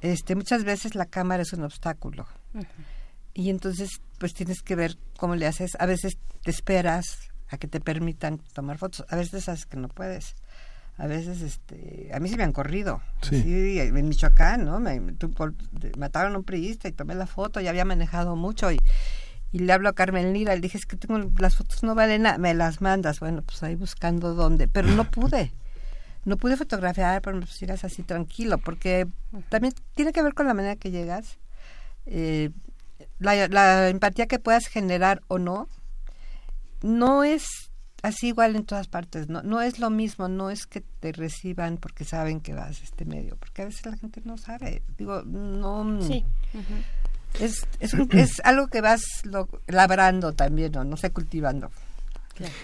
este, 0.00 0.34
muchas 0.34 0.64
veces 0.64 0.94
la 0.94 1.06
cámara 1.06 1.42
es 1.42 1.52
un 1.52 1.64
obstáculo. 1.64 2.26
Y 3.34 3.50
entonces, 3.50 4.00
pues 4.18 4.34
tienes 4.34 4.62
que 4.62 4.76
ver 4.76 4.96
cómo 5.18 5.36
le 5.36 5.46
haces. 5.46 5.76
A 5.78 5.86
veces 5.86 6.18
te 6.42 6.50
esperas 6.50 7.28
a 7.48 7.58
que 7.58 7.68
te 7.68 7.80
permitan 7.80 8.38
tomar 8.54 8.78
fotos. 8.78 9.04
A 9.10 9.16
veces 9.16 9.44
sabes 9.44 9.66
que 9.66 9.76
no 9.76 9.88
puedes. 9.88 10.34
A 10.98 11.06
veces, 11.06 11.42
este, 11.42 12.10
a 12.14 12.20
mí 12.20 12.30
se 12.30 12.38
me 12.38 12.44
han 12.44 12.52
corrido. 12.52 13.02
Sí. 13.20 13.78
en 13.78 14.08
Michoacán, 14.08 14.64
¿no? 14.64 14.80
Me, 14.80 15.02
mataron 15.98 16.34
a 16.34 16.38
un 16.38 16.44
priista 16.44 16.88
y 16.88 16.92
tomé 16.92 17.14
la 17.14 17.26
foto 17.26 17.60
y 17.60 17.68
había 17.68 17.84
manejado 17.84 18.34
mucho 18.34 18.72
y 18.72 18.78
y 19.56 19.58
le 19.60 19.72
hablo 19.72 19.88
a 19.88 19.94
Carmen 19.94 20.34
Lira, 20.34 20.54
le 20.54 20.60
dije, 20.60 20.76
es 20.76 20.84
que 20.84 20.96
tengo 20.96 21.30
las 21.38 21.56
fotos 21.56 21.82
no 21.82 21.94
valen 21.94 22.22
nada, 22.22 22.36
me 22.36 22.52
las 22.52 22.82
mandas, 22.82 23.20
bueno, 23.20 23.40
pues 23.40 23.62
ahí 23.62 23.74
buscando 23.74 24.34
dónde, 24.34 24.68
pero 24.68 24.88
no 24.88 25.10
pude, 25.10 25.50
no 26.26 26.36
pude 26.36 26.58
fotografiar, 26.58 27.22
pero 27.22 27.38
pues 27.40 27.52
sigas 27.52 27.82
así 27.82 28.02
tranquilo, 28.02 28.58
porque 28.58 29.06
también 29.48 29.72
tiene 29.94 30.12
que 30.12 30.22
ver 30.22 30.34
con 30.34 30.46
la 30.46 30.52
manera 30.52 30.76
que 30.76 30.90
llegas, 30.90 31.38
eh, 32.04 32.50
la, 33.18 33.48
la 33.48 33.88
empatía 33.88 34.26
que 34.26 34.38
puedas 34.38 34.66
generar 34.66 35.22
o 35.26 35.38
no, 35.38 35.68
no 36.82 37.24
es 37.24 37.70
así 38.02 38.28
igual 38.28 38.56
en 38.56 38.66
todas 38.66 38.88
partes, 38.88 39.30
no, 39.30 39.42
no 39.42 39.62
es 39.62 39.78
lo 39.78 39.88
mismo, 39.88 40.28
no 40.28 40.50
es 40.50 40.66
que 40.66 40.82
te 40.82 41.12
reciban 41.12 41.78
porque 41.78 42.04
saben 42.04 42.42
que 42.42 42.52
vas 42.52 42.82
a 42.82 42.84
este 42.84 43.06
medio, 43.06 43.36
porque 43.36 43.62
a 43.62 43.64
veces 43.64 43.86
la 43.86 43.96
gente 43.96 44.20
no 44.22 44.36
sabe, 44.36 44.82
digo, 44.98 45.22
no... 45.22 46.02
Sí. 46.02 46.26
Es, 47.40 47.66
es, 47.80 47.94
es 48.12 48.40
algo 48.44 48.68
que 48.68 48.80
vas 48.80 49.02
labrando 49.66 50.32
también, 50.32 50.72
¿no? 50.72 50.84
no 50.84 50.96
sé, 50.96 51.10
cultivando. 51.10 51.70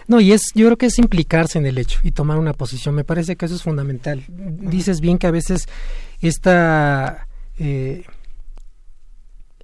No, 0.06 0.20
y 0.20 0.32
es, 0.32 0.42
yo 0.54 0.66
creo 0.66 0.76
que 0.76 0.86
es 0.86 0.98
implicarse 0.98 1.58
en 1.58 1.66
el 1.66 1.78
hecho 1.78 2.00
y 2.02 2.10
tomar 2.10 2.38
una 2.38 2.52
posición. 2.52 2.94
Me 2.94 3.04
parece 3.04 3.36
que 3.36 3.46
eso 3.46 3.54
es 3.54 3.62
fundamental. 3.62 4.24
Dices 4.28 5.00
bien 5.00 5.18
que 5.18 5.26
a 5.26 5.30
veces 5.30 5.66
esta 6.20 7.26
eh, 7.58 8.04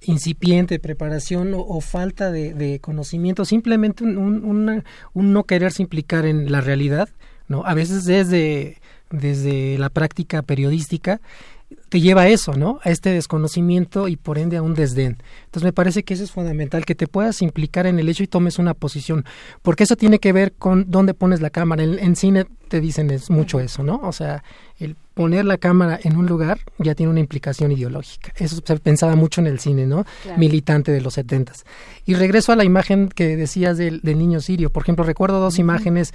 incipiente 0.01 0.79
preparación 0.79 1.53
o, 1.55 1.79
falta 1.81 2.31
de, 2.31 2.79
conocimiento, 2.81 3.45
simplemente 3.45 4.03
un, 4.03 4.83
un, 5.13 5.33
no 5.33 5.43
quererse 5.43 5.83
implicar 5.83 6.25
en 6.25 6.51
la 6.51 6.61
realidad, 6.61 7.09
no, 7.47 7.63
a 7.65 7.73
veces 7.73 8.05
desde 8.05 8.77
desde 9.09 9.77
la 9.77 9.89
práctica 9.89 10.41
periodística 10.41 11.19
te 11.89 11.99
lleva 11.99 12.21
a 12.21 12.27
eso, 12.27 12.53
¿no? 12.53 12.79
A 12.83 12.89
este 12.89 13.11
desconocimiento 13.11 14.07
y 14.07 14.15
por 14.15 14.37
ende 14.37 14.57
a 14.57 14.61
un 14.61 14.75
desdén. 14.75 15.17
Entonces 15.45 15.63
me 15.63 15.73
parece 15.73 16.03
que 16.03 16.13
eso 16.13 16.23
es 16.23 16.31
fundamental, 16.31 16.85
que 16.85 16.95
te 16.95 17.07
puedas 17.07 17.41
implicar 17.41 17.87
en 17.87 17.99
el 17.99 18.07
hecho 18.07 18.23
y 18.23 18.27
tomes 18.27 18.59
una 18.59 18.73
posición, 18.73 19.25
porque 19.61 19.83
eso 19.83 19.95
tiene 19.95 20.19
que 20.19 20.31
ver 20.31 20.53
con 20.53 20.85
dónde 20.89 21.13
pones 21.13 21.41
la 21.41 21.49
cámara. 21.49 21.83
En, 21.83 21.99
en 21.99 22.15
cine 22.15 22.45
te 22.69 22.79
dicen 22.79 23.09
es 23.11 23.29
mucho 23.29 23.59
eso, 23.59 23.83
¿no? 23.83 23.99
O 24.03 24.13
sea, 24.13 24.43
el 24.77 24.95
poner 25.13 25.43
la 25.43 25.57
cámara 25.57 25.99
en 26.01 26.15
un 26.15 26.27
lugar 26.27 26.59
ya 26.77 26.95
tiene 26.95 27.09
una 27.09 27.19
implicación 27.19 27.73
ideológica. 27.73 28.31
Eso 28.37 28.61
se 28.63 28.77
pensaba 28.77 29.15
mucho 29.17 29.41
en 29.41 29.47
el 29.47 29.59
cine, 29.59 29.85
¿no? 29.85 30.05
Militante 30.37 30.93
de 30.93 31.01
los 31.01 31.15
setentas. 31.15 31.65
Y 32.05 32.13
regreso 32.13 32.53
a 32.53 32.55
la 32.55 32.63
imagen 32.63 33.09
que 33.09 33.35
decías 33.35 33.77
del, 33.77 33.99
niño 34.03 34.39
sirio. 34.39 34.69
Por 34.69 34.83
ejemplo, 34.83 35.03
recuerdo 35.03 35.41
dos 35.41 35.59
imágenes, 35.59 36.13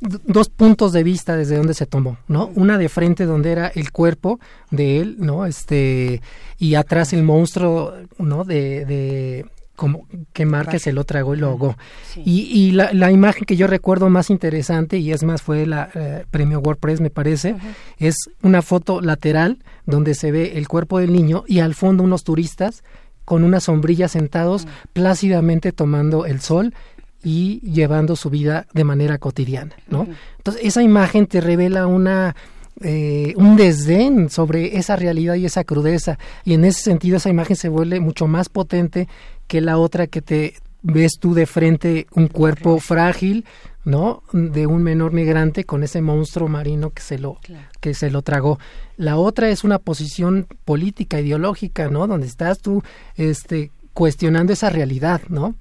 dos 0.00 0.48
puntos 0.48 0.94
de 0.94 1.02
vista 1.02 1.36
desde 1.36 1.56
donde 1.56 1.74
se 1.74 1.84
tomó, 1.84 2.16
¿no? 2.28 2.50
Una 2.54 2.78
de 2.78 2.88
frente 2.88 3.26
donde 3.26 3.52
era 3.52 3.66
el 3.68 3.92
cuerpo 3.92 4.40
de 4.70 5.00
él, 5.00 5.16
¿no? 5.18 5.44
Este, 5.44 6.22
y 6.58 6.76
atrás 6.76 7.12
el 7.12 7.24
monstruo, 7.24 7.92
¿no? 8.18 8.44
de, 8.44 8.86
de 8.86 9.46
como 9.76 10.08
que 10.32 10.46
Márquez 10.46 10.82
se 10.82 10.92
lo 10.92 11.04
tragó 11.04 11.34
y 11.34 11.38
lo 11.38 11.48
ahogó. 11.48 11.76
Y, 12.16 12.42
y 12.52 12.72
la, 12.72 12.92
la, 12.92 13.12
imagen 13.12 13.44
que 13.44 13.56
yo 13.56 13.66
recuerdo 13.66 14.08
más 14.10 14.30
interesante, 14.30 14.98
y 14.98 15.12
es 15.12 15.22
más, 15.22 15.42
fue 15.42 15.66
la 15.66 15.90
eh, 15.94 16.24
premio 16.30 16.58
WordPress, 16.60 17.00
me 17.00 17.10
parece, 17.10 17.54
es 17.98 18.16
una 18.42 18.62
foto 18.62 19.00
lateral 19.00 19.58
donde 19.84 20.14
se 20.14 20.32
ve 20.32 20.58
el 20.58 20.66
cuerpo 20.66 20.98
del 20.98 21.12
niño 21.12 21.44
y 21.46 21.60
al 21.60 21.74
fondo 21.74 22.02
unos 22.02 22.24
turistas 22.24 22.82
con 23.24 23.44
una 23.44 23.60
sombrilla 23.60 24.08
sentados 24.08 24.66
plácidamente 24.92 25.72
tomando 25.72 26.26
el 26.26 26.40
sol 26.40 26.74
y 27.22 27.60
llevando 27.60 28.16
su 28.16 28.30
vida 28.30 28.66
de 28.72 28.84
manera 28.84 29.18
cotidiana, 29.18 29.74
¿no? 29.88 30.06
Entonces, 30.38 30.64
esa 30.64 30.82
imagen 30.82 31.26
te 31.26 31.40
revela 31.40 31.86
una 31.86 32.36
eh, 32.82 33.32
un 33.36 33.56
desdén 33.56 34.28
sobre 34.28 34.76
esa 34.76 34.96
realidad 34.96 35.36
y 35.36 35.46
esa 35.46 35.64
crudeza. 35.64 36.18
Y 36.44 36.52
en 36.52 36.64
ese 36.66 36.82
sentido 36.82 37.16
esa 37.16 37.30
imagen 37.30 37.56
se 37.56 37.70
vuelve 37.70 38.00
mucho 38.00 38.26
más 38.26 38.50
potente 38.50 39.08
que 39.46 39.60
la 39.60 39.78
otra 39.78 40.06
que 40.06 40.22
te 40.22 40.54
ves 40.82 41.18
tú 41.18 41.34
de 41.34 41.46
frente 41.46 42.06
un 42.14 42.28
cuerpo 42.28 42.78
frágil, 42.78 43.44
¿no? 43.84 44.22
De 44.32 44.66
un 44.66 44.82
menor 44.82 45.12
migrante 45.12 45.64
con 45.64 45.82
ese 45.82 46.00
monstruo 46.00 46.48
marino 46.48 46.90
que 46.90 47.02
se 47.02 47.18
lo 47.18 47.38
que 47.80 47.94
se 47.94 48.10
lo 48.10 48.22
tragó. 48.22 48.58
La 48.96 49.16
otra 49.16 49.48
es 49.48 49.64
una 49.64 49.78
posición 49.78 50.46
política 50.64 51.20
ideológica, 51.20 51.88
¿no? 51.88 52.06
Donde 52.06 52.26
estás 52.26 52.60
tú 52.60 52.82
este 53.16 53.70
cuestionando 53.92 54.52
esa 54.52 54.70
realidad, 54.70 55.22
¿no? 55.28 55.54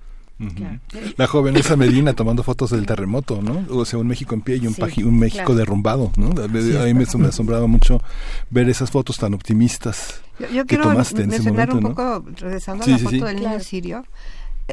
La 1.17 1.27
joven 1.27 1.55
esa 1.55 1.75
Medina 1.77 2.13
tomando 2.13 2.43
fotos 2.43 2.71
del 2.71 2.85
terremoto, 2.85 3.41
¿no? 3.41 3.65
O 3.69 3.85
sea, 3.85 3.99
un 3.99 4.07
México 4.07 4.35
en 4.35 4.41
pie 4.41 4.57
y 4.57 4.67
un, 4.67 4.73
Sí, 4.73 5.03
un 5.03 5.17
México 5.17 5.43
claro. 5.45 5.55
derrumbado, 5.59 6.11
¿no? 6.17 6.27
A 6.43 6.47
mí 6.47 6.61
Sí. 6.61 7.17
me, 7.17 7.23
me 7.23 7.27
asombraba 7.29 7.67
mucho 7.67 8.01
ver 8.49 8.67
esas 8.69 8.91
fotos 8.91 9.17
tan 9.17 9.33
optimistas 9.33 10.21
Yo, 10.39 10.47
yo 10.47 10.61
que 10.63 10.75
quiero 10.75 10.83
tomaste 10.85 11.23
en 11.23 11.29
ese 11.31 11.43
mencionar 11.43 11.69
momento, 11.69 11.87
un 11.87 11.95
¿no? 11.95 12.23
poco, 12.25 12.29
regresando 12.41 12.83
Sí, 12.83 12.91
a 12.91 12.93
la 12.93 12.97
sí, 12.99 13.03
foto 13.05 13.15
sí. 13.15 13.21
del 13.21 13.35
niño 13.39 13.59
sirio. 13.61 14.05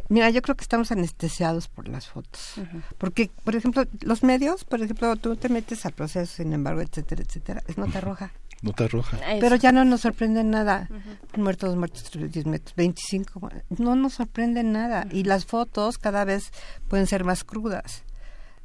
Mira, 0.09 0.31
yo 0.31 0.41
creo 0.43 0.57
que 0.57 0.63
estamos 0.63 0.91
anestesiados 0.91 1.69
por 1.69 1.89
las 1.89 2.09
fotos. 2.09 2.55
Porque, 2.99 3.31
por 3.45 3.57
ejemplo, 3.57 3.85
los 4.01 4.23
medios, 4.23 4.65
por 4.65 4.83
ejemplo, 4.83 5.15
tú 5.17 5.37
te 5.37 5.49
metes 5.49 5.85
al 5.85 5.93
proceso, 5.93 6.37
sin 6.37 6.53
embargo, 6.53 6.81
etcétera, 6.81 7.23
etcétera, 7.23 7.63
es 7.67 7.77
nota 7.77 8.01
roja. 8.01 8.33
Nota 8.63 8.87
roja. 8.89 9.19
Pero 9.41 9.57
ya 9.57 9.73
no 9.73 9.85
nos 9.85 10.03
sorprende 10.03 10.45
nada. 10.45 10.89
Un 11.37 11.43
muerto, 11.43 11.67
dos 11.67 11.77
muertos, 11.77 12.05
tres, 12.05 12.31
diez 12.33 12.47
metros, 12.47 12.75
25. 12.77 13.51
No 13.79 13.97
nos 13.97 14.15
sorprende 14.15 14.63
nada. 14.63 15.07
Y 15.11 15.25
las 15.25 15.45
fotos 15.47 15.99
cada 15.99 16.25
vez 16.25 16.53
pueden 16.89 17.07
ser 17.07 17.25
más 17.25 17.45
crudas. 17.45 18.05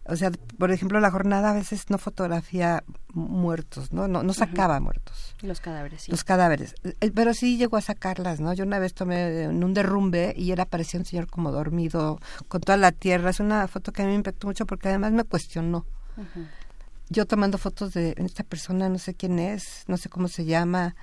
O 0.09 0.15
sea, 0.15 0.31
por 0.57 0.71
ejemplo, 0.71 0.99
la 0.99 1.11
jornada 1.11 1.51
a 1.51 1.53
veces 1.53 1.89
no 1.89 1.97
fotografía 1.97 2.83
muertos, 3.13 3.91
¿no? 3.91 4.07
No, 4.07 4.23
no 4.23 4.33
sacaba 4.33 4.79
muertos. 4.79 5.35
Los 5.41 5.59
cadáveres, 5.59 6.03
sí. 6.03 6.11
Los 6.11 6.23
cadáveres. 6.23 6.75
Eh, 6.83 7.11
Pero 7.13 7.33
sí 7.33 7.57
llegó 7.57 7.77
a 7.77 7.81
sacarlas, 7.81 8.39
¿no? 8.39 8.53
Yo 8.53 8.63
una 8.63 8.79
vez 8.79 8.93
tomé 8.93 9.43
en 9.43 9.63
un 9.63 9.73
derrumbe 9.73 10.33
y 10.37 10.51
era 10.51 10.65
parecía 10.65 10.99
un 10.99 11.05
señor 11.05 11.27
como 11.27 11.51
dormido 11.51 12.19
con 12.47 12.61
toda 12.61 12.77
la 12.77 12.91
tierra. 12.91 13.31
Es 13.31 13.39
una 13.39 13.67
foto 13.67 13.91
que 13.91 14.01
a 14.01 14.05
mí 14.05 14.11
me 14.11 14.17
impactó 14.17 14.47
mucho 14.47 14.65
porque 14.65 14.89
además 14.89 15.11
me 15.11 15.23
cuestionó. 15.23 15.85
Yo 17.09 17.25
tomando 17.25 17.57
fotos 17.57 17.93
de 17.93 18.15
esta 18.17 18.43
persona, 18.43 18.89
no 18.89 18.99
sé 18.99 19.13
quién 19.13 19.39
es, 19.39 19.83
no 19.87 19.97
sé 19.97 20.09
cómo 20.09 20.27
se 20.27 20.45
llama. 20.45 20.95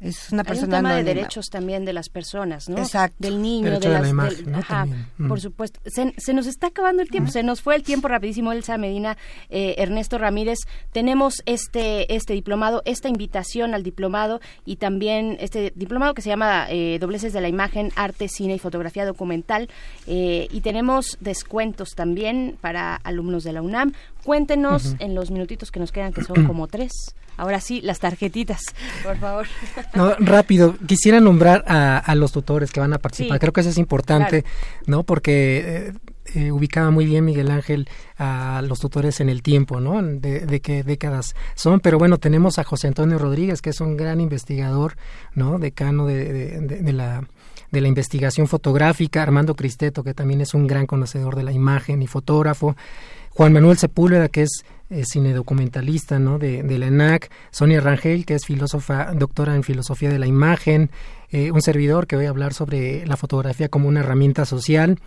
Es 0.00 0.30
una 0.32 0.42
Hay 0.42 0.44
un 0.44 0.46
persona 0.46 0.76
tema 0.76 0.94
de 0.94 1.02
derechos 1.02 1.46
también 1.50 1.84
de 1.84 1.92
las 1.92 2.08
personas, 2.08 2.68
¿no? 2.68 2.78
Exacto. 2.78 3.16
Del 3.18 3.42
niño, 3.42 3.64
Derecho 3.64 3.88
de 3.88 3.94
de 3.96 4.00
las... 4.00 4.00
la 4.00 4.24
del- 4.28 4.38
imagen, 4.38 4.52
¿no? 4.52 4.58
ajá. 4.58 4.86
Mm. 5.18 5.26
por 5.28 5.40
supuesto. 5.40 5.80
Se, 5.86 6.14
se 6.16 6.34
nos 6.34 6.46
está 6.46 6.68
acabando 6.68 7.02
el 7.02 7.08
tiempo, 7.10 7.32
se 7.32 7.42
nos 7.42 7.60
fue 7.62 7.74
el 7.74 7.82
tiempo 7.82 8.06
rapidísimo, 8.06 8.52
Elsa 8.52 8.78
Medina, 8.78 9.16
eh, 9.50 9.74
Ernesto 9.78 10.16
Ramírez. 10.18 10.58
Tenemos 10.92 11.42
este, 11.46 12.14
este 12.14 12.32
diplomado, 12.34 12.82
esta 12.84 13.08
invitación 13.08 13.74
al 13.74 13.82
diplomado 13.82 14.40
y 14.64 14.76
también 14.76 15.36
este 15.40 15.72
diplomado 15.74 16.14
que 16.14 16.22
se 16.22 16.28
llama 16.28 16.66
eh, 16.70 16.98
Dobleces 17.00 17.32
de 17.32 17.40
la 17.40 17.48
Imagen, 17.48 17.90
Arte, 17.96 18.28
Cine 18.28 18.54
y 18.54 18.58
Fotografía 18.60 19.04
Documental. 19.04 19.68
eh, 20.06 20.46
y 20.52 20.60
tenemos 20.60 21.18
descuentos 21.20 21.90
también 21.96 22.56
para 22.60 22.94
alumnos 22.94 23.42
de 23.42 23.52
la 23.52 23.62
UNAM. 23.62 23.92
Cuéntenos 24.22 24.94
en 25.00 25.14
los 25.14 25.30
minutitos 25.30 25.70
que 25.72 25.80
nos 25.80 25.90
quedan, 25.90 26.12
que 26.12 26.22
son 26.22 26.44
como 26.46 26.66
tres. 26.68 26.92
Ahora 27.38 27.60
sí, 27.60 27.80
las 27.80 27.98
tarjetitas, 28.00 28.60
por 29.02 29.16
favor. 29.16 29.46
No, 29.94 30.14
rápido, 30.18 30.76
quisiera 30.86 31.20
nombrar 31.20 31.64
a, 31.66 31.96
a 31.98 32.14
los 32.14 32.32
tutores 32.32 32.70
que 32.72 32.80
van 32.80 32.92
a 32.92 32.98
participar. 32.98 33.36
Sí. 33.36 33.40
Creo 33.40 33.52
que 33.54 33.60
eso 33.62 33.70
es 33.70 33.78
importante, 33.78 34.42
Claro. 34.42 34.56
¿no? 34.86 35.02
Porque 35.04 35.88
eh, 35.88 35.92
eh, 36.34 36.50
ubicaba 36.52 36.90
muy 36.90 37.06
bien 37.06 37.24
Miguel 37.24 37.50
Ángel 37.50 37.88
a 38.18 38.62
los 38.66 38.80
tutores 38.80 39.20
en 39.20 39.28
el 39.30 39.42
tiempo, 39.42 39.80
¿no? 39.80 40.02
De, 40.02 40.40
de 40.40 40.60
qué 40.60 40.82
décadas 40.82 41.34
son. 41.54 41.80
Pero 41.80 41.96
bueno, 41.98 42.18
tenemos 42.18 42.58
a 42.58 42.64
José 42.64 42.88
Antonio 42.88 43.18
Rodríguez, 43.18 43.62
que 43.62 43.70
es 43.70 43.80
un 43.80 43.96
gran 43.96 44.20
investigador, 44.20 44.96
¿no? 45.34 45.58
Decano 45.58 46.06
de, 46.06 46.24
de- 46.32 46.60
de- 46.60 46.82
de 46.82 46.92
la 46.92 47.24
de 47.70 47.82
la 47.82 47.88
investigación 47.88 48.46
fotográfica, 48.48 49.22
Armando 49.22 49.54
Cristeto, 49.54 50.02
que 50.02 50.14
también 50.14 50.40
es 50.40 50.54
un 50.54 50.66
gran 50.66 50.86
conocedor 50.86 51.36
de 51.36 51.42
la 51.42 51.52
imagen 51.52 52.00
y 52.00 52.06
fotógrafo, 52.06 52.76
Juan 53.30 53.52
Manuel 53.52 53.76
Sepúlveda, 53.76 54.28
que 54.30 54.42
es 54.44 54.64
eh, 54.90 55.04
cinedocumentalista 55.04 56.18
¿no? 56.18 56.38
de, 56.38 56.62
la 56.78 56.86
ENAC, 56.86 57.30
Sonia 57.50 57.80
Rangel, 57.80 58.24
que 58.24 58.34
es 58.34 58.44
filósofa, 58.44 59.12
doctora 59.14 59.54
en 59.54 59.62
filosofía 59.62 60.10
de 60.10 60.18
la 60.18 60.26
imagen, 60.26 60.90
eh, 61.30 61.50
un 61.50 61.62
servidor 61.62 62.06
que 62.06 62.16
voy 62.16 62.26
a 62.26 62.30
hablar 62.30 62.54
sobre 62.54 63.06
la 63.06 63.16
fotografía 63.16 63.68
como 63.68 63.88
una 63.88 64.00
herramienta 64.00 64.44
social, 64.44 64.98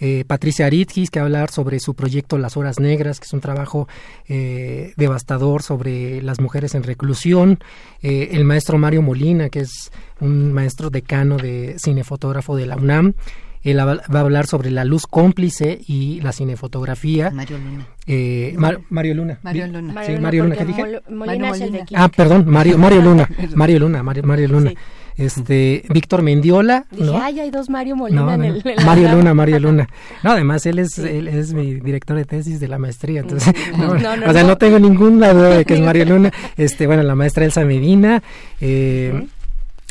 eh, 0.00 0.24
Patricia 0.26 0.66
Aritzkis, 0.66 1.10
que 1.10 1.18
va 1.18 1.24
a 1.24 1.26
hablar 1.26 1.50
sobre 1.50 1.80
su 1.80 1.94
proyecto 1.94 2.38
Las 2.38 2.56
Horas 2.56 2.78
Negras, 2.78 3.18
que 3.18 3.24
es 3.24 3.32
un 3.32 3.40
trabajo 3.40 3.88
eh, 4.28 4.92
devastador 4.96 5.62
sobre 5.62 6.22
las 6.22 6.40
mujeres 6.40 6.74
en 6.74 6.84
reclusión, 6.84 7.58
eh, 8.02 8.28
el 8.32 8.44
maestro 8.44 8.78
Mario 8.78 9.02
Molina, 9.02 9.48
que 9.48 9.60
es 9.60 9.90
un 10.20 10.52
maestro 10.52 10.90
decano 10.90 11.36
de 11.36 11.76
cinefotógrafo 11.78 12.54
de 12.54 12.66
la 12.66 12.76
UNAM, 12.76 13.14
él 13.62 13.78
va 13.78 13.84
va 13.96 14.02
a 14.12 14.20
hablar 14.20 14.46
sobre 14.46 14.70
la 14.70 14.84
luz 14.84 15.06
cómplice 15.06 15.80
y 15.86 16.20
la 16.20 16.32
cinefotografía. 16.32 17.30
Mario 17.30 17.58
Luna. 17.58 17.86
Eh, 18.06 18.54
Mar- 18.56 18.80
Mario 18.90 19.14
Luna. 19.14 19.38
Mario 19.42 19.66
¿sí? 19.66 19.72
Luna. 19.72 20.04
Sí, 20.06 20.12
Mario 20.20 20.42
Luna, 20.44 20.56
¿qué 20.56 20.64
dije? 20.64 20.82
Mol- 20.82 21.02
Molina 21.10 21.16
Mario 21.48 21.54
es 21.54 21.60
el 21.60 21.60
de 21.60 21.66
Molina. 21.70 21.84
química. 21.86 22.04
Ah, 22.04 22.08
perdón, 22.08 22.44
Mario, 22.48 22.78
Mario 22.78 23.02
Luna, 23.02 23.28
Mario 23.54 23.78
Luna, 23.80 24.02
Mario, 24.02 24.22
Mario 24.24 24.48
Luna. 24.48 24.72
Este, 25.16 25.82
Víctor 25.92 26.22
Mendiola, 26.22 26.84
Dije, 26.92 27.02
¿no? 27.04 27.20
ay, 27.20 27.40
hay 27.40 27.50
dos 27.50 27.68
Mario 27.68 27.96
Molina 27.96 28.20
No, 28.22 28.32
en 28.34 28.38
no, 28.38 28.44
el... 28.46 28.62
no. 28.64 28.70
en 28.70 28.86
Mario. 28.86 29.10
Luna, 29.12 29.34
Mario 29.34 29.58
Luna. 29.58 29.88
No, 30.22 30.30
además 30.30 30.64
él 30.66 30.78
es, 30.78 30.96
él 30.98 31.26
es 31.26 31.52
mi 31.54 31.74
director 31.80 32.16
de 32.16 32.24
tesis 32.24 32.60
de 32.60 32.68
la 32.68 32.78
maestría, 32.78 33.20
entonces, 33.22 33.52
no, 33.76 33.94
No, 33.96 34.16
no, 34.16 34.26
o 34.28 34.32
sea, 34.32 34.42
no. 34.42 34.50
no 34.50 34.58
tengo 34.58 34.78
ninguna 34.78 35.32
duda 35.32 35.48
de 35.56 35.64
que 35.64 35.74
es 35.74 35.80
Mario 35.80 36.04
Luna. 36.04 36.30
Este, 36.56 36.86
bueno, 36.86 37.02
la 37.02 37.16
maestra 37.16 37.44
Elsa 37.44 37.64
Medina, 37.64 38.22
eh, 38.60 39.26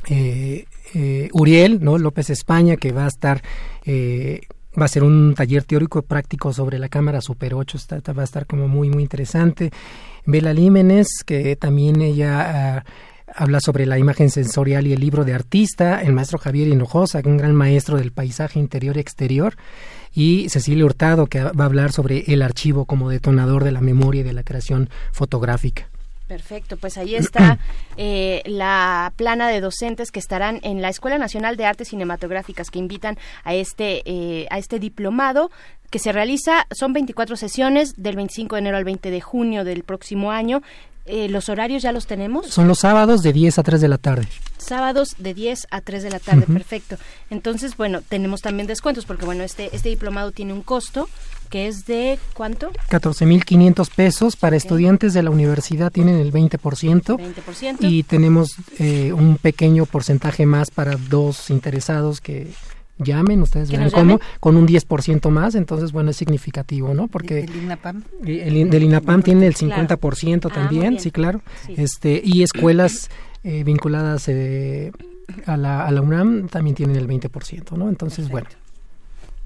eh, 0.09 0.65
eh, 0.93 1.29
Uriel, 1.33 1.79
¿no? 1.83 1.97
López 1.97 2.29
España, 2.29 2.75
que 2.77 2.91
va 2.91 3.05
a 3.05 3.07
estar, 3.07 3.41
eh, 3.85 4.41
va 4.79 4.85
a 4.85 4.89
ser 4.89 5.03
un 5.03 5.33
taller 5.35 5.63
teórico 5.63 6.01
práctico 6.01 6.53
sobre 6.53 6.79
la 6.79 6.89
cámara 6.89 7.21
Super 7.21 7.53
8, 7.53 7.77
está- 7.77 8.13
va 8.13 8.21
a 8.21 8.25
estar 8.25 8.45
como 8.45 8.67
muy, 8.67 8.89
muy 8.89 9.03
interesante. 9.03 9.71
Bela 10.25 10.53
Límenes, 10.53 11.07
que 11.25 11.55
también 11.55 12.01
ella... 12.01 12.77
ah, 12.77 12.85
habla 13.35 13.59
sobre 13.59 13.85
la 13.85 13.99
imagen 13.99 14.29
sensorial 14.29 14.87
y 14.87 14.93
el 14.93 15.01
libro 15.01 15.25
de 15.25 15.33
artista, 15.33 16.01
el 16.01 16.13
maestro 16.13 16.39
Javier 16.39 16.69
Hinojosa, 16.69 17.21
un 17.25 17.35
gran 17.35 17.53
maestro 17.53 17.97
del 17.97 18.13
paisaje 18.13 18.57
interior 18.57 18.95
y 18.95 19.01
exterior, 19.01 19.55
y 20.13 20.47
Cecilia 20.49 20.85
Hurtado, 20.85 21.27
que 21.27 21.43
va 21.43 21.51
a 21.63 21.65
hablar 21.65 21.91
sobre 21.91 22.23
el 22.31 22.41
archivo 22.41 22.85
como 22.85 23.09
detonador 23.09 23.65
de 23.65 23.73
la 23.73 23.81
memoria 23.81 24.21
y 24.21 24.23
de 24.23 24.31
la 24.33 24.43
creación 24.43 24.89
fotográfica. 25.11 25.89
Perfecto, 26.27 26.75
pues 26.75 26.97
ahí 26.97 27.15
está 27.15 27.57
eh, 27.97 28.41
la 28.45 29.13
plana 29.15 29.47
de 29.47 29.61
docentes 29.61 30.11
que 30.11 30.19
estarán 30.19 30.59
en 30.63 30.81
la 30.81 30.89
Escuela 30.89 31.17
Nacional 31.17 31.55
de 31.55 31.65
Artes 31.65 31.87
Cinematográficas 31.87 32.69
que 32.69 32.79
invitan 32.79 33.17
a 33.45 33.55
este 33.55 34.01
eh, 34.05 34.45
a 34.49 34.57
este 34.57 34.77
diplomado 34.77 35.49
que 35.89 35.99
se 35.99 36.11
realiza 36.11 36.67
son 36.71 36.91
24 36.91 37.37
sesiones 37.37 37.93
del 37.95 38.17
25 38.17 38.55
de 38.55 38.59
enero 38.59 38.77
al 38.77 38.83
20 38.83 39.09
de 39.09 39.21
junio 39.21 39.63
del 39.63 39.83
próximo 39.83 40.31
año. 40.31 40.61
Eh, 41.07 41.29
los 41.29 41.49
horarios 41.49 41.83
ya 41.83 41.91
los 41.91 42.05
tenemos. 42.05 42.47
Son 42.47 42.67
los 42.67 42.79
sábados 42.79 43.23
de 43.23 43.33
10 43.33 43.59
a 43.59 43.63
3 43.63 43.81
de 43.81 43.87
la 43.87 43.97
tarde. 43.97 44.27
Sábados 44.57 45.15
de 45.17 45.33
10 45.33 45.67
a 45.71 45.81
3 45.81 46.03
de 46.03 46.09
la 46.09 46.19
tarde, 46.19 46.45
perfecto. 46.47 46.97
Entonces, 47.29 47.77
bueno, 47.77 48.01
tenemos 48.01 48.41
también 48.41 48.67
descuentos 48.67 49.05
porque 49.05 49.25
bueno, 49.25 49.43
este 49.43 49.69
este 49.73 49.89
diplomado 49.89 50.31
tiene 50.31 50.53
un 50.53 50.61
costo 50.61 51.07
que 51.49 51.67
es 51.67 51.85
de 51.85 52.19
¿cuánto? 52.33 52.71
14.500 52.89 53.89
pesos. 53.95 54.35
Para 54.35 54.55
estudiantes 54.55 55.13
de 55.13 55.23
la 55.23 55.29
universidad 55.29 55.91
tienen 55.91 56.17
el 56.17 56.31
20%. 56.31 56.59
20%. 56.59 57.77
Y 57.79 58.03
tenemos 58.03 58.55
eh, 58.79 59.13
un 59.13 59.37
pequeño 59.37 59.85
porcentaje 59.85 60.45
más 60.45 60.71
para 60.71 60.97
dos 60.97 61.49
interesados 61.49 62.19
que 62.19 62.47
llamen, 62.99 63.41
ustedes 63.41 63.71
verán 63.71 63.89
cómo, 63.91 64.19
con 64.39 64.55
un 64.57 64.67
10% 64.67 65.29
más. 65.29 65.55
Entonces, 65.55 65.91
bueno, 65.91 66.11
es 66.11 66.17
significativo, 66.17 66.93
¿no? 66.93 67.07
Porque... 67.07 67.41
¿El 67.41 67.55
INAPAM? 67.55 68.03
El, 68.25 68.69
del 68.69 68.83
INAPAM 68.83 69.21
tiene 69.23 69.47
el 69.47 69.55
Claro. 69.55 69.83
50% 69.87 70.45
Ah, 70.45 70.49
muy 70.49 70.53
también, 70.53 70.99
sí, 70.99 71.11
claro. 71.11 71.41
Sí. 71.65 71.75
Este, 71.77 72.21
y 72.23 72.43
escuelas 72.43 73.09
eh, 73.43 73.63
vinculadas 73.63 74.27
eh, 74.27 74.91
a, 75.45 75.57
la, 75.57 75.85
a 75.85 75.91
la 75.91 76.01
UNAM 76.01 76.47
también 76.47 76.75
tienen 76.75 76.95
el 76.95 77.07
20%, 77.07 77.77
¿no? 77.77 77.89
Entonces, 77.89 78.29
bueno. 78.29 78.47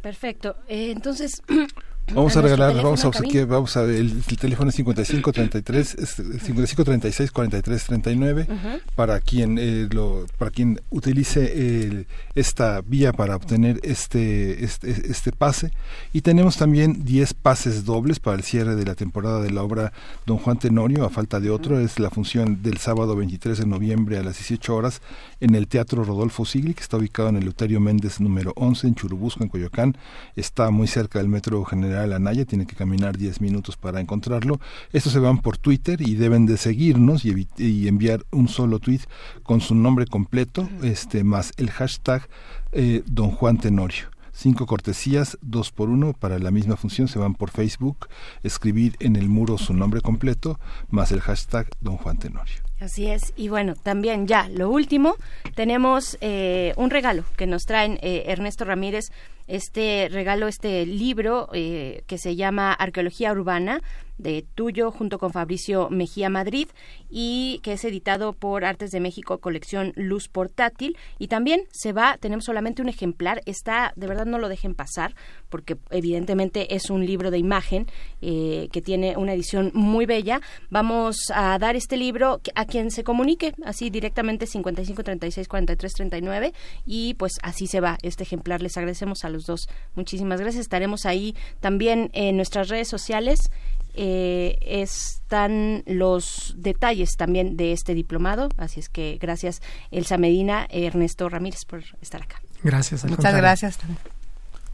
Perfecto. 0.02 0.56
Eh, 0.68 0.92
entonces 0.92 1.44
Vamos 2.14 2.36
a 2.36 2.42
regalar, 2.42 2.76
vamos 2.76 3.04
a 3.06 3.08
obsequiar, 3.08 3.46
vamos 3.48 3.78
a 3.78 3.84
el, 3.84 4.24
el 4.28 4.38
teléfono 4.38 4.70
es 4.70 4.76
55 4.76 5.32
33 5.32 5.96
es 5.96 6.10
55 6.10 6.84
36 6.84 7.32
43 7.32 7.84
39 7.86 8.48
Ujú. 8.50 8.58
para 8.96 9.20
quien 9.20 9.58
eh, 9.58 9.88
lo 9.92 10.26
para 10.38 10.52
quien 10.52 10.82
utilice 10.90 11.86
el- 11.86 12.08
esta 12.36 12.82
vía 12.82 13.14
para 13.14 13.36
obtener 13.36 13.80
este, 13.84 14.64
este 14.64 14.90
este 15.12 15.32
pase. 15.32 15.72
Y 16.14 16.22
tenemos 16.22 16.58
también 16.58 17.04
10 17.06 17.34
pases 17.34 17.86
dobles 17.86 18.20
para 18.20 18.36
el 18.38 18.44
cierre 18.44 18.76
de 18.76 18.86
la 18.86 18.96
temporada 18.96 19.42
de 19.42 19.52
la 19.52 19.64
obra 19.64 19.94
Don 20.26 20.38
Juan 20.38 20.58
Tenorio 20.60 21.06
a 21.06 21.10
falta 21.10 21.40
de 21.40 21.50
otro. 21.50 21.80
Es 21.80 22.00
la 22.00 22.10
función 22.10 22.62
del 22.62 22.78
sábado 22.78 23.16
23 23.16 23.58
de 23.58 23.66
noviembre 23.66 24.18
a 24.18 24.24
las 24.24 24.38
18 24.38 24.76
horas 24.76 25.02
en 25.40 25.56
el 25.56 25.68
Teatro 25.68 26.04
Rodolfo 26.04 26.46
Sigli 26.46 26.74
que 26.74 26.82
está 26.84 26.98
ubicado 26.98 27.30
en 27.30 27.38
el 27.38 27.46
Luterio 27.46 27.80
Méndez 27.80 28.20
número 28.20 28.54
11 28.56 28.88
en 28.88 28.96
Churubusco 28.96 29.44
en 29.44 29.50
Coyoacán. 29.50 29.96
Está 30.36 30.70
muy 30.72 30.88
cerca 30.88 31.20
del 31.20 31.28
Metro 31.30 31.64
General 31.66 32.01
Anaya, 32.14 32.46
tiene 32.46 32.66
que 32.66 32.76
caminar 32.76 33.18
10 33.18 33.42
minutos 33.42 33.78
para 33.78 34.00
encontrarlo. 34.00 34.60
Estos 34.92 35.14
se 35.14 35.20
van 35.20 35.40
por 35.40 35.58
Twitter 35.58 36.02
y 36.02 36.16
deben 36.16 36.46
de 36.46 36.58
seguirnos 36.58 37.24
y 37.26 37.88
enviar 37.88 38.26
un 38.32 38.48
solo 38.48 38.80
tweet 38.80 39.02
con 39.44 39.62
su 39.62 39.76
nombre 39.76 40.06
completo, 40.06 40.70
este 40.84 41.24
más 41.24 41.54
el 41.58 41.70
hashtag 41.70 42.28
eh, 42.72 43.04
Don 43.06 43.32
Juan 43.32 43.58
Tenorio. 43.58 44.06
Cinco 44.34 44.66
cortesías, 44.66 45.38
dos 45.42 45.72
por 45.72 45.90
uno 45.90 46.14
para 46.14 46.40
la 46.40 46.52
misma 46.52 46.78
función. 46.78 47.08
Se 47.08 47.20
van 47.20 47.36
por 47.36 47.52
Facebook, 47.52 48.08
escribir 48.44 48.96
en 49.00 49.16
el 49.16 49.28
muro 49.28 49.58
su 49.58 49.74
nombre 49.74 50.02
completo, 50.02 50.60
más 50.90 51.12
el 51.12 51.20
hashtag 51.20 51.68
Don 51.82 51.98
Juan 51.98 52.18
Tenorio. 52.18 52.62
Así 52.80 53.08
es. 53.08 53.34
Y 53.36 53.50
bueno, 53.50 53.76
también 53.76 54.28
ya, 54.28 54.50
lo 54.50 54.70
último, 54.70 55.16
tenemos 55.54 56.18
eh, 56.22 56.74
un 56.78 56.90
regalo 56.90 57.24
que 57.38 57.46
nos 57.46 57.66
traen 57.66 58.00
eh, 58.02 58.24
Ernesto 58.28 58.66
Ramírez 58.66 59.12
este 59.52 60.08
regalo, 60.10 60.48
este 60.48 60.86
libro 60.86 61.50
eh, 61.54 62.04
que 62.08 62.18
se 62.18 62.38
llama 62.38 62.72
Arqueología 62.72 63.34
Urbana 63.34 63.82
de 64.22 64.46
Tuyo 64.56 64.92
junto 64.92 65.18
con 65.18 65.32
Fabricio 65.32 65.90
Mejía 65.90 66.30
Madrid 66.30 66.68
y 67.10 67.60
que 67.64 67.74
es 67.74 67.84
editado 67.84 68.34
por 68.34 68.64
Artes 68.66 68.92
de 68.92 69.00
México 69.00 69.40
colección 69.40 69.94
Luz 69.96 70.28
Portátil 70.28 70.96
y 71.18 71.28
también 71.28 71.64
se 71.72 71.92
va, 71.92 72.18
tenemos 72.20 72.46
solamente 72.46 72.82
un 72.82 72.90
ejemplar, 72.90 73.42
está, 73.46 73.94
de 73.96 74.08
verdad 74.08 74.26
no 74.26 74.38
lo 74.38 74.48
dejen 74.48 74.76
pasar 74.76 75.16
porque 75.50 75.78
evidentemente 75.90 76.76
es 76.76 76.90
un 76.90 77.06
libro 77.06 77.32
de 77.32 77.40
imagen 77.40 77.88
eh, 78.22 78.70
que 78.72 78.82
tiene 78.82 79.18
una 79.18 79.34
edición 79.34 79.72
muy 79.74 80.06
bella. 80.06 80.40
Vamos 80.70 81.18
a 81.34 81.58
dar 81.58 81.76
este 81.76 81.98
libro 81.98 82.42
a 82.56 82.66
quien 82.66 82.92
se 82.92 83.04
comunique, 83.04 83.54
así 83.66 83.90
directamente 83.90 84.46
55 84.46 85.04
36 85.04 85.48
43 85.48 85.94
39 85.94 86.54
y 86.86 87.16
pues 87.16 87.34
así 87.42 87.68
se 87.68 87.82
va 87.82 87.98
este 88.02 88.24
ejemplar. 88.24 88.62
Les 88.62 88.78
agradecemos 88.78 89.26
a 89.26 89.30
los 89.30 89.41
dos. 89.46 89.68
Muchísimas 89.96 90.40
gracias. 90.40 90.62
Estaremos 90.62 91.06
ahí 91.06 91.36
también 91.60 92.10
en 92.14 92.36
nuestras 92.36 92.70
redes 92.70 92.88
sociales 92.88 93.50
eh, 93.94 94.58
están 94.62 95.84
los 95.86 96.54
detalles 96.58 97.18
también 97.18 97.58
de 97.58 97.74
este 97.74 97.94
diplomado. 97.94 98.50
Así 98.58 98.80
es 98.80 98.88
que 98.88 99.18
gracias 99.20 99.62
Elsa 99.92 100.18
Medina, 100.18 100.66
Ernesto 100.70 101.28
Ramírez 101.28 101.66
por 101.66 101.84
estar 102.02 102.22
acá. 102.22 102.42
Gracias. 102.64 103.04
Muchas 103.06 103.36
gracias. 103.36 103.80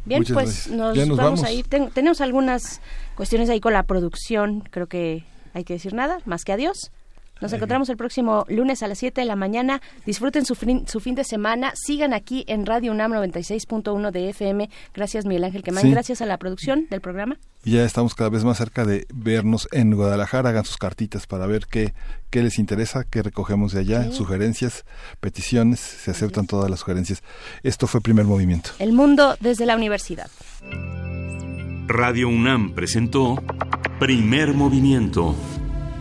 Bien, 0.06 0.24
pues 0.24 0.70
nos, 0.70 0.96
vamos, 1.18 1.44
a 1.44 1.52
ir. 1.52 1.68
tenemos 1.68 2.22
algunas 2.22 2.80
cuestiones 3.16 3.50
ahí 3.50 3.60
con 3.60 3.74
la 3.74 3.84
producción. 3.84 4.62
Creo 4.72 4.88
que 4.88 5.26
hay 5.54 5.64
que 5.64 5.74
decir 5.74 5.94
nada, 5.94 6.20
más 6.26 6.46
que 6.46 6.54
adiós. 6.54 6.92
Nos 7.42 7.54
encontramos 7.54 7.90
el 7.90 7.98
próximo 7.98 8.46
lunes 8.48 8.84
a 8.84 8.88
las 8.88 8.98
7 9.00 9.22
de 9.22 9.26
la 9.26 9.36
mañana. 9.36 9.82
Disfruten 10.06 10.46
su 10.46 10.56
fin, 10.56 10.88
su 10.88 11.00
fin 11.00 11.16
de 11.16 11.24
semana. 11.24 11.74
Sigan 11.76 12.14
aquí 12.14 12.46
en 12.48 12.66
Radio 12.66 12.92
UNAM 12.92 13.14
96.1 13.14 14.12
de 14.12 14.30
FM. 14.30 14.70
Gracias, 14.94 15.26
Miguel 15.26 15.44
Ángel 15.44 15.64
Quemán. 15.64 15.90
Gracias 15.92 16.22
a 16.22 16.26
la 16.26 16.38
producción 16.38 16.88
del 16.90 17.02
programa. 17.02 17.38
Ya 17.64 17.84
estamos 17.84 18.16
cada 18.16 18.30
vez 18.30 18.44
más 18.44 18.58
cerca 18.58 18.86
de 18.86 19.08
vernos 19.14 19.68
en 19.72 19.94
Guadalajara. 19.94 20.50
Hagan 20.50 20.66
sus 20.66 20.78
cartitas 20.78 21.28
para 21.28 21.48
ver 21.48 21.66
qué, 21.70 21.94
qué 22.30 22.42
les 22.42 22.60
interesa, 22.60 23.04
qué 23.04 23.22
recogemos 23.22 23.74
de 23.74 23.82
allá. 23.82 24.12
Sugerencias, 24.12 24.86
peticiones. 25.20 25.80
Se 25.80 26.12
aceptan 26.12 26.48
todas 26.48 26.70
las 26.70 26.80
sugerencias. 26.80 27.24
Esto 27.64 27.88
fue 27.88 28.02
Primer 28.02 28.26
Movimiento. 28.26 28.72
El 28.80 28.94
mundo 28.94 29.36
desde 29.40 29.66
la 29.66 29.76
universidad. 29.76 30.30
Radio 31.88 32.30
UNAM 32.30 32.74
presentó 32.74 33.42
Primer 34.00 34.54
Movimiento. 34.54 35.36